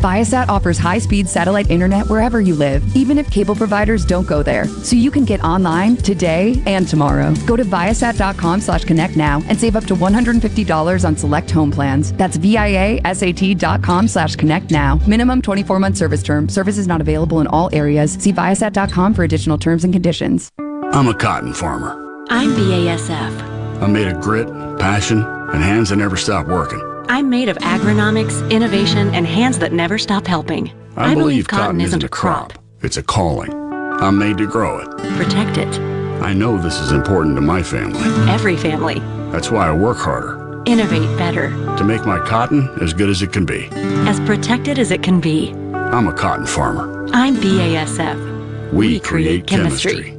Viasat 0.00 0.48
offers 0.50 0.76
high 0.76 0.98
speed 0.98 1.26
satellite 1.28 1.70
internet 1.70 2.06
wherever 2.10 2.42
you 2.42 2.54
live, 2.54 2.84
even 2.94 3.16
if 3.16 3.30
cable 3.30 3.54
providers 3.54 4.04
don't 4.04 4.26
go 4.26 4.42
there. 4.42 4.66
So 4.84 4.96
you 4.96 5.10
can 5.10 5.24
get 5.24 5.42
online 5.42 5.96
today 5.96 6.62
and 6.66 6.86
tomorrow. 6.86 7.34
Go 7.46 7.56
to 7.56 7.64
viasat.com 7.64 8.60
slash 8.60 8.84
connect 8.84 9.16
now 9.16 9.42
and 9.48 9.58
save 9.58 9.76
up 9.76 9.86
to 9.86 9.94
$150 9.94 11.04
on 11.06 11.16
select 11.16 11.50
home 11.50 11.70
plans. 11.70 12.12
That's 12.12 12.36
viasat.com 12.36 14.08
slash 14.08 14.36
connect 14.36 14.70
now. 14.70 15.00
Minimum 15.06 15.40
24 15.40 15.78
month 15.78 15.96
service 15.96 16.22
term. 16.22 16.50
Service 16.50 16.76
is 16.76 16.86
not 16.86 17.00
available 17.00 17.40
in 17.40 17.46
all 17.46 17.70
areas. 17.72 18.12
See 18.12 18.34
viasat.com 18.34 19.05
for 19.14 19.24
additional 19.24 19.58
terms 19.58 19.84
and 19.84 19.92
conditions. 19.92 20.50
I'm 20.58 21.08
a 21.08 21.14
cotton 21.14 21.52
farmer. 21.52 22.24
I'm 22.28 22.50
BASF. 22.50 23.82
I'm 23.82 23.92
made 23.92 24.08
of 24.08 24.20
grit, 24.20 24.48
passion, 24.78 25.22
and 25.22 25.62
hands 25.62 25.90
that 25.90 25.96
never 25.96 26.16
stop 26.16 26.46
working. 26.46 26.80
I'm 27.08 27.30
made 27.30 27.48
of 27.48 27.56
agronomics, 27.58 28.50
innovation, 28.50 29.14
and 29.14 29.26
hands 29.26 29.58
that 29.60 29.72
never 29.72 29.98
stop 29.98 30.26
helping. 30.26 30.72
I, 30.96 31.14
believe 31.14 31.46
cotton 31.46 31.80
isn't 31.80 32.02
a 32.02 32.08
crop, 32.08 32.54
it's 32.82 32.96
a 32.96 33.02
calling. 33.02 33.52
I'm 33.52 34.18
made 34.18 34.38
to 34.38 34.46
grow 34.46 34.78
it. 34.78 34.88
Protect 35.16 35.58
it. 35.58 35.78
I 36.22 36.32
know 36.32 36.58
this 36.58 36.80
is 36.80 36.92
important 36.92 37.36
to 37.36 37.40
my 37.40 37.62
family. 37.62 38.00
Every 38.30 38.56
family. 38.56 38.98
That's 39.30 39.50
why 39.50 39.68
I 39.68 39.72
work 39.72 39.98
harder 39.98 40.62
Innovate 40.66 41.16
better. 41.18 41.50
to 41.76 41.84
make 41.84 42.04
my 42.04 42.18
cotton 42.26 42.68
as 42.82 42.92
good 42.92 43.08
as 43.08 43.22
it 43.22 43.32
can 43.32 43.46
be. 43.46 43.68
As 44.08 44.18
protected 44.20 44.78
as 44.78 44.90
it 44.90 45.02
can 45.02 45.20
be. 45.20 45.52
I'm 45.72 46.08
a 46.08 46.12
cotton 46.12 46.46
farmer. 46.46 47.08
I'm 47.12 47.36
BASF. 47.36 48.35
We, 48.72 48.98
create 49.00 49.46
chemistry. 49.46 50.18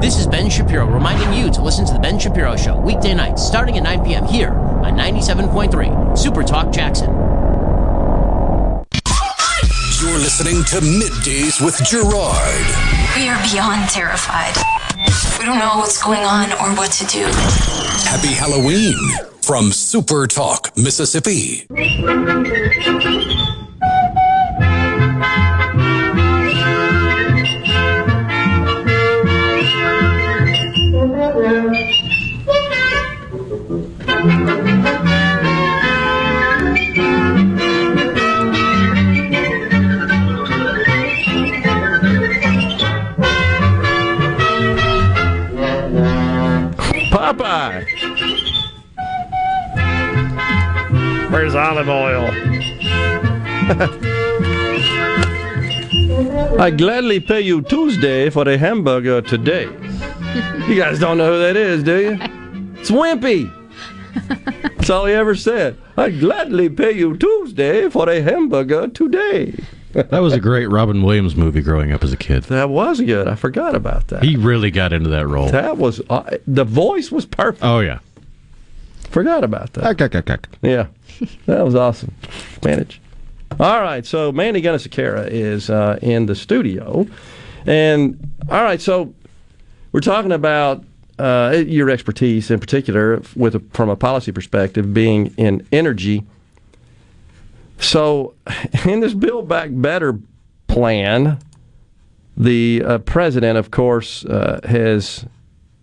This 0.00 0.18
is 0.18 0.26
Ben 0.26 0.50
Shapiro 0.50 0.86
reminding 0.86 1.32
you 1.32 1.50
to 1.52 1.62
listen 1.62 1.84
to 1.86 1.92
The 1.92 1.98
Ben 2.00 2.18
Shapiro 2.18 2.56
Show 2.56 2.80
weekday 2.80 3.14
nights 3.14 3.42
starting 3.46 3.76
at 3.76 3.84
9 3.84 4.04
p.m. 4.04 4.24
here 4.24 4.50
on 4.50 4.94
97.3 4.96 6.18
Super 6.18 6.42
Talk 6.42 6.72
Jackson. 6.72 7.10
You're 10.00 10.18
listening 10.18 10.64
to 10.64 10.80
Middays 10.80 11.64
with 11.64 11.76
Gerard. 11.84 12.66
We 13.14 13.28
are 13.28 13.40
beyond 13.52 13.88
terrified. 13.90 14.56
We 15.38 15.44
don't 15.44 15.58
know 15.58 15.76
what's 15.76 16.02
going 16.02 16.24
on 16.24 16.50
or 16.54 16.76
what 16.76 16.90
to 16.92 17.06
do. 17.06 17.24
Happy 18.04 18.32
Halloween 18.32 18.96
from 19.42 19.70
Super 19.70 20.26
Talk, 20.26 20.76
Mississippi. 20.76 21.66
Popeye. 47.10 47.84
Where's 51.30 51.54
Olive 51.54 51.88
Oyl? 51.88 52.28
I 56.58 56.70
gladly 56.70 57.18
pay 57.20 57.40
you 57.40 57.62
Tuesday 57.62 58.30
for 58.30 58.48
a 58.48 58.56
hamburger 58.56 59.20
today. 59.20 59.64
You 60.68 60.76
guys 60.80 60.98
don't 61.00 61.18
know 61.18 61.32
who 61.32 61.38
that 61.40 61.56
is, 61.56 61.82
do 61.82 62.00
you? 62.00 62.18
It's 62.82 62.90
Wimpy. 62.90 63.48
That's 64.76 64.90
all 64.90 65.06
he 65.06 65.12
ever 65.14 65.36
said. 65.36 65.76
I 65.96 66.10
gladly 66.10 66.68
pay 66.68 66.90
you 66.92 67.16
Tuesday 67.16 67.88
for 67.88 68.08
a 68.08 68.20
hamburger 68.20 68.88
today. 68.88 69.54
That 69.92 70.18
was 70.20 70.32
a 70.32 70.40
great 70.40 70.66
Robin 70.66 71.02
Williams 71.04 71.36
movie 71.36 71.60
growing 71.62 71.92
up 71.92 72.02
as 72.02 72.12
a 72.12 72.16
kid. 72.16 72.42
That 72.44 72.70
was 72.70 73.00
good. 73.00 73.28
I 73.28 73.36
forgot 73.36 73.76
about 73.76 74.08
that. 74.08 74.24
He 74.24 74.36
really 74.36 74.72
got 74.72 74.92
into 74.92 75.10
that 75.10 75.28
role. 75.28 75.48
That 75.50 75.76
was 75.78 76.00
uh, 76.10 76.38
the 76.46 76.64
voice 76.64 77.12
was 77.12 77.24
perfect. 77.24 77.62
Oh 77.62 77.78
yeah. 77.78 77.98
Forgot 79.10 79.44
about 79.44 79.74
that. 79.74 79.84
Yeah, 80.62 80.86
that 81.46 81.64
was 81.64 81.74
awesome. 81.76 82.14
Manage. 82.64 83.00
All 83.60 83.82
right, 83.82 84.04
so 84.04 84.32
Mandy 84.32 84.62
Gunasekara 84.62 85.28
is 85.28 85.68
uh, 85.68 85.98
in 86.00 86.26
the 86.26 86.34
studio, 86.34 87.06
and 87.66 88.18
all 88.48 88.62
right, 88.62 88.80
so 88.80 89.12
we're 89.92 90.00
talking 90.00 90.32
about 90.32 90.84
uh, 91.18 91.62
your 91.66 91.90
expertise 91.90 92.50
in 92.50 92.58
particular, 92.58 93.22
with 93.36 93.54
a, 93.54 93.60
from 93.72 93.90
a 93.90 93.96
policy 93.96 94.32
perspective, 94.32 94.94
being 94.94 95.34
in 95.36 95.66
energy. 95.70 96.24
So, 97.78 98.34
in 98.86 99.00
this 99.00 99.12
Build 99.12 99.48
Back 99.48 99.68
Better 99.72 100.18
plan, 100.66 101.38
the 102.36 102.82
uh, 102.84 102.98
president, 102.98 103.58
of 103.58 103.70
course, 103.70 104.24
uh, 104.24 104.60
has 104.64 105.26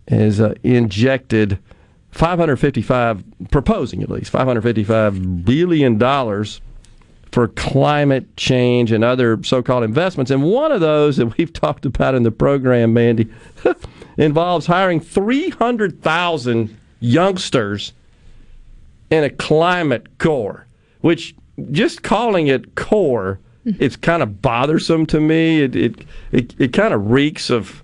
has 0.08 0.40
uh, 0.40 0.54
injected 0.64 1.60
555, 2.10 3.22
proposing 3.52 4.02
at 4.02 4.10
least 4.10 4.30
555 4.32 5.44
billion 5.44 5.98
dollars 5.98 6.60
for 7.32 7.48
climate 7.48 8.36
change 8.36 8.92
and 8.92 9.04
other 9.04 9.42
so-called 9.42 9.84
investments. 9.84 10.30
And 10.30 10.42
one 10.42 10.72
of 10.72 10.80
those 10.80 11.16
that 11.16 11.36
we've 11.36 11.52
talked 11.52 11.86
about 11.86 12.14
in 12.14 12.22
the 12.22 12.30
program, 12.30 12.92
Mandy, 12.92 13.32
involves 14.16 14.66
hiring 14.66 15.00
300,000 15.00 16.76
youngsters 17.00 17.92
in 19.10 19.24
a 19.24 19.30
climate 19.30 20.18
corps, 20.18 20.66
which 21.00 21.34
just 21.72 22.02
calling 22.02 22.46
it 22.46 22.74
corps, 22.74 23.38
mm-hmm. 23.66 23.82
it's 23.82 23.96
kind 23.96 24.22
of 24.22 24.40
bothersome 24.40 25.06
to 25.06 25.20
me. 25.20 25.62
It 25.62 25.76
it 25.76 26.04
it, 26.32 26.54
it 26.58 26.72
kind 26.72 26.94
of 26.94 27.10
reeks 27.10 27.50
of 27.50 27.82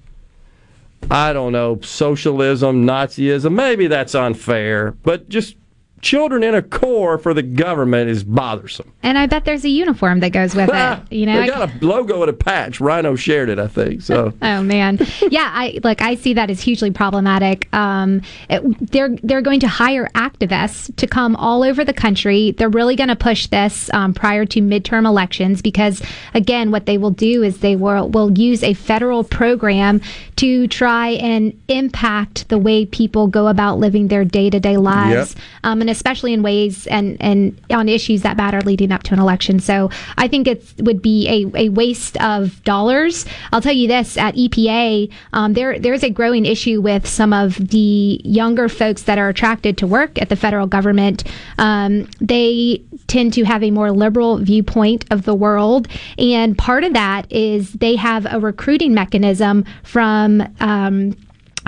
I 1.11 1.33
don't 1.33 1.53
know, 1.53 1.81
socialism, 1.83 2.87
Nazism. 2.87 3.53
Maybe 3.53 3.87
that's 3.87 4.15
unfair, 4.15 4.93
but 5.03 5.29
just 5.29 5.57
children 6.03 6.43
in 6.43 6.55
a 6.55 6.63
corps 6.63 7.19
for 7.19 7.35
the 7.35 7.43
government 7.43 8.11
is 8.11 8.23
bothersome. 8.23 8.93
And 9.03 9.17
I 9.19 9.27
bet 9.27 9.45
there's 9.45 9.65
a 9.65 9.69
uniform 9.69 10.21
that 10.21 10.31
goes 10.31 10.55
with 10.55 10.71
it. 10.73 10.99
You 11.11 11.27
know, 11.27 11.41
they 11.41 11.47
got 11.49 11.71
a 11.83 11.85
logo 11.85 12.21
and 12.23 12.31
a 12.31 12.33
patch. 12.33 12.81
Rhino 12.81 13.17
shared 13.17 13.49
it, 13.49 13.59
I 13.59 13.67
think. 13.67 14.03
So 14.03 14.33
Oh 14.43 14.63
man, 14.63 14.99
yeah. 15.31 15.51
I 15.53 15.79
like 15.83 16.03
I 16.03 16.15
see 16.17 16.35
that 16.35 16.51
as 16.51 16.61
hugely 16.61 16.91
problematic. 16.91 17.73
Um, 17.75 18.23
it, 18.51 18.91
they're 18.93 19.17
they're 19.23 19.43
going 19.43 19.61
to 19.61 19.69
hire 19.69 20.09
activists 20.15 20.95
to 20.97 21.07
come 21.07 21.35
all 21.37 21.63
over 21.65 21.85
the 21.85 21.93
country. 21.95 22.53
They're 22.53 22.69
really 22.69 22.97
going 22.97 23.09
to 23.09 23.17
push 23.17 23.47
this 23.47 23.91
um, 23.95 24.13
prior 24.15 24.45
to 24.47 24.61
midterm 24.61 25.07
elections 25.07 25.63
because 25.63 26.03
again, 26.35 26.71
what 26.71 26.87
they 26.87 26.99
will 26.99 27.11
do 27.11 27.43
is 27.43 27.59
they 27.59 27.77
will 27.77 28.09
will 28.09 28.37
use 28.39 28.63
a 28.63 28.75
federal 28.75 29.25
program 29.25 30.01
to 30.37 30.67
try 30.69 31.11
and 31.11 31.59
impact 31.69 32.49
the 32.49 32.59
way 32.59 32.85
people 32.85 33.27
go 33.27 33.49
about 33.49 33.79
living 33.79 34.09
their 34.09 34.25
day 34.25 34.51
to 34.51 34.61
day 34.61 34.77
lives, 34.77 35.35
Yep. 35.35 35.45
um, 35.65 35.81
and 35.87 35.91
especially 35.93 36.33
in 36.33 36.43
ways 36.43 36.89
and 36.89 37.17
and 37.21 37.57
on 37.71 37.89
issues 37.89 38.23
that 38.23 38.37
matter 38.37 38.61
leading 38.63 38.91
up 38.91 39.05
to 39.05 39.15
an 39.15 39.21
election. 39.21 39.61
So 39.61 39.89
I 40.19 40.27
think 40.27 40.49
it 40.49 40.65
would 40.81 41.01
be 41.01 41.29
a, 41.29 41.67
a 41.67 41.69
waste 41.69 42.21
of 42.21 42.61
dollars. 42.65 43.25
I'll 43.53 43.61
tell 43.61 43.73
you 43.73 43.87
this: 43.87 44.17
at 44.17 44.35
EPA, 44.35 45.13
um, 45.33 45.53
there 45.53 45.79
there's 45.79 46.03
a 46.03 46.11
growing 46.11 46.45
issue 46.45 46.81
with 46.81 47.07
some 47.07 47.33
of 47.33 47.55
the 47.69 48.21
younger 48.25 48.69
folks 48.69 49.03
that 49.05 49.17
are 49.17 49.29
attracted 49.29 49.79
to 49.79 49.87
work 49.87 50.21
at 50.21 50.29
the 50.29 50.35
federal 50.35 50.67
government. 50.67 51.23
Um, 51.59 52.09
they 52.21 52.83
tend 53.07 53.33
to 53.35 53.45
have 53.45 53.63
a 53.63 53.71
more 53.71 53.93
liberal 53.93 54.39
viewpoint 54.39 55.05
of 55.13 55.23
the 55.23 55.37
world, 55.37 55.87
and 56.19 56.59
part 56.59 56.83
of 56.83 56.95
that 56.95 57.31
is 57.31 57.75
they 57.75 57.95
have 57.95 58.27
a 58.29 58.41
recruiting 58.41 58.93
mechanism 58.93 59.65
from. 59.85 60.43
Um, 60.59 61.17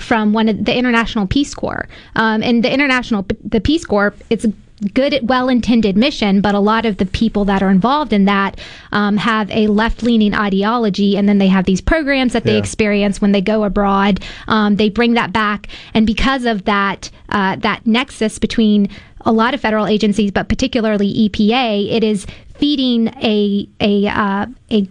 from 0.00 0.32
one 0.32 0.48
of 0.48 0.64
the 0.64 0.76
International 0.76 1.26
Peace 1.26 1.54
Corps, 1.54 1.88
um, 2.16 2.42
and 2.42 2.62
the 2.64 2.72
International 2.72 3.26
the 3.44 3.60
Peace 3.60 3.84
Corps, 3.84 4.14
it's 4.30 4.44
a 4.44 4.52
good, 4.94 5.18
well-intended 5.24 5.96
mission, 5.96 6.40
but 6.40 6.54
a 6.54 6.60
lot 6.60 6.86
of 6.86 6.98
the 6.98 7.06
people 7.06 7.44
that 7.46 7.64
are 7.64 7.70
involved 7.70 8.12
in 8.12 8.26
that 8.26 8.60
um, 8.92 9.16
have 9.16 9.50
a 9.50 9.66
left-leaning 9.66 10.34
ideology, 10.34 11.16
and 11.16 11.28
then 11.28 11.38
they 11.38 11.48
have 11.48 11.64
these 11.64 11.80
programs 11.80 12.32
that 12.32 12.44
they 12.44 12.52
Yeah. 12.52 12.58
experience 12.58 13.20
when 13.20 13.32
they 13.32 13.40
go 13.40 13.64
abroad. 13.64 14.20
Um, 14.46 14.76
they 14.76 14.88
bring 14.88 15.14
that 15.14 15.32
back, 15.32 15.66
and 15.94 16.06
because 16.06 16.44
of 16.44 16.64
that, 16.66 17.10
uh, 17.30 17.56
that 17.56 17.86
nexus 17.86 18.38
between 18.38 18.88
a 19.22 19.32
lot 19.32 19.52
of 19.52 19.60
federal 19.60 19.86
agencies, 19.88 20.30
but 20.30 20.48
particularly 20.48 21.12
EPA, 21.28 21.90
it 21.90 22.04
is 22.04 22.24
feeding 22.54 23.08
a 23.20 23.68
a 23.80 24.06
uh, 24.06 24.46
a 24.70 24.86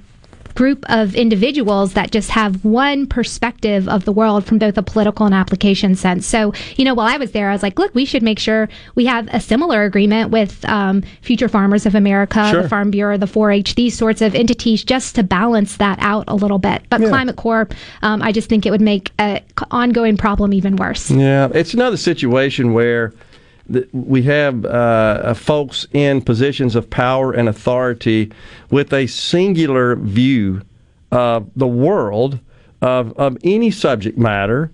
group 0.57 0.83
of 0.89 1.13
individuals 1.13 1.93
that 1.93 2.09
just 2.09 2.31
have 2.31 2.65
one 2.65 3.05
perspective 3.05 3.87
of 3.87 4.05
the 4.05 4.11
world 4.11 4.43
from 4.43 4.57
both 4.57 4.75
a 4.75 4.81
political 4.81 5.23
and 5.27 5.35
application 5.35 5.93
sense. 5.93 6.25
So, 6.25 6.51
you 6.77 6.83
know, 6.83 6.95
while 6.95 7.05
I 7.05 7.17
was 7.17 7.31
there, 7.31 7.49
I 7.49 7.53
was 7.53 7.61
like, 7.61 7.77
look, 7.77 7.93
we 7.93 8.05
should 8.05 8.23
make 8.23 8.39
sure 8.39 8.67
we 8.95 9.05
have 9.05 9.27
a 9.31 9.39
similar 9.39 9.83
agreement 9.83 10.31
with 10.31 10.65
um, 10.65 11.03
Future 11.21 11.47
Farmers 11.47 11.85
of 11.85 11.93
America, 11.93 12.49
Sure. 12.49 12.63
the 12.63 12.69
Farm 12.69 12.89
Bureau, 12.89 13.17
the 13.17 13.27
4 13.27 13.51
H, 13.51 13.75
these 13.75 13.95
sorts 13.95 14.19
of 14.19 14.33
entities 14.33 14.83
just 14.83 15.13
to 15.13 15.21
balance 15.21 15.77
that 15.77 15.99
out 16.01 16.23
a 16.27 16.33
little 16.33 16.57
bit. 16.57 16.81
But 16.89 17.01
Yeah. 17.01 17.09
Climate 17.09 17.35
Corp, 17.35 17.75
um, 18.01 18.23
I 18.23 18.31
just 18.31 18.49
think 18.49 18.65
it 18.65 18.71
would 18.71 18.81
make 18.81 19.11
an 19.19 19.41
ongoing 19.69 20.17
problem 20.17 20.53
even 20.53 20.75
worse. 20.75 21.11
Yeah, 21.11 21.49
it's 21.53 21.75
another 21.75 21.97
situation 21.97 22.73
where 22.73 23.13
we 23.91 24.23
have 24.23 24.65
uh, 24.65 24.67
uh, 24.67 25.33
folks 25.33 25.87
in 25.93 26.21
positions 26.21 26.75
of 26.75 26.89
power 26.89 27.31
and 27.31 27.49
authority 27.49 28.31
with 28.71 28.93
a 28.93 29.07
singular 29.07 29.95
view 29.95 30.61
of 31.11 31.49
the 31.55 31.67
world 31.67 32.39
of, 32.81 33.13
of 33.17 33.37
any 33.43 33.71
subject 33.71 34.17
matter. 34.17 34.71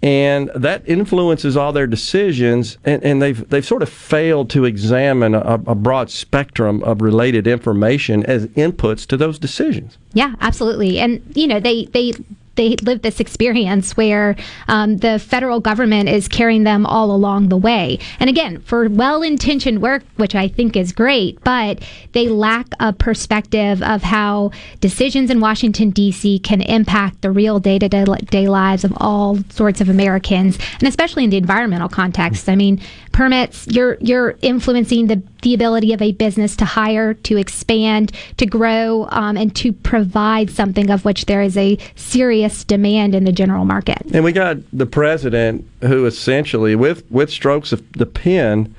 And 0.00 0.48
that 0.54 0.88
influences 0.88 1.56
all 1.56 1.72
their 1.72 1.88
decisions, 1.88 2.78
and, 2.84 3.02
and 3.02 3.20
they've 3.20 3.48
they've 3.48 3.66
sort 3.66 3.82
of 3.82 3.88
failed 3.88 4.48
to 4.50 4.64
examine 4.64 5.34
a, 5.34 5.54
a 5.54 5.74
broad 5.74 6.08
spectrum 6.08 6.84
of 6.84 7.02
related 7.02 7.48
information 7.48 8.24
as 8.26 8.46
inputs 8.48 9.04
to 9.08 9.16
those 9.16 9.40
decisions. 9.40 9.98
Yeah, 10.12 10.36
absolutely. 10.40 11.00
And 11.00 11.20
you 11.34 11.48
know, 11.48 11.58
they 11.58 11.86
they 11.86 12.12
they 12.58 12.76
live 12.82 13.00
this 13.02 13.20
experience 13.20 13.96
where 13.96 14.36
um, 14.66 14.98
the 14.98 15.18
federal 15.18 15.60
government 15.60 16.08
is 16.08 16.28
carrying 16.28 16.64
them 16.64 16.84
all 16.84 17.12
along 17.12 17.48
the 17.48 17.56
way. 17.56 17.98
And 18.20 18.28
again, 18.28 18.60
for 18.62 18.88
well-intentioned 18.88 19.80
work, 19.80 20.02
which 20.16 20.34
I 20.34 20.48
think 20.48 20.76
is 20.76 20.92
great, 20.92 21.42
but 21.44 21.82
they 22.12 22.28
lack 22.28 22.66
a 22.80 22.92
perspective 22.92 23.80
of 23.82 24.02
how 24.02 24.50
decisions 24.80 25.30
in 25.30 25.40
Washington 25.40 25.90
D.C. 25.90 26.40
can 26.40 26.60
impact 26.60 27.22
the 27.22 27.30
real 27.30 27.60
day-to-day 27.60 28.04
day 28.30 28.48
lives 28.48 28.84
of 28.84 28.92
all 28.96 29.38
sorts 29.50 29.80
of 29.80 29.88
Americans, 29.88 30.58
and 30.80 30.88
especially 30.88 31.24
in 31.24 31.30
the 31.30 31.36
environmental 31.36 31.88
context. 31.88 32.48
I 32.48 32.56
mean, 32.56 32.80
permits 33.12 33.66
you're 33.68 33.96
you're 34.00 34.36
influencing 34.42 35.06
the 35.06 35.22
the 35.42 35.54
ability 35.54 35.92
of 35.92 36.02
a 36.02 36.12
business 36.12 36.56
to 36.56 36.64
hire, 36.64 37.14
to 37.14 37.36
expand, 37.36 38.12
to 38.36 38.46
grow, 38.46 39.06
um, 39.10 39.36
and 39.36 39.54
to 39.56 39.72
provide 39.72 40.50
something 40.50 40.90
of 40.90 41.04
which 41.04 41.26
there 41.26 41.42
is 41.42 41.56
a 41.56 41.78
serious 41.96 42.64
demand 42.64 43.14
in 43.14 43.24
the 43.24 43.32
general 43.32 43.64
market. 43.64 43.98
And 44.12 44.24
we 44.24 44.32
got 44.32 44.58
the 44.72 44.86
president 44.86 45.66
who 45.82 46.06
essentially, 46.06 46.74
with, 46.74 47.08
with 47.10 47.30
strokes 47.30 47.72
of 47.72 47.82
the 47.92 48.06
pen, 48.06 48.74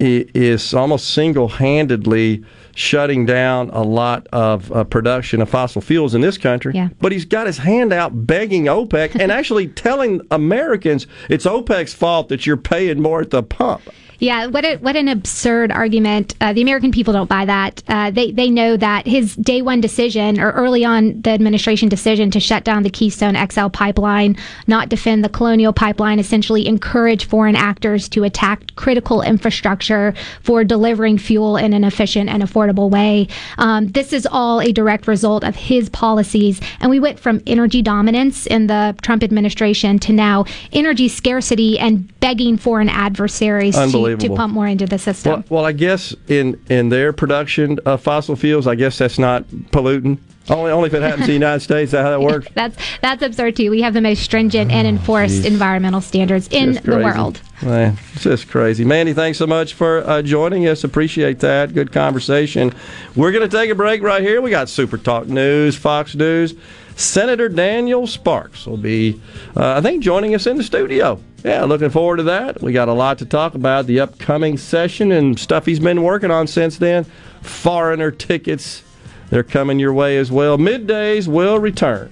is 0.00 0.72
almost 0.72 1.10
single 1.10 1.48
handedly 1.48 2.42
shutting 2.74 3.26
down 3.26 3.68
a 3.70 3.82
lot 3.82 4.26
of 4.32 4.72
uh, 4.72 4.84
production 4.84 5.42
of 5.42 5.50
fossil 5.50 5.82
fuels 5.82 6.14
in 6.14 6.22
this 6.22 6.38
country. 6.38 6.72
Yeah. 6.74 6.88
But 7.00 7.12
he's 7.12 7.26
got 7.26 7.46
his 7.46 7.58
hand 7.58 7.92
out 7.92 8.26
begging 8.26 8.64
OPEC 8.64 9.20
and 9.20 9.30
actually 9.32 9.68
telling 9.68 10.22
Americans 10.30 11.06
it's 11.28 11.44
OPEC's 11.44 11.92
fault 11.92 12.28
that 12.30 12.46
you're 12.46 12.56
paying 12.56 13.00
more 13.02 13.20
at 13.20 13.30
the 13.30 13.42
pump. 13.42 13.82
Yeah, 14.20 14.46
what 14.48 14.66
a, 14.66 14.76
what 14.76 14.96
an 14.96 15.08
absurd 15.08 15.72
argument. 15.72 16.34
Uh, 16.42 16.52
the 16.52 16.60
American 16.60 16.92
people 16.92 17.14
don't 17.14 17.28
buy 17.28 17.46
that. 17.46 17.82
Uh, 17.88 18.10
they 18.10 18.30
they 18.32 18.50
know 18.50 18.76
that 18.76 19.06
his 19.06 19.34
day 19.34 19.62
one 19.62 19.80
decision 19.80 20.38
or 20.38 20.50
early 20.52 20.84
on 20.84 21.22
the 21.22 21.30
administration 21.30 21.88
decision 21.88 22.30
to 22.32 22.40
shut 22.40 22.62
down 22.62 22.82
the 22.82 22.90
Keystone 22.90 23.34
XL 23.50 23.68
pipeline, 23.68 24.36
not 24.66 24.90
defend 24.90 25.24
the 25.24 25.30
Colonial 25.30 25.72
pipeline, 25.72 26.18
essentially 26.18 26.66
encourage 26.66 27.24
foreign 27.24 27.56
actors 27.56 28.10
to 28.10 28.22
attack 28.24 28.74
critical 28.76 29.22
infrastructure 29.22 30.12
for 30.42 30.64
delivering 30.64 31.16
fuel 31.16 31.56
in 31.56 31.72
an 31.72 31.82
efficient 31.82 32.28
and 32.28 32.42
affordable 32.42 32.90
way. 32.90 33.26
Um, 33.56 33.88
this 33.88 34.12
is 34.12 34.28
all 34.30 34.60
a 34.60 34.70
direct 34.70 35.06
result 35.06 35.44
of 35.44 35.56
his 35.56 35.88
policies, 35.88 36.60
and 36.80 36.90
we 36.90 37.00
went 37.00 37.18
from 37.18 37.40
energy 37.46 37.80
dominance 37.80 38.46
in 38.46 38.66
the 38.66 38.94
Trump 39.00 39.22
administration 39.22 39.98
to 40.00 40.12
now 40.12 40.44
energy 40.74 41.08
scarcity 41.08 41.78
and 41.78 42.20
begging 42.20 42.58
foreign 42.58 42.90
adversaries 42.90 43.74
to, 44.09 44.09
to 44.18 44.34
pump 44.34 44.54
more 44.54 44.66
into 44.66 44.86
the 44.86 44.98
system. 44.98 45.32
Well, 45.32 45.44
well, 45.48 45.64
I 45.64 45.72
guess 45.72 46.14
in 46.28 46.60
in 46.68 46.88
their 46.88 47.12
production 47.12 47.78
of 47.86 48.02
fossil 48.02 48.36
fuels, 48.36 48.66
I 48.66 48.74
guess 48.74 48.98
that's 48.98 49.18
not 49.18 49.44
polluting. 49.70 50.18
Only 50.48 50.72
only 50.72 50.88
if 50.88 50.94
it 50.94 51.02
happens 51.02 51.22
in 51.22 51.26
the 51.28 51.32
United 51.34 51.60
States. 51.60 51.88
Is 51.88 51.92
that 51.92 52.02
how 52.02 52.10
that 52.10 52.20
works? 52.20 52.48
That's 52.54 52.76
that's 53.00 53.22
absurd 53.22 53.56
too. 53.56 53.70
We 53.70 53.82
have 53.82 53.94
the 53.94 54.00
most 54.00 54.22
stringent 54.22 54.72
and 54.72 54.86
enforced 54.86 55.34
geez. 55.34 55.44
environmental 55.44 56.00
standards 56.00 56.48
in 56.48 56.74
the 56.74 56.96
world. 56.96 57.40
Man, 57.62 57.98
it's 58.14 58.24
just 58.24 58.48
crazy. 58.48 58.84
Mandy, 58.84 59.12
thanks 59.12 59.38
so 59.38 59.46
much 59.46 59.74
for 59.74 59.98
uh, 60.08 60.22
joining 60.22 60.66
us. 60.66 60.82
Appreciate 60.82 61.40
that. 61.40 61.74
Good 61.74 61.92
conversation. 61.92 62.72
We're 63.14 63.32
going 63.32 63.48
to 63.48 63.54
take 63.54 63.70
a 63.70 63.74
break 63.74 64.02
right 64.02 64.22
here. 64.22 64.40
We 64.40 64.50
got 64.50 64.68
Super 64.68 64.96
Talk 64.96 65.28
News, 65.28 65.76
Fox 65.76 66.14
News. 66.14 66.54
Senator 67.00 67.48
Daniel 67.48 68.06
Sparks 68.06 68.66
will 68.66 68.76
be, 68.76 69.20
uh, 69.56 69.74
I 69.78 69.80
think, 69.80 70.02
joining 70.02 70.34
us 70.34 70.46
in 70.46 70.56
the 70.56 70.62
studio. 70.62 71.18
Yeah, 71.42 71.64
looking 71.64 71.88
forward 71.88 72.18
to 72.18 72.22
that. 72.24 72.60
We 72.60 72.72
got 72.72 72.88
a 72.88 72.92
lot 72.92 73.18
to 73.18 73.24
talk 73.24 73.54
about 73.54 73.86
the 73.86 74.00
upcoming 74.00 74.58
session 74.58 75.10
and 75.10 75.38
stuff 75.40 75.64
he's 75.64 75.80
been 75.80 76.02
working 76.02 76.30
on 76.30 76.46
since 76.46 76.76
then. 76.76 77.06
Foreigner 77.40 78.10
tickets, 78.10 78.82
they're 79.30 79.42
coming 79.42 79.78
your 79.78 79.94
way 79.94 80.18
as 80.18 80.30
well. 80.30 80.58
Middays 80.58 81.26
will 81.26 81.58
return. 81.58 82.10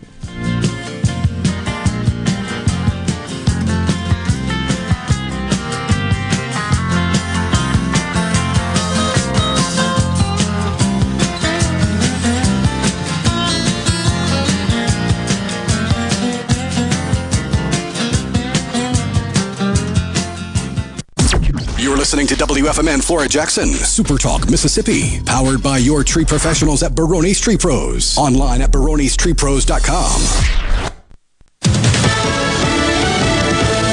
Listening 22.09 22.27
to 22.29 22.37
WFMN 22.37 23.05
Flora 23.05 23.29
Jackson, 23.29 23.67
Super 23.67 24.17
Talk, 24.17 24.49
Mississippi, 24.49 25.21
powered 25.27 25.63
by 25.63 25.77
your 25.77 26.03
tree 26.03 26.25
professionals 26.25 26.83
at 26.83 26.93
Baroni's 26.93 27.39
Tree 27.39 27.59
Pros. 27.59 28.17
Online 28.17 28.63
at 28.63 28.71
baronistreepros.com. 28.71 30.21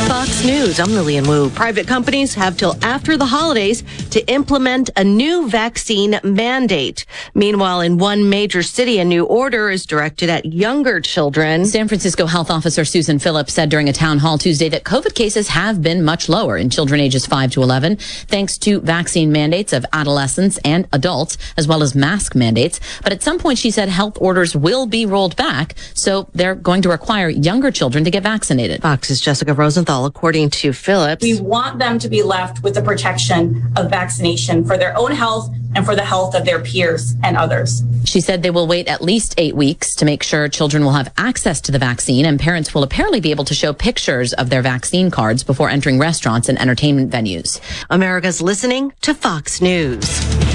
Fox 0.08 0.46
News, 0.46 0.80
I'm 0.80 0.94
Lilian 0.94 1.28
Woo. 1.28 1.50
Private 1.50 1.88
companies 1.88 2.34
have 2.36 2.56
till 2.56 2.78
after 2.82 3.18
the 3.18 3.26
holidays 3.26 3.84
to 4.16 4.26
implement 4.32 4.90
a 4.96 5.04
new 5.04 5.50
vaccine 5.50 6.18
mandate. 6.24 7.06
Meanwhile, 7.34 7.82
in 7.82 7.98
one 7.98 8.30
major 8.30 8.64
city, 8.64 9.00
a 9.00 9.04
new 9.04 9.26
order 9.26 9.70
is 9.70 9.86
directed 9.86 10.30
at 10.30 10.46
younger 10.46 11.02
children. 11.02 11.66
San 11.66 11.90
Francisco 11.90 12.26
Health 12.26 12.50
Officer 12.50 12.86
Susan 12.86 13.20
Phillips 13.20 13.52
said 13.52 13.70
during 13.70 13.90
a 13.90 13.94
town 13.94 14.20
hall 14.20 14.38
Tuesday 14.38 14.70
that 14.70 14.86
COVID 14.86 15.16
cases 15.16 15.50
have 15.50 15.82
been 15.82 16.02
much 16.02 16.30
lower 16.30 16.56
in 16.56 16.70
children 16.70 17.02
ages 17.02 17.26
5 17.26 17.52
to 17.52 17.62
11 17.62 17.98
thanks 17.98 18.58
to 18.60 18.80
vaccine 18.80 19.34
mandates 19.34 19.74
of 19.74 19.86
adolescents 19.92 20.60
and 20.64 20.88
adults 20.94 21.38
as 21.58 21.68
well 21.68 21.84
as 21.84 21.94
mask 21.94 22.36
mandates. 22.36 22.80
But 23.04 23.12
at 23.12 23.22
some 23.22 23.38
point 23.38 23.58
she 23.58 23.70
said 23.70 23.90
health 23.90 24.18
orders 24.22 24.56
will 24.56 24.86
be 24.86 25.06
rolled 25.06 25.36
back, 25.36 25.76
so 25.94 26.30
they're 26.34 26.56
going 26.56 26.84
to 26.84 26.90
require 26.90 27.28
younger 27.28 27.70
children 27.70 28.06
to 28.06 28.12
get 28.12 28.24
vaccinated. 28.24 28.82
Fox's 28.82 29.20
Jessica 29.20 29.54
Rosenthal, 29.54 30.06
according 30.06 30.52
to 30.52 30.72
Phillips. 30.72 31.22
We 31.22 31.42
want 31.42 31.80
them 31.80 32.00
to 32.00 32.08
be 32.08 32.24
left 32.24 32.64
with 32.64 32.76
the 32.76 32.82
protection 32.82 33.74
of 33.76 33.90
vaccination 34.06 34.64
for 34.64 34.78
their 34.78 34.96
own 34.96 35.12
health 35.12 35.50
and 35.74 35.84
for 35.84 35.96
the 35.96 36.06
health 36.06 36.36
of 36.36 36.46
their 36.46 36.60
peers 36.60 37.16
and 37.24 37.36
others. 37.36 37.82
She 38.06 38.22
said 38.22 38.44
they 38.44 38.52
will 38.52 38.68
wait 38.68 38.88
at 38.88 39.02
least 39.02 39.34
eight 39.38 39.56
weeks 39.56 39.96
to 39.96 40.06
make 40.06 40.22
sure 40.22 40.48
children 40.48 40.86
will 40.86 40.92
have 40.92 41.12
access 41.18 41.60
to 41.62 41.72
the 41.72 41.80
vaccine, 41.80 42.26
and 42.26 42.40
parents 42.40 42.74
will 42.74 42.84
apparently 42.84 43.20
be 43.20 43.32
able 43.32 43.46
to 43.46 43.56
show 43.56 43.74
pictures 43.74 44.32
of 44.34 44.52
their 44.52 44.62
vaccine 44.62 45.10
cards 45.10 45.44
before 45.44 45.70
entering 45.70 45.98
restaurants 45.98 46.50
and 46.50 46.62
entertainment 46.62 47.12
venues. 47.12 47.60
America's 47.90 48.42
listening 48.42 48.94
to 49.02 49.14
Fox 49.16 49.60
News. 49.60 50.55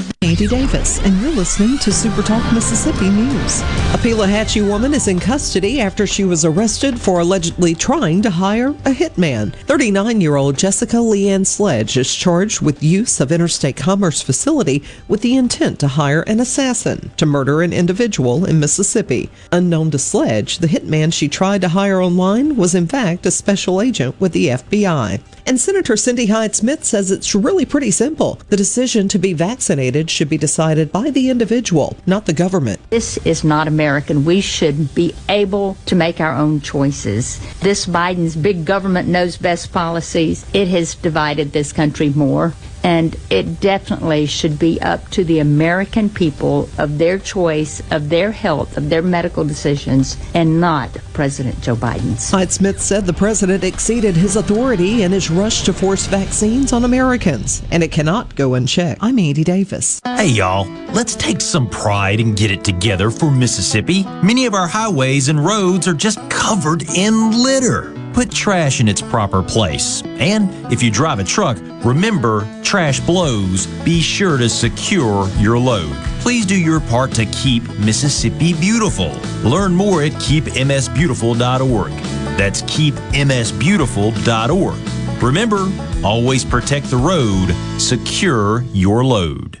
Andy 0.23 0.45
Davis, 0.45 0.99
and 0.99 1.19
you're 1.19 1.31
listening 1.31 1.79
to 1.79 1.91
Super 1.91 2.21
Talk 2.21 2.53
Mississippi 2.53 3.09
News. 3.09 3.61
A 3.61 3.97
Pelahatchie 3.97 4.61
woman 4.61 4.93
is 4.93 5.07
in 5.07 5.19
custody 5.19 5.81
after 5.81 6.05
she 6.05 6.23
was 6.23 6.45
arrested 6.45 7.01
for 7.01 7.19
allegedly 7.21 7.73
trying 7.73 8.21
to 8.21 8.29
hire 8.29 8.67
a 8.69 8.93
hitman. 8.93 9.51
39 9.65 10.21
year 10.21 10.35
old 10.35 10.59
Jessica 10.59 10.97
Leanne 10.97 11.47
Sledge 11.47 11.97
is 11.97 12.13
charged 12.13 12.61
with 12.61 12.83
use 12.83 13.19
of 13.19 13.31
interstate 13.31 13.75
commerce 13.75 14.21
facility 14.21 14.83
with 15.07 15.21
the 15.21 15.35
intent 15.35 15.79
to 15.79 15.87
hire 15.87 16.21
an 16.21 16.39
assassin 16.39 17.09
to 17.17 17.25
murder 17.25 17.63
an 17.63 17.73
individual 17.73 18.45
in 18.45 18.59
Mississippi. 18.59 19.27
Unknown 19.51 19.89
to 19.89 19.97
Sledge, 19.97 20.59
the 20.59 20.67
hitman 20.67 21.11
she 21.11 21.29
tried 21.29 21.61
to 21.61 21.69
hire 21.69 21.99
online 21.99 22.57
was 22.57 22.75
in 22.75 22.85
fact 22.85 23.25
a 23.25 23.31
special 23.31 23.81
agent 23.81 24.13
with 24.21 24.33
the 24.33 24.49
FBI. 24.49 25.19
And 25.45 25.59
Senator 25.59 25.97
Cindy 25.97 26.27
Hyde 26.27 26.55
Smith 26.55 26.83
says 26.83 27.11
it's 27.11 27.35
really 27.35 27.65
pretty 27.65 27.91
simple. 27.91 28.39
The 28.49 28.57
decision 28.57 29.07
to 29.09 29.19
be 29.19 29.33
vaccinated 29.33 30.09
should 30.09 30.29
be 30.29 30.37
decided 30.37 30.91
by 30.91 31.09
the 31.09 31.29
individual, 31.29 31.97
not 32.05 32.25
the 32.25 32.33
government. 32.33 32.79
This 32.89 33.17
is 33.25 33.43
not 33.43 33.67
American. 33.67 34.25
We 34.25 34.41
should 34.41 34.93
be 34.93 35.13
able 35.29 35.77
to 35.87 35.95
make 35.95 36.19
our 36.19 36.33
own 36.33 36.61
choices. 36.61 37.39
This 37.59 37.85
Biden's 37.85 38.35
big 38.35 38.65
government 38.65 39.07
knows 39.07 39.37
best 39.37 39.71
policies. 39.71 40.45
It 40.53 40.67
has 40.67 40.95
divided 40.95 41.51
this 41.51 41.73
country 41.73 42.09
more. 42.09 42.53
And 42.83 43.15
it 43.29 43.59
definitely 43.59 44.25
should 44.25 44.57
be 44.57 44.81
up 44.81 45.07
to 45.11 45.23
the 45.23 45.39
American 45.39 46.09
people 46.09 46.69
of 46.77 46.97
their 46.97 47.19
choice, 47.19 47.81
of 47.91 48.09
their 48.09 48.31
health, 48.31 48.77
of 48.77 48.89
their 48.89 49.01
medical 49.01 49.43
decisions, 49.43 50.17
and 50.33 50.59
not 50.59 50.89
President 51.13 51.61
Joe 51.61 51.75
Biden's. 51.75 52.31
Hyde 52.31 52.51
Smith 52.51 52.81
said 52.81 53.05
the 53.05 53.13
president 53.13 53.63
exceeded 53.63 54.15
his 54.15 54.35
authority 54.35 55.03
in 55.03 55.11
his 55.11 55.29
rush 55.29 55.63
to 55.63 55.73
force 55.73 56.07
vaccines 56.07 56.73
on 56.73 56.85
Americans, 56.85 57.61
and 57.71 57.83
it 57.83 57.91
cannot 57.91 58.35
go 58.35 58.55
unchecked. 58.55 59.03
I'm 59.03 59.19
Andy 59.19 59.43
Davis. 59.43 60.01
Hey, 60.03 60.27
y'all, 60.27 60.67
let's 60.93 61.15
take 61.15 61.41
some 61.41 61.69
pride 61.69 62.19
and 62.19 62.35
get 62.35 62.51
it 62.51 62.63
together 62.63 63.11
for 63.11 63.29
Mississippi. 63.29 64.03
Many 64.23 64.45
of 64.45 64.53
our 64.53 64.67
highways 64.67 65.29
and 65.29 65.43
roads 65.43 65.87
are 65.87 65.93
just 65.93 66.19
covered 66.29 66.83
in 66.95 67.43
litter. 67.43 68.00
Put 68.13 68.31
trash 68.31 68.79
in 68.79 68.87
its 68.87 69.01
proper 69.01 69.43
place. 69.43 70.03
And 70.05 70.49
if 70.71 70.83
you 70.83 70.91
drive 70.91 71.17
a 71.19 71.23
truck, 71.23 71.57
remember 71.83 72.47
trash 72.63 72.99
blows. 72.99 73.65
Be 73.83 73.99
sure 74.01 74.37
to 74.37 74.47
secure 74.49 75.27
your 75.37 75.57
load. 75.57 75.91
Please 76.19 76.45
do 76.45 76.59
your 76.59 76.79
part 76.79 77.11
to 77.13 77.25
keep 77.27 77.63
Mississippi 77.79 78.53
beautiful. 78.53 79.11
Learn 79.43 79.73
more 79.73 80.03
at 80.03 80.11
keepmsbeautiful.org. 80.13 81.91
That's 82.37 82.61
keepmsbeautiful.org. 82.63 85.23
Remember, 85.23 85.71
always 86.03 86.43
protect 86.43 86.89
the 86.89 86.97
road, 86.97 87.55
secure 87.79 88.63
your 88.73 89.05
load. 89.05 89.60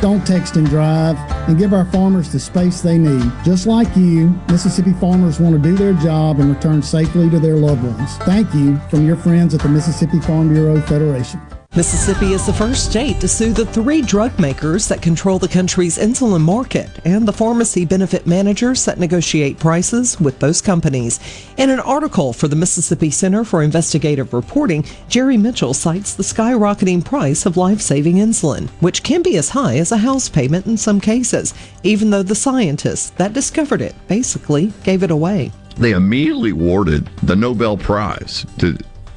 don't 0.00 0.26
text 0.26 0.56
and 0.56 0.66
drive, 0.68 1.16
and 1.48 1.58
give 1.58 1.72
our 1.72 1.84
farmers 1.86 2.32
the 2.32 2.38
space 2.38 2.80
they 2.80 2.98
need. 2.98 3.30
Just 3.44 3.66
like 3.66 3.94
you, 3.96 4.28
Mississippi 4.48 4.92
farmers 4.94 5.40
want 5.40 5.54
to 5.54 5.62
do 5.62 5.74
their 5.74 5.94
job 5.94 6.40
and 6.40 6.54
return 6.54 6.82
safely 6.82 7.28
to 7.30 7.38
their 7.38 7.56
loved 7.56 7.82
ones. 7.82 8.16
Thank 8.18 8.52
you 8.54 8.78
from 8.90 9.06
your 9.06 9.16
friends 9.16 9.54
at 9.54 9.60
the 9.60 9.68
Mississippi 9.68 10.20
Farm 10.20 10.48
Bureau 10.52 10.80
Federation. 10.82 11.40
Mississippi 11.76 12.32
is 12.32 12.44
the 12.44 12.52
first 12.52 12.90
state 12.90 13.20
to 13.20 13.28
sue 13.28 13.52
the 13.52 13.64
three 13.64 14.02
drug 14.02 14.36
makers 14.40 14.88
that 14.88 15.00
control 15.00 15.38
the 15.38 15.46
country's 15.46 15.96
insulin 15.96 16.40
market 16.40 16.90
and 17.04 17.28
the 17.28 17.32
pharmacy 17.32 17.84
benefit 17.84 18.26
managers 18.26 18.84
that 18.84 18.98
negotiate 18.98 19.60
prices 19.60 20.18
with 20.18 20.40
those 20.40 20.60
companies. 20.60 21.20
In 21.56 21.70
an 21.70 21.78
article 21.78 22.32
for 22.32 22.48
the 22.48 22.56
Mississippi 22.56 23.10
Center 23.10 23.44
for 23.44 23.62
Investigative 23.62 24.32
Reporting, 24.32 24.84
Jerry 25.08 25.36
Mitchell 25.36 25.72
cites 25.72 26.14
the 26.14 26.24
skyrocketing 26.24 27.04
price 27.04 27.46
of 27.46 27.56
life 27.56 27.80
saving 27.80 28.16
insulin, 28.16 28.68
which 28.80 29.04
can 29.04 29.22
be 29.22 29.36
as 29.36 29.50
high 29.50 29.76
as 29.76 29.92
a 29.92 29.98
house 29.98 30.28
payment 30.28 30.66
in 30.66 30.76
some 30.76 31.00
cases, 31.00 31.54
even 31.84 32.10
though 32.10 32.24
the 32.24 32.34
scientists 32.34 33.10
that 33.10 33.34
discovered 33.34 33.82
it 33.82 33.94
basically 34.08 34.72
gave 34.82 35.04
it 35.04 35.12
away. 35.12 35.52
They 35.76 35.92
immediately 35.92 36.50
awarded 36.50 37.08
the 37.22 37.36
Nobel 37.36 37.76
Prize 37.76 38.44
to, 38.58 38.76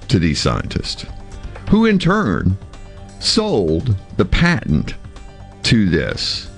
to 0.10 0.19
these 0.19 0.40
scientists 0.40 1.06
who 1.72 1.85
in 1.85 1.98
turn 1.98 2.57
sold 3.22 3.95
the 4.18 4.26
patent 4.26 4.93
to 5.64 5.88
this 5.88 6.49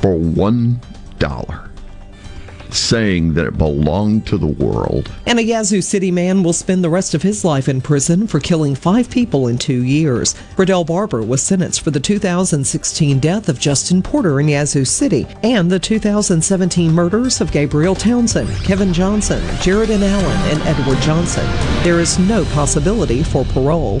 for 0.00 0.14
one 0.14 0.80
dollar, 1.18 1.72
saying 2.70 3.34
that 3.34 3.46
it 3.46 3.58
belonged 3.58 4.24
to 4.24 4.38
the 4.38 4.46
world. 4.46 5.10
And 5.26 5.40
a 5.40 5.42
Yazoo 5.42 5.80
City 5.80 6.12
man 6.12 6.44
will 6.44 6.52
spend 6.52 6.84
the 6.84 6.88
rest 6.88 7.14
of 7.14 7.22
his 7.22 7.44
life 7.44 7.68
in 7.68 7.80
prison 7.80 8.28
for 8.28 8.38
killing 8.38 8.76
five 8.76 9.10
people 9.10 9.48
in 9.48 9.58
two 9.58 9.82
years. 9.82 10.36
Bradell 10.54 10.86
Barber 10.86 11.22
was 11.22 11.42
sentenced 11.42 11.80
for 11.80 11.90
the 11.90 11.98
2016 11.98 13.18
death 13.18 13.48
of 13.48 13.58
Justin 13.58 14.02
Porter 14.04 14.38
in 14.38 14.46
Yazoo 14.46 14.84
City 14.84 15.26
and 15.42 15.68
the 15.68 15.80
2017 15.80 16.92
murders 16.92 17.40
of 17.40 17.50
Gabriel 17.50 17.96
Townsend, 17.96 18.48
Kevin 18.62 18.92
Johnson, 18.92 19.42
Jared 19.60 19.90
and 19.90 20.04
Allen, 20.04 20.38
and 20.52 20.62
Edward 20.62 21.00
Johnson. 21.02 21.44
There 21.82 21.98
is 21.98 22.20
no 22.20 22.44
possibility 22.52 23.24
for 23.24 23.44
parole. 23.46 24.00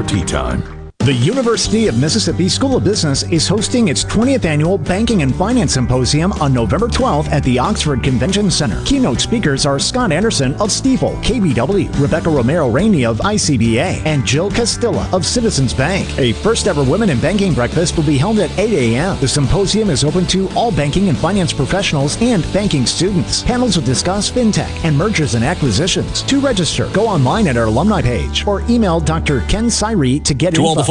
tee 0.03 0.23
time. 0.23 0.80
The 1.03 1.13
University 1.13 1.87
of 1.87 1.97
Mississippi 1.97 2.47
School 2.47 2.77
of 2.77 2.83
Business 2.83 3.23
is 3.23 3.47
hosting 3.47 3.87
its 3.87 4.03
20th 4.03 4.45
annual 4.45 4.77
Banking 4.77 5.23
and 5.23 5.35
Finance 5.35 5.73
Symposium 5.73 6.31
on 6.33 6.53
November 6.53 6.87
12th 6.87 7.27
at 7.31 7.43
the 7.43 7.57
Oxford 7.57 8.03
Convention 8.03 8.51
Center. 8.51 8.83
Keynote 8.85 9.19
speakers 9.19 9.65
are 9.65 9.79
Scott 9.79 10.11
Anderson 10.11 10.53
of 10.61 10.69
Stifel, 10.69 11.15
KBW, 11.23 11.99
Rebecca 11.99 12.29
Romero 12.29 12.69
Rainey 12.69 13.03
of 13.03 13.17
ICBA, 13.17 14.05
and 14.05 14.23
Jill 14.27 14.51
Castilla 14.51 15.09
of 15.11 15.25
Citizens 15.25 15.73
Bank. 15.73 16.07
A 16.19 16.33
first 16.33 16.67
ever 16.67 16.83
Women 16.83 17.09
in 17.09 17.19
Banking 17.19 17.55
breakfast 17.55 17.97
will 17.97 18.05
be 18.05 18.19
held 18.19 18.37
at 18.37 18.55
8 18.59 18.71
a.m. 18.71 19.19
The 19.19 19.27
symposium 19.27 19.89
is 19.89 20.03
open 20.03 20.27
to 20.27 20.49
all 20.49 20.71
banking 20.71 21.09
and 21.09 21.17
finance 21.17 21.51
professionals 21.51 22.15
and 22.21 22.43
banking 22.53 22.85
students. 22.85 23.41
Panels 23.41 23.75
will 23.75 23.85
discuss 23.85 24.29
fintech 24.29 24.69
and 24.85 24.95
mergers 24.95 25.33
and 25.33 25.43
acquisitions. 25.43 26.21
To 26.21 26.39
register, 26.39 26.87
go 26.93 27.07
online 27.07 27.47
at 27.47 27.57
our 27.57 27.65
alumni 27.65 28.03
page 28.03 28.45
or 28.45 28.61
email 28.69 28.99
Dr. 28.99 29.41
Ken 29.47 29.67
Syrie 29.67 30.19
to 30.19 30.35
get 30.35 30.53
To 30.53 30.61
info. 30.61 30.90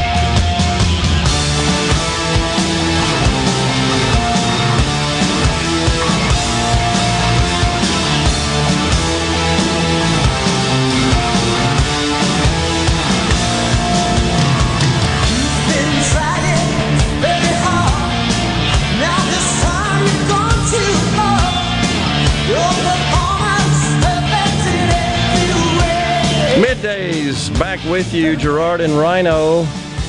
With 27.91 28.13
you, 28.13 28.37
Gerard 28.37 28.79
and 28.79 28.97
Rhino, 28.97 29.67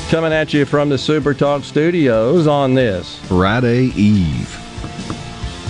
coming 0.09 0.32
at 0.32 0.54
you 0.54 0.64
from 0.64 0.88
the 0.88 0.96
Super 0.96 1.34
Talk 1.34 1.64
Studios 1.64 2.46
on 2.46 2.74
this 2.74 3.18
Friday 3.24 3.86
Eve. 3.96 4.56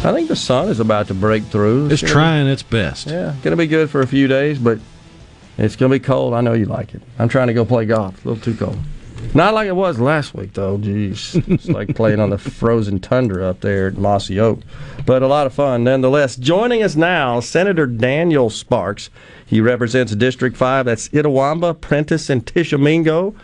I 0.05 0.13
think 0.13 0.29
the 0.29 0.37
sun 0.37 0.69
is 0.69 0.79
about 0.79 1.07
to 1.09 1.15
break 1.15 1.43
through. 1.45 1.89
It's 1.89 2.03
gonna 2.03 2.13
trying 2.13 2.45
be- 2.45 2.53
its 2.53 2.63
best. 2.63 3.07
Yeah, 3.07 3.35
gonna 3.43 3.57
be 3.57 3.67
good 3.67 3.89
for 3.89 4.03
a 4.03 4.07
few 4.07 4.29
days, 4.29 4.59
but 4.59 4.79
it's 5.57 5.75
gonna 5.75 5.95
be 5.95 6.01
cold. 6.01 6.35
I 6.35 6.43
know 6.43 6.53
you 6.53 6.67
like 6.67 6.93
it. 6.95 7.01
I'm 7.19 7.31
trying 7.31 7.47
to 7.47 7.55
go 7.55 7.65
play 7.65 7.87
golf. 7.87 8.23
A 8.27 8.29
little 8.29 8.45
too 8.45 8.59
cold. 8.59 8.77
Not 9.35 9.55
like 9.55 9.67
it 9.67 9.77
was 9.77 9.99
last 9.99 10.35
week 10.35 10.53
though. 10.53 10.77
Jeez, 10.79 11.43
it's 11.51 11.69
like 11.69 11.95
playing 11.97 12.21
on 12.21 12.31
the 12.31 12.39
frozen 12.39 13.01
tundra 13.01 13.49
up 13.49 13.61
there 13.61 13.87
at 13.89 13.97
Mossy 13.97 14.39
Oak, 14.39 14.61
but 15.07 15.23
a 15.23 15.27
lot 15.27 15.47
of 15.47 15.55
fun 15.55 15.85
nonetheless. 15.85 16.37
Joining 16.37 16.83
us 16.83 16.97
now, 16.97 17.41
Senator 17.41 17.87
Daniel 17.87 18.51
Sparks. 18.51 19.09
He 19.47 19.61
represents 19.61 20.15
District 20.15 20.57
Five. 20.57 20.85
That's 20.87 21.09
Itawamba, 21.11 21.81
Prentiss, 21.81 22.29
and 22.31 22.47
Tishomingo. 22.47 23.35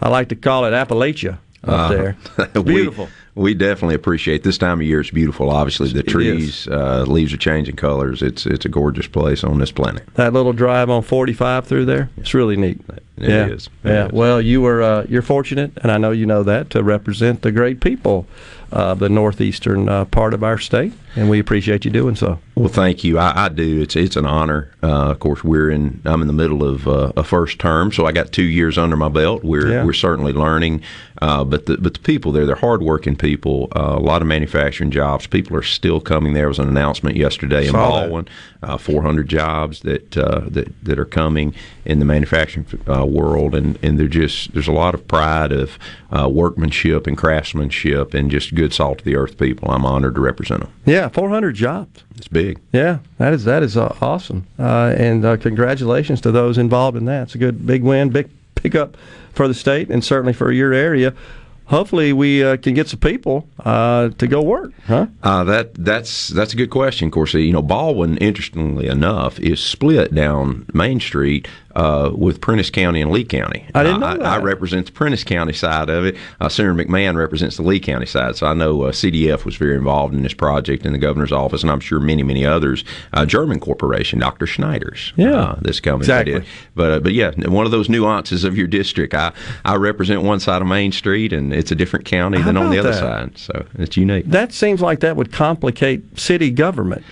I 0.00 0.08
like 0.10 0.28
to 0.28 0.36
call 0.36 0.64
it 0.66 0.70
Appalachia 0.72 1.34
up 1.64 1.68
Uh, 1.68 1.88
there. 1.88 2.16
we- 2.54 2.62
Beautiful. 2.62 3.08
We, 3.38 3.54
definitely 3.54 3.94
appreciate 3.94 4.42
this 4.42 4.58
time 4.58 4.80
of 4.80 4.86
year. 4.86 5.00
It's 5.00 5.10
beautiful. 5.10 5.50
Obviously, 5.50 5.90
the 5.92 6.02
trees, 6.02 6.66
uh, 6.68 7.04
leaves 7.06 7.32
are 7.32 7.38
changing 7.38 7.76
colors. 7.76 8.22
It's 8.22 8.46
it's 8.46 8.64
a 8.64 8.68
gorgeous 8.68 9.06
place 9.06 9.44
on 9.44 9.58
this 9.58 9.70
planet. 9.70 10.06
That 10.14 10.32
little 10.32 10.52
drive 10.52 10.90
on 10.90 11.02
45 11.02 11.66
through 11.66 11.84
there, 11.84 12.10
it's 12.16 12.34
really 12.34 12.56
neat. 12.56 12.80
It 13.16 13.30
yeah. 13.30 13.46
is. 13.46 13.66
It 13.84 13.88
yeah. 13.88 14.06
is. 14.06 14.12
Well, 14.12 14.40
you 14.40 14.60
were 14.60 14.82
uh, 14.82 15.06
you're 15.08 15.22
fortunate, 15.22 15.72
and 15.82 15.90
I 15.90 15.98
know 15.98 16.10
you 16.10 16.26
know 16.26 16.42
that 16.42 16.70
to 16.70 16.82
represent 16.82 17.42
the 17.42 17.52
great 17.52 17.80
people 17.80 18.26
of 18.70 18.98
the 18.98 19.08
northeastern 19.08 19.88
uh, 19.88 20.04
part 20.04 20.34
of 20.34 20.44
our 20.44 20.58
state, 20.58 20.92
and 21.18 21.30
we 21.30 21.38
appreciate 21.38 21.84
you 21.84 21.90
doing 21.90 22.16
so. 22.16 22.38
Well, 22.54 22.68
thank 22.68 23.04
you. 23.04 23.18
I, 23.18 23.44
I 23.44 23.48
do. 23.48 23.80
It's 23.82 23.96
it's 23.96 24.16
an 24.16 24.26
honor. 24.26 24.70
Uh, 24.82 25.10
of 25.10 25.20
course, 25.20 25.44
we're 25.44 25.70
in. 25.70 26.00
I'm 26.04 26.20
in 26.22 26.26
the 26.26 26.32
middle 26.32 26.64
of 26.64 26.88
uh, 26.88 27.12
a 27.16 27.22
first 27.24 27.58
term, 27.58 27.92
so 27.92 28.06
I 28.06 28.12
got 28.12 28.32
two 28.32 28.42
years 28.44 28.76
under 28.78 28.96
my 28.96 29.08
belt. 29.08 29.44
We're 29.44 29.68
Yeah. 29.68 29.84
we're 29.84 29.92
certainly 29.92 30.32
learning, 30.32 30.82
uh, 31.22 31.44
but 31.44 31.66
the 31.66 31.76
but 31.78 31.94
the 31.94 32.00
people 32.00 32.32
there, 32.32 32.46
they're 32.46 32.56
hardworking 32.56 33.14
people. 33.16 33.28
people. 33.28 33.68
Uh, 33.76 33.96
a 33.98 34.00
lot 34.00 34.22
of 34.22 34.28
manufacturing 34.28 34.90
jobs. 34.90 35.26
People 35.26 35.54
are 35.56 35.62
still 35.62 36.00
coming. 36.00 36.32
There 36.32 36.48
was 36.48 36.58
an 36.58 36.66
announcement 36.68 37.16
yesterday 37.16 37.66
in. 37.66 37.72
Baldwyn, 37.72 38.26
uh, 38.62 38.78
400 38.78 39.28
jobs 39.28 39.80
that 39.80 40.16
uh, 40.16 40.42
that 40.48 40.72
that 40.84 40.98
are 40.98 41.04
coming 41.04 41.54
in 41.84 41.98
the 41.98 42.04
manufacturing 42.04 42.66
uh, 42.88 43.04
world, 43.04 43.54
and 43.54 43.78
and 43.82 43.98
they're 43.98 44.08
just 44.08 44.52
there's 44.54 44.66
a 44.68 44.72
lot 44.72 44.94
of 44.94 45.06
pride 45.06 45.52
of 45.52 45.78
uh, 46.10 46.28
workmanship 46.28 47.06
and 47.06 47.16
craftsmanship 47.18 48.14
and 48.14 48.30
just 48.30 48.54
good 48.54 48.72
salt 48.72 49.00
of 49.00 49.04
the 49.04 49.16
earth 49.16 49.36
people. 49.38 49.70
I'm 49.70 49.84
honored 49.84 50.14
to 50.14 50.20
represent 50.20 50.60
them. 50.60 50.70
Yeah, 50.86 51.07
400 51.08 51.54
jobs. 51.54 52.04
It's 52.16 52.28
big. 52.28 52.60
Yeah, 52.72 52.98
that 53.18 53.32
is 53.32 53.44
that 53.44 53.62
is 53.62 53.76
uh, 53.76 53.96
awesome, 54.00 54.46
uh, 54.58 54.94
and 54.96 55.24
uh, 55.24 55.36
congratulations 55.36 56.20
to 56.22 56.32
those 56.32 56.58
involved 56.58 56.96
in 56.96 57.04
that. 57.06 57.22
It's 57.24 57.34
a 57.34 57.38
good 57.38 57.66
big 57.66 57.82
win, 57.82 58.10
big 58.10 58.30
pickup 58.54 58.96
for 59.32 59.46
the 59.48 59.54
state, 59.54 59.90
and 59.90 60.04
certainly 60.04 60.32
for 60.32 60.50
your 60.52 60.72
area. 60.72 61.14
Hopefully, 61.66 62.14
we 62.14 62.42
uh, 62.42 62.56
can 62.56 62.72
get 62.72 62.88
some 62.88 62.98
people 63.00 63.46
uh, 63.62 64.08
to 64.08 64.26
go 64.26 64.40
work, 64.40 64.72
huh? 64.86 65.06
Uh, 65.22 65.44
that 65.44 65.74
that's 65.74 66.28
that's 66.28 66.54
a 66.54 66.56
good 66.56 66.70
question. 66.70 67.08
Of 67.08 67.12
course, 67.12 67.34
you 67.34 67.52
know 67.52 67.62
Baldwyn, 67.62 68.16
interestingly 68.18 68.86
enough, 68.86 69.38
is 69.38 69.60
split 69.60 70.14
down 70.14 70.64
Main 70.72 70.98
Street 70.98 71.46
uh, 71.78 72.10
with 72.12 72.40
Prentiss 72.40 72.70
County 72.70 73.00
and 73.00 73.10
Lee 73.12 73.24
County. 73.24 73.64
I 73.72 73.84
didn't 73.84 74.00
know 74.00 74.06
I, 74.06 74.16
that. 74.16 74.26
I 74.26 74.38
represent 74.38 74.86
the 74.86 74.92
Prentiss 74.92 75.22
County 75.22 75.52
side 75.52 75.88
of 75.88 76.04
it. 76.04 76.16
Uh, 76.40 76.48
Senator 76.48 76.74
McMahon 76.74 77.16
represents 77.16 77.56
the 77.56 77.62
Lee 77.62 77.78
County 77.78 78.06
side. 78.06 78.34
So 78.34 78.48
I 78.48 78.54
know 78.54 78.82
uh, 78.82 78.92
CDF 78.92 79.44
was 79.44 79.54
very 79.56 79.76
involved 79.76 80.12
in 80.12 80.22
this 80.22 80.34
project 80.34 80.84
in 80.84 80.92
the 80.92 80.98
governor's 80.98 81.30
office, 81.30 81.62
and 81.62 81.70
I'm 81.70 81.78
sure 81.80 82.00
many 82.00 82.24
many 82.24 82.44
others. 82.44 82.84
Uh, 83.12 83.24
German 83.24 83.60
corporation, 83.60 84.18
Dr. 84.18 84.46
Schneider's, 84.46 85.12
Yeah. 85.16 85.30
uh, 85.40 85.58
that's 85.62 85.78
coming. 85.78 86.00
Exactly. 86.00 86.40
But, 86.40 86.44
but 86.74 86.90
uh, 86.90 87.00
but 87.00 87.12
yeah, 87.12 87.30
one 87.48 87.64
of 87.64 87.70
those 87.70 87.88
nuances 87.88 88.42
of 88.44 88.56
your 88.58 88.66
district. 88.66 89.14
I 89.14 89.32
I 89.64 89.76
represent 89.76 90.22
one 90.22 90.40
side 90.40 90.60
of 90.62 90.68
Main 90.68 90.90
Street, 90.90 91.32
and 91.32 91.52
it's 91.52 91.70
a 91.70 91.76
different 91.76 92.04
county 92.06 92.38
How 92.38 92.46
than 92.46 92.56
on 92.56 92.70
the 92.70 92.78
other 92.78 92.90
that? 92.90 92.98
side. 92.98 93.38
So 93.38 93.66
it's 93.78 93.96
unique. 93.96 94.26
That 94.26 94.52
seems 94.52 94.80
like 94.80 95.00
that 95.00 95.14
would 95.16 95.32
complicate 95.32 96.18
city 96.18 96.50
government. 96.50 97.04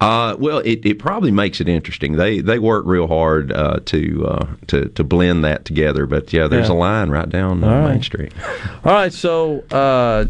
Uh, 0.00 0.34
well, 0.38 0.58
it, 0.58 0.80
it 0.86 0.98
probably 0.98 1.30
makes 1.30 1.60
it 1.60 1.68
interesting. 1.68 2.12
They 2.16 2.40
they 2.40 2.58
work 2.58 2.84
real 2.86 3.06
hard 3.06 3.52
uh, 3.52 3.80
to 3.86 4.26
uh, 4.26 4.46
to 4.68 4.88
to 4.88 5.04
blend 5.04 5.44
that 5.44 5.64
together. 5.66 6.06
But 6.06 6.32
yeah, 6.32 6.46
there's 6.46 6.68
Yeah. 6.68 6.74
a 6.74 6.76
line 6.76 7.10
right 7.10 7.28
down 7.28 7.62
uh, 7.62 7.66
All 7.66 7.80
right. 7.82 7.92
Main 7.94 8.02
Street. 8.02 8.32
All 8.84 8.92
right, 8.92 9.12
so 9.12 9.60
uh, 9.70 10.24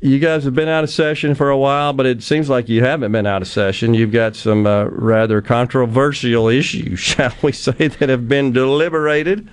you 0.00 0.18
guys 0.18 0.44
have 0.44 0.54
been 0.54 0.68
out 0.68 0.84
of 0.84 0.88
session 0.90 1.34
for 1.34 1.50
a 1.50 1.58
while, 1.58 1.92
but 1.92 2.06
it 2.06 2.22
seems 2.22 2.48
like 2.48 2.70
you 2.70 2.82
haven't 2.82 3.12
been 3.12 3.26
out 3.26 3.42
of 3.42 3.48
session. 3.48 3.92
You've 3.92 4.12
got 4.12 4.36
some 4.36 4.66
uh, 4.66 4.84
rather 4.86 5.42
controversial 5.42 6.48
issues, 6.48 6.98
shall 7.00 7.34
we 7.42 7.52
say, 7.52 7.88
that 7.88 8.08
have 8.08 8.26
been 8.26 8.52
deliberated. 8.52 9.46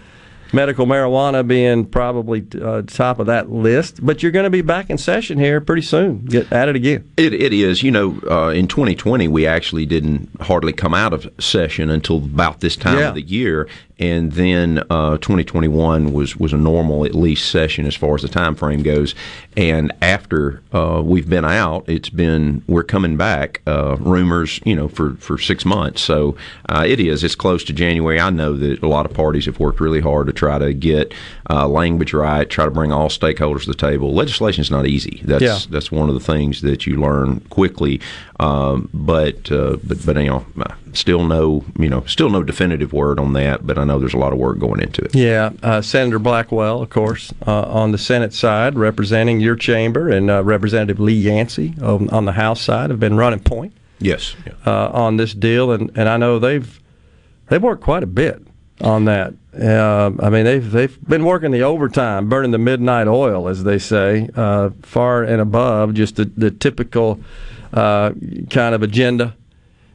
Medical 0.54 0.86
marijuana 0.86 1.46
being 1.48 1.86
probably 1.86 2.46
uh, 2.62 2.82
top 2.84 3.20
of 3.20 3.28
that 3.28 3.52
list, 3.52 4.06
but 4.06 4.24
you're 4.24 4.32
going 4.32 4.46
to 4.46 4.50
be 4.50 4.62
back 4.62 4.90
in 4.90 4.98
session 4.98 5.38
here 5.38 5.60
pretty 5.62 5.82
soon. 5.82 6.26
Get 6.26 6.52
at 6.52 6.70
it 6.70 6.76
again. 6.76 7.10
It, 7.18 7.34
it 7.34 7.54
is. 7.54 7.84
You 7.84 7.92
know, 7.92 8.20
uh, 8.30 8.50
in 8.50 8.68
2020, 8.68 9.28
we 9.28 9.46
actually 9.46 9.86
didn't 9.86 10.30
hardly 10.42 10.74
come 10.74 10.94
out 10.94 11.14
of 11.14 11.28
session 11.40 11.90
until 11.90 12.18
about 12.18 12.62
this 12.62 12.76
time 12.76 12.98
Yeah. 13.00 13.10
of 13.10 13.16
the 13.16 13.22
year, 13.22 13.68
and 14.00 14.32
then 14.34 14.84
uh, 14.90 15.18
2021 15.18 16.14
was 16.14 16.38
was 16.38 16.54
a 16.54 16.58
normal 16.58 17.06
at 17.06 17.16
least 17.16 17.50
session 17.50 17.86
as 17.86 17.96
far 17.96 18.16
as 18.16 18.22
the 18.22 18.28
time 18.28 18.56
frame 18.56 18.84
goes. 18.84 19.16
And 19.56 19.92
after 20.02 20.62
uh, 20.72 21.02
we've 21.04 21.28
been 21.28 21.46
out, 21.46 21.88
it's 21.90 22.10
been 22.10 22.64
we're 22.68 22.84
coming 22.84 23.18
back. 23.18 23.62
Uh, 23.66 23.96
rumors, 24.00 24.60
you 24.66 24.76
know, 24.76 24.88
for 24.88 25.16
for 25.16 25.38
six 25.40 25.66
months. 25.66 26.02
So 26.02 26.38
uh, 26.70 26.84
it 26.88 27.00
is. 27.00 27.24
It's 27.24 27.36
close 27.36 27.64
to 27.66 27.74
January. 27.74 28.20
I 28.20 28.30
know 28.30 28.56
that 28.56 28.84
a 28.84 28.88
lot 28.88 29.06
of 29.06 29.14
parties 29.14 29.46
have 29.48 29.60
worked 29.60 29.80
really 29.80 30.02
hard 30.02 30.28
to 30.28 30.34
try 30.34 30.60
to 30.60 30.74
get 30.74 31.14
uh, 31.50 31.68
language 31.68 32.14
right, 32.14 32.48
try 32.50 32.66
to 32.66 32.72
bring 32.72 32.92
all 32.92 33.10
stakeholders 33.10 33.62
to 33.62 33.72
the 33.72 33.78
table. 33.78 34.14
Legislation 34.14 34.62
is 34.62 34.70
not 34.70 34.86
easy. 34.86 35.22
That's 35.26 35.44
Yeah. 35.44 35.58
that's 35.70 35.92
one 35.92 36.08
of 36.10 36.14
the 36.14 36.22
things 36.22 36.62
that 36.62 36.86
you 36.86 37.00
learn 37.02 37.40
quickly. 37.50 38.00
Um, 38.40 38.90
but 38.94 39.52
uh, 39.52 39.78
but 39.84 40.06
but 40.06 40.18
you 40.18 40.26
know, 40.30 40.46
still 40.94 41.24
no 41.26 41.64
you 41.78 41.90
know 41.90 42.04
still 42.06 42.30
no 42.30 42.44
definitive 42.44 42.94
word 42.94 43.20
on 43.20 43.34
that. 43.34 43.66
But 43.66 43.78
I 43.78 43.84
know 43.84 44.00
there's 44.00 44.14
a 44.14 44.18
lot 44.18 44.34
of 44.34 44.40
work 44.40 44.60
going 44.60 44.82
into 44.82 45.02
it. 45.04 45.16
Yeah, 45.16 45.52
uh, 45.64 45.82
Senator 45.82 46.20
Blackwell, 46.20 46.82
of 46.82 46.90
course, 46.90 47.34
uh, 47.46 47.64
on 47.64 47.92
the 47.92 47.98
Senate 47.98 48.34
side, 48.34 48.76
representing 48.76 49.40
your 49.40 49.56
chamber, 49.56 50.10
and 50.10 50.30
uh, 50.30 50.44
Representative 50.44 51.00
Lee 51.00 51.14
Yancey 51.14 51.74
on, 51.82 52.10
on 52.10 52.26
the 52.26 52.34
House 52.34 52.62
side 52.62 52.90
have 52.90 53.00
been 53.00 53.18
running 53.18 53.40
point. 53.40 53.74
Yes. 54.00 54.36
uh, 54.66 54.90
on 54.94 55.18
this 55.18 55.34
deal, 55.34 55.72
and, 55.72 55.92
and 55.96 56.08
I 56.08 56.18
know 56.18 56.40
they've 56.40 56.80
they've 57.48 57.62
worked 57.62 57.84
quite 57.84 58.04
a 58.04 58.08
bit 58.08 58.46
on 58.82 59.06
that. 59.06 59.34
Uh, 59.60 60.12
I 60.20 60.30
mean, 60.30 60.46
they've 60.46 60.72
they've 60.72 60.98
been 61.08 61.26
working 61.26 61.52
the 61.52 61.64
overtime, 61.64 62.30
burning 62.30 62.52
the 62.52 62.60
midnight 62.60 63.08
oil, 63.08 63.48
as 63.48 63.64
they 63.64 63.80
say, 63.80 64.30
uh, 64.36 64.70
far 64.84 65.24
and 65.24 65.42
above 65.42 65.96
just 65.96 66.18
the, 66.18 66.26
the 66.26 66.52
typical 66.52 67.20
uh, 67.74 68.12
kind 68.50 68.76
of 68.76 68.84
agenda 68.84 69.36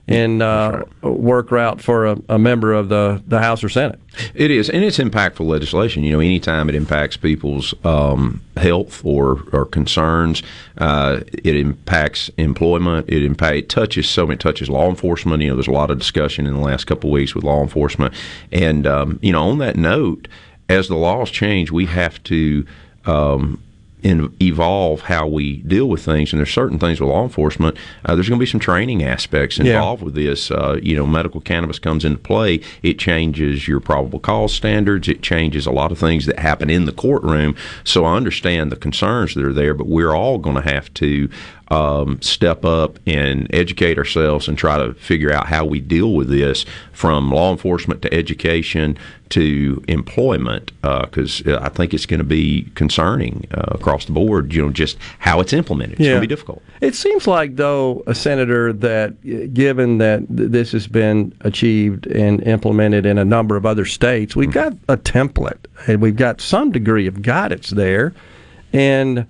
and 0.09 0.43
uh, 0.43 0.83
work 1.03 1.51
route 1.51 1.81
for 1.81 2.07
a, 2.07 2.19
a 2.29 2.39
member 2.39 2.73
of 2.73 2.89
the, 2.89 3.23
the 3.27 3.39
House 3.39 3.62
or 3.62 3.69
Senate. 3.69 4.01
It 4.35 4.51
is, 4.51 4.69
and 4.69 4.85
it's 4.85 4.99
impactful 4.99 5.47
legislation. 5.47 6.03
You 6.03 6.12
know, 6.12 6.20
anytime 6.20 6.69
it 6.69 6.74
impacts 6.74 7.16
people's 7.16 7.73
um, 7.85 8.43
health 8.57 9.05
or, 9.05 9.43
or 9.53 9.65
concerns, 9.65 10.43
uh, 10.79 11.20
it 11.33 11.57
impacts 11.57 12.31
employment. 12.37 13.09
It 13.09 13.24
impact 13.24 13.57
it 13.57 13.69
touches 13.69 14.09
so 14.09 14.27
many 14.27 14.39
touches 14.39 14.69
law 14.69 14.89
enforcement. 14.89 15.43
You 15.43 15.51
know, 15.51 15.57
there's 15.57 15.69
a 15.69 15.73
lot 15.73 15.91
of 15.91 15.99
discussion 15.99 16.47
in 16.47 16.55
the 16.55 16.61
last 16.61 16.85
couple 16.85 17.11
of 17.11 17.15
weeks 17.15 17.35
with 17.35 17.45
law 17.45 17.62
enforcement, 17.62 18.12
and 18.51 18.87
um, 18.87 19.19
you 19.23 19.33
know, 19.33 19.49
on 19.49 19.59
that 19.59 19.77
note, 19.77 20.29
as 20.69 20.89
the 20.89 20.97
laws 20.97 21.31
change, 21.31 21.70
we 21.70 21.87
have 21.87 22.23
to. 22.24 22.66
Um, 23.05 23.62
in, 24.03 24.35
evolve 24.41 25.03
how 25.03 25.27
we 25.27 25.59
deal 25.59 25.89
with 25.89 26.05
things, 26.05 26.33
and 26.33 26.41
there's 26.41 26.53
certain 26.53 26.79
things 26.79 27.01
with 27.01 27.09
law 27.11 27.23
enforcement. 27.23 27.77
Uh, 28.05 28.15
there's 28.15 28.29
going 28.29 28.39
to 28.39 28.43
be 28.45 28.51
some 28.51 28.61
training 28.61 29.03
aspects 29.03 29.59
Yeah. 29.59 29.74
involved 29.74 30.03
with 30.03 30.15
this. 30.15 30.51
Uh, 30.51 30.79
you 30.83 30.97
know, 30.97 31.07
medical 31.07 31.41
cannabis 31.41 31.79
comes 31.79 32.05
into 32.05 32.19
play. 32.19 32.61
It 32.83 32.99
changes 32.99 33.69
your 33.69 33.81
probable 33.81 34.19
cause 34.19 34.53
standards. 34.53 35.09
It 35.09 35.23
changes 35.23 35.66
a 35.66 35.70
lot 35.73 35.93
of 35.93 35.99
things 35.99 36.27
that 36.27 36.39
happen 36.39 36.69
in 36.70 36.85
the 36.85 36.93
courtroom. 36.93 37.55
So 37.85 38.05
I 38.05 38.16
understand 38.16 38.73
the 38.73 38.77
concerns 38.77 39.35
that 39.35 39.45
are 39.45 39.53
there, 39.53 39.74
but 39.74 39.87
we're 39.87 40.15
all 40.15 40.39
going 40.39 40.57
to 40.57 40.62
have 40.70 40.93
to 40.95 41.29
um, 41.73 42.20
step 42.20 42.65
up 42.66 42.99
and 43.07 43.47
educate 43.55 43.97
ourselves 43.97 44.47
and 44.47 44.59
try 44.59 44.77
to 44.77 44.93
figure 44.94 45.32
out 45.32 45.47
how 45.47 45.65
we 45.65 45.81
deal 45.81 46.12
with 46.12 46.28
this 46.28 46.66
from 46.93 47.31
law 47.31 47.51
enforcement 47.51 48.03
to 48.03 48.12
education 48.12 48.99
to 49.31 49.82
employment 49.89 50.70
because 50.82 51.43
I 51.47 51.70
think 51.70 51.94
it's 51.94 52.05
going 52.05 52.19
to 52.19 52.24
be 52.24 52.70
concerning 52.74 53.47
uh, 53.55 53.62
across 53.70 54.05
the 54.05 54.12
board. 54.12 54.53
You 54.53 54.61
know, 54.62 54.70
just 54.70 54.99
how 55.19 55.40
it's 55.40 55.55
implemented. 55.55 55.93
It's 55.93 56.01
going 56.01 56.11
Yeah. 56.11 56.15
to 56.16 56.20
be 56.20 56.27
difficult. 56.27 56.62
It 56.82 56.94
seems 56.94 57.27
like, 57.27 57.57
though, 57.57 58.03
a 58.07 58.15
senator 58.15 58.74
that, 58.74 59.12
uh, 59.24 59.47
given 59.55 59.97
that 59.99 60.19
th- 60.36 60.51
this 60.51 60.73
has 60.73 60.86
been 60.86 61.32
achieved 61.40 62.07
and 62.09 62.43
implemented 62.43 63.07
in 63.07 63.16
a 63.16 63.24
number 63.24 63.57
of 63.57 63.65
other 63.65 63.86
states, 63.86 64.36
we've 64.36 64.53
got 64.53 64.74
a 64.89 64.99
template 64.99 65.65
and 65.86 66.03
we've 66.03 66.16
got 66.16 66.43
some 66.43 66.70
degree 66.70 67.07
of 67.07 67.23
guidance 67.23 67.70
there. 67.70 68.12
And 68.74 69.27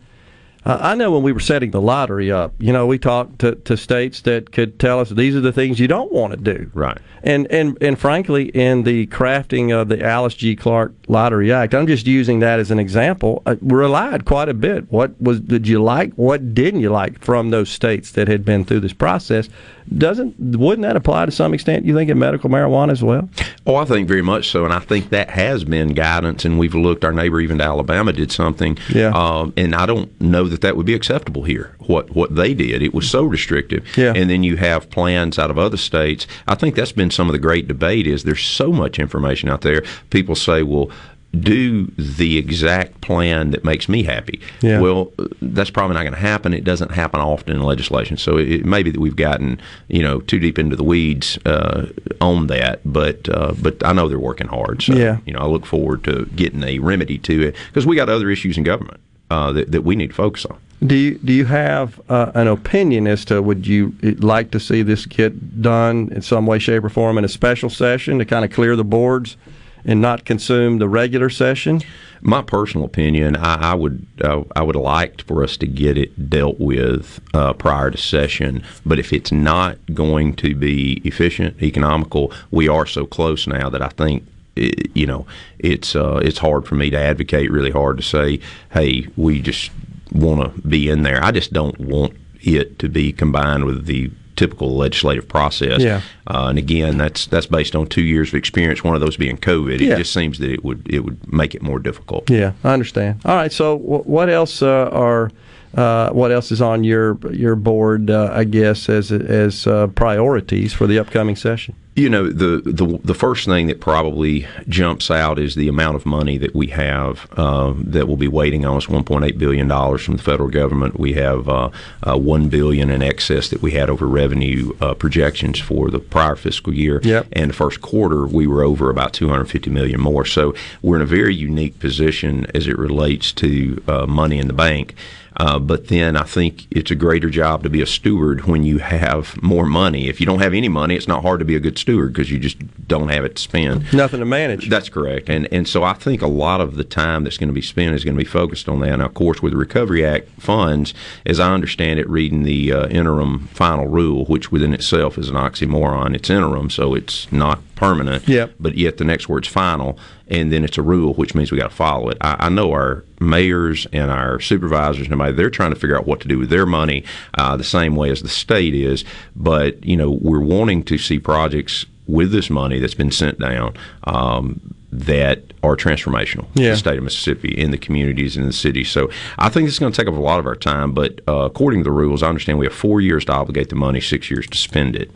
uh, 0.65 0.79
I 0.81 0.95
know 0.95 1.11
when 1.11 1.23
we 1.23 1.33
were 1.33 1.41
setting 1.41 1.73
the 1.73 1.81
lottery 1.81 2.31
up, 2.31 2.55
you 2.59 2.73
know, 2.73 2.87
we 2.87 2.99
talked 2.99 3.41
to, 3.41 3.57
to 3.57 3.77
states 3.77 4.21
that 4.23 4.53
could 4.53 4.79
tell 4.79 5.01
us 5.01 5.11
these 5.11 5.35
are 5.35 5.41
the 5.41 5.53
things 5.53 5.81
you 5.81 5.89
don't 5.89 6.13
want 6.13 6.33
to 6.33 6.37
do. 6.37 6.71
Right. 6.73 6.99
And, 7.25 7.47
and 7.53 7.79
and 7.81 7.99
frankly, 7.99 8.49
in 8.49 8.83
the 8.83 9.07
crafting 9.07 9.73
of 9.73 9.89
the 9.89 10.05
Alice 10.05 10.35
G. 10.35 10.57
Clark 10.57 10.93
Lottery 11.07 11.53
Act, 11.53 11.73
I'm 11.73 11.87
just 11.87 12.07
using 12.07 12.41
that 12.41 12.59
as 12.59 12.73
an 12.73 12.81
example. 12.81 13.43
I 13.47 13.59
relied 13.61 14.25
quite 14.25 14.49
a 14.49 14.55
bit. 14.55 14.91
What 14.91 15.21
was 15.21 15.41
did 15.41 15.69
you 15.69 15.81
like? 15.81 16.13
What 16.15 16.53
didn't 16.53 16.81
you 16.81 16.91
like 16.91 17.25
from 17.25 17.51
those 17.51 17.71
states 17.71 18.13
that 18.13 18.27
had 18.27 18.45
been 18.45 18.65
through 18.65 18.81
this 18.81 18.93
process? 18.93 19.49
Doesn't 19.97 20.35
wouldn't 20.59 20.83
that 20.83 20.97
apply 20.97 21.27
to 21.27 21.33
some 21.33 21.55
extent? 21.55 21.85
You 21.85 21.95
think 21.95 22.11
in 22.11 22.19
medical 22.19 22.51
marijuana 22.51 22.91
as 22.91 23.05
well? 23.05 23.29
Oh, 23.67 23.77
I 23.77 23.85
think 23.85 24.09
very 24.09 24.23
much 24.23 24.49
so, 24.49 24.65
and 24.65 24.73
I 24.73 24.81
think 24.81 25.11
that 25.11 25.31
has 25.31 25.63
been 25.63 25.91
guidance. 25.91 26.45
And 26.45 26.59
we've 26.59 26.75
looked. 26.75 27.05
Our 27.05 27.13
neighbor, 27.13 27.41
even 27.41 27.59
to 27.59 27.65
Alabama, 27.65 28.13
did 28.13 28.33
something. 28.33 28.79
Yeah. 28.93 29.13
Um, 29.15 29.53
and 29.57 29.77
I 29.77 29.87
don't 29.87 30.21
know 30.21 30.49
that 30.53 30.61
that 30.61 30.77
would 30.77 30.87
be 30.87 30.95
acceptable 30.95 31.43
here. 31.43 31.75
What 31.81 32.15
what 32.15 32.37
they 32.37 32.55
did, 32.55 32.81
it 32.83 32.95
was 32.95 33.11
so 33.11 33.25
restrictive. 33.25 33.85
Yeah. 33.97 34.13
And 34.15 34.31
then 34.31 34.43
you 34.45 34.57
have 34.57 34.89
plans 34.91 35.39
out 35.39 35.51
of 35.51 35.59
other 35.59 35.77
states. 35.77 36.27
I 36.47 36.55
think 36.55 36.77
that's 36.77 36.93
been 36.93 37.11
some 37.11 37.29
of 37.29 37.33
the 37.33 37.39
great 37.41 37.67
debate. 37.67 38.07
Is 38.07 38.23
there's 38.23 38.45
so 38.45 38.71
much 38.73 38.99
information 39.01 39.49
out 39.49 39.63
there. 39.63 39.83
People 40.11 40.35
say, 40.37 40.63
well. 40.63 40.91
Do 41.35 41.87
the 41.97 42.37
exact 42.37 43.01
plan 43.01 43.53
that 43.53 43.65
makes 43.65 43.89
me 43.89 44.03
happy. 44.03 44.39
Yeah. 44.61 44.81
Well, 44.83 45.11
that's 45.41 45.71
probably 45.71 45.95
not 45.95 46.03
going 46.03 46.13
to 46.13 46.19
happen. 46.21 46.53
It 46.53 46.63
doesn't 46.63 46.91
happen 46.91 47.21
often 47.21 47.57
in 47.57 47.63
legislation. 47.63 48.19
So 48.19 48.37
it, 48.37 48.51
it 48.51 48.65
may 48.67 48.83
be 48.83 48.91
that 48.91 49.01
we've 49.01 49.17
gotten 49.17 49.59
you 49.89 50.03
know 50.03 50.21
too 50.21 50.39
deep 50.39 50.59
into 50.59 50.77
the 50.77 50.85
weeds 50.85 51.39
uh, 51.47 51.87
on 52.21 52.49
that. 52.49 52.81
But 52.85 53.31
uh, 53.31 53.55
but 53.63 53.83
I 53.83 53.95
know 53.95 54.09
they're 54.09 54.19
working 54.19 54.49
hard. 54.49 54.83
So 54.83 54.93
Yeah. 54.95 55.21
you 55.25 55.33
know 55.33 55.39
I 55.39 55.47
look 55.47 55.65
forward 55.65 56.05
to 56.05 56.27
getting 56.37 56.63
a 56.65 56.81
remedy 56.81 57.17
to 57.21 57.41
it 57.49 57.57
because 57.69 57.87
we 57.87 57.97
got 57.97 58.11
other 58.11 58.29
issues 58.29 58.59
in 58.59 58.65
government 58.65 59.01
uh, 59.33 59.51
that 59.53 59.73
that 59.73 59.83
we 59.83 59.97
need 59.97 60.09
to 60.09 60.15
focus 60.15 60.45
on. 60.45 60.59
Do 60.87 60.95
you 60.95 61.19
do 61.19 61.33
you 61.33 61.45
have 61.47 62.01
uh, 62.11 62.33
an 62.35 62.49
opinion 62.49 63.07
as 63.07 63.25
to 63.27 63.41
would 63.41 63.67
you 63.67 63.95
like 64.19 64.51
to 64.51 64.61
see 64.61 64.83
this 64.83 65.07
get 65.07 65.63
done 65.63 66.11
in 66.13 66.23
some 66.23 66.45
way, 66.47 66.59
shape, 66.59 66.85
or 66.85 66.91
form 66.91 67.19
in 67.19 67.25
a 67.25 67.29
special 67.29 67.71
session 67.71 68.19
to 68.19 68.25
kind 68.25 68.45
of 68.45 68.51
clear 68.51 68.77
the 68.77 68.85
boards 68.85 69.37
and 69.85 70.01
not 70.01 70.25
consume 70.25 70.79
the 70.79 70.89
regular 70.89 71.31
session? 71.31 71.81
My 72.21 72.43
personal 72.43 72.85
opinion, 72.85 73.37
I, 73.37 73.73
I 73.73 73.75
would 73.75 74.07
uh, 74.21 74.43
I 74.55 74.63
would 74.63 74.77
like 74.77 75.23
for 75.23 75.43
us 75.43 75.57
to 75.59 75.67
get 75.67 75.97
it 75.97 76.29
dealt 76.29 76.59
with 76.59 77.21
uh, 77.33 77.53
prior 77.53 77.91
to 77.91 77.99
session. 77.99 78.63
But 78.85 78.99
if 78.99 79.13
it's 79.13 79.33
not 79.33 79.79
going 79.95 80.35
to 80.37 80.55
be 80.55 81.01
efficient, 81.05 81.63
economical, 81.63 82.33
we 82.51 82.69
are 82.69 82.87
so 82.87 83.07
close 83.07 83.47
now 83.47 83.71
that 83.71 83.83
I 83.83 83.89
think 83.89 84.27
it, 84.57 84.95
you 84.95 85.07
know 85.07 85.27
it's 85.59 85.95
uh, 85.97 86.21
it's 86.23 86.39
hard 86.39 86.67
for 86.67 86.75
me 86.75 86.91
to 86.91 86.99
advocate 86.99 87.51
really 87.51 87.71
hard 87.71 87.97
to 87.97 88.03
say, 88.03 88.41
hey, 88.73 89.07
we 89.17 89.41
just 89.41 89.71
want 90.13 90.55
to 90.55 90.69
be 90.69 90.89
in 90.89 91.03
there. 91.03 91.23
I 91.25 91.31
just 91.31 91.53
don't 91.53 91.79
want 91.81 92.15
it 92.41 92.79
to 92.81 92.89
be 92.89 93.13
combined 93.13 93.65
with 93.65 93.87
the 93.87 94.11
typical 94.37 94.77
legislative 94.77 95.29
process. 95.29 95.81
Yeah. 95.83 96.01
Uh, 96.27 96.47
and 96.49 96.59
again, 96.59 96.99
that's 96.99 97.27
that's 97.27 97.47
based 97.47 97.77
on 97.77 97.87
two 97.87 98.03
years 98.03 98.29
of 98.29 98.35
experience. 98.35 98.83
One 98.83 98.95
of 98.95 99.01
those 99.01 99.17
being 99.17 99.39
COVID. 99.39 99.81
Yeah. 99.81 99.95
It 99.95 99.99
just 99.99 100.13
seems 100.13 100.39
that 100.39 100.51
it 100.51 100.65
would 100.65 100.87
it 100.91 101.01
would 101.01 101.33
make 101.33 101.55
it 101.55 101.63
more 101.63 101.79
difficult. 101.79 102.29
Yeah, 102.31 102.53
I 102.65 102.73
understand. 102.73 103.21
All 103.25 103.37
right. 103.37 103.53
So, 103.53 103.79
w- 103.79 104.03
what 104.05 104.29
else 104.29 104.63
uh, 104.63 104.89
are 104.93 105.31
uh, 105.75 106.11
what 106.11 106.31
else 106.33 106.51
is 106.53 106.61
on 106.61 106.85
your 106.85 107.19
your 107.31 107.57
board? 107.57 108.11
Uh, 108.11 108.31
I 108.33 108.45
guess 108.45 108.89
as 108.89 109.13
as 109.13 109.67
uh, 109.67 109.87
priorities 109.89 110.73
for 110.73 110.87
the 110.87 110.99
upcoming 110.99 111.37
session. 111.37 111.75
You 111.95 112.09
know, 112.09 112.31
the, 112.31 112.63
the 112.65 112.99
the 113.05 113.15
first 113.15 113.45
thing 113.45 113.67
that 113.67 113.79
probably 113.79 114.47
jumps 114.67 115.11
out 115.11 115.39
is 115.39 115.57
the 115.57 115.69
amount 115.69 115.97
of 115.97 116.07
money 116.07 116.39
that 116.39 116.55
we 116.55 116.69
have 116.69 117.31
uh, 117.37 117.75
that 117.77 118.09
will 118.09 118.17
be 118.17 118.29
waiting 118.29 118.65
on 118.65 118.79
us. 118.79 118.87
1.8 118.87 119.37
billion 119.37 119.69
dollars 119.69 120.03
from 120.03 120.17
the 120.17 120.23
federal 120.23 120.49
government. 120.49 120.99
We 120.99 121.13
have 121.15 121.51
uh, 121.51 121.69
uh, 122.03 122.17
one 122.17 122.49
billion 122.49 122.89
in 122.89 123.03
excess 123.03 123.51
that 123.51 123.61
we 123.61 123.73
had 123.73 123.91
over 123.91 124.07
revenue 124.07 124.75
uh, 124.81 124.95
projections 124.95 125.59
for 125.59 125.91
the 125.91 125.99
prior 125.99 126.35
fiscal 126.35 126.73
year. 126.73 126.99
Yep. 127.03 127.27
And 127.33 127.51
the 127.51 127.55
first 127.55 127.83
quarter, 127.83 128.27
we 128.27 128.47
were 128.47 128.63
over 128.63 128.89
about 128.89 129.13
250 129.13 129.69
million 129.69 130.01
more. 130.01 130.25
So 130.25 130.55
we're 130.81 130.97
in 130.97 131.03
a 131.03 131.07
very 131.07 131.35
unique 131.35 131.79
position 131.79 132.47
as 132.55 132.67
it 132.67 132.79
relates 132.79 133.33
to 133.33 133.83
uh, 133.87 134.07
money 134.07 134.39
in 134.39 134.47
the 134.47 134.55
bank. 134.55 134.95
Uh, 135.37 135.59
but 135.59 135.89
then 135.89 136.17
I 136.17 136.25
think 136.25 136.67
it's 136.71 136.91
a 136.91 136.95
greater 136.95 137.31
job 137.31 137.63
to 137.63 137.71
be 137.71 137.81
a 137.81 137.87
steward 137.87 138.45
when 138.45 138.65
you 138.65 138.79
have 138.79 139.41
more 139.43 139.67
money. 139.67 140.09
If 140.09 140.21
you 140.21 140.27
don't 140.27 140.41
have 140.41 140.55
any 140.55 140.69
money, 140.69 140.95
it's 140.95 141.09
not 141.09 141.23
hard 141.23 141.41
to 141.41 141.45
be 141.45 141.57
a 141.57 141.61
good 141.61 141.79
steward 141.79 142.13
because 142.13 142.31
you 142.31 142.39
just 142.39 142.59
don't 142.87 143.09
have 143.09 143.25
it 143.25 143.37
to 143.37 143.43
spend. 143.43 143.93
Nothing 143.93 144.21
to 144.21 144.27
manage. 144.27 144.69
That's 144.69 144.89
correct. 144.89 145.29
And 145.29 145.49
and 145.53 145.67
so 145.67 145.83
I 145.83 145.95
think 145.95 146.23
a 146.23 146.27
lot 146.27 146.61
of 146.61 146.77
the 146.77 146.85
time 146.85 147.25
that's 147.25 147.39
going 147.39 147.49
to 147.49 147.55
be 147.55 147.63
spent 147.63 147.95
is 147.95 148.05
going 148.05 148.15
to 148.15 148.25
be 148.25 148.29
focused 148.29 148.69
on 148.69 148.81
that. 148.81 148.97
Now, 148.97 149.07
of 149.07 149.15
course, 149.15 149.43
with 149.43 149.53
the 149.53 149.59
Recovery 149.59 150.05
Act 150.05 150.29
funds, 150.41 150.93
as 151.25 151.41
I 151.41 151.53
understand 151.53 151.99
it, 151.99 152.09
reading 152.09 152.43
the 152.43 152.73
uh, 152.73 152.89
interim 152.89 153.49
final 153.49 153.87
rule, 153.87 154.25
which 154.27 154.53
within 154.53 154.75
itself 154.75 155.19
is 155.19 155.29
an 155.29 155.37
oxymoron, 155.37 156.15
it's 156.15 156.31
interim, 156.31 156.71
so 156.71 156.95
it's 156.95 157.31
not 157.33 157.61
permanent. 157.75 158.29
Yep. 158.29 158.55
But 158.61 158.77
yet 158.77 158.99
the 158.99 159.05
next 159.05 159.29
word's 159.29 159.49
final, 159.49 159.99
and 160.33 160.51
then 160.53 160.65
it's 160.65 160.79
a 160.79 160.83
rule, 160.83 161.13
which 161.15 161.35
means 161.35 161.53
we 161.53 161.59
got 161.59 161.71
to 161.71 161.77
follow 161.77 162.09
it. 162.09 162.17
I, 162.21 162.47
I 162.47 162.49
know 162.49 162.73
our 162.73 163.05
mayors 163.21 163.87
and 163.93 164.11
our 164.11 164.41
supervisors 164.41 165.05
and 165.05 165.13
everybody, 165.13 165.35
they're 165.35 165.51
trying 165.51 165.75
to 165.75 165.79
figure 165.79 165.97
out 165.97 166.07
what 166.07 166.21
to 166.23 166.29
do 166.29 166.39
with 166.39 166.49
their 166.51 166.67
money 166.67 167.05
uh, 167.39 167.57
the 167.57 167.63
same 167.65 167.95
way 167.95 168.11
as 168.11 168.23
the 168.23 168.29
state 168.29 168.75
is. 168.75 169.05
But, 169.37 169.85
you 169.85 169.97
know, 169.97 170.11
we're 170.11 170.41
wanting 170.41 170.83
to 170.85 170.97
see 170.99 171.19
projects 171.21 171.85
with 172.07 172.33
this 172.33 172.51
money 172.51 172.79
that's 172.81 172.95
been 172.95 173.13
sent 173.13 173.39
down 173.39 173.75
um, 174.05 174.75
that 174.91 175.43
are 175.63 175.77
transformational 175.77 176.53
to 176.55 176.63
Yeah. 176.63 176.71
the 176.71 176.77
state 176.77 176.99
of 176.99 177.05
Mississippi 177.05 177.49
in 177.57 177.71
the 177.71 177.79
communities 177.79 178.37
and 178.37 178.43
in 178.45 178.49
the 178.49 178.53
cities. 178.55 178.91
So 178.91 179.11
I 179.39 179.49
think 179.51 179.69
it's 179.69 179.79
going 179.79 179.93
to 179.93 179.97
take 179.97 180.09
up 180.09 180.15
a 180.19 180.21
lot 180.21 180.41
of 180.41 180.47
our 180.47 180.57
time. 180.57 180.93
But 180.93 181.21
uh, 181.29 181.43
according 181.45 181.81
to 181.81 181.85
the 181.85 181.93
rules, 181.93 182.23
I 182.23 182.29
understand 182.29 182.59
we 182.59 182.67
have 182.67 182.75
four 182.75 183.01
years 183.01 183.25
to 183.27 183.33
obligate 183.33 183.69
the 183.69 183.77
money, 183.77 184.01
six 184.01 184.31
years 184.31 184.47
to 184.49 184.59
spend 184.59 184.97
it. 184.97 185.11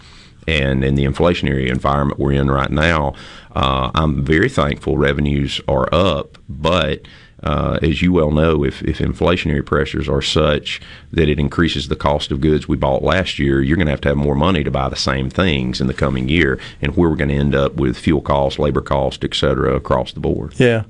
And 0.47 0.85
in 0.85 0.95
the 0.95 1.05
inflationary 1.05 1.69
environment 1.69 2.21
we're 2.21 2.33
in 2.33 2.51
right 2.51 2.71
now, 2.71 3.15
uh, 3.55 3.91
I'm 3.95 4.25
very 4.25 4.49
thankful 4.49 4.97
revenues 4.99 5.61
are 5.67 5.93
up, 5.93 6.39
but 6.49 7.03
uh, 7.43 7.79
as 7.83 8.01
you 8.01 8.13
well 8.13 8.31
know, 8.31 8.65
if, 8.65 8.83
if 8.83 8.99
inflationary 8.99 9.65
pressures 9.65 10.09
are 10.09 10.23
such 10.23 10.81
that 11.13 11.29
it 11.29 11.39
increases 11.39 11.89
the 11.89 11.97
cost 11.97 12.31
of 12.31 12.41
goods 12.41 12.67
we 12.67 12.77
bought 12.77 13.03
last 13.03 13.39
year, 13.39 13.63
you're 13.63 13.77
going 13.77 13.87
to 13.87 13.93
have 13.93 14.01
to 14.01 14.09
have 14.09 14.17
more 14.17 14.35
money 14.35 14.65
to 14.65 14.71
buy 14.71 14.89
the 14.89 14.97
same 14.97 15.29
things 15.29 15.81
in 15.81 15.87
the 15.87 15.95
coming 15.95 16.29
year, 16.29 16.59
and 16.81 16.97
where 16.97 17.11
we're 17.11 17.17
going 17.17 17.29
to 17.29 17.35
end 17.35 17.55
up 17.55 17.75
with 17.75 17.99
fuel 17.99 18.23
costs, 18.23 18.59
labor 18.59 18.81
costs, 18.81 19.23
et 19.23 19.35
cetera, 19.35 19.75
across 19.75 20.13
the 20.13 20.21
board. 20.21 20.59
Yeah. 20.59 20.85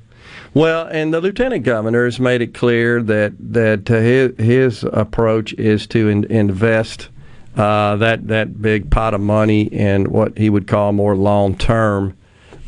Well, 0.55 0.87
and 0.87 1.13
the 1.13 1.21
lieutenant 1.21 1.65
governor 1.65 2.05
has 2.05 2.19
made 2.19 2.41
it 2.41 2.55
clear 2.55 3.03
that 3.03 3.35
that 3.39 3.91
uh, 3.91 3.95
his 3.95 4.33
his 4.39 4.85
approach 4.85 5.53
is 5.55 5.87
to 5.89 6.09
in, 6.09 6.25
invest 6.25 7.09
uh, 7.57 7.97
that 7.97 8.29
that 8.29 8.61
big 8.61 8.91
pot 8.91 9.15
of 9.15 9.21
money 9.21 9.73
and 9.73 10.09
what 10.09 10.37
he 10.37 10.51
would 10.51 10.67
call 10.67 10.93
more 10.93 11.17
long 11.17 11.57
term 11.57 12.17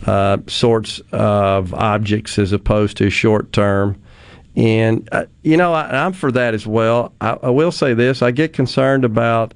uh, 0.06 0.38
sorts 0.46 1.00
of 1.12 1.74
objects 1.74 2.38
as 2.38 2.52
opposed 2.52 2.96
to 2.96 3.10
short 3.10 3.52
term. 3.52 4.00
And 4.56 5.08
uh, 5.12 5.26
you 5.42 5.56
know, 5.56 5.74
I, 5.74 6.04
I'm 6.04 6.12
for 6.12 6.32
that 6.32 6.54
as 6.54 6.66
well. 6.66 7.12
I, 7.20 7.38
I 7.42 7.50
will 7.50 7.72
say 7.72 7.94
this: 7.94 8.22
I 8.22 8.30
get 8.30 8.52
concerned 8.52 9.04
about 9.04 9.54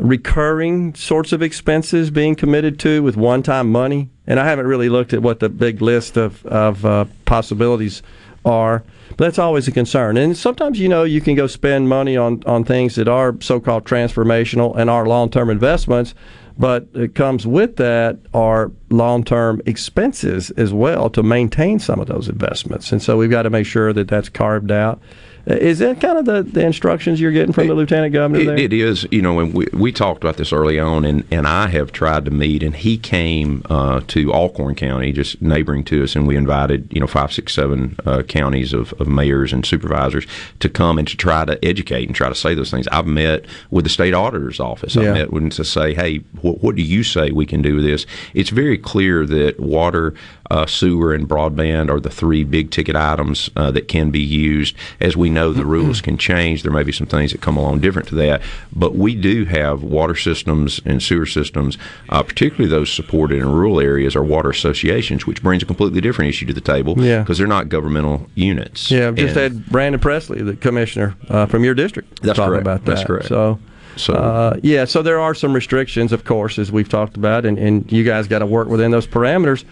recurring 0.00 0.94
sorts 0.94 1.32
of 1.32 1.42
expenses 1.42 2.10
being 2.10 2.34
committed 2.34 2.80
to 2.80 3.02
with 3.02 3.16
one-time 3.16 3.70
money, 3.70 4.10
and 4.26 4.40
I 4.40 4.44
haven't 4.44 4.66
really 4.66 4.88
looked 4.88 5.12
at 5.12 5.22
what 5.22 5.40
the 5.40 5.48
big 5.48 5.82
list 5.82 6.16
of 6.16 6.44
of 6.46 6.84
uh, 6.84 7.04
possibilities 7.26 8.02
are. 8.44 8.84
But 9.10 9.24
that's 9.24 9.38
always 9.38 9.68
a 9.68 9.72
concern. 9.72 10.16
And 10.16 10.36
sometimes, 10.36 10.78
you 10.78 10.88
know, 10.88 11.04
you 11.04 11.20
can 11.20 11.34
go 11.34 11.46
spend 11.46 11.88
money 11.88 12.16
on, 12.16 12.42
on 12.46 12.64
things 12.64 12.96
that 12.96 13.08
are 13.08 13.36
so 13.40 13.60
called 13.60 13.84
transformational 13.84 14.76
and 14.76 14.90
are 14.90 15.06
long 15.06 15.30
term 15.30 15.50
investments, 15.50 16.14
but 16.58 16.88
it 16.94 17.14
comes 17.14 17.46
with 17.46 17.76
that 17.76 18.18
are 18.32 18.70
long 18.90 19.24
term 19.24 19.60
expenses 19.66 20.50
as 20.52 20.72
well 20.72 21.10
to 21.10 21.22
maintain 21.22 21.78
some 21.78 22.00
of 22.00 22.06
those 22.06 22.28
investments. 22.28 22.92
And 22.92 23.02
so 23.02 23.16
we've 23.16 23.30
got 23.30 23.42
to 23.42 23.50
make 23.50 23.66
sure 23.66 23.92
that 23.92 24.08
that's 24.08 24.28
carved 24.28 24.70
out. 24.70 25.00
Uh, 25.48 25.54
Is 25.54 25.78
that 25.80 26.00
kind 26.00 26.18
of 26.18 26.24
the, 26.24 26.42
the 26.42 26.64
instructions 26.64 27.20
you're 27.20 27.32
getting 27.32 27.52
from 27.52 27.66
the 27.66 27.74
lieutenant 27.74 28.12
governor 28.12 28.44
there? 28.44 28.54
It, 28.54 28.72
it 28.72 28.72
is, 28.72 29.06
you 29.10 29.22
know, 29.22 29.40
and 29.40 29.52
we, 29.52 29.66
we 29.72 29.92
talked 29.92 30.24
about 30.24 30.36
this 30.36 30.52
early 30.52 30.78
on, 30.78 31.04
and, 31.04 31.24
and 31.30 31.46
I 31.46 31.68
have 31.68 31.92
tried 31.92 32.24
to 32.24 32.30
meet, 32.30 32.62
and 32.62 32.74
he 32.74 32.96
came 32.96 33.62
uh, 33.68 34.00
to 34.08 34.32
Alcorn 34.32 34.74
County, 34.74 35.12
just 35.12 35.42
neighboring 35.42 35.84
to 35.84 36.02
us, 36.02 36.16
and 36.16 36.26
we 36.26 36.36
invited, 36.36 36.92
you 36.92 37.00
know, 37.00 37.06
five, 37.06 37.32
six, 37.32 37.52
seven 37.52 37.96
uh, 38.06 38.22
counties 38.22 38.72
of, 38.72 38.92
of 38.94 39.06
mayors 39.06 39.52
and 39.52 39.66
supervisors 39.66 40.26
to 40.60 40.68
come 40.68 40.98
and 40.98 41.06
to 41.08 41.16
try 41.16 41.44
to 41.44 41.62
educate 41.64 42.06
and 42.06 42.16
try 42.16 42.28
to 42.28 42.34
say 42.34 42.54
those 42.54 42.70
things. 42.70 42.88
I've 42.88 43.06
met 43.06 43.44
with 43.70 43.84
the 43.84 43.90
state 43.90 44.14
auditor's 44.14 44.60
office. 44.60 44.94
Yeah. 44.94 45.02
I've 45.02 45.14
met 45.14 45.32
with 45.32 45.42
them 45.42 45.50
to 45.50 45.64
say, 45.64 45.94
hey, 45.94 46.18
what, 46.40 46.62
what 46.62 46.74
do 46.74 46.82
you 46.82 47.02
say 47.02 47.30
we 47.30 47.46
can 47.46 47.62
do 47.62 47.76
with 47.76 47.84
this? 47.84 48.06
It's 48.32 48.50
very 48.50 48.78
clear 48.78 49.26
that 49.26 49.60
water, 49.60 50.14
uh, 50.50 50.66
sewer, 50.66 51.12
and 51.14 51.28
broadband 51.28 51.90
are 51.90 52.00
the 52.00 52.10
three 52.10 52.44
big 52.44 52.70
ticket 52.70 52.96
items 52.96 53.50
uh, 53.56 53.70
that 53.70 53.88
can 53.88 54.10
be 54.10 54.20
used. 54.20 54.76
As 55.00 55.16
we 55.16 55.30
know, 55.30 55.52
the 55.52 55.64
rules 55.64 56.00
can 56.00 56.18
change. 56.18 56.62
There 56.62 56.72
may 56.72 56.82
be 56.82 56.92
some 56.92 57.06
things 57.06 57.32
that 57.32 57.40
come 57.40 57.56
along 57.56 57.80
different 57.80 58.08
to 58.08 58.14
that, 58.16 58.42
but 58.74 58.94
we 58.94 59.14
do 59.14 59.44
have 59.46 59.82
water 59.82 60.14
systems 60.14 60.80
and 60.84 61.02
sewer 61.02 61.26
systems, 61.26 61.78
uh, 62.10 62.22
particularly 62.22 62.68
those 62.68 62.92
supported 62.92 63.38
in 63.38 63.48
rural 63.50 63.80
areas, 63.80 64.14
are 64.14 64.22
water 64.24 64.50
associations, 64.50 65.26
which 65.26 65.42
brings 65.42 65.62
a 65.62 65.66
completely 65.66 66.00
different 66.00 66.28
issue 66.28 66.46
to 66.46 66.52
the 66.52 66.60
table 66.60 66.94
Yeah. 66.98 67.20
because 67.20 67.38
they're 67.38 67.46
not 67.46 67.68
governmental 67.68 68.28
units. 68.34 68.90
Yeah, 68.90 69.08
I've 69.08 69.14
just 69.16 69.36
And- 69.36 69.56
had 69.56 69.66
Brandon 69.66 70.00
Presley, 70.00 70.42
the 70.42 70.56
commissioner 70.56 71.14
uh, 71.28 71.46
from 71.46 71.64
your 71.64 71.74
district, 71.74 72.22
That's 72.22 72.36
talking 72.36 72.50
correct. 72.52 72.62
about 72.62 72.84
that. 72.84 72.94
That's 72.96 73.06
correct. 73.06 73.26
So, 73.28 73.58
So- 73.96 74.12
uh, 74.14 74.56
yeah, 74.62 74.84
so 74.86 75.02
there 75.02 75.20
are 75.20 75.34
some 75.34 75.52
restrictions, 75.52 76.12
of 76.12 76.24
course, 76.24 76.58
as 76.58 76.72
we've 76.72 76.88
talked 76.88 77.16
about, 77.16 77.46
and, 77.46 77.58
and 77.58 77.90
you 77.92 78.02
guys 78.04 78.26
got 78.26 78.40
to 78.40 78.46
work 78.46 78.68
within 78.68 78.90
those 78.90 79.06
parameters. 79.06 79.64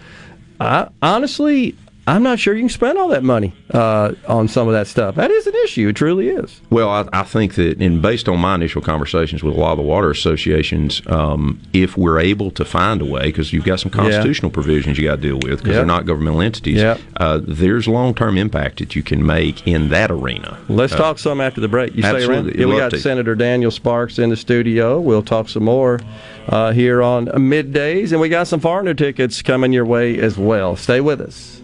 I, 0.63 0.89
honestly, 1.01 1.75
I'm 2.05 2.21
not 2.21 2.37
sure 2.37 2.53
you 2.53 2.59
can 2.63 2.69
spend 2.69 2.97
all 2.97 3.07
that 3.09 3.23
money 3.23 3.53
uh, 3.73 4.11
on 4.27 4.49
some 4.49 4.67
of 4.67 4.73
that 4.73 4.87
stuff. 4.87 5.15
That 5.15 5.31
is 5.31 5.47
an 5.47 5.53
issue. 5.63 5.87
It 5.87 5.95
truly 5.95 6.27
is. 6.27 6.59
Well, 6.69 6.89
I, 6.89 7.05
I 7.13 7.23
think 7.23 7.55
that, 7.55 7.79
and 7.81 8.01
based 8.01 8.27
on 8.27 8.39
my 8.39 8.55
initial 8.55 8.81
conversations 8.81 9.41
with 9.41 9.55
a 9.55 9.57
lot 9.59 9.71
of 9.71 9.77
the 9.77 9.83
water 9.83 10.09
associations, 10.09 11.01
um, 11.07 11.61
if 11.71 11.95
we're 11.97 12.19
able 12.19 12.51
to 12.51 12.65
find 12.65 13.01
a 13.01 13.05
way, 13.05 13.27
because 13.27 13.53
you've 13.53 13.63
got 13.63 13.79
some 13.79 13.89
constitutional 13.89 14.51
provisions 14.51 14.97
you 14.97 15.05
got 15.05 15.15
to 15.15 15.21
deal 15.21 15.35
with, 15.35 15.59
because 15.59 15.67
Yep. 15.67 15.75
they're 15.75 15.85
not 15.85 16.05
governmental 16.05 16.41
entities, 16.41 16.75
Yep. 16.79 16.99
uh, 17.17 17.39
there's 17.41 17.87
long-term 17.87 18.37
impact 18.37 18.79
that 18.79 18.97
you 18.97 19.01
can 19.03 19.25
make 19.25 19.65
in 19.65 19.87
that 19.89 20.11
arena. 20.11 20.57
Let's 20.67 20.91
Uh, 20.91 20.97
talk 20.97 21.19
some 21.19 21.39
after 21.39 21.61
the 21.61 21.69
break. 21.69 21.95
You 21.95 22.01
say, 22.01 22.09
absolutely. 22.09 22.51
Rand? 22.51 22.59
Yeah, 22.59 22.65
we 22.65 22.75
got 22.77 22.91
to. 22.91 22.99
Senator 22.99 23.33
Daniel 23.33 23.71
Sparks 23.71 24.19
in 24.19 24.29
the 24.29 24.35
studio. 24.35 24.99
We'll 24.99 25.23
talk 25.23 25.47
some 25.47 25.63
more 25.63 26.01
uh, 26.49 26.73
here 26.73 27.01
on 27.01 27.27
middays, 27.27 28.11
and 28.11 28.19
we 28.19 28.27
got 28.27 28.47
some 28.47 28.59
foreigner 28.59 28.93
tickets 28.93 29.41
coming 29.41 29.71
your 29.71 29.85
way 29.85 30.19
as 30.19 30.37
well. 30.37 30.75
Stay 30.75 30.99
with 30.99 31.21
us. 31.21 31.61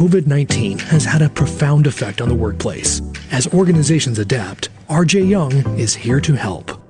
COVID 0.00 0.26
19 0.26 0.78
has 0.78 1.04
had 1.04 1.22
a 1.22 1.28
profound 1.28 1.86
effect 1.86 2.20
on 2.20 2.28
the 2.28 2.34
workplace. 2.34 3.02
As 3.30 3.46
organizations 3.54 4.18
adapt, 4.18 4.70
RJ 4.88 5.28
Young 5.28 5.52
is 5.78 5.94
here 5.94 6.20
to 6.20 6.34
help. 6.34 6.89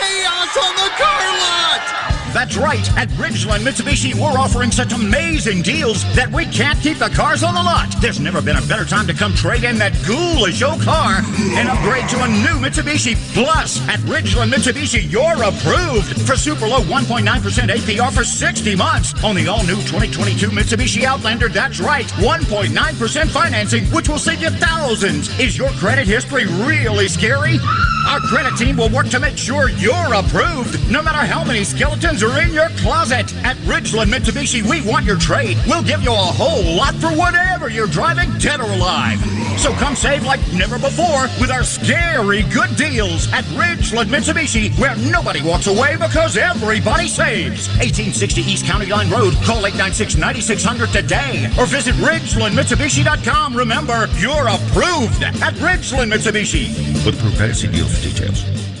That's 2.33 2.55
right. 2.55 2.87
At 2.97 3.09
Ridgeland 3.19 3.67
Mitsubishi, 3.67 4.15
we're 4.15 4.39
offering 4.39 4.71
such 4.71 4.93
amazing 4.93 5.61
deals 5.61 6.03
that 6.15 6.31
we 6.31 6.45
can't 6.45 6.79
keep 6.79 6.97
the 6.97 7.09
cars 7.09 7.43
on 7.43 7.53
the 7.53 7.61
lot. 7.61 7.93
There's 7.99 8.19
never 8.19 8.41
been 8.41 8.55
a 8.55 8.61
better 8.61 8.85
time 8.85 9.05
to 9.07 9.13
come 9.13 9.33
trade 9.33 9.63
in 9.65 9.77
that 9.79 9.91
ghoulish 10.07 10.63
old 10.63 10.81
car 10.81 11.21
and 11.59 11.67
upgrade 11.67 12.07
to 12.09 12.23
a 12.23 12.27
new 12.27 12.55
Mitsubishi. 12.63 13.15
Plus, 13.33 13.85
at 13.89 13.99
Ridgeland 14.01 14.51
Mitsubishi, 14.51 15.11
you're 15.11 15.43
approved 15.43 16.21
for 16.25 16.37
super 16.37 16.67
low 16.67 16.81
1.9% 16.81 17.23
APR 17.27 18.11
for 18.13 18.23
60 18.23 18.75
months 18.75 19.23
on 19.23 19.35
the 19.35 19.47
all 19.47 19.63
new 19.65 19.75
2022 19.75 20.47
Mitsubishi 20.47 21.03
Outlander. 21.03 21.49
That's 21.49 21.81
right. 21.81 22.05
1.9% 22.05 23.27
financing, 23.29 23.83
which 23.85 24.07
will 24.07 24.19
save 24.19 24.41
you 24.41 24.49
thousands. 24.51 25.37
Is 25.37 25.57
your 25.57 25.69
credit 25.71 26.07
history 26.07 26.45
really 26.45 27.09
scary? 27.09 27.59
Our 28.07 28.19
credit 28.21 28.57
team 28.57 28.77
will 28.77 28.89
work 28.89 29.09
to 29.09 29.19
make 29.19 29.37
sure 29.37 29.69
you're 29.69 30.13
approved, 30.13 30.91
no 30.91 31.03
matter 31.03 31.19
how 31.19 31.43
many 31.43 31.63
skeletons 31.63 32.20
are 32.23 32.41
in 32.41 32.53
your 32.53 32.69
closet. 32.77 33.33
At 33.43 33.57
Ridgeland 33.57 34.11
Mitsubishi, 34.11 34.61
we 34.69 34.81
want 34.87 35.05
your 35.05 35.17
trade. 35.17 35.57
We'll 35.67 35.83
give 35.83 36.03
you 36.03 36.11
a 36.11 36.15
whole 36.15 36.75
lot 36.75 36.93
for 36.95 37.09
whatever 37.09 37.69
you're 37.69 37.87
driving, 37.87 38.31
dead 38.37 38.59
or 38.59 38.69
alive. 38.71 39.19
So 39.57 39.71
come 39.73 39.95
save 39.95 40.23
like 40.25 40.39
never 40.53 40.77
before 40.79 41.23
with 41.39 41.51
our 41.51 41.63
scary 41.63 42.43
good 42.43 42.75
deals 42.75 43.31
at 43.33 43.43
Ridgeland 43.55 44.07
Mitsubishi, 44.07 44.77
where 44.79 44.95
nobody 44.97 45.41
walks 45.41 45.67
away 45.67 45.95
because 45.97 46.37
everybody 46.37 47.07
saves. 47.07 47.67
1860 47.79 48.41
East 48.41 48.65
County 48.65 48.87
Line 48.87 49.09
Road. 49.09 49.33
Call 49.43 49.63
896-9600 49.63 50.91
today 50.91 51.45
or 51.59 51.65
visit 51.65 51.95
RidgelandMitsubishi.com. 51.95 53.55
Remember, 53.55 54.07
you're 54.17 54.47
approved 54.47 55.23
at 55.23 55.53
Ridgeland 55.55 56.11
Mitsubishi. 56.11 57.05
With 57.05 57.19
Progressive 57.19 57.71
deal 57.71 57.85
for 57.85 58.01
details. 58.01 58.80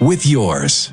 with 0.00 0.26
yours. 0.26 0.92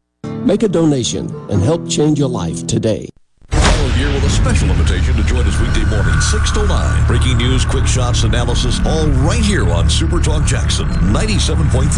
Make 0.43 0.63
a 0.63 0.67
donation 0.67 1.29
and 1.51 1.61
help 1.61 1.87
change 1.87 2.17
your 2.17 2.27
life 2.27 2.65
today. 2.65 3.07
Follow 3.51 3.89
here 3.89 4.11
with 4.11 4.23
a 4.23 4.29
special 4.31 4.71
invitation 4.71 5.15
to 5.15 5.23
join 5.23 5.45
us 5.45 5.59
weekday 5.61 5.87
morning, 5.95 6.19
6 6.19 6.51
to 6.53 6.65
9. 6.65 7.05
Breaking 7.05 7.37
news, 7.37 7.63
quick 7.63 7.85
shots, 7.85 8.23
analysis, 8.23 8.79
all 8.87 9.05
right 9.07 9.43
here 9.43 9.69
on 9.69 9.87
Super 9.87 10.19
Talk 10.19 10.47
Jackson 10.47 10.87
97.3. 10.87 11.91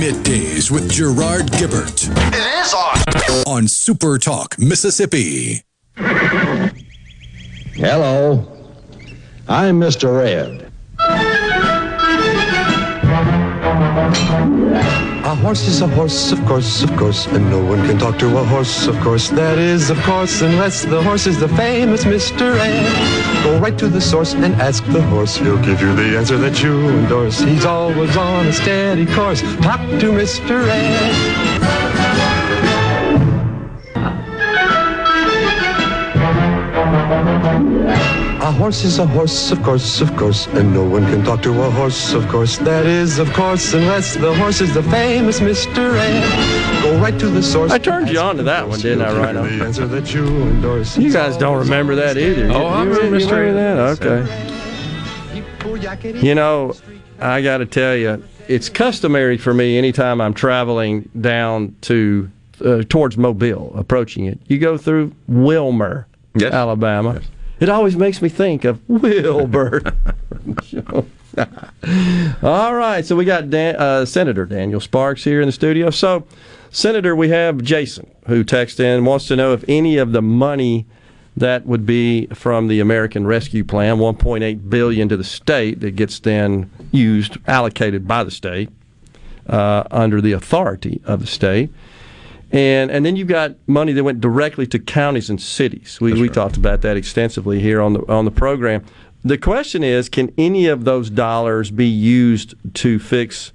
Middays 0.00 0.68
with 0.68 0.90
Gerard 0.90 1.46
Gibert. 1.52 2.08
It 2.34 2.64
is 2.64 2.74
on. 2.74 2.98
On 3.46 3.68
Super 3.68 4.18
Talk, 4.18 4.58
Mississippi. 4.58 5.62
Hello. 7.76 8.48
I'm 9.46 9.78
Mr. 9.78 10.26
Ed. 10.26 10.70
A 15.30 15.34
horse 15.36 15.68
is 15.68 15.80
a 15.80 15.86
horse, 15.86 16.32
of 16.32 16.44
course, 16.44 16.82
of 16.82 16.90
course, 16.96 17.26
and 17.26 17.48
no 17.48 17.64
one 17.64 17.86
can 17.86 17.96
talk 17.98 18.18
to 18.18 18.26
a 18.36 18.42
horse, 18.42 18.88
of 18.88 18.98
course. 18.98 19.28
That 19.28 19.58
is, 19.58 19.88
of 19.88 19.96
course, 20.02 20.42
unless 20.42 20.84
the 20.84 21.00
horse 21.00 21.28
is 21.28 21.38
the 21.38 21.46
famous 21.50 22.02
Mr. 22.02 22.58
Ed. 22.58 23.44
Go 23.44 23.56
right 23.60 23.78
to 23.78 23.86
the 23.86 24.00
source 24.00 24.34
and 24.34 24.56
ask 24.56 24.84
the 24.86 25.02
horse. 25.02 25.36
He'll 25.36 25.62
give 25.62 25.80
you 25.80 25.94
the 25.94 26.18
answer 26.18 26.36
that 26.38 26.60
you 26.64 26.88
endorse. 26.88 27.38
He's 27.38 27.64
always 27.64 28.16
on 28.16 28.46
a 28.48 28.52
steady 28.52 29.06
course. 29.06 29.40
Talk 29.62 29.78
to 30.02 30.10
Mr. 30.10 30.66
Ed. 30.68 31.89
A 38.50 38.52
horse 38.52 38.82
is 38.82 38.98
a 38.98 39.06
horse, 39.06 39.52
of 39.52 39.62
course, 39.62 40.00
of 40.00 40.16
course, 40.16 40.48
and 40.48 40.74
no 40.74 40.82
one 40.84 41.04
can 41.06 41.22
talk 41.24 41.40
to 41.44 41.50
a 41.62 41.70
horse, 41.70 42.12
of 42.14 42.26
course. 42.26 42.58
That 42.58 42.84
is, 42.84 43.20
of 43.20 43.32
course, 43.32 43.74
unless 43.74 44.16
the 44.16 44.34
horse 44.34 44.60
is 44.60 44.74
the 44.74 44.82
famous 44.82 45.38
Mr. 45.38 45.94
Ed. 45.96 46.82
Go 46.82 46.98
right 47.00 47.16
to 47.20 47.28
the 47.28 47.44
source. 47.44 47.70
I 47.70 47.78
turned 47.78 48.10
you 48.10 48.18
on 48.18 48.36
to 48.38 48.42
that 48.42 48.68
one, 48.68 48.80
didn't 48.80 49.02
I, 49.02 49.16
Rhino? 49.16 49.44
Answer 49.44 49.86
that 49.86 50.12
you 50.12 50.26
endorse. 50.26 50.98
You 50.98 51.12
guys 51.12 51.36
don't 51.36 51.58
remember 51.58 51.94
that 51.94 52.18
either. 52.18 52.46
Oh, 52.50 52.58
You- 52.58 52.64
I 52.66 52.82
remember 52.86 53.18
remember 53.18 53.52
that. 53.52 54.00
that? 54.00 54.24
Okay. 56.02 56.18
You 56.20 56.34
know, 56.34 56.74
I 57.20 57.42
got 57.42 57.58
to 57.58 57.66
tell 57.66 57.94
you, 57.94 58.20
it's 58.48 58.68
customary 58.68 59.38
for 59.38 59.54
me 59.54 59.78
anytime 59.78 60.20
I'm 60.20 60.34
traveling 60.34 61.08
down 61.20 61.76
to 61.82 62.28
uh, 62.64 62.82
towards 62.88 63.16
Mobile, 63.16 63.72
approaching 63.76 64.26
it. 64.26 64.40
You 64.48 64.58
go 64.58 64.76
through 64.76 65.14
Wilmer, 65.28 66.08
Alabama. 66.42 67.20
It 67.60 67.68
always 67.68 67.94
makes 67.94 68.22
me 68.22 68.28
think 68.28 68.64
of 68.64 68.80
Wilbur. 68.88 69.82
All 72.42 72.74
right, 72.74 73.04
so 73.04 73.14
we 73.14 73.24
got 73.24 73.50
Dan, 73.50 73.76
uh, 73.76 74.04
Senator 74.06 74.46
Daniel 74.46 74.80
Sparks 74.80 75.24
here 75.24 75.40
in 75.40 75.46
the 75.46 75.52
studio. 75.52 75.90
So, 75.90 76.26
Senator, 76.70 77.14
we 77.14 77.28
have 77.28 77.62
Jason 77.62 78.10
who 78.26 78.44
texted 78.44 78.80
in 78.80 79.04
wants 79.04 79.28
to 79.28 79.36
know 79.36 79.52
if 79.52 79.64
any 79.68 79.98
of 79.98 80.12
the 80.12 80.22
money 80.22 80.86
that 81.36 81.66
would 81.66 81.86
be 81.86 82.26
from 82.28 82.68
the 82.68 82.80
American 82.80 83.26
Rescue 83.26 83.64
Plan, 83.64 83.98
1.8 83.98 84.68
billion 84.68 85.08
to 85.08 85.16
the 85.16 85.24
state, 85.24 85.80
that 85.80 85.96
gets 85.96 86.18
then 86.18 86.70
used 86.90 87.38
allocated 87.46 88.08
by 88.08 88.24
the 88.24 88.30
state 88.30 88.70
uh, 89.48 89.84
under 89.90 90.20
the 90.20 90.32
authority 90.32 91.00
of 91.04 91.20
the 91.20 91.26
state. 91.26 91.70
And 92.52 92.90
and 92.90 93.06
then 93.06 93.16
you've 93.16 93.28
got 93.28 93.54
money 93.66 93.92
that 93.92 94.02
went 94.02 94.20
directly 94.20 94.66
to 94.68 94.78
counties 94.78 95.30
and 95.30 95.40
cities. 95.40 95.98
We, 96.00 96.14
we 96.14 96.28
talked 96.28 96.56
about 96.56 96.80
that 96.82 96.96
extensively 96.96 97.60
here 97.60 97.80
on 97.80 97.92
the 97.92 98.00
on 98.12 98.24
the 98.24 98.30
program. 98.30 98.84
The 99.22 99.38
question 99.38 99.84
is, 99.84 100.08
can 100.08 100.32
any 100.38 100.66
of 100.66 100.84
those 100.84 101.10
dollars 101.10 101.70
be 101.70 101.86
used 101.86 102.54
to 102.74 102.98
fix 102.98 103.52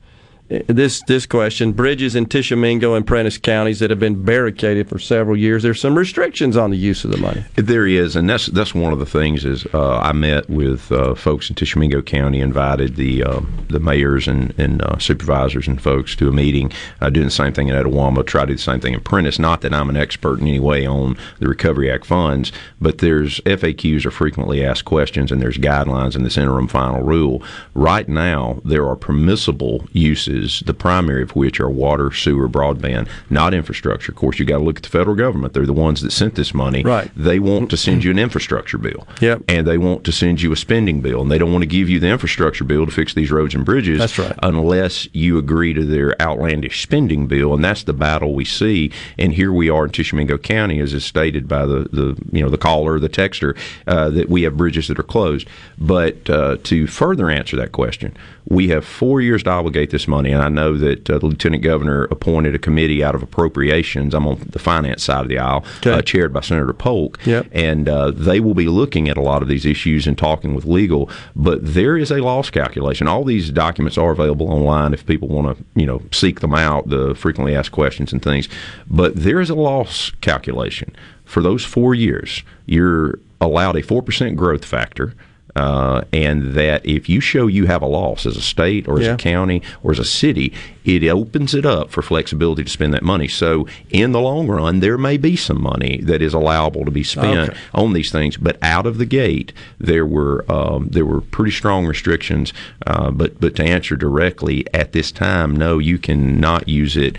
this 0.48 1.02
this 1.08 1.26
question: 1.26 1.72
bridges 1.72 2.16
in 2.16 2.28
Tishomingo 2.28 2.94
and 2.94 3.06
Prentiss 3.06 3.38
counties 3.40 3.80
that 3.80 3.90
have 3.90 4.00
been 4.00 4.24
barricaded 4.24 4.88
for 4.88 5.00
several 5.00 5.36
years. 5.36 5.64
There's 5.64 5.82
some 5.82 5.98
restrictions 5.98 6.56
on 6.56 6.70
the 6.70 6.78
use 6.78 7.04
of 7.04 7.12
the 7.12 7.18
money. 7.18 7.44
There 7.56 7.88
is, 7.88 8.16
and 8.16 8.30
that's 8.30 8.46
that's 8.48 8.76
one 8.76 8.94
of 8.94 9.00
the 9.00 9.08
things. 9.08 9.44
Is 9.44 9.66
uh, 9.74 9.98
I 9.98 10.12
met 10.12 10.48
with 10.48 10.92
uh, 10.92 11.16
folks 11.16 11.50
in 11.50 11.56
Tishomingo 11.56 12.04
County, 12.04 12.42
invited 12.42 12.96
the 12.96 13.24
uh, 13.24 13.42
the 13.70 13.80
mayors 13.80 14.28
and, 14.28 14.54
and 14.60 14.84
uh, 14.84 15.00
supervisors 15.00 15.68
and 15.68 15.82
folks 15.82 16.16
to 16.18 16.30
a 16.30 16.32
meeting, 16.32 16.72
uh, 17.02 17.10
doing 17.10 17.26
the 17.26 17.32
same 17.32 17.54
thing 17.54 17.70
in 17.70 17.76
Itawamba. 17.76 18.26
Try 18.26 18.42
to 18.42 18.48
do 18.48 18.56
the 18.56 18.62
same 18.62 18.80
thing 18.80 18.94
in 18.94 19.02
Prentiss. 19.02 19.40
Not 19.40 19.62
that 19.62 19.74
I'm 19.74 19.90
an 19.90 19.98
expert 19.98 20.40
in 20.40 20.48
any 20.48 20.60
way 20.60 20.86
on 20.86 21.18
the 21.40 21.48
Recovery 21.48 21.92
Act 21.92 22.06
funds, 22.06 22.52
but 22.80 23.00
there's 23.00 23.40
FAQs 23.42 24.06
are 24.06 24.12
frequently 24.12 24.64
asked 24.64 24.86
questions, 24.86 25.32
and 25.32 25.42
there's 25.42 25.58
guidelines 25.58 26.16
in 26.16 26.24
this 26.24 26.38
interim 26.38 26.68
final 26.68 27.02
rule. 27.02 27.42
Right 27.74 28.08
now, 28.08 28.62
there 28.64 28.88
are 28.88 28.96
permissible 28.96 29.88
uses 29.92 30.35
the 30.66 30.74
primary 30.74 31.24
of 31.24 31.36
which 31.36 31.60
are 31.60 31.70
water, 31.70 32.12
sewer, 32.12 32.48
broadband, 32.48 33.08
not 33.30 33.54
infrastructure. 33.54 34.12
Of 34.12 34.18
course, 34.18 34.40
you 34.40 34.46
got 34.46 34.58
to 34.58 34.64
look 34.64 34.78
at 34.78 34.84
the 34.84 34.90
federal 34.90 35.16
government. 35.16 35.54
They're 35.54 35.66
the 35.66 35.74
ones 35.74 36.02
that 36.02 36.12
sent 36.12 36.36
this 36.36 36.54
money. 36.54 36.84
Right. 36.84 37.12
They 37.16 37.40
want 37.40 37.70
to 37.72 37.78
send 37.78 38.04
you 38.04 38.12
an 38.12 38.20
infrastructure 38.20 38.78
bill. 38.78 39.08
Yep. 39.22 39.44
And 39.48 39.68
they 39.68 39.78
want 39.78 40.04
to 40.06 40.12
send 40.12 40.42
you 40.42 40.52
a 40.52 40.56
spending 40.56 41.02
bill, 41.02 41.22
and 41.22 41.32
they 41.32 41.38
don't 41.38 41.52
want 41.52 41.64
to 41.64 41.68
give 41.68 41.90
you 41.90 42.00
the 42.00 42.08
infrastructure 42.08 42.64
bill 42.64 42.86
to 42.86 42.92
fix 42.92 43.14
these 43.14 43.32
roads 43.32 43.56
and 43.56 43.66
bridges. 43.66 44.00
That's 44.00 44.18
right. 44.18 44.38
Unless 44.44 45.08
you 45.14 45.38
agree 45.38 45.74
to 45.74 45.86
their 45.86 46.20
outlandish 46.22 46.82
spending 46.82 47.28
bill, 47.28 47.54
and 47.54 47.64
that's 47.64 47.84
the 47.84 47.94
battle 47.94 48.34
we 48.34 48.46
see. 48.46 48.92
And 49.18 49.34
here 49.34 49.52
we 49.52 49.70
are 49.70 49.86
in 49.86 49.92
Tishomingo 49.92 50.38
County, 50.38 50.80
as 50.80 50.94
is 50.94 51.06
stated 51.06 51.48
by 51.48 51.66
the, 51.66 51.88
the 51.92 52.18
you 52.32 52.44
know 52.44 52.50
the 52.50 52.58
caller, 52.58 53.00
the 53.00 53.10
texter, 53.10 53.58
uh, 53.88 54.10
that 54.10 54.30
we 54.30 54.44
have 54.44 54.58
bridges 54.58 54.88
that 54.88 55.00
are 55.00 55.04
closed. 55.04 55.48
But 55.78 56.30
uh, 56.30 56.58
to 56.64 56.88
further 56.88 57.30
answer 57.30 57.56
that 57.58 57.72
question, 57.72 58.16
we 58.48 58.70
have 58.70 58.86
four 58.86 59.22
years 59.22 59.44
to 59.44 59.50
obligate 59.50 59.90
this 59.90 60.08
money, 60.08 60.25
and 60.34 60.42
I 60.42 60.50
know 60.50 60.78
that 60.78 61.10
uh, 61.10 61.18
the 61.20 61.26
lieutenant 61.26 61.64
governor 61.64 62.06
appointed 62.06 62.56
a 62.56 62.60
committee 62.60 63.04
out 63.04 63.16
of 63.16 63.24
appropriations. 63.24 64.14
I'm 64.14 64.28
on 64.28 64.40
the 64.50 64.60
finance 64.60 65.04
side 65.04 65.22
of 65.22 65.28
the 65.30 65.38
aisle, 65.40 65.64
uh, 65.86 66.02
chaired 66.02 66.34
by 66.34 66.42
Senator 66.42 66.74
Polk, 66.74 67.20
Yep. 67.26 67.48
and 67.52 67.88
uh, 67.90 68.12
they 68.12 68.40
will 68.40 68.54
be 68.54 68.68
looking 68.68 69.10
at 69.10 69.18
a 69.18 69.22
lot 69.22 69.42
of 69.42 69.48
these 69.48 69.66
issues 69.66 70.08
and 70.08 70.18
talking 70.18 70.54
with 70.56 70.66
legal. 70.66 71.10
But 71.36 71.60
there 71.62 71.98
is 71.98 72.12
a 72.12 72.18
loss 72.22 72.50
calculation. 72.50 73.08
All 73.08 73.24
these 73.24 73.50
documents 73.50 73.98
are 73.98 74.12
available 74.12 74.50
online 74.50 74.94
if 74.94 75.06
people 75.06 75.28
want 75.28 75.58
to, 75.58 75.64
you 75.80 75.86
know, 75.86 76.02
seek 76.12 76.40
them 76.42 76.54
out. 76.54 76.90
The 76.90 77.16
frequently 77.16 77.56
asked 77.56 77.72
questions 77.72 78.12
and 78.14 78.22
things. 78.22 78.50
But 78.90 79.16
there 79.16 79.40
is 79.40 79.50
a 79.50 79.56
loss 79.56 80.12
calculation 80.22 80.96
for 81.24 81.42
those 81.42 81.64
four 81.66 81.96
years. 81.96 82.44
You're 82.66 83.20
allowed 83.42 83.76
a 83.78 83.82
four 83.82 84.02
percent 84.02 84.36
growth 84.38 84.66
factor. 84.66 85.14
Uh, 85.56 86.02
and 86.12 86.54
that 86.54 86.86
if 86.86 87.08
you 87.08 87.22
show 87.22 87.48
you 87.48 87.66
have 87.66 87.82
a 87.82 87.86
loss 87.88 88.26
as 88.26 88.36
a 88.36 88.42
state 88.42 88.88
or 88.90 89.00
as 89.00 89.06
Yeah. 89.06 89.14
a 89.14 89.18
county 89.18 89.62
or 89.84 89.92
as 89.92 90.00
a 90.00 90.04
city, 90.06 90.52
it 90.84 91.04
opens 91.08 91.56
it 91.56 91.66
up 91.66 91.90
for 91.90 92.02
flexibility 92.02 92.64
to 92.64 92.70
spend 92.70 92.94
that 92.94 93.04
money. 93.04 93.28
So 93.30 93.66
in 93.90 94.12
the 94.12 94.20
long 94.20 94.48
run, 94.48 94.82
there 94.82 94.98
may 94.98 95.16
be 95.18 95.36
some 95.38 95.62
money 95.62 96.02
that 96.04 96.22
is 96.22 96.34
allowable 96.34 96.84
to 96.84 96.92
be 96.92 97.04
spent 97.04 97.50
Okay. 97.52 97.58
on 97.74 97.94
these 97.94 98.12
things, 98.12 98.36
but 98.38 98.58
out 98.62 98.86
of 98.86 98.98
the 98.98 99.06
gate, 99.06 99.54
there 99.80 100.06
were 100.06 100.44
um, 100.52 100.90
there 100.92 101.06
were 101.06 101.22
pretty 101.22 101.52
strong 101.52 101.86
restrictions. 101.86 102.52
Uh, 102.86 103.10
but 103.12 103.40
but 103.40 103.56
to 103.56 103.64
answer 103.64 103.96
directly, 103.96 104.66
at 104.74 104.92
this 104.92 105.12
time, 105.12 105.56
no, 105.56 105.78
you 105.80 105.98
cannot 105.98 106.68
use 106.68 106.98
it 106.98 107.16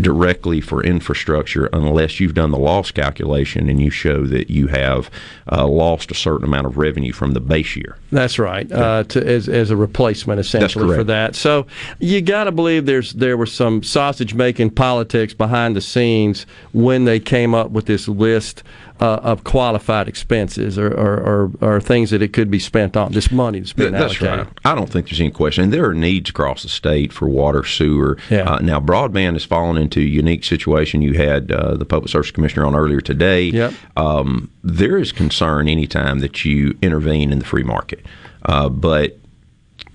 directly 0.00 0.60
for 0.60 0.82
infrastructure 0.82 1.66
unless 1.72 2.20
you've 2.20 2.34
done 2.34 2.50
the 2.50 2.58
loss 2.58 2.90
calculation 2.90 3.68
and 3.68 3.80
you 3.80 3.90
show 3.90 4.26
that 4.26 4.50
you 4.50 4.66
have 4.66 5.10
uh, 5.50 5.66
lost 5.66 6.10
a 6.10 6.14
certain 6.14 6.44
amount 6.44 6.66
of 6.66 6.76
revenue 6.76 7.12
from 7.12 7.32
the 7.32 7.40
base 7.40 7.76
year. 7.76 7.96
That's 8.12 8.38
right. 8.38 8.70
Uh, 8.70 9.04
to, 9.04 9.26
as, 9.26 9.48
as 9.48 9.70
a 9.70 9.76
replacement, 9.76 10.40
essentially, 10.40 10.94
for 10.94 11.04
that. 11.04 11.34
So 11.34 11.66
you 11.98 12.20
got 12.20 12.44
to 12.44 12.52
believe 12.52 12.86
there's 12.86 13.12
there 13.14 13.36
was 13.36 13.52
some 13.52 13.82
sausage 13.82 14.34
making 14.34 14.70
politics 14.70 15.32
behind 15.34 15.76
the 15.76 15.80
scenes 15.80 16.46
when 16.72 17.04
they 17.04 17.20
came 17.20 17.54
up 17.54 17.70
with 17.70 17.86
this 17.86 18.08
list 18.08 18.62
uh, 19.00 19.16
of 19.22 19.44
qualified 19.44 20.08
expenses 20.08 20.78
or, 20.78 20.88
or, 20.88 21.20
or, 21.20 21.50
or 21.60 21.80
things 21.80 22.10
that 22.10 22.22
it 22.22 22.32
could 22.32 22.50
be 22.50 22.58
spent 22.58 22.96
on. 22.96 23.12
This 23.12 23.30
money 23.30 23.60
that's 23.60 23.72
been 23.72 23.92
That's 23.92 24.20
allocated. 24.22 24.46
right. 24.46 24.58
I 24.64 24.74
don't 24.74 24.88
think 24.90 25.06
there's 25.06 25.20
any 25.20 25.30
question. 25.30 25.64
And 25.64 25.72
there 25.72 25.84
are 25.88 25.94
needs 25.94 26.30
across 26.30 26.62
the 26.62 26.68
state 26.68 27.12
for 27.12 27.28
water, 27.28 27.64
sewer. 27.64 28.18
Yeah. 28.30 28.54
Uh, 28.54 28.58
now, 28.60 28.80
broadband 28.80 29.34
has 29.34 29.44
fallen 29.44 29.76
into 29.76 30.00
a 30.00 30.04
unique 30.04 30.44
situation. 30.44 31.02
You 31.02 31.14
had 31.14 31.52
uh, 31.52 31.74
the 31.76 31.84
Public 31.84 32.10
Service 32.10 32.30
Commissioner 32.30 32.66
on 32.66 32.74
earlier 32.74 33.00
today. 33.00 33.44
Yep. 33.44 33.74
Um, 33.96 34.50
there 34.64 34.96
is 34.96 35.12
concern 35.12 35.68
anytime 35.68 36.20
that 36.20 36.44
you 36.44 36.76
intervene 36.80 37.32
in 37.32 37.38
the 37.38 37.44
free 37.44 37.64
market. 37.64 38.04
Uh, 38.44 38.68
but 38.68 39.18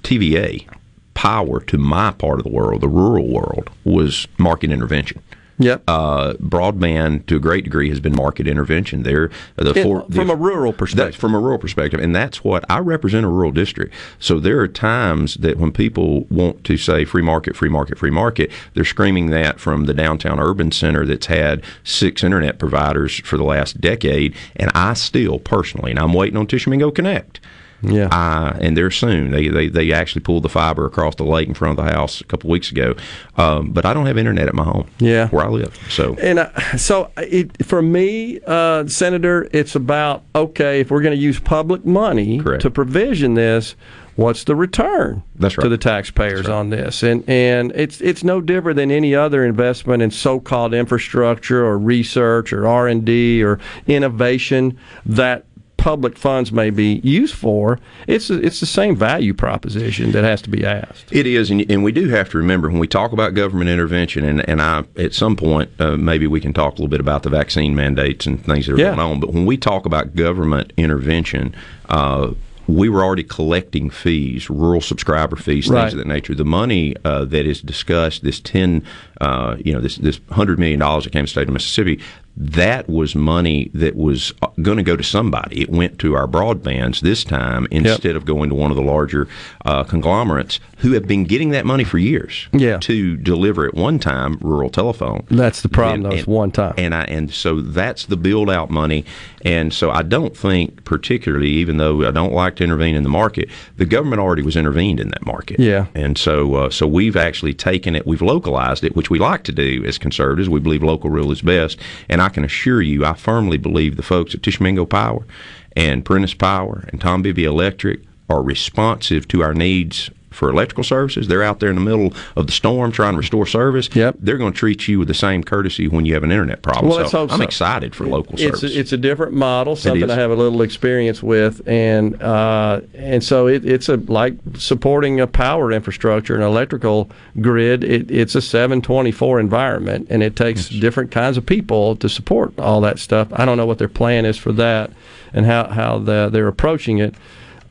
TVA, 0.04 0.68
power 1.14 1.60
to 1.62 1.78
my 1.78 2.12
part 2.12 2.40
of 2.40 2.44
the 2.44 2.52
world, 2.52 2.82
the 2.82 2.88
rural 2.88 3.28
world, 3.28 3.70
was 3.84 4.28
market 4.38 4.72
intervention. 4.72 5.22
Yep. 5.62 5.84
Uh, 5.88 6.34
broadband, 6.34 7.26
to 7.28 7.36
a 7.38 7.40
great 7.40 7.64
degree, 7.64 7.90
has 7.90 8.00
been 8.00 8.16
market 8.16 8.48
intervention. 8.48 9.04
There, 9.04 9.30
the 9.56 9.72
It- 9.72 9.84
four, 9.84 10.06
from 10.12 10.28
the- 10.28 10.34
a 10.34 10.36
rural 10.36 10.74
perspective. 10.74 11.16
from 11.16 11.34
a 11.36 11.40
rural 11.40 11.58
perspective, 11.58 12.00
and 12.00 12.16
that's 12.16 12.44
what 12.44 12.66
I 12.70 12.80
represent 12.80 13.26
a 13.26 13.30
rural 13.30 13.52
district. 13.52 13.94
So 14.20 14.40
there 14.40 14.60
are 14.60 14.68
times 14.68 15.36
that 15.36 15.58
when 15.58 15.72
people 15.72 16.26
want 16.30 16.64
to 16.66 16.78
say 16.78 17.06
free 17.06 17.22
market, 17.22 17.56
free 17.56 17.70
market, 17.70 17.98
free 17.98 18.12
market, 18.12 18.52
they're 18.74 18.84
screaming 18.86 19.30
that 19.30 19.60
from 19.60 19.86
the 19.86 19.94
downtown 19.94 20.40
urban 20.40 20.72
center 20.72 21.06
that's 21.06 21.28
had 21.28 21.62
six 21.84 22.24
internet 22.24 22.60
providers 22.60 23.22
for 23.24 23.38
the 23.38 23.44
last 23.44 23.80
decade, 23.82 24.34
and 24.56 24.72
I 24.74 24.94
still 24.94 25.40
personally, 25.40 25.92
and 25.92 26.00
I'm 26.00 26.14
waiting 26.14 26.38
on 26.38 26.48
Tishomingo 26.48 26.92
Connect. 26.92 27.40
Yeah. 27.84 28.10
I, 28.12 28.58
and 28.60 28.78
they're 28.78 28.92
soon. 28.92 29.32
They, 29.32 29.48
they 29.48 29.68
they 29.68 29.92
actually 29.92 30.22
pulled 30.22 30.44
the 30.44 30.50
fiber 30.50 30.86
across 30.86 31.16
the 31.16 31.24
lake 31.24 31.48
in 31.48 31.54
front 31.54 31.80
of 31.80 31.86
the 31.86 31.92
house 31.92 32.22
a 32.22 32.26
couple 32.26 32.50
weeks 32.50 32.72
ago. 32.72 32.96
Um, 33.38 33.72
but 33.72 33.86
I 33.86 33.94
don't 33.94 34.06
have 34.06 34.18
internet 34.18 34.48
at 34.48 34.54
my 34.54 34.64
home. 34.64 34.88
Yeah. 35.00 35.28
where 35.30 35.46
I 35.46 35.50
live. 35.50 35.78
So 35.90 36.16
And 36.22 36.40
uh, 36.40 36.78
so, 36.78 37.12
it, 37.18 37.66
for 37.66 37.82
me, 37.82 38.40
uh, 38.46 38.88
Senator, 38.88 39.48
it's 39.52 39.76
about 39.76 40.24
okay, 40.36 40.82
if 40.82 40.92
we're 40.92 41.02
going 41.02 41.16
to 41.16 41.22
use 41.22 41.40
public 41.40 41.86
money 41.86 42.40
to 42.60 42.70
provision 42.70 43.34
this, 43.34 43.76
what's 44.16 44.44
the 44.44 44.56
return 44.56 45.24
That's 45.36 45.58
right. 45.58 45.64
to 45.64 45.70
the 45.70 45.78
taxpayers 45.78 46.48
on 46.48 46.70
this? 46.70 47.04
And 47.04 47.28
and 47.30 47.72
it's 47.74 48.02
it's 48.02 48.24
no 48.24 48.42
different 48.42 48.78
than 48.78 48.92
any 48.92 49.16
other 49.16 49.46
investment 49.46 50.04
in 50.04 50.12
so-called 50.12 50.74
infrastructure 50.74 51.66
or 51.66 51.78
research 51.78 52.54
or 52.54 52.68
R 52.68 52.88
and 52.88 53.06
D 53.06 53.44
or 53.44 53.60
innovation 53.88 54.78
that 55.06 55.46
public 55.82 56.16
funds 56.16 56.52
may 56.52 56.70
be 56.70 57.02
used 57.04 57.34
for. 57.34 57.80
It's 58.08 58.30
it's 58.30 58.60
the 58.60 58.66
same 58.68 58.96
value 58.96 59.34
proposition 59.34 60.12
that 60.12 60.24
has 60.24 60.42
to 60.44 60.50
be 60.50 60.64
asked. 60.64 61.06
It 61.12 61.26
is, 61.26 61.50
and, 61.50 61.70
and 61.72 61.84
we 61.84 61.92
do 61.92 62.08
have 62.10 62.30
to 62.30 62.38
remember 62.38 62.70
when 62.70 62.78
we 62.80 62.88
talk 62.88 63.12
about 63.12 63.34
government 63.34 63.70
intervention, 63.70 64.24
and, 64.24 64.48
and 64.48 64.62
I 64.62 64.84
at 64.98 65.14
some 65.16 65.36
point 65.36 65.72
uh, 65.80 65.98
maybe 65.98 66.28
we 66.28 66.40
can 66.40 66.54
talk 66.54 66.74
a 66.74 66.76
little 66.76 66.88
bit 66.88 67.00
about 67.00 67.24
the 67.24 67.30
vaccine 67.30 67.76
mandates 67.76 68.28
and 68.28 68.44
things 68.46 68.68
that 68.68 68.74
are 68.76 68.78
Yeah. 68.78 68.96
going 68.96 69.00
on. 69.00 69.20
But 69.20 69.34
when 69.34 69.46
we 69.48 69.58
talk 69.58 69.86
about 69.88 70.16
government 70.16 70.72
intervention, 70.78 71.56
uh, 71.90 72.32
we 72.68 72.88
were 72.88 73.04
already 73.04 73.24
collecting 73.24 73.90
fees, 73.90 74.50
rural 74.50 74.82
subscriber 74.82 75.36
fees, 75.36 75.66
things 75.66 75.70
Right. 75.76 75.92
of 75.92 75.98
that 75.98 76.08
nature. 76.08 76.36
The 76.36 76.46
money 76.46 76.96
uh, 77.04 77.26
that 77.26 77.46
is 77.48 77.60
discussed, 77.60 78.24
this 78.24 78.40
ten, 78.40 78.84
uh, 79.20 79.56
you 79.66 79.74
know, 79.74 79.82
this 79.82 79.96
this 79.98 80.20
hundred 80.30 80.60
million 80.60 80.80
dollars 80.80 81.06
that 81.06 81.10
came 81.12 81.26
to 81.26 81.28
the 81.28 81.32
state 81.32 81.48
of 81.48 81.54
Mississippi, 81.54 82.00
that 82.36 82.90
was 82.90 83.16
money 83.16 83.70
that 83.74 83.96
was 83.96 84.34
going 84.62 84.78
to 84.78 84.84
go 84.84 84.96
to 84.96 85.04
somebody. 85.04 85.62
It 85.62 85.70
went 85.70 86.00
to 86.00 86.16
our 86.16 86.28
broadbands 86.28 87.02
this 87.02 87.24
time 87.24 87.68
instead 87.72 88.16
of 88.16 88.26
going 88.26 88.50
to 88.50 88.56
one 88.56 88.72
of 88.72 88.78
the 88.78 88.84
larger 88.84 89.28
uh, 89.66 89.84
conglomerates 89.84 90.60
who 90.82 90.94
have 90.94 91.08
been 91.08 91.26
getting 91.26 91.52
that 91.52 91.64
money 91.64 91.84
for 91.84 92.00
years. 92.00 92.48
Yeah. 92.52 92.80
To 92.80 93.16
deliver 93.16 93.68
at 93.68 93.76
one 93.76 94.00
time 94.00 94.40
rural 94.42 94.72
telephone. 94.72 95.26
That's 95.30 95.62
the 95.62 95.70
problem. 95.70 96.12
Is 96.12 96.26
one 96.26 96.52
time. 96.52 96.74
And 96.78 96.96
I 96.96 97.04
and 97.04 97.32
so 97.32 97.62
that's 97.62 98.08
the 98.08 98.18
build 98.18 98.50
out 98.50 98.72
money. 98.72 99.06
And 99.46 99.72
so 99.72 99.92
I 99.92 100.02
don't 100.02 100.36
think 100.36 100.84
particularly, 100.84 101.50
even 101.50 101.78
though 101.78 102.08
I 102.08 102.12
don't 102.12 102.34
like 102.34 102.56
to 102.58 102.64
intervene 102.64 102.96
in 102.96 103.04
the 103.04 103.10
market, 103.10 103.50
the 103.78 103.86
government 103.86 104.22
already 104.22 104.42
was 104.42 104.56
intervened 104.56 105.00
in 105.00 105.10
that 105.10 105.24
market. 105.24 105.60
Yeah. 105.60 105.86
And 105.94 106.18
so 106.18 106.56
uh, 106.56 106.70
so 106.72 106.88
we've 106.88 107.16
actually 107.16 107.54
taken 107.54 107.96
it, 107.96 108.08
we've 108.08 108.22
localized 108.22 108.84
it, 108.84 108.96
which 108.96 109.12
we 109.12 109.20
like 109.20 109.44
to 109.44 109.52
do 109.52 109.86
as 109.86 110.00
conservatives. 110.00 110.50
We 110.50 110.60
believe 110.60 110.82
local 110.82 111.12
rule 111.12 111.32
is 111.32 111.44
best. 111.44 111.78
And 112.10 112.24
I 112.24 112.30
can 112.30 112.44
assure 112.44 112.82
you, 112.82 113.06
I 113.06 113.14
firmly 113.14 113.58
believe 113.58 113.98
the 113.98 114.04
folks 114.04 114.34
at 114.34 114.42
Tishomingo 114.42 114.88
Power 114.88 115.28
and 115.76 116.04
Prentiss 116.04 116.34
Power 116.34 116.86
and 116.88 117.00
Tombigbee 117.00 117.44
Electric 117.44 118.02
are 118.28 118.42
responsive 118.42 119.28
to 119.28 119.44
our 119.44 119.54
needs 119.54 120.10
for 120.32 120.50
electrical 120.50 120.84
services. 120.84 121.28
They're 121.28 121.44
out 121.44 121.60
there 121.60 121.70
in 121.70 121.76
the 121.76 121.82
middle 121.82 122.14
of 122.36 122.48
the 122.48 122.54
storm 122.54 122.92
trying 122.92 123.14
to 123.14 123.18
restore 123.18 123.46
service. 123.46 123.90
Yep. 123.94 124.18
They're 124.20 124.38
going 124.38 124.54
to 124.54 124.58
treat 124.58 124.88
you 124.88 125.00
with 125.00 125.08
the 125.08 125.14
same 125.14 125.44
courtesy 125.44 125.88
when 125.88 126.06
you 126.06 126.14
have 126.14 126.24
an 126.24 126.32
internet 126.32 126.62
problem. 126.62 126.90
Well, 126.90 127.08
so 127.08 127.24
I'm 127.24 127.38
so. 127.38 127.44
excited 127.44 127.94
for 127.94 128.06
local 128.06 128.34
it's 128.34 128.44
service. 128.44 128.64
A, 128.64 128.80
it's 128.80 128.92
a 128.94 128.98
different 128.98 129.34
model, 129.34 129.76
something. 129.76 130.10
I 130.10 130.16
have 130.16 130.32
a 130.32 130.36
little 130.36 130.62
experience 130.62 131.22
with, 131.22 131.68
and 131.68 132.22
uh, 132.22 132.82
and 132.94 133.24
so 133.24 133.48
it, 133.48 133.66
it's 133.66 133.90
a 133.90 133.98
like 133.98 134.36
supporting 134.56 135.20
a 135.20 135.28
power 135.28 135.72
infrastructure 135.72 136.34
and 136.34 136.44
electrical 136.44 137.10
grid. 137.40 137.84
It, 137.84 138.10
it's 138.10 138.36
a 138.36 138.42
724 138.42 139.40
environment, 139.40 140.08
and 140.10 140.24
it 140.24 140.36
takes 140.36 140.70
different 140.70 141.12
kinds 141.12 141.38
of 141.38 141.46
people 141.46 141.96
to 141.98 142.10
support 142.10 142.58
all 142.60 142.82
that 142.82 143.00
stuff. 143.00 143.28
I 143.34 143.46
don't 143.46 143.58
know 143.58 143.66
what 143.66 143.78
their 143.78 143.90
plan 143.90 144.26
is 144.26 144.38
for 144.38 144.52
that 144.54 144.92
and 145.34 145.46
how 145.46 145.68
how 145.68 146.00
the, 146.00 146.30
they're 146.32 146.48
approaching 146.48 147.00
it. 147.00 147.16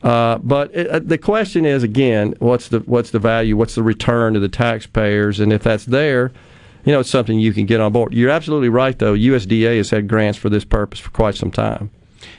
Uh, 0.03 0.37
but 0.39 0.73
it, 0.75 0.87
uh, 0.87 0.99
the 0.99 1.17
question 1.17 1.65
is 1.65 1.83
again, 1.83 2.33
what's 2.39 2.69
the 2.69 2.79
what's 2.79 3.11
the 3.11 3.19
value? 3.19 3.55
What's 3.55 3.75
the 3.75 3.83
return 3.83 4.33
to 4.33 4.39
the 4.39 4.49
taxpayers? 4.49 5.39
And 5.39 5.53
if 5.53 5.63
that's 5.63 5.85
there, 5.85 6.31
you 6.85 6.91
know, 6.91 7.01
it's 7.01 7.09
something 7.09 7.39
you 7.39 7.53
can 7.53 7.65
get 7.65 7.79
on 7.79 7.91
board. 7.91 8.13
You're 8.13 8.31
absolutely 8.31 8.69
right, 8.69 8.97
though. 8.97 9.13
USDA 9.13 9.77
has 9.77 9.91
had 9.91 10.07
grants 10.07 10.37
for 10.37 10.49
this 10.49 10.65
purpose 10.65 10.99
for 10.99 11.11
quite 11.11 11.35
some 11.35 11.51
time. 11.51 11.91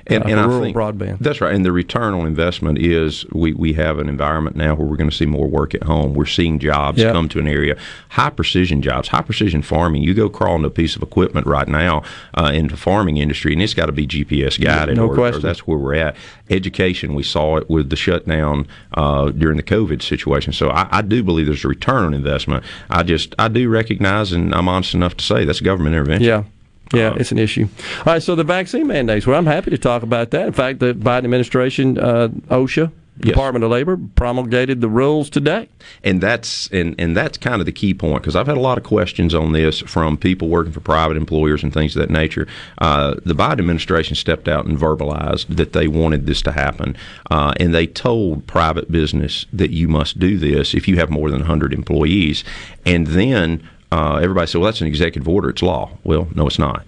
And, 0.06 0.24
uh, 0.24 0.28
and 0.28 0.40
I 0.40 0.46
rural 0.46 0.62
think 0.62 0.76
broadband. 0.76 1.18
That's 1.20 1.40
right. 1.40 1.54
And 1.54 1.64
the 1.64 1.72
return 1.72 2.14
on 2.14 2.26
investment 2.26 2.78
is 2.78 3.24
we, 3.32 3.52
we 3.52 3.72
have 3.74 3.98
an 3.98 4.08
environment 4.08 4.56
now 4.56 4.74
where 4.74 4.86
we're 4.86 4.96
going 4.96 5.10
to 5.10 5.16
see 5.16 5.26
more 5.26 5.46
work 5.46 5.74
at 5.74 5.84
home. 5.84 6.14
We're 6.14 6.26
seeing 6.26 6.58
jobs 6.58 6.98
Yep. 6.98 7.12
come 7.12 7.28
to 7.30 7.38
an 7.38 7.48
area, 7.48 7.76
high 8.10 8.30
precision 8.30 8.82
jobs, 8.82 9.08
high 9.08 9.22
precision 9.22 9.62
farming. 9.62 10.02
You 10.02 10.14
go 10.14 10.28
crawl 10.28 10.56
into 10.56 10.68
a 10.68 10.70
piece 10.70 10.96
of 10.96 11.02
equipment 11.02 11.46
right 11.46 11.68
now 11.68 12.02
uh, 12.34 12.50
in 12.54 12.68
the 12.68 12.76
farming 12.76 13.16
industry, 13.16 13.52
and 13.52 13.62
it's 13.62 13.74
got 13.74 13.86
to 13.86 13.92
be 13.92 14.06
GPS 14.06 14.60
guided. 14.60 14.96
No 14.96 15.06
or, 15.06 15.12
or 15.12 15.16
question. 15.16 15.42
that's 15.42 15.66
where 15.66 15.78
we're 15.78 15.94
at. 15.94 16.16
Education, 16.50 17.14
we 17.14 17.22
saw 17.22 17.56
it 17.56 17.70
with 17.70 17.90
the 17.90 17.96
shutdown 17.96 18.66
uh, 18.94 19.30
during 19.30 19.56
the 19.56 19.62
COVID 19.62 20.02
situation. 20.02 20.52
So 20.52 20.70
I, 20.70 20.88
I 20.90 21.02
do 21.02 21.22
believe 21.22 21.46
there's 21.46 21.64
a 21.64 21.68
return 21.68 22.04
on 22.04 22.14
investment. 22.14 22.64
I 22.90 23.02
just 23.02 23.34
I 23.38 23.48
do 23.48 23.68
recognize, 23.68 24.32
and 24.32 24.54
I'm 24.54 24.68
honest 24.68 24.94
enough 24.94 25.16
to 25.16 25.24
say 25.24 25.44
that's 25.44 25.60
government 25.60 25.94
intervention. 25.94 26.26
Yeah. 26.28 26.44
Yeah, 26.92 27.14
it's 27.16 27.32
an 27.32 27.38
issue. 27.38 27.68
All 27.98 28.12
right, 28.12 28.22
so 28.22 28.34
the 28.34 28.44
vaccine 28.44 28.86
mandates. 28.86 29.26
Well, 29.26 29.38
I'm 29.38 29.46
happy 29.46 29.70
to 29.70 29.78
talk 29.78 30.02
about 30.02 30.30
that. 30.32 30.46
In 30.46 30.52
fact, 30.52 30.80
the 30.80 30.94
Biden 30.94 31.24
administration, 31.24 31.98
uh, 31.98 32.28
OSHA, 32.50 32.92
Department 33.20 33.64
of 33.64 33.70
Labor, 33.70 33.98
promulgated 34.16 34.80
the 34.80 34.88
rules 34.88 35.28
today. 35.30 35.68
and 36.02 36.20
that's 36.20 36.68
and 36.68 36.94
and 36.98 37.16
that's 37.16 37.36
kind 37.38 37.60
of 37.60 37.66
the 37.66 37.72
key 37.72 37.92
point 37.94 38.22
because 38.22 38.34
I've 38.34 38.46
had 38.46 38.56
a 38.56 38.60
lot 38.60 38.78
of 38.78 38.84
questions 38.84 39.34
on 39.34 39.52
this 39.52 39.80
from 39.80 40.16
people 40.16 40.48
working 40.48 40.72
for 40.72 40.80
private 40.80 41.16
employers 41.16 41.62
and 41.62 41.72
things 41.72 41.94
of 41.94 42.00
that 42.00 42.10
nature. 42.10 42.48
Uh, 42.78 43.14
the 43.24 43.34
Biden 43.34 43.60
administration 43.60 44.16
stepped 44.16 44.48
out 44.48 44.64
and 44.64 44.78
verbalized 44.78 45.54
that 45.56 45.72
they 45.72 45.88
wanted 45.88 46.26
this 46.26 46.40
to 46.42 46.52
happen, 46.52 46.96
uh, 47.30 47.52
and 47.60 47.74
they 47.74 47.86
told 47.86 48.46
private 48.46 48.90
business 48.90 49.46
that 49.52 49.70
you 49.70 49.88
must 49.88 50.18
do 50.18 50.38
this 50.38 50.74
if 50.74 50.88
you 50.88 50.96
have 50.96 51.10
more 51.10 51.30
than 51.30 51.40
100 51.40 51.72
employees, 51.72 52.44
and 52.84 53.08
then. 53.08 53.62
Uh, 53.92 54.16
everybody 54.16 54.46
said, 54.46 54.60
"Well, 54.60 54.70
that's 54.70 54.80
an 54.80 54.86
executive 54.86 55.28
order; 55.28 55.50
it's 55.50 55.62
law." 55.62 55.90
Well, 56.02 56.28
no, 56.34 56.46
it's 56.46 56.58
not. 56.58 56.86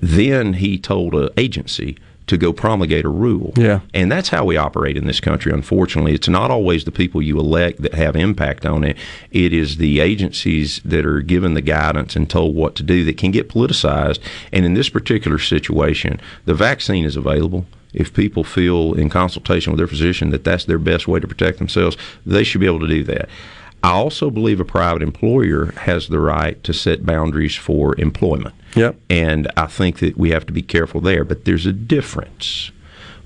Then 0.00 0.54
he 0.54 0.78
told 0.78 1.14
an 1.14 1.30
agency 1.36 1.98
to 2.28 2.36
go 2.36 2.52
promulgate 2.52 3.04
a 3.04 3.08
rule. 3.08 3.52
Yeah. 3.56 3.80
And 3.92 4.10
that's 4.10 4.28
how 4.28 4.44
we 4.44 4.56
operate 4.56 4.96
in 4.96 5.06
this 5.06 5.20
country, 5.20 5.52
unfortunately. 5.52 6.14
It's 6.14 6.28
not 6.28 6.50
always 6.50 6.84
the 6.84 6.92
people 6.92 7.20
you 7.20 7.38
elect 7.38 7.82
that 7.82 7.94
have 7.94 8.14
impact 8.14 8.64
on 8.64 8.84
it. 8.84 8.96
It 9.32 9.52
is 9.52 9.78
the 9.78 10.00
agencies 10.00 10.80
that 10.84 11.04
are 11.04 11.20
given 11.20 11.54
the 11.54 11.60
guidance 11.60 12.14
and 12.14 12.30
told 12.30 12.54
what 12.54 12.76
to 12.76 12.82
do 12.82 13.04
that 13.04 13.16
can 13.16 13.32
get 13.32 13.48
politicized. 13.48 14.20
And 14.52 14.64
in 14.64 14.74
this 14.74 14.88
particular 14.88 15.38
situation, 15.38 16.20
the 16.44 16.54
vaccine 16.54 17.04
is 17.04 17.16
available. 17.16 17.66
If 17.92 18.14
people 18.14 18.44
feel 18.44 18.94
in 18.94 19.10
consultation 19.10 19.72
with 19.72 19.78
their 19.78 19.86
physician 19.86 20.30
that 20.30 20.44
that's 20.44 20.64
their 20.64 20.78
best 20.78 21.06
way 21.08 21.20
to 21.20 21.28
protect 21.28 21.58
themselves, 21.58 21.96
they 22.24 22.44
should 22.44 22.60
be 22.60 22.66
able 22.66 22.80
to 22.80 22.88
do 22.88 23.04
that. 23.04 23.28
I 23.82 23.90
also 23.90 24.30
believe 24.30 24.60
a 24.60 24.64
private 24.64 25.02
employer 25.02 25.72
has 25.72 26.08
the 26.08 26.20
right 26.20 26.62
to 26.64 26.72
set 26.72 27.04
boundaries 27.04 27.56
for 27.56 27.98
employment. 27.98 28.54
Yep. 28.76 28.96
And 29.10 29.50
I 29.56 29.66
think 29.66 29.98
that 29.98 30.16
we 30.16 30.30
have 30.30 30.46
to 30.46 30.52
be 30.52 30.62
careful 30.62 31.00
there. 31.00 31.24
But 31.24 31.44
there's 31.44 31.66
a 31.66 31.72
difference. 31.72 32.70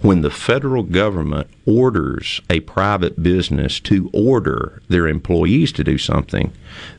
When 0.03 0.21
the 0.21 0.31
federal 0.31 0.83
government 0.83 1.49
orders 1.65 2.41
a 2.51 2.61
private 2.61 3.23
business 3.23 3.81
to 3.81 4.11
order 4.13 4.83
their 4.89 5.07
employees 5.09 5.73
to 5.73 5.85
do 5.85 5.99
something, 5.99 6.53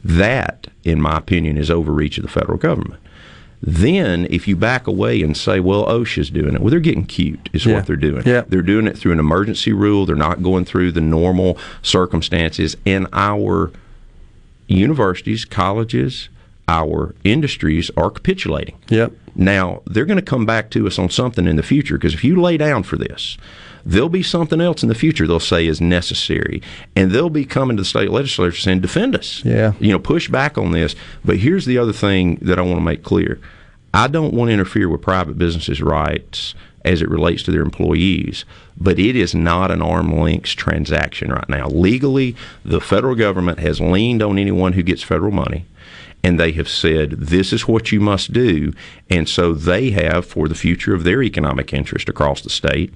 that, 0.03 0.67
in 0.83 1.01
my 1.01 1.17
opinion, 1.17 1.57
is 1.57 1.69
overreach 1.69 2.17
of 2.17 2.23
the 2.23 2.29
federal 2.29 2.57
government. 2.57 3.01
Then, 3.61 4.27
if 4.29 4.47
you 4.47 4.55
back 4.55 4.85
away 4.85 5.21
and 5.23 5.35
say, 5.35 5.59
well, 5.59 5.85
OSHA's 5.87 6.29
doing 6.29 6.53
it, 6.53 6.61
well, 6.61 6.69
they're 6.69 6.79
getting 6.79 7.05
cute, 7.05 7.49
is 7.53 7.65
Yeah. 7.65 7.75
what 7.75 7.87
they're 7.87 7.95
doing. 7.95 8.21
Yeah. 8.25 8.43
They're 8.47 8.61
doing 8.61 8.85
it 8.85 8.97
through 8.97 9.13
an 9.13 9.19
emergency 9.19 9.73
rule. 9.73 10.05
They're 10.05 10.15
not 10.15 10.43
going 10.43 10.63
through 10.65 10.91
the 10.91 11.01
normal 11.01 11.57
circumstances. 11.81 12.77
And 12.85 13.07
our 13.13 13.71
universities, 14.67 15.45
colleges, 15.45 16.29
our 16.67 17.15
industries 17.23 17.89
are 17.97 18.09
capitulating. 18.11 18.77
Yep. 18.89 19.13
Now, 19.35 19.81
they're 19.85 20.05
going 20.05 20.17
to 20.19 20.25
come 20.25 20.45
back 20.45 20.69
to 20.71 20.85
us 20.87 20.99
on 20.99 21.09
something 21.09 21.47
in 21.47 21.55
the 21.55 21.63
future 21.63 21.97
because 21.97 22.13
if 22.13 22.23
you 22.23 22.39
lay 22.39 22.57
down 22.57 22.83
for 22.83 22.97
this, 22.97 23.37
there'll 23.87 24.09
be 24.09 24.23
something 24.23 24.59
else 24.59 24.83
in 24.83 24.89
the 24.89 24.95
future 24.95 25.25
they'll 25.25 25.39
say 25.39 25.65
is 25.65 25.79
necessary. 25.79 26.61
And 26.95 27.11
they'll 27.11 27.29
be 27.29 27.45
coming 27.45 27.77
to 27.77 27.81
the 27.81 27.85
state 27.85 28.11
legislature 28.11 28.57
saying, 28.57 28.81
defend 28.81 29.15
us. 29.15 29.43
Yeah. 29.45 29.73
You 29.79 29.91
know, 29.91 29.99
push 29.99 30.29
back 30.29 30.57
on 30.57 30.71
this. 30.71 30.95
But 31.23 31.37
here's 31.37 31.65
the 31.65 31.77
other 31.77 31.93
thing 31.93 32.35
that 32.41 32.59
I 32.59 32.61
want 32.61 32.77
to 32.77 32.81
make 32.81 33.03
clear 33.03 33.39
I 33.93 34.07
don't 34.07 34.33
want 34.33 34.49
to 34.49 34.53
interfere 34.53 34.89
with 34.89 35.01
private 35.01 35.37
businesses' 35.37 35.81
rights 35.81 36.53
as 36.83 37.01
it 37.01 37.09
relates 37.09 37.43
to 37.43 37.51
their 37.51 37.61
employees, 37.61 38.45
but 38.77 38.99
it 38.99 39.15
is 39.15 39.33
not 39.33 39.71
an 39.71 39.81
arm 39.81 40.15
length 40.17 40.49
transaction 40.55 41.31
right 41.31 41.49
now. 41.49 41.67
Legally, 41.67 42.35
the 42.63 42.79
federal 42.79 43.15
government 43.15 43.59
has 43.59 43.81
leaned 43.81 44.21
on 44.21 44.37
anyone 44.37 44.73
who 44.73 44.83
gets 44.83 45.01
federal 45.01 45.31
money 45.31 45.65
and 46.23 46.39
they 46.39 46.51
have 46.51 46.69
said 46.69 47.11
this 47.11 47.53
is 47.53 47.67
what 47.67 47.91
you 47.91 47.99
must 47.99 48.33
do 48.33 48.73
and 49.09 49.29
so 49.29 49.53
they 49.53 49.91
have 49.91 50.25
for 50.25 50.47
the 50.47 50.55
future 50.55 50.93
of 50.93 51.03
their 51.03 51.21
economic 51.21 51.73
interest 51.73 52.09
across 52.09 52.41
the 52.41 52.49
state 52.49 52.93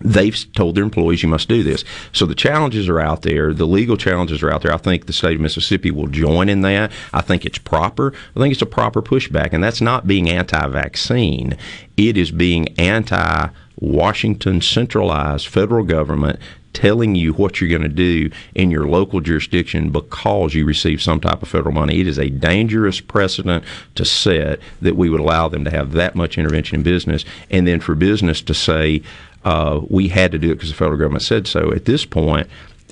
they've 0.00 0.52
told 0.52 0.74
their 0.74 0.84
employees 0.84 1.22
you 1.22 1.28
must 1.28 1.48
do 1.48 1.62
this. 1.62 1.84
So 2.12 2.26
the 2.26 2.34
challenges 2.34 2.88
are 2.88 3.00
out 3.00 3.22
there. 3.22 3.52
The 3.52 3.66
legal 3.66 3.96
challenges 3.96 4.42
are 4.42 4.50
out 4.50 4.62
there. 4.62 4.72
I 4.72 4.78
think 4.78 5.06
the 5.06 5.12
state 5.12 5.36
of 5.36 5.40
mississippi 5.40 5.90
will 5.90 6.06
join 6.06 6.48
in 6.48 6.62
that. 6.62 6.92
I 7.12 7.20
think 7.20 7.44
it's 7.44 7.58
proper. 7.58 8.12
I 8.36 8.40
think 8.40 8.52
it's 8.52 8.62
a 8.62 8.66
proper 8.66 9.02
pushback 9.02 9.52
and 9.52 9.62
that's 9.62 9.80
not 9.80 10.06
being 10.06 10.28
anti-vaccine. 10.28 11.56
It 11.96 12.16
is 12.16 12.30
being 12.30 12.68
anti 12.78 13.48
washington 13.80 14.60
centralized 14.60 15.46
federal 15.46 15.84
government 15.84 16.40
telling 16.72 17.14
you 17.14 17.32
what 17.32 17.60
you're 17.60 17.70
going 17.70 17.82
to 17.82 17.88
do 17.88 18.30
in 18.54 18.70
your 18.70 18.86
local 18.86 19.20
jurisdiction 19.20 19.90
because 19.90 20.54
you 20.54 20.64
receive 20.64 21.02
some 21.02 21.20
type 21.20 21.42
of 21.42 21.48
federal 21.48 21.74
money. 21.74 22.00
It 22.00 22.06
is 22.06 22.18
a 22.18 22.30
dangerous 22.30 23.00
precedent 23.00 23.64
to 23.96 24.04
set 24.04 24.60
that 24.80 24.96
we 24.96 25.10
would 25.10 25.20
allow 25.20 25.48
them 25.48 25.64
to 25.64 25.70
have 25.70 25.92
that 25.92 26.14
much 26.14 26.38
intervention 26.38 26.76
in 26.76 26.82
business, 26.82 27.24
and 27.50 27.66
then 27.66 27.80
for 27.80 27.94
business 27.94 28.40
to 28.42 28.54
say 28.54 29.02
uh, 29.48 29.80
we 29.88 30.08
had 30.08 30.30
to 30.32 30.38
do 30.38 30.50
it 30.50 30.54
because 30.54 30.70
the 30.70 30.76
federal 30.76 30.98
government 30.98 31.22
said 31.22 31.46
so. 31.46 31.72
At 31.72 31.84
this 31.84 32.04
point, 32.04 32.46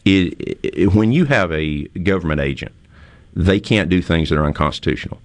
it, 0.04 0.58
it, 0.62 0.94
when 0.94 1.12
you 1.12 1.24
have 1.26 1.52
a 1.52 1.84
government 2.10 2.40
agent, 2.40 2.72
they 3.34 3.60
can't 3.60 3.88
do 3.90 4.00
things 4.00 4.30
that 4.30 4.38
are 4.38 4.46
unconstitutional 4.46 5.20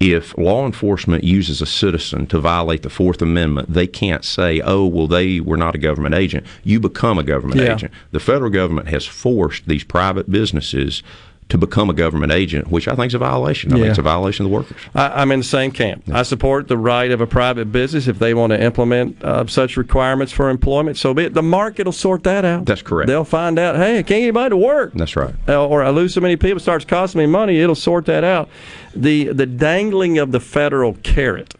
if 0.00 0.36
law 0.38 0.64
enforcement 0.64 1.24
uses 1.24 1.60
a 1.60 1.66
citizen 1.66 2.26
to 2.28 2.40
violate 2.40 2.82
the 2.82 2.88
Fourth 2.88 3.20
Amendment, 3.20 3.70
they 3.72 3.86
can't 3.86 4.24
say, 4.24 4.60
oh, 4.64 4.86
well, 4.86 5.06
they 5.06 5.40
were 5.40 5.58
not 5.58 5.74
a 5.74 5.78
government 5.78 6.14
agent. 6.14 6.46
You 6.64 6.80
become 6.80 7.18
a 7.18 7.22
government 7.22 7.60
Yeah. 7.60 7.74
agent. 7.74 7.92
The 8.10 8.18
federal 8.18 8.50
government 8.50 8.88
has 8.88 9.04
forced 9.04 9.66
these 9.66 9.84
private 9.84 10.30
businesses 10.30 11.02
to 11.50 11.58
become 11.58 11.90
a 11.90 11.92
government 11.92 12.32
agent, 12.32 12.68
which 12.70 12.88
I 12.88 12.94
think 12.94 13.08
is 13.10 13.14
a 13.14 13.18
violation. 13.18 13.72
I 13.72 13.76
Yeah. 13.76 13.82
think 13.82 13.90
it's 13.90 13.98
a 13.98 14.02
violation 14.02 14.44
of 14.46 14.50
the 14.50 14.56
workers. 14.56 14.76
I, 14.94 15.08
I'm 15.22 15.30
in 15.32 15.40
the 15.40 15.44
same 15.44 15.70
camp. 15.70 16.04
I 16.12 16.22
support 16.22 16.68
the 16.68 16.78
right 16.78 17.10
of 17.10 17.20
a 17.20 17.26
private 17.26 17.70
business 17.72 18.08
if 18.08 18.18
they 18.18 18.34
want 18.34 18.52
to 18.52 18.62
implement 18.62 19.22
uh, 19.22 19.46
such 19.46 19.76
requirements 19.76 20.32
for 20.32 20.48
employment. 20.50 20.96
So 20.96 21.12
be 21.14 21.24
it. 21.24 21.34
The 21.34 21.42
market 21.42 21.86
will 21.86 21.92
sort 21.92 22.22
that 22.24 22.44
out. 22.44 22.64
That's 22.64 22.82
correct. 22.82 23.08
They'll 23.08 23.24
find 23.24 23.58
out. 23.58 23.76
Hey, 23.76 23.92
I 23.98 24.02
can't 24.02 24.06
get 24.08 24.16
anybody 24.22 24.50
to 24.50 24.56
work. 24.56 24.92
That's 24.94 25.16
right. 25.16 25.34
Uh, 25.48 25.66
or 25.66 25.82
I 25.82 25.90
lose 25.90 26.14
so 26.14 26.20
many 26.20 26.36
people, 26.36 26.56
it 26.56 26.60
starts 26.60 26.84
costing 26.84 27.18
me 27.20 27.26
money. 27.26 27.58
It'll 27.60 27.74
sort 27.74 28.06
that 28.06 28.24
out. 28.24 28.48
The 28.94 29.26
the 29.32 29.46
dangling 29.46 30.18
of 30.18 30.32
the 30.32 30.40
federal 30.40 30.94
carrot 30.94 31.54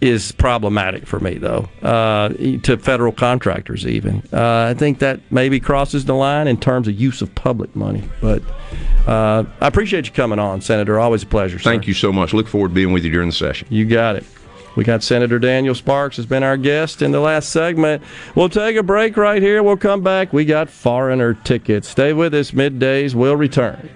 is 0.00 0.32
problematic 0.32 1.06
for 1.06 1.18
me, 1.20 1.34
though, 1.34 1.68
uh, 1.82 2.28
to 2.62 2.76
federal 2.78 3.12
contractors 3.12 3.86
even. 3.86 4.22
Uh, 4.32 4.68
I 4.70 4.74
think 4.74 5.00
that 5.00 5.20
maybe 5.30 5.58
crosses 5.60 6.04
the 6.04 6.14
line 6.14 6.46
in 6.46 6.56
terms 6.58 6.88
of 6.88 6.94
use 6.94 7.20
of 7.20 7.34
public 7.34 7.74
money. 7.74 8.04
But 8.20 8.42
uh, 9.06 9.44
I 9.60 9.66
appreciate 9.66 10.06
you 10.06 10.12
coming 10.12 10.38
on, 10.38 10.60
Senator. 10.60 10.98
Always 11.00 11.24
a 11.24 11.26
pleasure. 11.26 11.58
Thank 11.58 11.86
you 11.86 11.94
so 11.94 12.12
much. 12.12 12.32
Look 12.32 12.46
forward 12.48 12.68
to 12.68 12.74
being 12.74 12.92
with 12.92 13.04
you 13.04 13.10
during 13.10 13.28
the 13.28 13.34
session. 13.34 13.66
You 13.70 13.84
got 13.86 14.16
it. 14.16 14.24
We 14.76 14.84
got 14.84 15.02
Senator 15.02 15.40
Daniel 15.40 15.74
Sparks 15.74 16.16
has 16.18 16.26
been 16.26 16.44
our 16.44 16.56
guest 16.56 17.02
in 17.02 17.10
the 17.10 17.18
last 17.18 17.48
segment. 17.50 18.00
We'll 18.36 18.48
take 18.48 18.76
a 18.76 18.82
break 18.84 19.16
right 19.16 19.42
here. 19.42 19.60
We'll 19.60 19.76
come 19.76 20.02
back. 20.02 20.32
We 20.32 20.44
got 20.44 20.70
foreigner 20.70 21.34
tickets. 21.34 21.88
Stay 21.88 22.12
with 22.12 22.32
us. 22.32 22.52
Middays 22.52 23.12
will 23.12 23.34
return. 23.34 23.90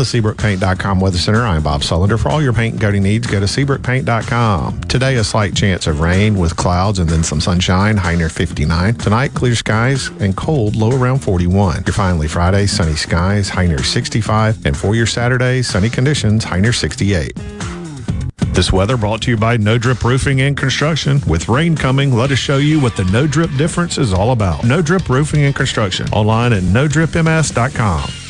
The 0.00 0.20
SeabrookPaint.com 0.20 0.98
Weather 0.98 1.18
Center, 1.18 1.42
I'm 1.42 1.62
Bob 1.62 1.82
Sullender. 1.82 2.18
For 2.18 2.30
all 2.30 2.42
your 2.42 2.54
paint 2.54 2.72
and 2.72 2.80
coating 2.80 3.02
needs, 3.02 3.26
go 3.26 3.38
to 3.38 3.44
SeabrookPaint.com. 3.44 4.80
Today, 4.82 5.16
a 5.16 5.24
slight 5.24 5.54
chance 5.54 5.86
of 5.86 6.00
rain 6.00 6.38
with 6.38 6.56
clouds 6.56 6.98
and 6.98 7.08
then 7.08 7.22
some 7.22 7.38
sunshine, 7.38 7.98
high 7.98 8.14
near 8.14 8.30
59. 8.30 8.94
Tonight, 8.94 9.34
clear 9.34 9.54
skies 9.54 10.08
and 10.20 10.34
cold, 10.34 10.74
low 10.74 10.98
around 10.98 11.18
41. 11.18 11.84
Your 11.84 11.92
finally 11.92 12.28
Friday, 12.28 12.66
sunny 12.66 12.96
skies, 12.96 13.50
high 13.50 13.66
near 13.66 13.82
65. 13.82 14.64
And 14.64 14.74
for 14.74 14.94
your 14.94 15.06
Saturday, 15.06 15.60
sunny 15.60 15.90
conditions, 15.90 16.44
high 16.44 16.60
near 16.60 16.72
68. 16.72 17.34
This 18.54 18.72
weather 18.72 18.96
brought 18.96 19.20
to 19.22 19.30
you 19.30 19.36
by 19.36 19.58
No 19.58 19.76
Drip 19.76 20.02
Roofing 20.02 20.40
and 20.40 20.56
Construction. 20.56 21.20
With 21.26 21.50
rain 21.50 21.76
coming, 21.76 22.14
let 22.14 22.30
us 22.30 22.38
show 22.38 22.56
you 22.56 22.80
what 22.80 22.96
the 22.96 23.04
No 23.04 23.26
Drip 23.26 23.50
difference 23.58 23.98
is 23.98 24.14
all 24.14 24.32
about. 24.32 24.64
No 24.64 24.80
Drip 24.80 25.10
Roofing 25.10 25.42
and 25.42 25.54
Construction. 25.54 26.08
Online 26.08 26.54
at 26.54 26.62
NoDripMS.com. 26.62 28.29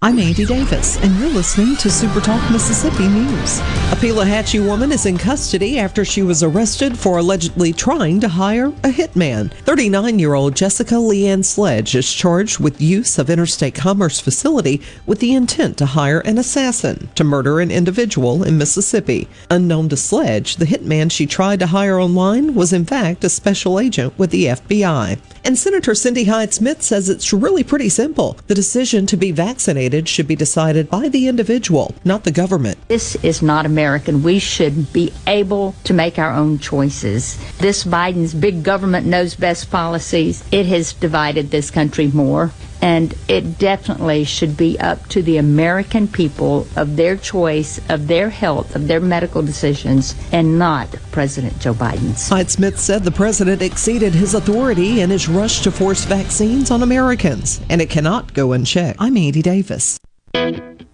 I'm 0.00 0.20
Andy 0.20 0.44
Davis, 0.44 0.96
and 1.02 1.18
you're 1.18 1.28
listening 1.28 1.74
to 1.78 1.90
Super 1.90 2.20
Talk 2.20 2.52
Mississippi 2.52 3.08
News. 3.08 3.58
A 3.90 3.96
Pelahatchie 3.96 4.64
woman 4.64 4.92
is 4.92 5.06
in 5.06 5.18
custody 5.18 5.76
after 5.80 6.04
she 6.04 6.22
was 6.22 6.44
arrested 6.44 6.96
for 6.96 7.18
allegedly 7.18 7.72
trying 7.72 8.20
to 8.20 8.28
hire 8.28 8.66
a 8.66 8.92
hitman. 8.92 9.52
39 9.64 10.20
year 10.20 10.34
old 10.34 10.54
Jessica 10.54 10.94
Leanne 10.94 11.44
Sledge 11.44 11.96
is 11.96 12.14
charged 12.14 12.60
with 12.60 12.80
use 12.80 13.18
of 13.18 13.28
interstate 13.28 13.74
commerce 13.74 14.20
facility 14.20 14.80
with 15.04 15.18
the 15.18 15.34
intent 15.34 15.76
to 15.78 15.86
hire 15.86 16.20
an 16.20 16.38
assassin 16.38 17.08
to 17.16 17.24
murder 17.24 17.58
an 17.58 17.72
individual 17.72 18.44
in 18.44 18.56
Mississippi. 18.56 19.26
Unknown 19.50 19.88
to 19.88 19.96
Sledge, 19.96 20.58
the 20.58 20.66
hitman 20.66 21.10
she 21.10 21.26
tried 21.26 21.58
to 21.58 21.66
hire 21.66 21.98
online 21.98 22.54
was 22.54 22.72
in 22.72 22.84
fact 22.84 23.24
a 23.24 23.28
special 23.28 23.80
agent 23.80 24.16
with 24.16 24.30
the 24.30 24.44
FBI. 24.44 25.18
And 25.44 25.58
Senator 25.58 25.94
Cindy 25.94 26.24
Hyde 26.24 26.54
Smith 26.54 26.82
says 26.82 27.08
it's 27.08 27.32
really 27.32 27.64
pretty 27.64 27.88
simple. 27.88 28.36
The 28.46 28.54
decision 28.54 29.06
to 29.06 29.16
be 29.16 29.32
vaccinated 29.32 29.87
should 30.08 30.28
be 30.28 30.36
decided 30.36 30.90
by 30.90 31.08
the 31.08 31.28
individual, 31.28 31.94
not 32.04 32.24
the 32.24 32.30
government. 32.30 32.78
This 32.88 33.14
is 33.24 33.40
not 33.40 33.64
American. 33.64 34.22
We 34.22 34.38
should 34.38 34.92
be 34.92 35.12
able 35.26 35.74
to 35.84 35.94
make 35.94 36.18
our 36.18 36.32
own 36.32 36.58
choices. 36.58 37.38
This 37.58 37.84
Biden's 37.84 38.34
big 38.34 38.62
government 38.62 39.06
knows 39.06 39.34
best 39.34 39.70
policies, 39.70 40.44
it 40.52 40.66
has 40.66 40.92
divided 40.92 41.50
this 41.50 41.70
country 41.70 42.08
more. 42.08 42.52
And 42.80 43.14
it 43.28 43.58
definitely 43.58 44.24
should 44.24 44.56
be 44.56 44.78
up 44.78 45.06
to 45.08 45.22
the 45.22 45.36
American 45.36 46.06
people 46.06 46.66
of 46.76 46.96
their 46.96 47.16
choice, 47.16 47.80
of 47.88 48.06
their 48.06 48.30
health, 48.30 48.76
of 48.76 48.88
their 48.88 49.00
medical 49.00 49.42
decisions, 49.42 50.14
and 50.32 50.58
not 50.58 50.88
President 51.10 51.58
Joe 51.60 51.74
Biden's. 51.74 52.28
Hyde 52.28 52.50
Smith 52.50 52.78
said 52.78 53.04
the 53.04 53.10
president 53.10 53.62
exceeded 53.62 54.14
his 54.14 54.34
authority 54.34 55.00
in 55.00 55.10
his 55.10 55.28
rush 55.28 55.60
to 55.62 55.70
force 55.70 56.04
vaccines 56.04 56.70
on 56.70 56.82
Americans, 56.82 57.60
and 57.68 57.80
it 57.80 57.90
cannot 57.90 58.32
go 58.34 58.52
unchecked. 58.52 59.00
I'm 59.00 59.16
Andy 59.16 59.42
Davis. 59.42 59.98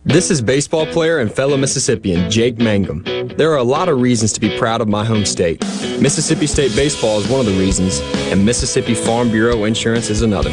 This 0.06 0.30
is 0.30 0.42
baseball 0.42 0.86
player 0.86 1.18
and 1.18 1.32
fellow 1.32 1.56
Mississippian 1.56 2.30
Jake 2.30 2.58
Mangum. 2.58 3.02
There 3.36 3.50
are 3.52 3.56
a 3.56 3.64
lot 3.64 3.88
of 3.88 4.00
reasons 4.00 4.32
to 4.34 4.40
be 4.40 4.56
proud 4.58 4.82
of 4.82 4.88
my 4.88 5.04
home 5.04 5.24
state. 5.24 5.62
Mississippi 5.98 6.46
State 6.46 6.76
Baseball 6.76 7.18
is 7.18 7.28
one 7.28 7.40
of 7.40 7.46
the 7.46 7.58
reasons, 7.58 8.00
and 8.30 8.44
Mississippi 8.44 8.94
Farm 8.94 9.30
Bureau 9.30 9.64
Insurance 9.64 10.10
is 10.10 10.20
another. 10.20 10.50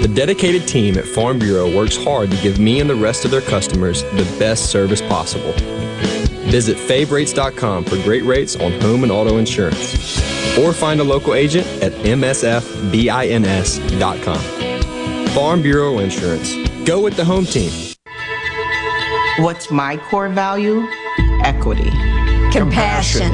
The 0.00 0.08
dedicated 0.08 0.66
team 0.66 0.96
at 0.96 1.04
Farm 1.04 1.38
Bureau 1.38 1.70
works 1.76 1.96
hard 1.96 2.30
to 2.30 2.36
give 2.38 2.58
me 2.58 2.80
and 2.80 2.88
the 2.88 2.94
rest 2.94 3.26
of 3.26 3.30
their 3.30 3.42
customers 3.42 4.02
the 4.02 4.24
best 4.38 4.70
service 4.70 5.02
possible. 5.02 5.52
Visit 6.50 6.78
favrates.com 6.78 7.84
for 7.84 7.96
great 7.96 8.24
rates 8.24 8.56
on 8.56 8.72
home 8.80 9.02
and 9.02 9.12
auto 9.12 9.36
insurance. 9.36 10.18
Or 10.58 10.72
find 10.72 11.00
a 11.00 11.04
local 11.04 11.34
agent 11.34 11.66
at 11.82 11.92
msfbins.com. 11.92 12.60
Farm 15.28 15.62
Bureau 15.62 15.98
Insurance. 15.98 16.56
Go 16.84 17.02
with 17.02 17.16
the 17.16 17.24
home 17.24 17.44
team. 17.44 17.70
What's 19.38 19.70
my 19.70 19.96
core 19.96 20.28
value? 20.28 20.88
Equity. 21.44 21.90
Compassion. 22.50 23.32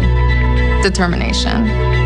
Determination. 0.83 2.06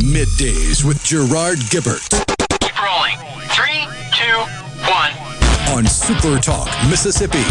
Middays 0.00 0.82
with 0.82 1.02
Gerard 1.04 1.58
Gibert 1.68 2.08
Keep 2.60 2.82
rolling. 2.82 3.18
Three, 3.50 3.84
two, 4.12 4.38
one. 4.88 5.12
on 5.76 5.84
Supertalk 5.84 6.68
Mississippi. 6.88 7.44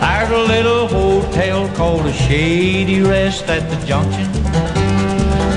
There's 0.00 0.30
a 0.30 0.44
little 0.46 0.86
hotel 0.86 1.68
called 1.74 2.06
a 2.06 2.12
Shady 2.12 3.00
Rest 3.02 3.48
at 3.48 3.68
the 3.68 3.84
Junction. 3.86 4.30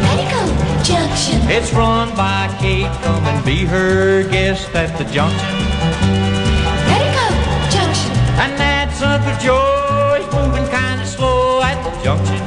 Petticoat 0.06 0.86
Junction. 0.86 1.42
It's 1.50 1.72
run 1.74 2.10
by 2.16 2.48
Kate. 2.60 2.92
Come 3.04 3.24
and 3.26 3.46
be 3.46 3.66
her 3.66 4.24
guest 4.30 4.74
at 4.74 4.98
the 4.98 5.06
Junction. 5.06 5.40
Petticoat 6.90 7.72
Junction. 7.72 8.12
And 8.42 8.60
that's 8.60 9.02
Uncle 9.02 9.38
Joe. 9.40 10.18
He's 10.18 10.34
moving 10.34 10.68
kind 10.72 11.00
of 11.02 11.08
slow 11.08 11.62
at 11.62 11.78
the 11.84 12.04
Junction. 12.04 12.41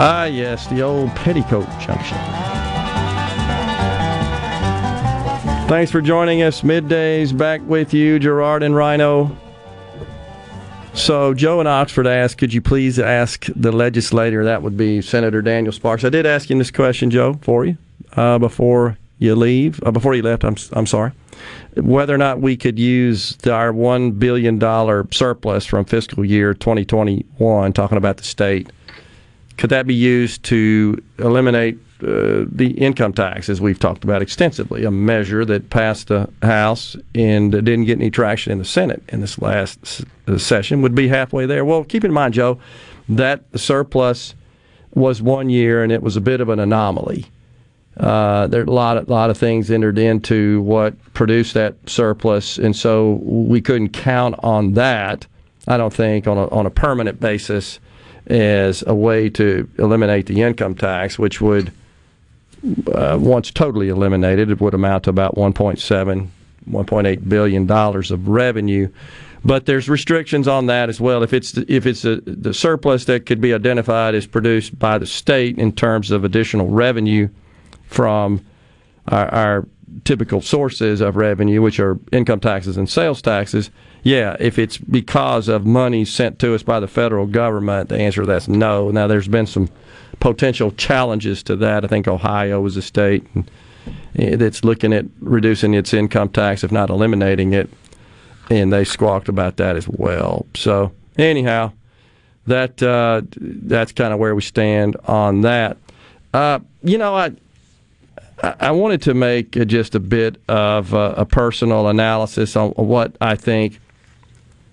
Ah, 0.00 0.26
yes, 0.26 0.68
the 0.68 0.80
old 0.80 1.10
Petticoat 1.16 1.66
Junction. 1.80 2.18
Thanks 5.68 5.90
for 5.90 6.00
joining 6.00 6.42
us. 6.42 6.62
Middays 6.62 7.36
back 7.36 7.60
with 7.66 7.92
you, 7.92 8.18
Gerard 8.18 8.62
and 8.62 8.74
Rhino. 8.74 9.36
So, 10.94 11.34
Joe 11.34 11.60
in 11.60 11.66
Oxford 11.66 12.06
asked, 12.06 12.38
could 12.38 12.54
you 12.54 12.60
please 12.60 12.98
ask 12.98 13.46
the 13.54 13.70
legislator, 13.70 14.44
that 14.44 14.62
would 14.62 14.76
be 14.76 15.02
Senator 15.02 15.42
Daniel 15.42 15.72
Sparks. 15.72 16.04
I 16.04 16.08
did 16.08 16.26
ask 16.26 16.50
him 16.50 16.58
this 16.58 16.70
question, 16.70 17.10
Joe, 17.10 17.34
for 17.42 17.64
you 17.64 17.76
uh, 18.16 18.38
before 18.38 18.96
you 19.18 19.34
leave, 19.34 19.82
uh, 19.84 19.90
before 19.90 20.14
you 20.14 20.22
left, 20.22 20.44
I'm, 20.44 20.56
I'm 20.72 20.86
sorry, 20.86 21.12
whether 21.76 22.14
or 22.14 22.18
not 22.18 22.40
we 22.40 22.56
could 22.56 22.78
use 22.78 23.36
our 23.46 23.72
$1 23.72 24.18
billion 24.18 24.60
surplus 25.12 25.66
from 25.66 25.84
fiscal 25.84 26.24
year 26.24 26.54
2021, 26.54 27.72
talking 27.72 27.98
about 27.98 28.16
the 28.16 28.24
state, 28.24 28.70
could 29.56 29.70
that 29.70 29.86
be 29.86 29.94
used 29.94 30.42
to 30.44 31.02
eliminate 31.18 31.78
uh, 32.00 32.44
the 32.46 32.74
income 32.78 33.12
tax, 33.12 33.48
as 33.48 33.60
we've 33.60 33.80
talked 33.80 34.04
about 34.04 34.22
extensively, 34.22 34.84
a 34.84 34.90
measure 34.90 35.44
that 35.44 35.68
passed 35.68 36.06
the 36.08 36.30
House 36.42 36.94
and 37.12 37.50
didn't 37.50 37.84
get 37.84 37.98
any 37.98 38.08
traction 38.08 38.52
in 38.52 38.58
the 38.58 38.64
Senate 38.64 39.02
in 39.08 39.20
this 39.20 39.40
last 39.40 40.04
uh, 40.28 40.38
session, 40.38 40.80
would 40.80 40.94
be 40.94 41.08
halfway 41.08 41.44
there. 41.44 41.64
Well, 41.64 41.82
keep 41.82 42.04
in 42.04 42.12
mind, 42.12 42.34
Joe, 42.34 42.60
that 43.08 43.50
the 43.50 43.58
surplus 43.58 44.36
was 44.94 45.20
one 45.20 45.50
year 45.50 45.82
and 45.82 45.90
it 45.90 46.02
was 46.02 46.16
a 46.16 46.20
bit 46.20 46.40
of 46.40 46.48
an 46.48 46.60
anomaly. 46.60 47.26
Uh, 47.98 48.46
there 48.46 48.60
are 48.60 48.64
a 48.64 48.70
lot 48.70 48.96
of, 48.96 49.08
lot 49.08 49.28
of 49.28 49.36
things 49.36 49.70
entered 49.70 49.98
into 49.98 50.62
what 50.62 50.94
produced 51.14 51.54
that 51.54 51.74
surplus, 51.86 52.56
and 52.58 52.76
so 52.76 53.20
we 53.24 53.60
couldn't 53.60 53.88
count 53.88 54.36
on 54.38 54.74
that. 54.74 55.26
I 55.66 55.76
don't 55.76 55.92
think 55.92 56.26
on 56.26 56.38
a, 56.38 56.48
on 56.48 56.64
a 56.64 56.70
permanent 56.70 57.18
basis 57.18 57.80
as 58.28 58.84
a 58.86 58.94
way 58.94 59.28
to 59.30 59.68
eliminate 59.78 60.26
the 60.26 60.42
income 60.42 60.74
tax, 60.74 61.18
which 61.18 61.40
would 61.40 61.72
uh, 62.92 63.16
once 63.20 63.50
totally 63.50 63.88
eliminated, 63.88 64.50
it 64.50 64.60
would 64.60 64.74
amount 64.74 65.04
to 65.04 65.10
about 65.10 65.34
1.7, 65.36 66.28
1.8 66.70 67.28
billion 67.28 67.66
dollars 67.66 68.10
of 68.10 68.28
revenue. 68.28 68.88
But 69.44 69.66
there's 69.66 69.88
restrictions 69.88 70.48
on 70.48 70.66
that 70.66 70.88
as 70.88 71.00
well. 71.00 71.22
If 71.22 71.32
it's 71.32 71.56
if 71.56 71.86
it's 71.86 72.04
a, 72.04 72.16
the 72.16 72.52
surplus 72.52 73.04
that 73.04 73.26
could 73.26 73.40
be 73.40 73.54
identified 73.54 74.14
as 74.14 74.26
produced 74.26 74.78
by 74.78 74.98
the 74.98 75.06
state 75.06 75.58
in 75.58 75.72
terms 75.72 76.10
of 76.10 76.24
additional 76.24 76.68
revenue 76.68 77.28
from 77.88 78.44
our, 79.08 79.28
our 79.34 79.68
typical 80.04 80.40
sources 80.40 81.00
of 81.00 81.16
revenue, 81.16 81.62
which 81.62 81.80
are 81.80 81.98
income 82.12 82.40
taxes 82.40 82.76
and 82.76 82.88
sales 82.88 83.20
taxes, 83.22 83.70
yeah, 84.02 84.36
if 84.38 84.58
it's 84.58 84.78
because 84.78 85.48
of 85.48 85.66
money 85.66 86.04
sent 86.04 86.38
to 86.38 86.54
us 86.54 86.62
by 86.62 86.80
the 86.80 86.86
federal 86.86 87.26
government, 87.26 87.88
the 87.88 87.98
answer 87.98 88.22
to 88.22 88.26
that's 88.26 88.48
no. 88.48 88.90
Now, 88.90 89.06
there's 89.06 89.28
been 89.28 89.46
some 89.46 89.68
potential 90.20 90.70
challenges 90.72 91.42
to 91.44 91.56
that. 91.56 91.84
I 91.84 91.88
think 91.88 92.06
Ohio 92.06 92.64
is 92.66 92.76
a 92.76 92.82
state 92.82 93.26
eh, 94.16 94.36
that's 94.36 94.64
looking 94.64 94.92
at 94.92 95.06
reducing 95.20 95.74
its 95.74 95.92
income 95.92 96.28
tax, 96.28 96.62
if 96.62 96.70
not 96.70 96.90
eliminating 96.90 97.52
it, 97.52 97.68
and 98.50 98.72
they 98.72 98.84
squawked 98.84 99.28
about 99.28 99.56
that 99.56 99.76
as 99.76 99.88
well. 99.88 100.46
So, 100.54 100.92
anyhow, 101.16 101.72
that 102.46 102.82
uh, 102.82 103.22
that's 103.36 103.92
kind 103.92 104.12
of 104.12 104.18
where 104.18 104.34
we 104.34 104.42
stand 104.42 104.96
on 105.04 105.42
that. 105.42 105.76
Uh, 106.32 106.60
you 106.82 106.98
know, 106.98 107.14
I 107.14 107.32
I 108.42 108.70
wanted 108.70 109.02
to 109.02 109.14
make 109.14 109.52
just 109.66 109.94
a 109.94 110.00
bit 110.00 110.40
of 110.48 110.92
a 110.92 111.26
personal 111.26 111.88
analysis 111.88 112.54
on 112.56 112.70
what 112.70 113.16
I 113.20 113.34
think 113.34 113.80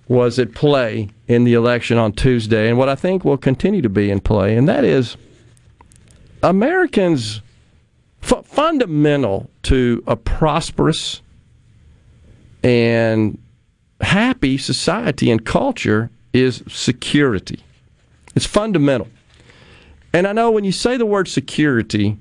was 0.08 0.38
at 0.38 0.53
play 0.53 1.10
in 1.27 1.45
the 1.45 1.53
election 1.53 1.98
on 1.98 2.14
Tuesday 2.14 2.69
and 2.69 2.77
what 2.77 2.90
I 2.90 2.95
think 2.95 3.26
will 3.26 3.38
continue 3.38 3.82
to 3.82 3.90
be 3.90 4.11
in 4.11 4.19
play, 4.19 4.56
and 4.56 4.69
that 4.69 4.84
is 4.84 5.18
Americans 6.44 7.42
f- 8.22 8.45
fundamental 8.45 9.50
to 9.64 10.03
a 10.06 10.16
prosperous 10.16 11.22
and 12.64 13.40
happy 14.02 14.60
society 14.60 15.32
and 15.32 15.44
culture 15.44 16.11
is 16.34 16.64
security. 16.68 17.64
It's 18.35 18.45
fundamental. 18.45 19.08
And 20.14 20.27
I 20.27 20.34
know 20.34 20.52
when 20.52 20.66
you 20.66 20.72
say 20.72 20.98
the 20.98 21.06
word 21.06 21.27
security, 21.27 22.18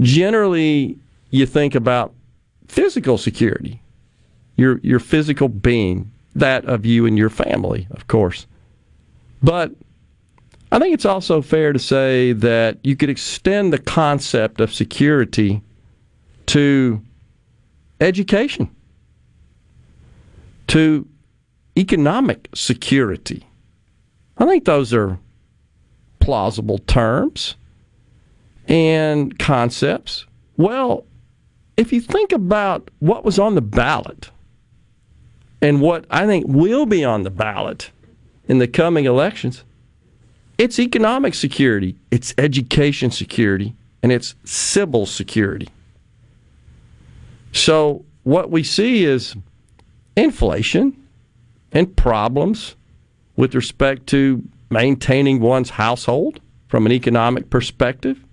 generally 0.00 0.98
you 1.30 1.46
think 1.46 1.74
about 1.74 2.14
physical 2.68 3.18
security, 3.18 3.80
your 4.56 4.78
your 4.78 5.00
physical 5.00 5.48
being, 5.48 6.10
that 6.34 6.64
of 6.64 6.84
you 6.84 7.06
and 7.06 7.18
your 7.18 7.30
family, 7.30 7.86
of 7.90 8.06
course. 8.06 8.46
But 9.42 9.72
I 10.72 10.78
think 10.78 10.94
it's 10.94 11.04
also 11.04 11.42
fair 11.42 11.72
to 11.72 11.78
say 11.78 12.32
that 12.32 12.78
you 12.82 12.96
could 12.96 13.10
extend 13.10 13.72
the 13.72 13.78
concept 13.78 14.60
of 14.60 14.74
security 14.74 15.62
to 16.46 17.00
education, 18.00 18.68
to 20.68 21.06
economic 21.76 22.48
security. 22.54 23.46
I 24.38 24.46
think 24.46 24.64
those 24.64 24.92
are 24.92 25.18
plausible 26.18 26.78
terms 26.78 27.56
and 28.66 29.38
concepts. 29.38 30.26
Well, 30.56 31.04
if 31.76 31.92
you 31.92 32.00
think 32.00 32.32
about 32.32 32.90
what 33.00 33.24
was 33.24 33.38
on 33.38 33.54
the 33.54 33.62
ballot 33.62 34.30
and 35.60 35.80
what 35.80 36.06
I 36.10 36.26
think 36.26 36.46
will 36.48 36.86
be 36.86 37.04
on 37.04 37.22
the 37.22 37.30
ballot 37.30 37.90
in 38.48 38.58
the 38.58 38.68
coming 38.68 39.04
elections, 39.04 39.64
it's 40.58 40.78
economic 40.78 41.34
security, 41.34 41.96
it's 42.10 42.34
education 42.38 43.10
security, 43.10 43.74
and 44.02 44.10
it's 44.10 44.34
civil 44.44 45.04
security. 45.04 45.68
So, 47.52 48.04
what 48.22 48.50
we 48.50 48.62
see 48.62 49.04
is 49.04 49.36
inflation 50.16 50.96
and 51.72 51.94
problems 51.96 52.74
with 53.36 53.54
respect 53.54 54.06
to 54.08 54.42
maintaining 54.70 55.40
one's 55.40 55.70
household 55.70 56.40
from 56.68 56.86
an 56.86 56.92
economic 56.92 57.50
perspective. 57.50 58.25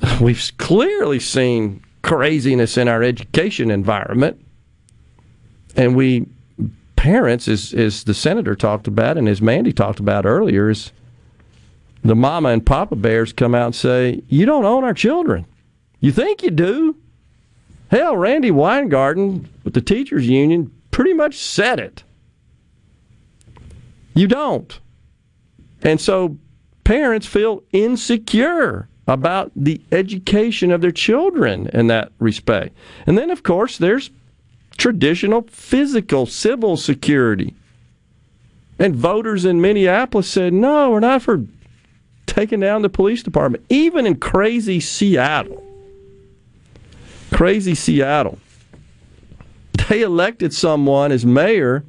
We've 0.20 0.52
clearly 0.58 1.20
seen 1.20 1.84
craziness 2.02 2.76
in 2.76 2.88
our 2.88 3.02
education 3.02 3.70
environment. 3.70 4.44
And 5.76 5.94
we, 5.94 6.26
parents, 6.96 7.48
as, 7.48 7.72
as 7.74 8.04
the 8.04 8.14
senator 8.14 8.54
talked 8.54 8.88
about 8.88 9.16
and 9.16 9.28
as 9.28 9.42
Mandy 9.42 9.72
talked 9.72 10.00
about 10.00 10.26
earlier, 10.26 10.70
is 10.70 10.92
the 12.02 12.16
mama 12.16 12.50
and 12.50 12.64
papa 12.64 12.96
bears 12.96 13.32
come 13.32 13.54
out 13.54 13.66
and 13.66 13.74
say, 13.74 14.22
You 14.28 14.46
don't 14.46 14.64
own 14.64 14.84
our 14.84 14.94
children. 14.94 15.46
You 16.00 16.12
think 16.12 16.42
you 16.42 16.50
do? 16.50 16.96
Hell, 17.90 18.16
Randi 18.16 18.50
Weingarten 18.50 19.48
with 19.64 19.74
the 19.74 19.80
teachers 19.80 20.26
union 20.28 20.70
pretty 20.90 21.12
much 21.12 21.36
said 21.36 21.80
it. 21.80 22.02
You 24.14 24.26
don't. 24.26 24.78
And 25.82 26.00
so 26.00 26.38
parents 26.84 27.26
feel 27.26 27.62
insecure 27.72 28.88
about 29.08 29.50
the 29.56 29.80
education 29.90 30.70
of 30.70 30.82
their 30.82 30.92
children 30.92 31.68
in 31.72 31.86
that 31.86 32.12
respect. 32.18 32.76
And 33.06 33.16
then, 33.16 33.30
of 33.30 33.42
course, 33.42 33.78
there's 33.78 34.10
traditional 34.76 35.42
physical 35.48 36.26
civil 36.26 36.76
security. 36.76 37.54
And 38.78 38.94
voters 38.94 39.46
in 39.46 39.60
Minneapolis 39.60 40.28
said, 40.28 40.52
no, 40.52 40.90
we're 40.90 41.00
not 41.00 41.22
for 41.22 41.44
taking 42.26 42.60
down 42.60 42.82
the 42.82 42.90
police 42.90 43.22
department, 43.22 43.64
even 43.70 44.06
in 44.06 44.16
crazy 44.16 44.78
Seattle. 44.78 45.64
Crazy 47.32 47.74
Seattle. 47.74 48.38
They 49.88 50.02
elected 50.02 50.52
someone 50.52 51.12
as 51.12 51.24
mayor 51.24 51.82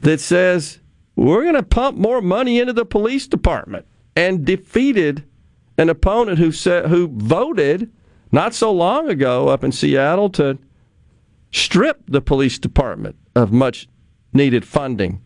that 0.00 0.18
says 0.18 0.78
we're 1.14 1.42
going 1.42 1.54
to 1.54 1.62
pump 1.62 1.98
more 1.98 2.22
money 2.22 2.58
into 2.58 2.72
the 2.72 2.86
police 2.86 3.26
department 3.26 3.86
and 4.16 4.46
defeated 4.46 5.24
an 5.76 5.88
opponent 5.88 6.38
who 6.38 6.52
said 6.52 6.86
who 6.86 7.08
voted 7.08 7.90
not 8.30 8.54
so 8.54 8.72
long 8.72 9.08
ago 9.08 9.48
up 9.48 9.64
in 9.64 9.72
Seattle 9.72 10.28
to 10.30 10.58
strip 11.52 12.02
the 12.08 12.20
police 12.20 12.58
department 12.58 13.16
of 13.34 13.52
much 13.52 13.88
needed 14.32 14.64
funding. 14.64 15.22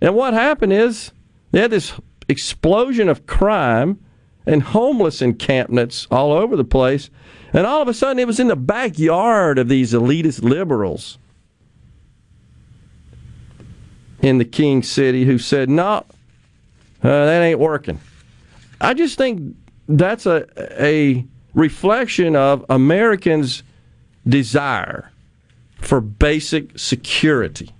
And 0.00 0.14
what 0.14 0.34
happened 0.34 0.72
is 0.72 1.12
they 1.52 1.60
had 1.60 1.70
this 1.70 1.92
explosion 2.28 3.08
of 3.08 3.26
crime 3.26 3.98
and 4.46 4.62
homeless 4.62 5.22
encampments 5.22 6.06
all 6.10 6.32
over 6.32 6.56
the 6.56 6.64
place. 6.64 7.10
And 7.52 7.66
all 7.66 7.82
of 7.82 7.88
a 7.88 7.94
sudden, 7.94 8.18
it 8.18 8.26
was 8.26 8.40
in 8.40 8.48
the 8.48 8.56
backyard 8.56 9.58
of 9.58 9.68
these 9.68 9.92
elitist 9.92 10.42
liberals 10.42 11.18
in 14.22 14.38
the 14.38 14.44
King 14.44 14.82
City 14.82 15.24
who 15.24 15.38
said, 15.38 15.68
no, 15.68 15.84
uh, 15.92 16.04
that 17.02 17.42
ain't 17.42 17.58
working. 17.58 18.00
I 18.80 18.94
just 18.94 19.18
think 19.18 19.56
that's 19.96 20.26
a, 20.26 20.46
a 20.82 21.24
reflection 21.54 22.36
of 22.36 22.64
Americans' 22.68 23.62
desire 24.26 25.10
for 25.76 26.00
basic 26.00 26.78
security 26.78 27.70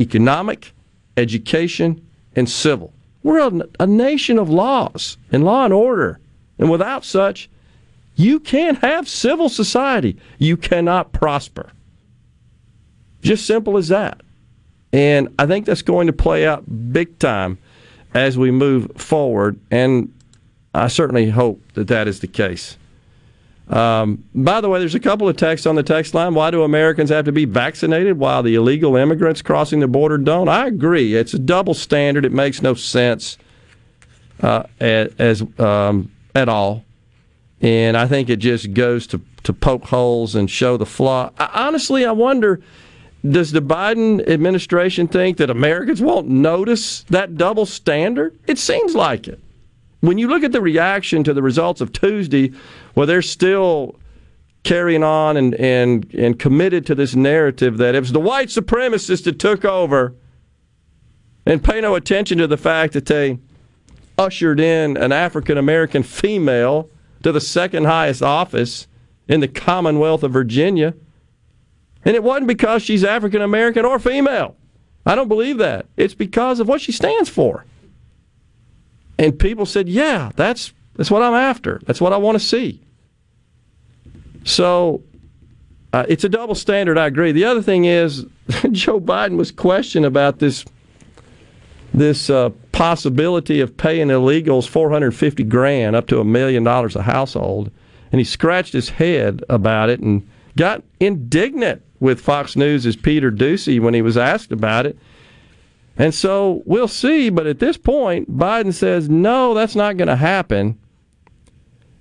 economic, 0.00 0.72
education, 1.16 2.06
and 2.36 2.48
civil. 2.48 2.92
We're 3.24 3.40
a, 3.40 3.60
a, 3.80 3.86
nation 3.86 4.38
of 4.38 4.48
laws 4.48 5.18
and 5.32 5.44
law 5.44 5.64
and 5.64 5.74
order. 5.74 6.20
And 6.56 6.70
without 6.70 7.04
such, 7.04 7.50
you 8.14 8.38
can't 8.38 8.78
have 8.78 9.08
civil 9.08 9.48
society. 9.48 10.16
You 10.38 10.56
cannot 10.56 11.12
prosper. 11.12 11.72
Just 13.22 13.44
simple 13.44 13.76
as 13.76 13.88
that. 13.88 14.20
And 14.92 15.34
I 15.36 15.46
think 15.46 15.66
that's 15.66 15.82
going 15.82 16.06
to 16.06 16.12
play 16.12 16.46
out 16.46 16.92
big 16.92 17.18
time 17.18 17.58
as 18.14 18.38
we 18.38 18.52
move 18.52 18.92
forward. 18.96 19.58
And 19.70 20.12
I 20.74 20.88
certainly 20.88 21.30
hope 21.30 21.60
that 21.74 21.88
that 21.88 22.08
is 22.08 22.20
the 22.20 22.26
case. 22.26 22.76
Um, 23.68 24.24
by 24.34 24.60
the 24.60 24.68
way, 24.68 24.78
there's 24.78 24.94
a 24.94 25.00
couple 25.00 25.28
of 25.28 25.36
texts 25.36 25.66
on 25.66 25.74
the 25.74 25.82
text 25.82 26.14
line. 26.14 26.34
Why 26.34 26.50
do 26.50 26.62
Americans 26.62 27.10
have 27.10 27.26
to 27.26 27.32
be 27.32 27.44
vaccinated 27.44 28.18
while 28.18 28.42
the 28.42 28.54
illegal 28.54 28.96
immigrants 28.96 29.42
crossing 29.42 29.80
the 29.80 29.88
border 29.88 30.16
don't? 30.16 30.48
I 30.48 30.66
agree. 30.66 31.14
It's 31.14 31.34
a 31.34 31.38
double 31.38 31.74
standard. 31.74 32.24
It 32.24 32.32
makes 32.32 32.62
no 32.62 32.74
sense 32.74 33.36
uh, 34.40 34.64
as 34.80 35.42
um, 35.58 36.10
at 36.34 36.48
all, 36.48 36.84
and 37.60 37.96
I 37.96 38.06
think 38.06 38.30
it 38.30 38.36
just 38.36 38.72
goes 38.72 39.06
to 39.08 39.20
to 39.42 39.52
poke 39.52 39.84
holes 39.84 40.34
and 40.34 40.50
show 40.50 40.76
the 40.76 40.86
flaw. 40.86 41.30
I, 41.38 41.66
honestly, 41.66 42.04
I 42.04 42.12
wonder. 42.12 42.60
Does 43.28 43.50
the 43.50 43.60
Biden 43.60 44.26
administration 44.28 45.08
think 45.08 45.38
that 45.38 45.50
Americans 45.50 46.00
won't 46.00 46.28
notice 46.28 47.02
that 47.10 47.36
double 47.36 47.66
standard? 47.66 48.38
It 48.46 48.58
seems 48.58 48.94
like 48.94 49.26
it 49.26 49.40
when 50.00 50.18
you 50.18 50.28
look 50.28 50.44
at 50.44 50.52
the 50.52 50.60
reaction 50.60 51.24
to 51.24 51.34
the 51.34 51.42
results 51.42 51.80
of 51.80 51.92
Tuesday, 51.92 52.52
well, 52.94 53.06
they're 53.06 53.22
still 53.22 53.98
carrying 54.62 55.02
on 55.02 55.36
and, 55.36 55.54
and, 55.54 56.12
and 56.14 56.38
committed 56.38 56.86
to 56.86 56.94
this 56.94 57.14
narrative 57.14 57.78
that 57.78 57.94
it 57.94 58.00
was 58.00 58.12
the 58.12 58.20
white 58.20 58.48
supremacists 58.48 59.24
that 59.24 59.38
took 59.38 59.64
over 59.64 60.14
and 61.46 61.64
pay 61.64 61.80
no 61.80 61.94
attention 61.94 62.38
to 62.38 62.46
the 62.46 62.56
fact 62.56 62.92
that 62.92 63.06
they 63.06 63.38
ushered 64.18 64.60
in 64.60 64.96
an 64.96 65.12
African 65.12 65.56
American 65.56 66.02
female 66.02 66.90
to 67.22 67.32
the 67.32 67.40
second 67.40 67.84
highest 67.84 68.22
office 68.22 68.86
in 69.28 69.40
the 69.40 69.48
Commonwealth 69.48 70.22
of 70.22 70.32
Virginia. 70.32 70.94
And 72.04 72.14
it 72.14 72.22
wasn't 72.22 72.48
because 72.48 72.82
she's 72.82 73.04
African 73.04 73.42
American 73.42 73.84
or 73.84 73.98
female. 73.98 74.56
I 75.06 75.14
don't 75.14 75.28
believe 75.28 75.58
that. 75.58 75.86
It's 75.96 76.14
because 76.14 76.60
of 76.60 76.68
what 76.68 76.80
she 76.80 76.92
stands 76.92 77.28
for. 77.28 77.64
And 79.18 79.38
people 79.38 79.66
said, 79.66 79.88
"Yeah, 79.88 80.30
that's 80.36 80.72
that's 80.94 81.10
what 81.10 81.22
I'm 81.22 81.34
after. 81.34 81.80
That's 81.86 82.00
what 82.00 82.12
I 82.12 82.16
want 82.16 82.38
to 82.38 82.44
see." 82.44 82.80
So 84.44 85.02
uh, 85.92 86.04
it's 86.08 86.24
a 86.24 86.28
double 86.28 86.54
standard. 86.54 86.98
I 86.98 87.06
agree. 87.06 87.32
The 87.32 87.44
other 87.44 87.62
thing 87.62 87.84
is, 87.84 88.24
Joe 88.72 89.00
Biden 89.00 89.36
was 89.36 89.50
questioned 89.50 90.06
about 90.06 90.38
this 90.38 90.64
this 91.94 92.28
uh, 92.30 92.50
possibility 92.72 93.60
of 93.60 93.76
paying 93.76 94.08
illegals 94.08 94.68
450 94.68 95.42
grand 95.44 95.96
up 95.96 96.06
to 96.08 96.20
a 96.20 96.24
million 96.24 96.62
dollars 96.62 96.94
a 96.94 97.02
household, 97.02 97.70
and 98.12 98.20
he 98.20 98.24
scratched 98.24 98.72
his 98.72 98.90
head 98.90 99.42
about 99.48 99.88
it 99.90 100.00
and 100.00 100.28
got 100.56 100.82
indignant 101.00 101.82
with 102.00 102.20
Fox 102.20 102.56
News' 102.56 102.94
Peter 102.94 103.32
Doocy 103.32 103.80
when 103.80 103.94
he 103.94 104.02
was 104.02 104.16
asked 104.16 104.52
about 104.52 104.86
it. 104.86 104.98
And 105.98 106.14
so 106.14 106.62
we'll 106.64 106.88
see. 106.88 107.28
But 107.28 107.46
at 107.46 107.58
this 107.58 107.76
point, 107.76 108.34
Biden 108.38 108.72
says, 108.72 109.10
no, 109.10 109.52
that's 109.52 109.74
not 109.74 109.96
going 109.96 110.08
to 110.08 110.16
happen. 110.16 110.78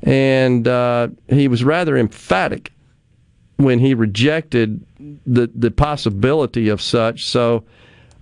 And 0.04 0.68
uh, 0.68 1.10
he 1.28 1.48
was 1.48 1.64
rather 1.64 1.98
emphatic 1.98 2.72
when 3.58 3.80
he 3.80 3.96
rejected 3.96 4.86
the, 5.26 5.50
the 5.54 5.72
possibility 5.72 6.70
of 6.70 6.80
such. 6.80 7.26
So 7.26 7.64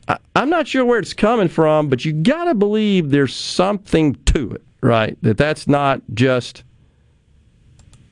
I, 0.08 0.18
I'm 0.34 0.50
not 0.50 0.68
sure 0.68 0.86
where 0.86 1.00
it's 1.00 1.14
coming 1.14 1.50
from, 1.50 1.90
but 1.90 2.06
you 2.06 2.14
got 2.14 2.46
to 2.46 2.56
believe 2.56 3.10
there's 3.10 3.36
something 3.36 4.16
to 4.28 4.52
it, 4.52 4.64
right? 4.82 5.18
That 5.22 5.38
that's 5.38 5.68
not 5.68 6.02
just 6.14 6.64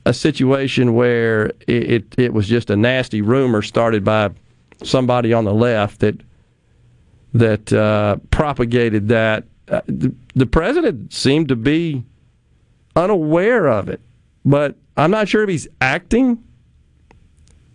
a 0.04 0.12
situation 0.12 0.92
where 0.92 1.46
it, 1.66 1.90
it, 1.90 2.14
it 2.18 2.34
was 2.34 2.46
just 2.46 2.68
a 2.68 2.76
nasty 2.76 3.22
rumor 3.22 3.62
started 3.62 4.04
by 4.04 4.30
somebody 4.82 5.32
on 5.32 5.44
the 5.44 5.54
left 5.54 6.00
that 6.00 6.20
that 7.34 7.72
uh, 7.72 8.16
propagated 8.30 9.08
that. 9.08 9.44
Uh, 9.68 9.80
the, 9.86 10.14
the 10.34 10.46
president 10.46 11.12
seemed 11.12 11.48
to 11.48 11.56
be 11.56 12.04
unaware 12.96 13.66
of 13.66 13.88
it, 13.88 14.00
but 14.44 14.76
I'm 14.96 15.10
not 15.10 15.28
sure 15.28 15.42
if 15.42 15.48
he's 15.48 15.68
acting 15.80 16.42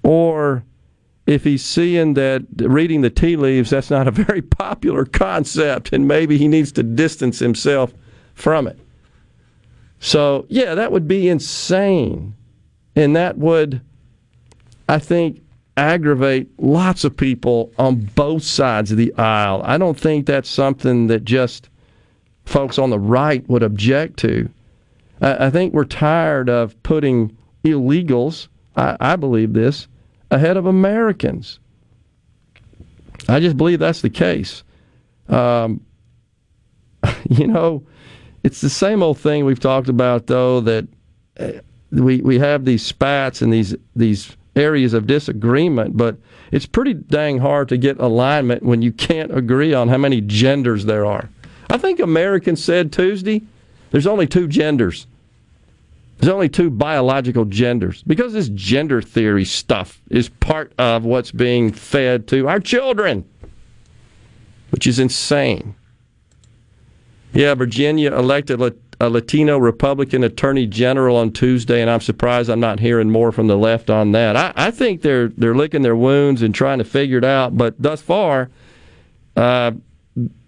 or 0.04 0.64
if 1.28 1.44
he's 1.44 1.64
seeing 1.64 2.16
that 2.16 2.44
reading 2.58 3.02
the 3.02 3.10
tea 3.10 3.36
leaves, 3.36 3.70
that's 3.70 3.90
not 3.90 4.08
a 4.08 4.12
very 4.12 4.42
popular 4.60 5.06
concept, 5.06 5.94
and 5.94 6.08
maybe 6.08 6.38
he 6.38 6.48
needs 6.48 6.72
to 6.74 6.84
distance 6.84 7.40
himself 7.40 7.94
from 8.34 8.68
it. 8.68 8.80
So, 10.00 10.46
yeah, 10.50 10.76
that 10.76 10.92
would 10.92 11.08
be 11.08 11.28
insane. 11.28 12.36
And 12.96 13.16
that 13.16 13.38
would, 13.38 13.82
I 14.88 14.98
think, 14.98 15.42
aggravate 15.80 16.50
lots 16.60 17.06
of 17.06 17.16
people 17.16 17.72
on 17.80 18.02
both 18.16 18.44
sides 18.44 18.92
of 18.92 18.98
the 18.98 19.14
aisle. 19.16 19.62
I 19.64 19.78
don't 19.78 19.98
think 19.98 20.26
that's 20.26 20.50
something 20.50 21.08
that 21.08 21.24
just 21.24 21.70
folks 22.46 22.78
on 22.78 22.90
the 22.90 23.00
right 23.00 23.48
would 23.48 23.64
object 23.64 24.18
to. 24.20 24.50
I, 25.22 25.46
I 25.46 25.50
think 25.50 25.74
we're 25.74 25.86
tired 25.86 26.50
of 26.50 26.82
putting 26.84 27.36
illegals, 27.64 28.50
I, 28.76 28.98
I 29.00 29.16
believe 29.16 29.54
this, 29.54 29.88
ahead 30.30 30.58
of 30.58 30.66
Americans. 30.66 31.60
I 33.30 33.40
just 33.40 33.56
believe 33.56 33.80
that's 33.80 34.02
the 34.02 34.10
case. 34.10 34.64
Um, 35.30 35.80
you 37.30 37.48
know, 37.48 37.84
it's 38.44 38.60
the 38.60 38.70
same 38.70 39.02
old 39.02 39.18
thing 39.18 39.46
we've 39.46 39.60
talked 39.62 39.88
about, 39.88 40.28
though, 40.28 40.60
that 40.60 40.88
uh, 41.40 41.52
we, 41.92 42.20
we 42.20 42.38
have 42.38 42.66
these 42.66 42.86
spats 42.86 43.42
and 43.42 43.54
these, 43.54 43.76
these 43.96 44.36
areas 44.60 44.94
of 44.94 45.08
disagreement, 45.08 45.98
but 45.98 46.18
it's 46.52 46.66
pretty 46.66 46.94
dang 46.94 47.40
hard 47.40 47.70
to 47.70 47.78
get 47.78 48.00
alignment 48.00 48.64
when 48.64 48.82
you 48.82 48.92
can't 48.92 49.36
agree 49.36 49.74
on 49.74 49.88
how 49.88 49.98
many 49.98 50.22
genders 50.22 50.86
there 50.86 51.06
are. 51.06 51.30
I 51.70 51.78
think 51.78 52.00
Americans 52.00 52.64
said 52.64 52.92
Tuesday 52.92 53.42
there's 53.92 54.08
only 54.08 54.28
two 54.28 54.48
genders. 54.48 55.08
There's 56.18 56.34
only 56.34 56.50
two 56.50 56.70
biological 56.70 57.46
genders 57.46 58.04
because 58.04 58.34
this 58.34 58.50
gender 58.50 59.02
theory 59.02 59.46
stuff 59.46 60.02
is 60.10 60.28
part 60.28 60.74
of 60.78 61.06
what's 61.06 61.32
being 61.32 61.72
fed 61.72 62.28
to 62.28 62.48
our 62.48 62.60
children, 62.60 63.24
which 64.72 64.86
is 64.86 65.00
insane. 65.00 65.76
Yeah, 67.32 67.54
Virginia 67.54 68.14
elected 68.14 68.60
a 69.00 69.10
Latino 69.10 69.58
Republican 69.58 70.24
Attorney 70.24 70.66
General 70.66 71.16
on 71.16 71.32
Tuesday, 71.32 71.82
and 71.82 71.90
I'm 71.90 72.02
surprised 72.02 72.50
I'm 72.50 72.60
not 72.60 72.80
hearing 72.80 73.10
more 73.10 73.32
from 73.32 73.48
the 73.48 73.58
left 73.58 73.90
on 73.90 74.12
that. 74.12 74.36
I, 74.36 74.52
I 74.56 74.72
think 74.72 75.02
they're 75.02 75.30
they're 75.30 75.56
licking 75.56 75.84
their 75.84 75.96
wounds 75.96 76.42
and 76.42 76.54
trying 76.54 76.80
to 76.80 76.84
figure 76.84 77.18
it 77.18 77.24
out, 77.24 77.58
but 77.58 77.82
thus 77.82 78.02
far, 78.02 78.50
uh, 79.38 79.72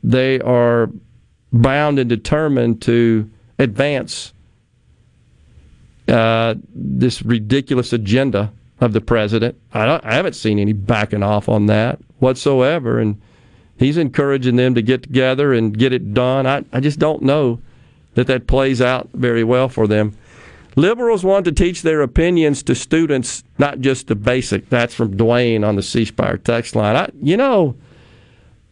they 0.04 0.40
are 0.42 0.90
bound 1.54 2.00
and 2.00 2.10
determined 2.10 2.82
to 2.82 3.30
advance 3.58 4.34
uh, 6.08 6.56
this 6.74 7.22
ridiculous 7.22 7.94
agenda 7.94 8.52
of 8.82 8.92
the 8.92 9.02
president. 9.02 9.56
I, 9.74 10.02
I 10.04 10.14
haven't 10.16 10.34
seen 10.34 10.60
any 10.60 10.74
backing 10.74 11.24
off 11.24 11.48
on 11.48 11.68
that 11.68 12.00
whatsoever, 12.20 13.00
and 13.00 13.22
he's 13.78 13.96
encouraging 13.96 14.58
them 14.58 14.76
to 14.76 14.82
get 14.82 15.04
together 15.04 15.54
and 15.54 15.78
get 15.78 15.94
it 15.94 16.14
done. 16.14 16.46
I, 16.46 16.66
I 16.74 16.82
just 16.82 17.00
don't 17.00 17.22
know 17.22 17.62
that 18.14 18.28
that 18.28 18.48
plays 18.48 18.82
out 18.82 19.10
very 19.14 19.44
well 19.44 19.70
for 19.70 19.88
them. 19.88 20.16
Liberals 20.76 21.24
want 21.24 21.46
to 21.46 21.52
teach 21.52 21.82
their 21.82 22.02
opinions 22.02 22.64
to 22.64 22.76
students, 22.76 23.44
not 23.58 23.80
just 23.80 24.08
the 24.08 24.16
basic. 24.16 24.70
That's 24.70 24.94
from 24.94 25.18
Dwayne 25.18 25.68
on 25.68 25.76
the 25.76 25.84
C 25.84 26.06
Spire 26.06 26.38
text 26.38 26.76
line. 26.76 26.96
I, 26.96 27.10
you 27.22 27.36
know, 27.36 27.76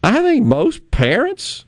I 0.03 0.21
think 0.21 0.45
most 0.45 0.91
parents 0.91 1.65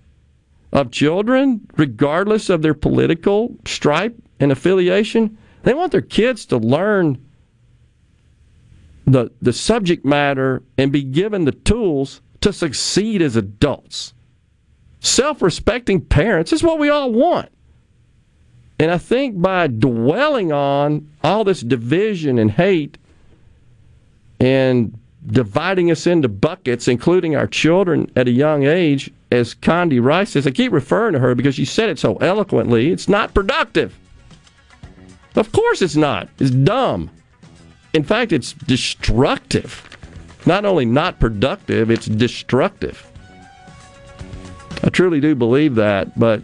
of 0.71 0.91
children, 0.91 1.67
regardless 1.75 2.49
of 2.49 2.61
their 2.61 2.73
political 2.73 3.55
stripe 3.65 4.15
and 4.39 4.53
affiliation, 4.53 5.37
they 5.63 5.73
want 5.73 5.91
their 5.91 6.01
kids 6.01 6.45
to 6.47 6.57
learn 6.57 7.23
the 9.05 9.31
the 9.41 9.51
subject 9.51 10.05
matter 10.05 10.63
and 10.77 10.91
be 10.91 11.03
given 11.03 11.43
the 11.43 11.51
tools 11.51 12.21
to 12.39 12.53
succeed 12.53 13.21
as 13.21 13.35
adults. 13.35 14.13
Self-respecting 15.01 16.05
parents 16.05 16.53
is 16.53 16.63
what 16.63 16.79
we 16.79 16.89
all 16.89 17.11
want. 17.11 17.49
And 18.81 18.89
I 18.89 18.97
think 18.97 19.39
by 19.39 19.67
dwelling 19.67 20.51
on 20.51 21.07
all 21.23 21.43
this 21.43 21.61
division 21.61 22.39
and 22.39 22.49
hate 22.49 22.97
and 24.39 24.97
dividing 25.27 25.91
us 25.91 26.07
into 26.07 26.27
buckets, 26.27 26.87
including 26.87 27.35
our 27.35 27.45
children 27.45 28.11
at 28.15 28.27
a 28.27 28.31
young 28.31 28.63
age, 28.63 29.11
as 29.31 29.53
Condi 29.53 30.03
Rice 30.03 30.31
says, 30.31 30.47
I 30.47 30.49
keep 30.49 30.71
referring 30.71 31.13
to 31.13 31.19
her 31.19 31.35
because 31.35 31.53
she 31.53 31.63
said 31.63 31.89
it 31.89 31.99
so 31.99 32.15
eloquently, 32.15 32.91
it's 32.91 33.07
not 33.07 33.35
productive. 33.35 33.95
Of 35.35 35.51
course 35.51 35.83
it's 35.83 35.95
not. 35.95 36.27
It's 36.39 36.49
dumb. 36.49 37.11
In 37.93 38.03
fact, 38.03 38.31
it's 38.31 38.53
destructive. 38.53 39.87
Not 40.47 40.65
only 40.65 40.85
not 40.85 41.19
productive, 41.19 41.91
it's 41.91 42.07
destructive. 42.07 43.07
I 44.83 44.89
truly 44.89 45.19
do 45.21 45.35
believe 45.35 45.75
that, 45.75 46.17
but 46.17 46.41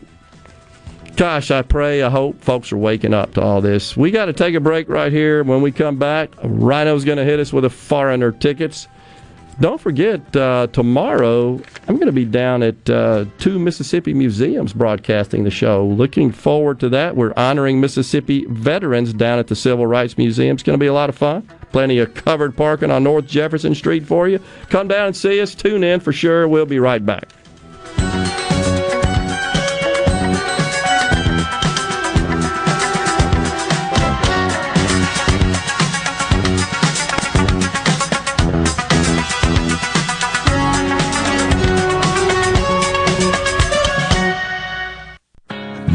gosh, 1.18 1.52
I 1.52 1.64
pray, 1.64 2.04
I 2.04 2.10
hope 2.10 2.40
folks 2.42 2.72
are 2.72 2.78
waking 2.78 3.14
up 3.14 3.34
to 3.34 3.42
all 3.42 3.60
this. 3.60 3.98
We 3.98 4.12
got 4.12 4.26
to 4.26 4.34
take 4.34 4.56
a 4.56 4.60
break 4.60 4.88
right 4.88 5.12
here. 5.12 5.44
When 5.44 5.62
we 5.62 5.72
come 5.72 5.98
back, 5.98 6.30
Rhino's 6.44 7.04
going 7.04 7.18
to 7.18 7.26
hit 7.26 7.40
us 7.40 7.52
with 7.52 7.66
a 7.66 7.70
foreigner 7.70 8.32
tickets. 8.32 8.88
Don't 9.60 9.82
forget, 9.82 10.36
uh, 10.36 10.68
tomorrow 10.72 11.60
I'm 11.88 11.96
going 11.96 12.06
to 12.06 12.12
be 12.12 12.26
down 12.26 12.62
at 12.62 12.88
uh, 12.88 13.26
two 13.40 13.58
Mississippi 13.58 14.14
museums 14.14 14.72
broadcasting 14.72 15.44
the 15.44 15.50
show. 15.50 15.88
Looking 15.88 16.32
forward 16.32 16.80
to 16.82 16.90
that. 16.90 17.16
We're 17.16 17.34
honoring 17.36 17.82
Mississippi 17.82 18.46
veterans 18.46 19.14
down 19.14 19.40
at 19.40 19.48
the 19.48 19.56
Civil 19.56 19.88
Rights 19.88 20.16
Museum. 20.16 20.54
It's 20.54 20.64
going 20.64 20.78
to 20.78 20.84
be 20.84 20.88
a 20.88 20.94
lot 20.94 21.10
of 21.10 21.18
fun. 21.18 21.50
Plenty 21.72 21.98
of 21.98 22.14
covered 22.14 22.56
parking 22.56 22.92
on 22.92 23.04
North 23.04 23.26
Jefferson 23.26 23.74
Street 23.74 24.06
for 24.06 24.30
you. 24.30 24.40
Come 24.70 24.88
down 24.88 25.08
and 25.08 25.18
see 25.18 25.42
us. 25.42 25.56
Tune 25.56 25.84
in 25.84 26.02
for 26.02 26.14
sure. 26.14 26.48
We'll 26.48 26.68
be 26.68 26.80
right 26.80 27.04
back. 27.04 27.28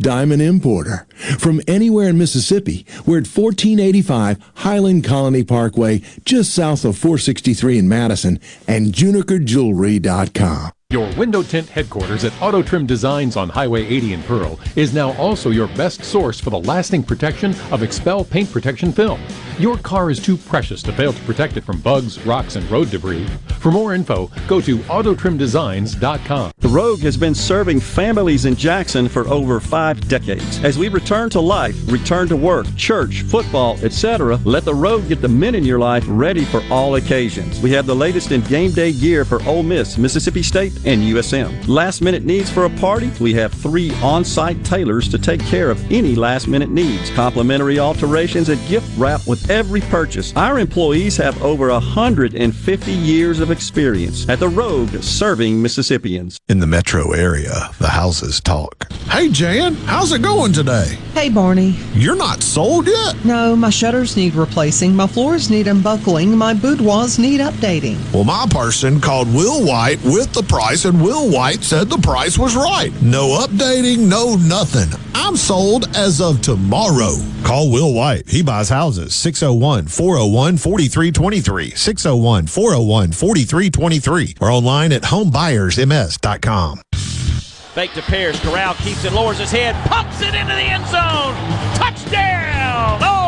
diamond 0.00 0.42
importer. 0.42 1.06
From 1.38 1.60
anywhere 1.68 2.08
in 2.08 2.18
Mississippi, 2.18 2.84
we're 3.06 3.18
at 3.18 3.28
1485 3.28 4.38
Highland 4.56 5.04
Colony 5.04 5.44
Parkway, 5.44 6.02
just 6.24 6.54
south 6.54 6.84
of 6.84 6.98
463 6.98 7.78
in 7.78 7.88
Madison, 7.88 8.40
and 8.66 8.92
junikerjewelry.com. 8.92 10.72
Your 10.92 11.08
window 11.14 11.44
tint 11.44 11.68
headquarters 11.68 12.24
at 12.24 12.32
Auto 12.42 12.64
Trim 12.64 12.84
Designs 12.84 13.36
on 13.36 13.48
Highway 13.48 13.86
80 13.86 14.12
in 14.12 14.22
Pearl 14.24 14.58
is 14.74 14.92
now 14.92 15.12
also 15.18 15.50
your 15.50 15.68
best 15.68 16.02
source 16.02 16.40
for 16.40 16.50
the 16.50 16.58
lasting 16.58 17.04
protection 17.04 17.52
of 17.70 17.82
XPEL 17.82 18.28
paint 18.28 18.50
protection 18.50 18.90
film. 18.90 19.20
Your 19.60 19.78
car 19.78 20.10
is 20.10 20.18
too 20.18 20.36
precious 20.36 20.82
to 20.82 20.92
fail 20.92 21.12
to 21.12 21.22
protect 21.22 21.56
it 21.56 21.62
from 21.62 21.80
bugs, 21.80 22.18
rocks, 22.26 22.56
and 22.56 22.68
road 22.68 22.90
debris. 22.90 23.28
For 23.60 23.70
more 23.70 23.94
info, 23.94 24.32
go 24.48 24.60
to 24.62 24.78
autotrimdesigns.com. 24.78 26.52
The 26.58 26.68
Rogue 26.68 27.00
has 27.00 27.16
been 27.16 27.34
serving 27.34 27.78
families 27.78 28.46
in 28.46 28.56
Jackson 28.56 29.08
for 29.08 29.28
over 29.28 29.60
five 29.60 30.08
decades. 30.08 30.64
As 30.64 30.76
we 30.76 30.88
return 30.88 31.30
to 31.30 31.40
life, 31.40 31.76
return 31.92 32.26
to 32.28 32.36
work, 32.36 32.66
church, 32.76 33.22
football, 33.22 33.78
etc., 33.84 34.40
let 34.44 34.64
the 34.64 34.74
Rogue 34.74 35.06
get 35.08 35.20
the 35.20 35.28
men 35.28 35.54
in 35.54 35.64
your 35.64 35.78
life 35.78 36.04
ready 36.08 36.44
for 36.44 36.62
all 36.70 36.96
occasions. 36.96 37.60
We 37.60 37.70
have 37.72 37.86
the 37.86 37.94
latest 37.94 38.32
in 38.32 38.40
game 38.42 38.72
day 38.72 38.92
gear 38.92 39.24
for 39.24 39.42
Ole 39.44 39.62
Miss, 39.62 39.98
Mississippi 39.98 40.42
State, 40.42 40.79
and 40.84 41.02
USM. 41.02 41.66
Last 41.68 42.00
minute 42.00 42.24
needs 42.24 42.50
for 42.50 42.64
a 42.64 42.70
party? 42.70 43.10
We 43.20 43.34
have 43.34 43.52
three 43.52 43.92
on 44.02 44.24
site 44.24 44.64
tailors 44.64 45.08
to 45.08 45.18
take 45.18 45.40
care 45.40 45.70
of 45.70 45.80
any 45.90 46.14
last 46.14 46.48
minute 46.48 46.70
needs. 46.70 47.10
Complimentary 47.10 47.78
alterations 47.78 48.48
and 48.48 48.60
gift 48.68 48.90
wrap 48.96 49.26
with 49.26 49.50
every 49.50 49.80
purchase. 49.82 50.34
Our 50.36 50.58
employees 50.58 51.16
have 51.16 51.40
over 51.42 51.68
150 51.68 52.92
years 52.92 53.40
of 53.40 53.50
experience 53.50 54.28
at 54.28 54.38
the 54.38 54.48
Rogue 54.48 55.02
serving 55.02 55.60
Mississippians. 55.60 56.38
In 56.48 56.60
the 56.60 56.66
metro 56.66 57.12
area, 57.12 57.70
the 57.78 57.88
houses 57.88 58.40
talk. 58.40 58.90
Hey, 59.08 59.28
Jan, 59.28 59.74
how's 59.74 60.12
it 60.12 60.22
going 60.22 60.52
today? 60.52 60.96
Hey, 61.14 61.28
Barney. 61.28 61.76
You're 61.94 62.16
not 62.16 62.42
sold 62.42 62.86
yet? 62.86 63.24
No, 63.24 63.56
my 63.56 63.70
shutters 63.70 64.16
need 64.16 64.34
replacing, 64.34 64.94
my 64.94 65.06
floors 65.06 65.50
need 65.50 65.66
unbuckling, 65.66 66.36
my 66.36 66.54
boudoirs 66.54 67.18
need 67.18 67.40
updating. 67.40 67.98
Well, 68.14 68.24
my 68.24 68.46
person 68.48 69.00
called 69.00 69.32
Will 69.34 69.66
White 69.66 70.02
with 70.04 70.32
the 70.32 70.42
price, 70.42 70.69
and 70.70 71.02
Will 71.02 71.28
White 71.28 71.64
said 71.64 71.88
the 71.88 71.98
price 71.98 72.38
was 72.38 72.54
right. 72.54 72.92
No 73.02 73.44
updating, 73.44 74.08
no 74.08 74.36
nothing. 74.36 74.88
I'm 75.14 75.36
sold 75.36 75.88
as 75.96 76.20
of 76.20 76.40
tomorrow. 76.42 77.16
Call 77.42 77.72
Will 77.72 77.92
White. 77.92 78.28
He 78.28 78.40
buys 78.40 78.68
houses. 78.68 79.12
601 79.14 79.88
401 79.88 80.56
4323. 80.58 81.70
601 81.70 82.46
401 82.46 83.12
4323. 83.12 84.34
Or 84.40 84.50
online 84.50 84.92
at 84.92 85.02
homebuyersms.com. 85.02 86.82
Fake 86.92 87.92
to 87.94 88.02
Pierce. 88.02 88.38
Corral 88.40 88.74
keeps 88.74 89.04
it, 89.04 89.12
lowers 89.12 89.38
his 89.38 89.50
head, 89.50 89.74
pumps 89.88 90.20
it 90.22 90.34
into 90.34 90.54
the 90.54 90.60
end 90.60 90.86
zone. 90.86 91.34
Touchdown! 91.74 93.02
Ole 93.02 93.10
Miss! 93.10 93.19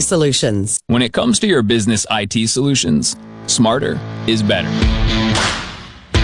solutions. 0.00 0.80
When 0.86 1.02
it 1.02 1.12
comes 1.12 1.38
to 1.40 1.46
your 1.46 1.62
business 1.62 2.06
IT 2.10 2.48
solutions, 2.48 3.16
smarter 3.46 3.98
is 4.26 4.42
better. 4.42 5.21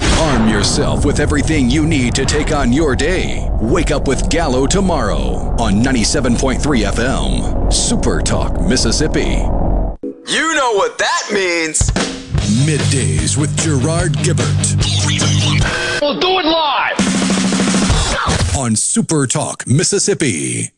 Arm 0.00 0.48
yourself 0.48 1.04
with 1.04 1.20
everything 1.20 1.70
you 1.70 1.86
need 1.86 2.14
to 2.14 2.24
take 2.24 2.52
on 2.52 2.72
your 2.72 2.96
day. 2.96 3.48
Wake 3.60 3.90
up 3.90 4.08
with 4.08 4.28
Gallo 4.30 4.66
tomorrow 4.66 5.54
on 5.58 5.82
97.3 5.82 6.58
FM. 6.90 7.72
Super 7.72 8.20
Talk, 8.20 8.60
Mississippi. 8.60 9.44
You 10.28 10.54
know 10.54 10.72
what 10.74 10.98
that 10.98 11.30
means. 11.32 11.90
Middays 12.66 13.36
with 13.36 13.56
Gerard 13.58 14.12
Gibert. 14.14 14.76
We'll 16.00 16.20
do 16.20 16.38
it 16.38 16.44
live. 16.46 16.96
On 18.56 18.74
Super 18.74 19.26
Talk, 19.26 19.66
Mississippi. 19.66 20.70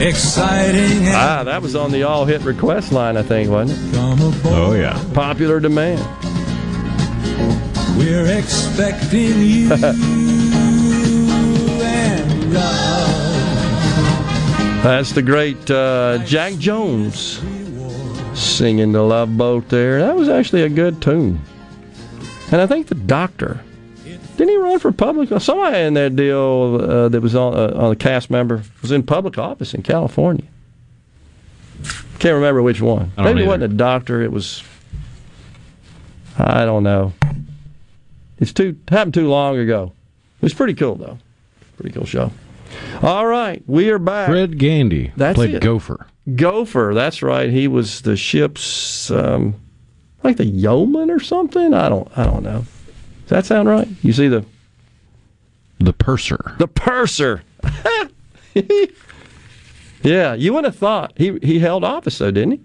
Exciting. 0.00 1.08
Ah, 1.08 1.42
that 1.44 1.62
was 1.62 1.74
on 1.74 1.90
the 1.90 2.02
all 2.02 2.26
hit 2.26 2.42
request 2.42 2.92
line, 2.92 3.16
I 3.16 3.22
think, 3.22 3.50
wasn't 3.50 3.94
it? 3.94 3.98
Oh, 4.44 4.74
yeah. 4.74 5.02
Popular 5.14 5.58
demand. 5.58 6.00
We're 7.96 8.38
expecting 8.38 9.40
you 9.40 9.72
and 11.82 12.52
love. 12.52 13.08
That's 14.82 15.12
the 15.12 15.22
great 15.22 15.70
uh, 15.70 16.18
Jack 16.26 16.54
Jones 16.56 17.40
singing 18.34 18.92
the 18.92 19.02
Love 19.02 19.36
Boat 19.38 19.70
there. 19.70 20.00
That 20.00 20.14
was 20.14 20.28
actually 20.28 20.62
a 20.62 20.68
good 20.68 21.00
tune. 21.00 21.40
And 22.52 22.60
I 22.60 22.66
think 22.66 22.88
the 22.88 22.94
doctor, 22.94 23.60
didn't 24.36 24.50
he 24.50 24.56
run 24.56 24.78
for 24.78 24.92
public? 24.92 25.28
Somebody 25.40 25.78
in 25.78 25.94
that 25.94 26.14
deal 26.16 26.80
uh, 26.80 27.08
that 27.08 27.20
was 27.20 27.34
on, 27.34 27.54
uh, 27.54 27.72
on 27.74 27.92
a 27.92 27.96
cast 27.96 28.30
member 28.30 28.62
was 28.82 28.92
in 28.92 29.02
public 29.02 29.38
office 29.38 29.74
in 29.74 29.82
California. 29.82 30.44
Can't 32.18 32.34
remember 32.34 32.62
which 32.62 32.80
one. 32.80 33.12
Maybe 33.16 33.42
it 33.42 33.46
wasn't 33.46 33.64
a 33.64 33.68
doctor. 33.68 34.22
It 34.22 34.32
was, 34.32 34.62
I 36.38 36.64
don't 36.64 36.82
know. 36.82 37.12
It's 38.38 38.52
too 38.52 38.76
happened 38.88 39.14
too 39.14 39.28
long 39.28 39.58
ago. 39.58 39.92
It 40.36 40.42
was 40.42 40.54
pretty 40.54 40.74
cool 40.74 40.94
though. 40.94 41.18
Pretty 41.76 41.94
cool 41.94 42.06
show. 42.06 42.30
All 43.02 43.26
right, 43.26 43.62
we 43.66 43.90
are 43.90 43.98
back. 43.98 44.28
Fred 44.28 44.58
Grandy 44.58 45.12
That's 45.16 45.36
played 45.36 45.54
it. 45.54 45.62
Gopher. 45.62 46.06
Gopher, 46.34 46.92
that's 46.94 47.22
right. 47.22 47.48
He 47.48 47.68
was 47.68 48.02
the 48.02 48.16
ship's 48.16 49.10
um, 49.10 49.54
like 50.22 50.36
the 50.36 50.44
yeoman 50.44 51.10
or 51.10 51.20
something. 51.20 51.72
I 51.72 51.88
don't 51.88 52.08
I 52.16 52.24
don't 52.24 52.42
know. 52.42 52.64
Does 53.26 53.30
that 53.30 53.46
sound 53.46 53.68
right? 53.68 53.88
You 54.02 54.12
see 54.12 54.28
the 54.28 54.44
The 55.78 55.92
purser. 55.92 56.54
the 56.58 56.68
purser. 56.68 57.42
yeah, 60.02 60.34
you 60.34 60.52
wouldn't 60.52 60.72
have 60.72 60.78
thought 60.78 61.12
he 61.16 61.38
he 61.42 61.58
held 61.58 61.84
office 61.84 62.18
though, 62.18 62.30
didn't 62.30 62.52
he? 62.52 62.60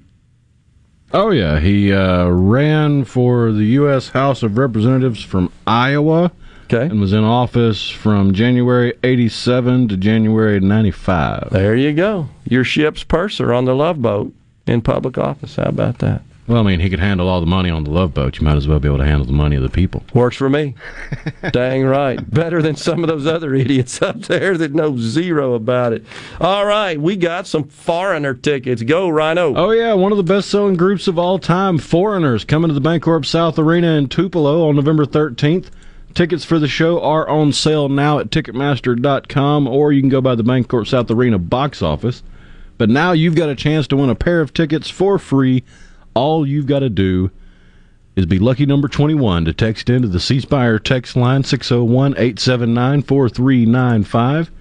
Oh 1.14 1.32
yeah, 1.32 1.60
he 1.60 1.92
uh, 1.92 2.28
ran 2.30 3.04
for 3.04 3.52
the 3.52 3.66
U.S. 3.66 4.10
House 4.10 4.44
of 4.44 4.58
Representatives 4.58 5.22
from 5.24 5.52
Iowa. 5.68 6.32
Okay. 6.66 6.86
And 6.86 7.02
was 7.02 7.12
in 7.12 7.24
office 7.26 7.90
from 7.90 8.34
January 8.34 8.94
'87 9.04 9.90
to 9.90 9.98
January 9.98 10.60
'95. 10.62 11.50
There 11.52 11.76
you 11.76 11.92
go. 11.94 12.30
Your 12.46 12.64
ship's 12.64 13.04
purser 13.04 13.54
on 13.54 13.66
the 13.66 13.76
Love 13.76 14.02
Boat 14.02 14.34
in 14.68 14.82
public 14.82 15.18
office. 15.18 15.58
How 15.58 15.64
about 15.64 15.98
that? 15.98 16.22
Well, 16.52 16.60
I 16.60 16.64
mean, 16.64 16.82
he 16.82 16.90
could 16.90 17.00
handle 17.00 17.30
all 17.30 17.40
the 17.40 17.46
money 17.46 17.70
on 17.70 17.86
the 17.86 17.92
Love 17.92 18.14
Boat. 18.14 18.38
You 18.38 18.44
might 18.44 18.58
as 18.58 18.68
well 18.68 18.78
be 18.78 18.90
able 18.90 18.98
to 18.98 19.06
handle 19.06 19.26
the 19.26 19.32
money 19.32 19.56
of 19.56 19.64
the 19.64 19.70
people. 19.70 20.04
Works 20.14 20.36
for 20.36 20.50
me. 20.50 20.76
Dang 21.54 21.86
right. 21.86 22.30
Better 22.30 22.62
than 22.62 22.76
some 22.76 23.06
of 23.06 23.08
those 23.08 23.26
other 23.26 23.56
idiots 23.56 24.02
up 24.02 24.24
there 24.24 24.58
that 24.58 24.74
know 24.74 24.98
zero 24.98 25.54
about 25.54 25.94
it. 25.94 26.04
All 26.42 26.66
right, 26.66 27.00
we 27.00 27.16
got 27.16 27.48
some 27.48 27.64
foreigner 27.70 28.34
tickets. 28.34 28.84
Go, 28.84 29.08
Rhino. 29.08 29.56
Oh 29.56 29.72
yeah, 29.72 29.94
one 29.94 30.12
of 30.12 30.18
the 30.18 30.26
best-selling 30.26 30.76
groups 30.76 31.08
of 31.08 31.18
all 31.18 31.40
time, 31.40 31.78
Foreigners, 31.78 32.44
coming 32.44 32.68
to 32.68 32.78
the 32.78 32.82
Bancorp 32.82 33.26
South 33.26 33.58
Arena 33.58 33.94
in 33.94 34.10
Tupelo 34.10 34.68
on 34.68 34.76
November 34.76 35.06
13th. 35.06 35.68
Tickets 36.14 36.44
for 36.44 36.60
the 36.60 36.68
show 36.68 37.02
are 37.02 37.30
on 37.30 37.54
sale 37.54 37.88
now 37.88 38.20
at 38.20 38.30
Ticketmaster.com, 38.30 39.68
or 39.70 39.94
you 39.94 40.02
can 40.02 40.10
go 40.10 40.20
by 40.20 40.36
the 40.36 40.44
Bancorp 40.44 40.86
South 40.86 41.10
Arena 41.12 41.40
box 41.40 41.82
office. 41.82 42.24
But 42.78 42.90
now 42.90 43.14
you've 43.14 43.36
got 43.36 43.48
a 43.48 43.56
chance 43.56 43.88
to 43.88 43.96
win 43.96 44.10
a 44.10 44.16
pair 44.16 44.42
of 44.42 44.54
tickets 44.54 44.90
for 44.90 45.18
free. 45.18 45.64
All 46.14 46.46
you've 46.46 46.66
got 46.66 46.80
to 46.80 46.90
do 46.90 47.32
is 48.16 48.26
be 48.26 48.40
lucky 48.40 48.66
number 48.66 48.88
21 48.88 49.46
to 49.46 49.54
text 49.54 49.90
into 49.90 50.08
the 50.08 50.20
C 50.20 50.40
Spire 50.40 50.80
text 50.80 51.16
line 51.16 51.44
601 51.44 52.14
879 52.14 53.02
4395. 53.04 54.52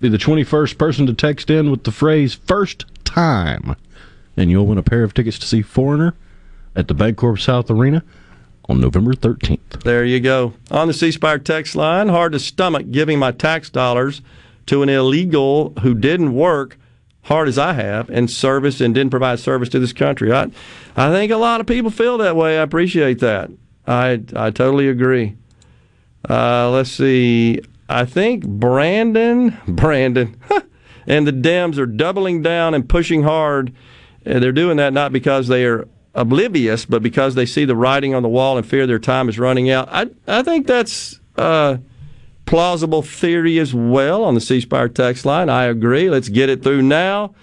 Be 0.00 0.08
the 0.08 0.18
21st 0.18 0.78
person 0.78 1.06
to 1.06 1.14
text 1.14 1.50
in 1.50 1.70
with 1.70 1.84
the 1.84 1.92
phrase 1.92 2.34
first 2.34 2.84
time, 3.04 3.76
and 4.36 4.50
you'll 4.50 4.66
win 4.66 4.78
a 4.78 4.82
pair 4.82 5.02
of 5.02 5.14
tickets 5.14 5.38
to 5.38 5.46
see 5.46 5.62
Foreigner 5.62 6.14
at 6.74 6.88
the 6.88 6.94
Bancorp 6.94 7.40
South 7.40 7.70
Arena 7.70 8.02
on 8.68 8.80
November 8.80 9.14
13th. 9.14 9.84
There 9.84 10.04
you 10.04 10.20
go. 10.20 10.54
On 10.70 10.88
the 10.88 10.94
C 10.94 11.12
Spire 11.12 11.38
text 11.38 11.76
line, 11.76 12.08
hard 12.08 12.32
to 12.32 12.38
stomach 12.38 12.90
giving 12.90 13.18
my 13.18 13.32
tax 13.32 13.70
dollars 13.70 14.22
to 14.66 14.82
an 14.82 14.88
illegal 14.88 15.72
who 15.82 15.94
didn't 15.94 16.34
work 16.34 16.78
hard 17.26 17.48
as 17.48 17.58
I 17.58 17.72
have 17.72 18.08
and 18.08 18.30
service 18.30 18.80
and 18.80 18.94
didn't 18.94 19.10
provide 19.10 19.40
service 19.40 19.68
to 19.70 19.80
this 19.80 19.92
country. 19.92 20.32
I, 20.32 20.50
I 20.96 21.10
think 21.10 21.32
a 21.32 21.36
lot 21.36 21.60
of 21.60 21.66
people 21.66 21.90
feel 21.90 22.18
that 22.18 22.36
way. 22.36 22.58
I 22.58 22.62
appreciate 22.62 23.18
that. 23.18 23.50
I, 23.86 24.22
I 24.34 24.50
totally 24.50 24.88
agree. 24.88 25.36
Uh, 26.28 26.70
let's 26.70 26.90
see. 26.90 27.60
I 27.88 28.04
think 28.04 28.46
Brandon, 28.46 29.56
Brandon, 29.68 30.40
and 31.06 31.26
the 31.26 31.32
Dems 31.32 31.78
are 31.78 31.86
doubling 31.86 32.42
down 32.42 32.74
and 32.74 32.88
pushing 32.88 33.24
hard. 33.24 33.74
And 34.24 34.42
they're 34.42 34.52
doing 34.52 34.76
that 34.76 34.92
not 34.92 35.12
because 35.12 35.48
they 35.48 35.64
are 35.64 35.86
oblivious, 36.14 36.84
but 36.84 37.02
because 37.02 37.34
they 37.34 37.46
see 37.46 37.64
the 37.64 37.76
writing 37.76 38.14
on 38.14 38.22
the 38.22 38.28
wall 38.28 38.56
and 38.56 38.66
fear 38.66 38.86
their 38.86 38.98
time 38.98 39.28
is 39.28 39.38
running 39.38 39.70
out. 39.70 39.88
I 39.90 40.10
I 40.26 40.42
think 40.42 40.66
that's 40.66 41.20
a 41.36 41.80
plausible 42.46 43.02
theory 43.02 43.58
as 43.58 43.74
well 43.74 44.24
on 44.24 44.34
the 44.34 44.40
C 44.40 44.60
Spire 44.60 44.88
text 44.88 45.26
line. 45.26 45.48
I 45.48 45.64
agree. 45.64 46.08
Let's 46.08 46.28
get 46.28 46.48
it 46.48 46.62
through 46.62 46.82
now. 46.82 47.34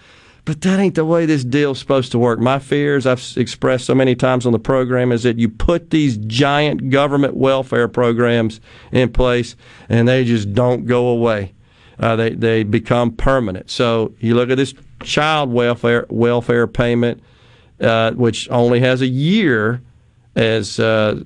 But 0.45 0.59
that 0.61 0.77
ain't 0.77 0.95
the 0.95 1.05
way 1.05 1.25
this 1.25 1.45
deal's 1.45 1.79
supposed 1.79 2.11
to 2.11 2.19
work. 2.19 2.37
My 2.39 2.59
fears, 2.59 3.05
I've 3.05 3.23
expressed 3.37 3.85
so 3.85 3.95
many 3.95 4.13
times 4.13 4.45
on 4.45 4.51
the 4.51 4.59
program, 4.59 5.13
is 5.13 5.23
that 5.23 5.39
you 5.39 5.47
put 5.47 5.89
these 5.89 6.17
giant 6.17 6.89
government 6.89 7.37
welfare 7.37 7.87
programs 7.87 8.59
in 8.91 9.13
place 9.13 9.55
and 9.87 10.05
they 10.05 10.25
just 10.25 10.53
don't 10.53 10.85
go 10.85 11.07
away. 11.07 11.53
Uh, 11.97 12.15
they 12.17 12.31
they 12.31 12.63
become 12.63 13.11
permanent. 13.11 13.69
So 13.69 14.15
you 14.19 14.35
look 14.35 14.49
at 14.49 14.57
this 14.57 14.73
child 15.03 15.53
welfare 15.53 16.05
welfare 16.09 16.67
payment, 16.67 17.21
uh, 17.79 18.11
which 18.11 18.49
only 18.49 18.81
has 18.81 19.01
a 19.01 19.07
year 19.07 19.81
as 20.35 20.79
uh, 20.79 21.23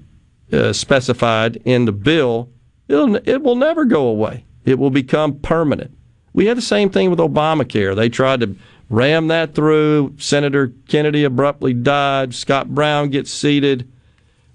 uh, 0.52 0.74
specified 0.74 1.56
in 1.66 1.86
the 1.86 1.92
bill. 1.92 2.50
It'll, 2.88 3.16
it 3.16 3.42
will 3.44 3.56
never 3.56 3.86
go 3.86 4.08
away. 4.08 4.46
It 4.66 4.80
will 4.80 4.90
become 4.90 5.40
permanent. 5.40 5.98
We 6.34 6.46
had 6.46 6.58
the 6.58 6.62
same 6.62 6.90
thing 6.90 7.10
with 7.10 7.20
Obamacare. 7.20 7.96
They 7.96 8.10
tried 8.10 8.42
to 8.42 8.56
ram 8.90 9.28
that 9.28 9.56
through. 9.56 10.16
Senator 10.18 10.74
Kennedy 10.88 11.24
abruptly 11.24 11.74
died. 11.74 12.34
Scott 12.34 12.70
Brown 12.70 13.10
gets 13.10 13.32
seated 13.32 13.92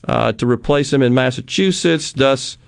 uh, 0.07 0.33
to 0.33 0.47
replace 0.47 0.93
him 0.93 1.03
in 1.03 1.15
Massachusetts. 1.15 2.13
Thus, 2.13 2.59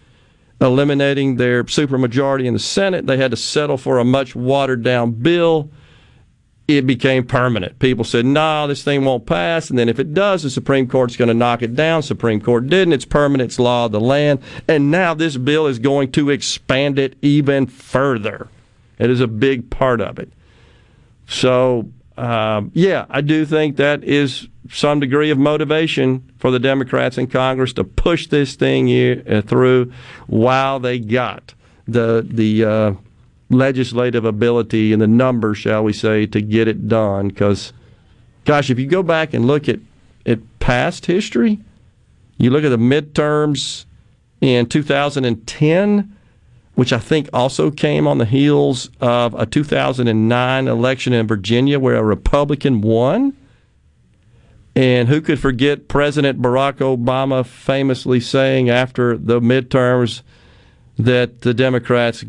eliminating 0.60 1.36
their 1.36 1.64
supermajority 1.64 2.46
in 2.46 2.54
the 2.54 2.60
Senate. 2.60 3.06
They 3.06 3.16
had 3.16 3.30
to 3.30 3.36
settle 3.36 3.76
for 3.76 3.98
a 3.98 4.04
much 4.04 4.34
watered 4.34 4.82
down 4.82 5.12
bill. 5.12 5.70
It 6.66 6.86
became 6.86 7.26
permanent. 7.26 7.78
People 7.78 8.04
said, 8.04 8.24
no, 8.24 8.40
nah, 8.40 8.66
this 8.66 8.82
thing 8.82 9.04
won't 9.04 9.26
pass. 9.26 9.68
And 9.68 9.78
then 9.78 9.90
if 9.90 9.98
it 9.98 10.14
does, 10.14 10.42
the 10.42 10.50
Supreme 10.50 10.88
Court's 10.88 11.16
going 11.16 11.28
to 11.28 11.34
knock 11.34 11.60
it 11.60 11.74
down. 11.74 12.02
Supreme 12.02 12.40
Court 12.40 12.68
didn't. 12.68 12.94
It's 12.94 13.04
permanent. 13.04 13.50
It's 13.50 13.58
law 13.58 13.84
of 13.84 13.92
the 13.92 14.00
land. 14.00 14.40
And 14.66 14.90
now 14.90 15.12
this 15.12 15.36
bill 15.36 15.66
is 15.66 15.78
going 15.78 16.12
to 16.12 16.30
expand 16.30 16.98
it 16.98 17.16
even 17.20 17.66
further. 17.66 18.48
It 18.98 19.10
is 19.10 19.20
a 19.20 19.26
big 19.26 19.68
part 19.68 20.00
of 20.00 20.18
it. 20.18 20.32
So, 21.26 21.90
uh, 22.16 22.62
yeah, 22.72 23.06
I 23.10 23.20
do 23.20 23.44
think 23.44 23.76
that 23.76 24.02
is 24.02 24.48
some 24.70 25.00
degree 25.00 25.30
of 25.30 25.38
motivation 25.38 26.30
for 26.38 26.50
the 26.50 26.58
Democrats 26.58 27.18
in 27.18 27.26
Congress 27.26 27.72
to 27.74 27.84
push 27.84 28.28
this 28.28 28.54
thing 28.54 28.88
uh, 29.28 29.42
through 29.42 29.92
while 30.26 30.80
they 30.80 30.98
got 30.98 31.54
the 31.86 32.26
the 32.28 32.64
uh, 32.64 32.92
legislative 33.50 34.24
ability 34.24 34.92
and 34.92 35.00
the 35.00 35.06
numbers, 35.06 35.58
shall 35.58 35.84
we 35.84 35.92
say, 35.92 36.26
to 36.26 36.40
get 36.40 36.68
it 36.68 36.88
done. 36.88 37.28
Because, 37.28 37.72
gosh, 38.44 38.70
if 38.70 38.78
you 38.78 38.86
go 38.86 39.02
back 39.02 39.34
and 39.34 39.46
look 39.46 39.68
at 39.68 39.80
at 40.26 40.40
past 40.58 41.06
history, 41.06 41.58
you 42.38 42.50
look 42.50 42.64
at 42.64 42.70
the 42.70 42.78
midterms 42.78 43.84
in 44.40 44.66
2010 44.66 46.14
which 46.74 46.92
I 46.92 46.98
think 46.98 47.28
also 47.32 47.70
came 47.70 48.06
on 48.06 48.18
the 48.18 48.24
heels 48.24 48.90
of 49.00 49.34
a 49.34 49.46
2009 49.46 50.68
election 50.68 51.12
in 51.12 51.26
Virginia 51.26 51.78
where 51.78 51.96
a 51.96 52.02
Republican 52.02 52.80
won. 52.80 53.36
And 54.76 55.08
who 55.08 55.20
could 55.20 55.38
forget 55.38 55.86
President 55.86 56.42
Barack 56.42 56.78
Obama 56.78 57.46
famously 57.46 58.18
saying 58.18 58.70
after 58.70 59.16
the 59.16 59.40
midterms 59.40 60.22
that 60.98 61.40
the 61.42 61.54
Democrats 61.54 62.24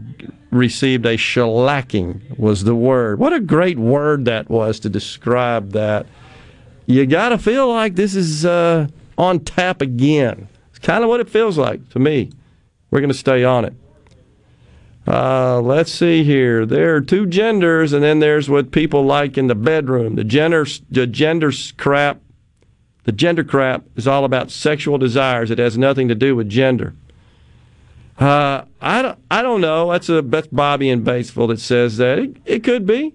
received 0.52 1.06
a 1.06 1.18
shellacking, 1.18 2.38
was 2.38 2.64
the 2.64 2.76
word. 2.76 3.20
What 3.20 3.34
a 3.34 3.40
great 3.40 3.78
word 3.78 4.26
that 4.26 4.50
was 4.50 4.80
to 4.82 4.90
describe 4.90 5.72
that. 5.72 6.08
You 6.86 7.06
got 7.06 7.30
to 7.30 7.38
feel 7.38 7.68
like 7.68 7.96
this 7.96 8.16
is 8.16 8.46
uh, 8.46 8.88
on 9.18 9.40
tap 9.42 9.82
again. 9.82 10.48
It's 10.70 10.80
kind 10.80 11.04
of 11.04 11.10
what 11.10 11.20
it 11.20 11.30
feels 11.30 11.58
like 11.58 11.90
to 11.90 12.00
me. 12.00 12.32
We're 12.90 13.02
going 13.02 13.12
to 13.12 13.18
stay 13.18 13.44
on 13.44 13.66
it. 13.66 13.74
Uh, 15.08 15.62
let's 15.62 15.92
see 15.92 16.24
here. 16.24 16.66
There 16.66 16.96
are 16.96 17.02
two 17.02 17.28
genders, 17.28 17.94
and 17.94 18.04
then 18.04 18.20
there's 18.20 18.50
what 18.50 18.72
people 18.72 19.06
like 19.06 19.38
in 19.38 19.48
the 19.48 19.56
bedroom. 19.56 20.16
The 20.16 20.24
gender, 20.24 20.66
the 20.90 21.06
gender 21.06 21.52
crap, 21.78 22.22
the 23.04 23.12
gender 23.12 23.44
crap 23.44 23.84
is 23.96 24.08
all 24.08 24.26
about 24.26 24.50
sexual 24.50 24.98
desires. 24.98 25.52
It 25.52 25.60
has 25.60 25.78
nothing 25.78 26.08
to 26.08 26.16
do 26.16 26.36
with 26.36 26.50
gender. 26.50 26.96
Uh, 28.18 28.64
I 28.82 29.02
don't, 29.02 29.20
I 29.30 29.42
don't 29.42 29.62
know. 29.62 29.92
That's 29.92 30.10
a 30.10 30.22
that's 30.22 30.48
Bobby 30.48 30.90
in 30.90 31.04
Batesville 31.04 31.50
that 31.50 31.60
says 31.60 31.98
that. 31.98 32.20
It, 32.20 32.38
it 32.46 32.64
could 32.64 32.86
be. 32.86 33.14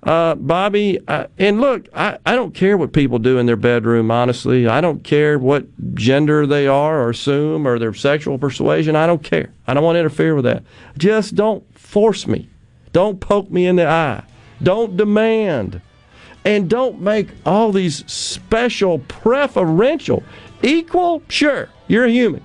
Uh, 0.00 0.36
Bobby, 0.36 1.00
uh, 1.08 1.26
and 1.38 1.60
look, 1.60 1.88
I, 1.92 2.18
I 2.24 2.36
don't 2.36 2.54
care 2.54 2.78
what 2.78 2.92
people 2.92 3.18
do 3.18 3.38
in 3.38 3.46
their 3.46 3.56
bedroom, 3.56 4.12
honestly. 4.12 4.68
I 4.68 4.80
don't 4.80 5.02
care 5.02 5.40
what 5.40 5.66
gender 5.94 6.46
they 6.46 6.68
are 6.68 7.00
or 7.00 7.10
assume 7.10 7.66
or 7.66 7.80
their 7.80 7.92
sexual 7.92 8.38
persuasion. 8.38 8.94
I 8.94 9.08
don't 9.08 9.24
care. 9.24 9.52
I 9.66 9.74
don't 9.74 9.82
want 9.82 9.96
to 9.96 10.00
interfere 10.00 10.36
with 10.36 10.44
that. 10.44 10.62
Just 10.96 11.34
don't 11.34 11.64
force 11.76 12.28
me. 12.28 12.48
Don't 12.92 13.18
poke 13.18 13.50
me 13.50 13.66
in 13.66 13.74
the 13.74 13.88
eye. 13.88 14.22
Don't 14.62 14.96
demand. 14.96 15.82
And 16.44 16.70
don't 16.70 17.00
make 17.00 17.28
all 17.44 17.72
these 17.72 18.10
special 18.10 19.00
preferential. 19.00 20.22
Equal? 20.62 21.22
Sure. 21.28 21.68
You're 21.88 22.04
a 22.04 22.10
human. 22.10 22.44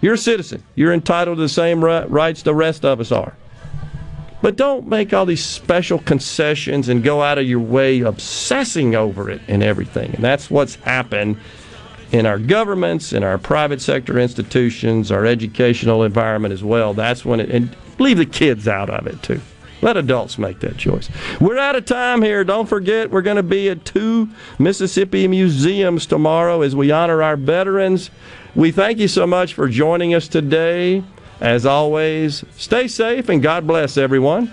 You're 0.00 0.14
a 0.14 0.18
citizen. 0.18 0.62
You're 0.74 0.92
entitled 0.92 1.36
to 1.36 1.42
the 1.42 1.48
same 1.48 1.84
rights 1.84 2.42
the 2.42 2.54
rest 2.54 2.84
of 2.84 3.00
us 3.00 3.12
are. 3.12 3.34
But 4.42 4.56
don't 4.56 4.88
make 4.88 5.12
all 5.12 5.26
these 5.26 5.44
special 5.44 5.98
concessions 5.98 6.88
and 6.88 7.04
go 7.04 7.22
out 7.22 7.36
of 7.36 7.46
your 7.46 7.60
way 7.60 8.00
obsessing 8.00 8.94
over 8.94 9.28
it 9.28 9.42
and 9.48 9.62
everything. 9.62 10.14
And 10.14 10.24
that's 10.24 10.50
what's 10.50 10.76
happened 10.76 11.36
in 12.10 12.24
our 12.24 12.38
governments, 12.38 13.12
in 13.12 13.22
our 13.22 13.36
private 13.36 13.82
sector 13.82 14.18
institutions, 14.18 15.12
our 15.12 15.26
educational 15.26 16.02
environment 16.02 16.52
as 16.52 16.64
well. 16.64 16.94
That's 16.94 17.24
when 17.24 17.40
it, 17.40 17.50
and 17.50 17.76
leave 17.98 18.16
the 18.16 18.26
kids 18.26 18.66
out 18.66 18.88
of 18.88 19.06
it 19.06 19.22
too. 19.22 19.40
Let 19.82 19.96
adults 19.96 20.38
make 20.38 20.60
that 20.60 20.76
choice. 20.76 21.08
We're 21.40 21.58
out 21.58 21.76
of 21.76 21.86
time 21.86 22.22
here. 22.22 22.44
Don't 22.44 22.68
forget, 22.68 23.10
we're 23.10 23.22
going 23.22 23.36
to 23.36 23.42
be 23.42 23.70
at 23.70 23.84
two 23.84 24.28
Mississippi 24.58 25.26
museums 25.26 26.06
tomorrow 26.06 26.62
as 26.62 26.76
we 26.76 26.90
honor 26.90 27.22
our 27.22 27.36
veterans. 27.36 28.10
We 28.54 28.72
thank 28.72 28.98
you 28.98 29.08
so 29.08 29.26
much 29.26 29.54
for 29.54 29.68
joining 29.68 30.14
us 30.14 30.28
today. 30.28 31.02
As 31.40 31.64
always, 31.64 32.44
stay 32.56 32.88
safe 32.88 33.30
and 33.30 33.42
God 33.42 33.66
bless 33.66 33.96
everyone. 33.96 34.52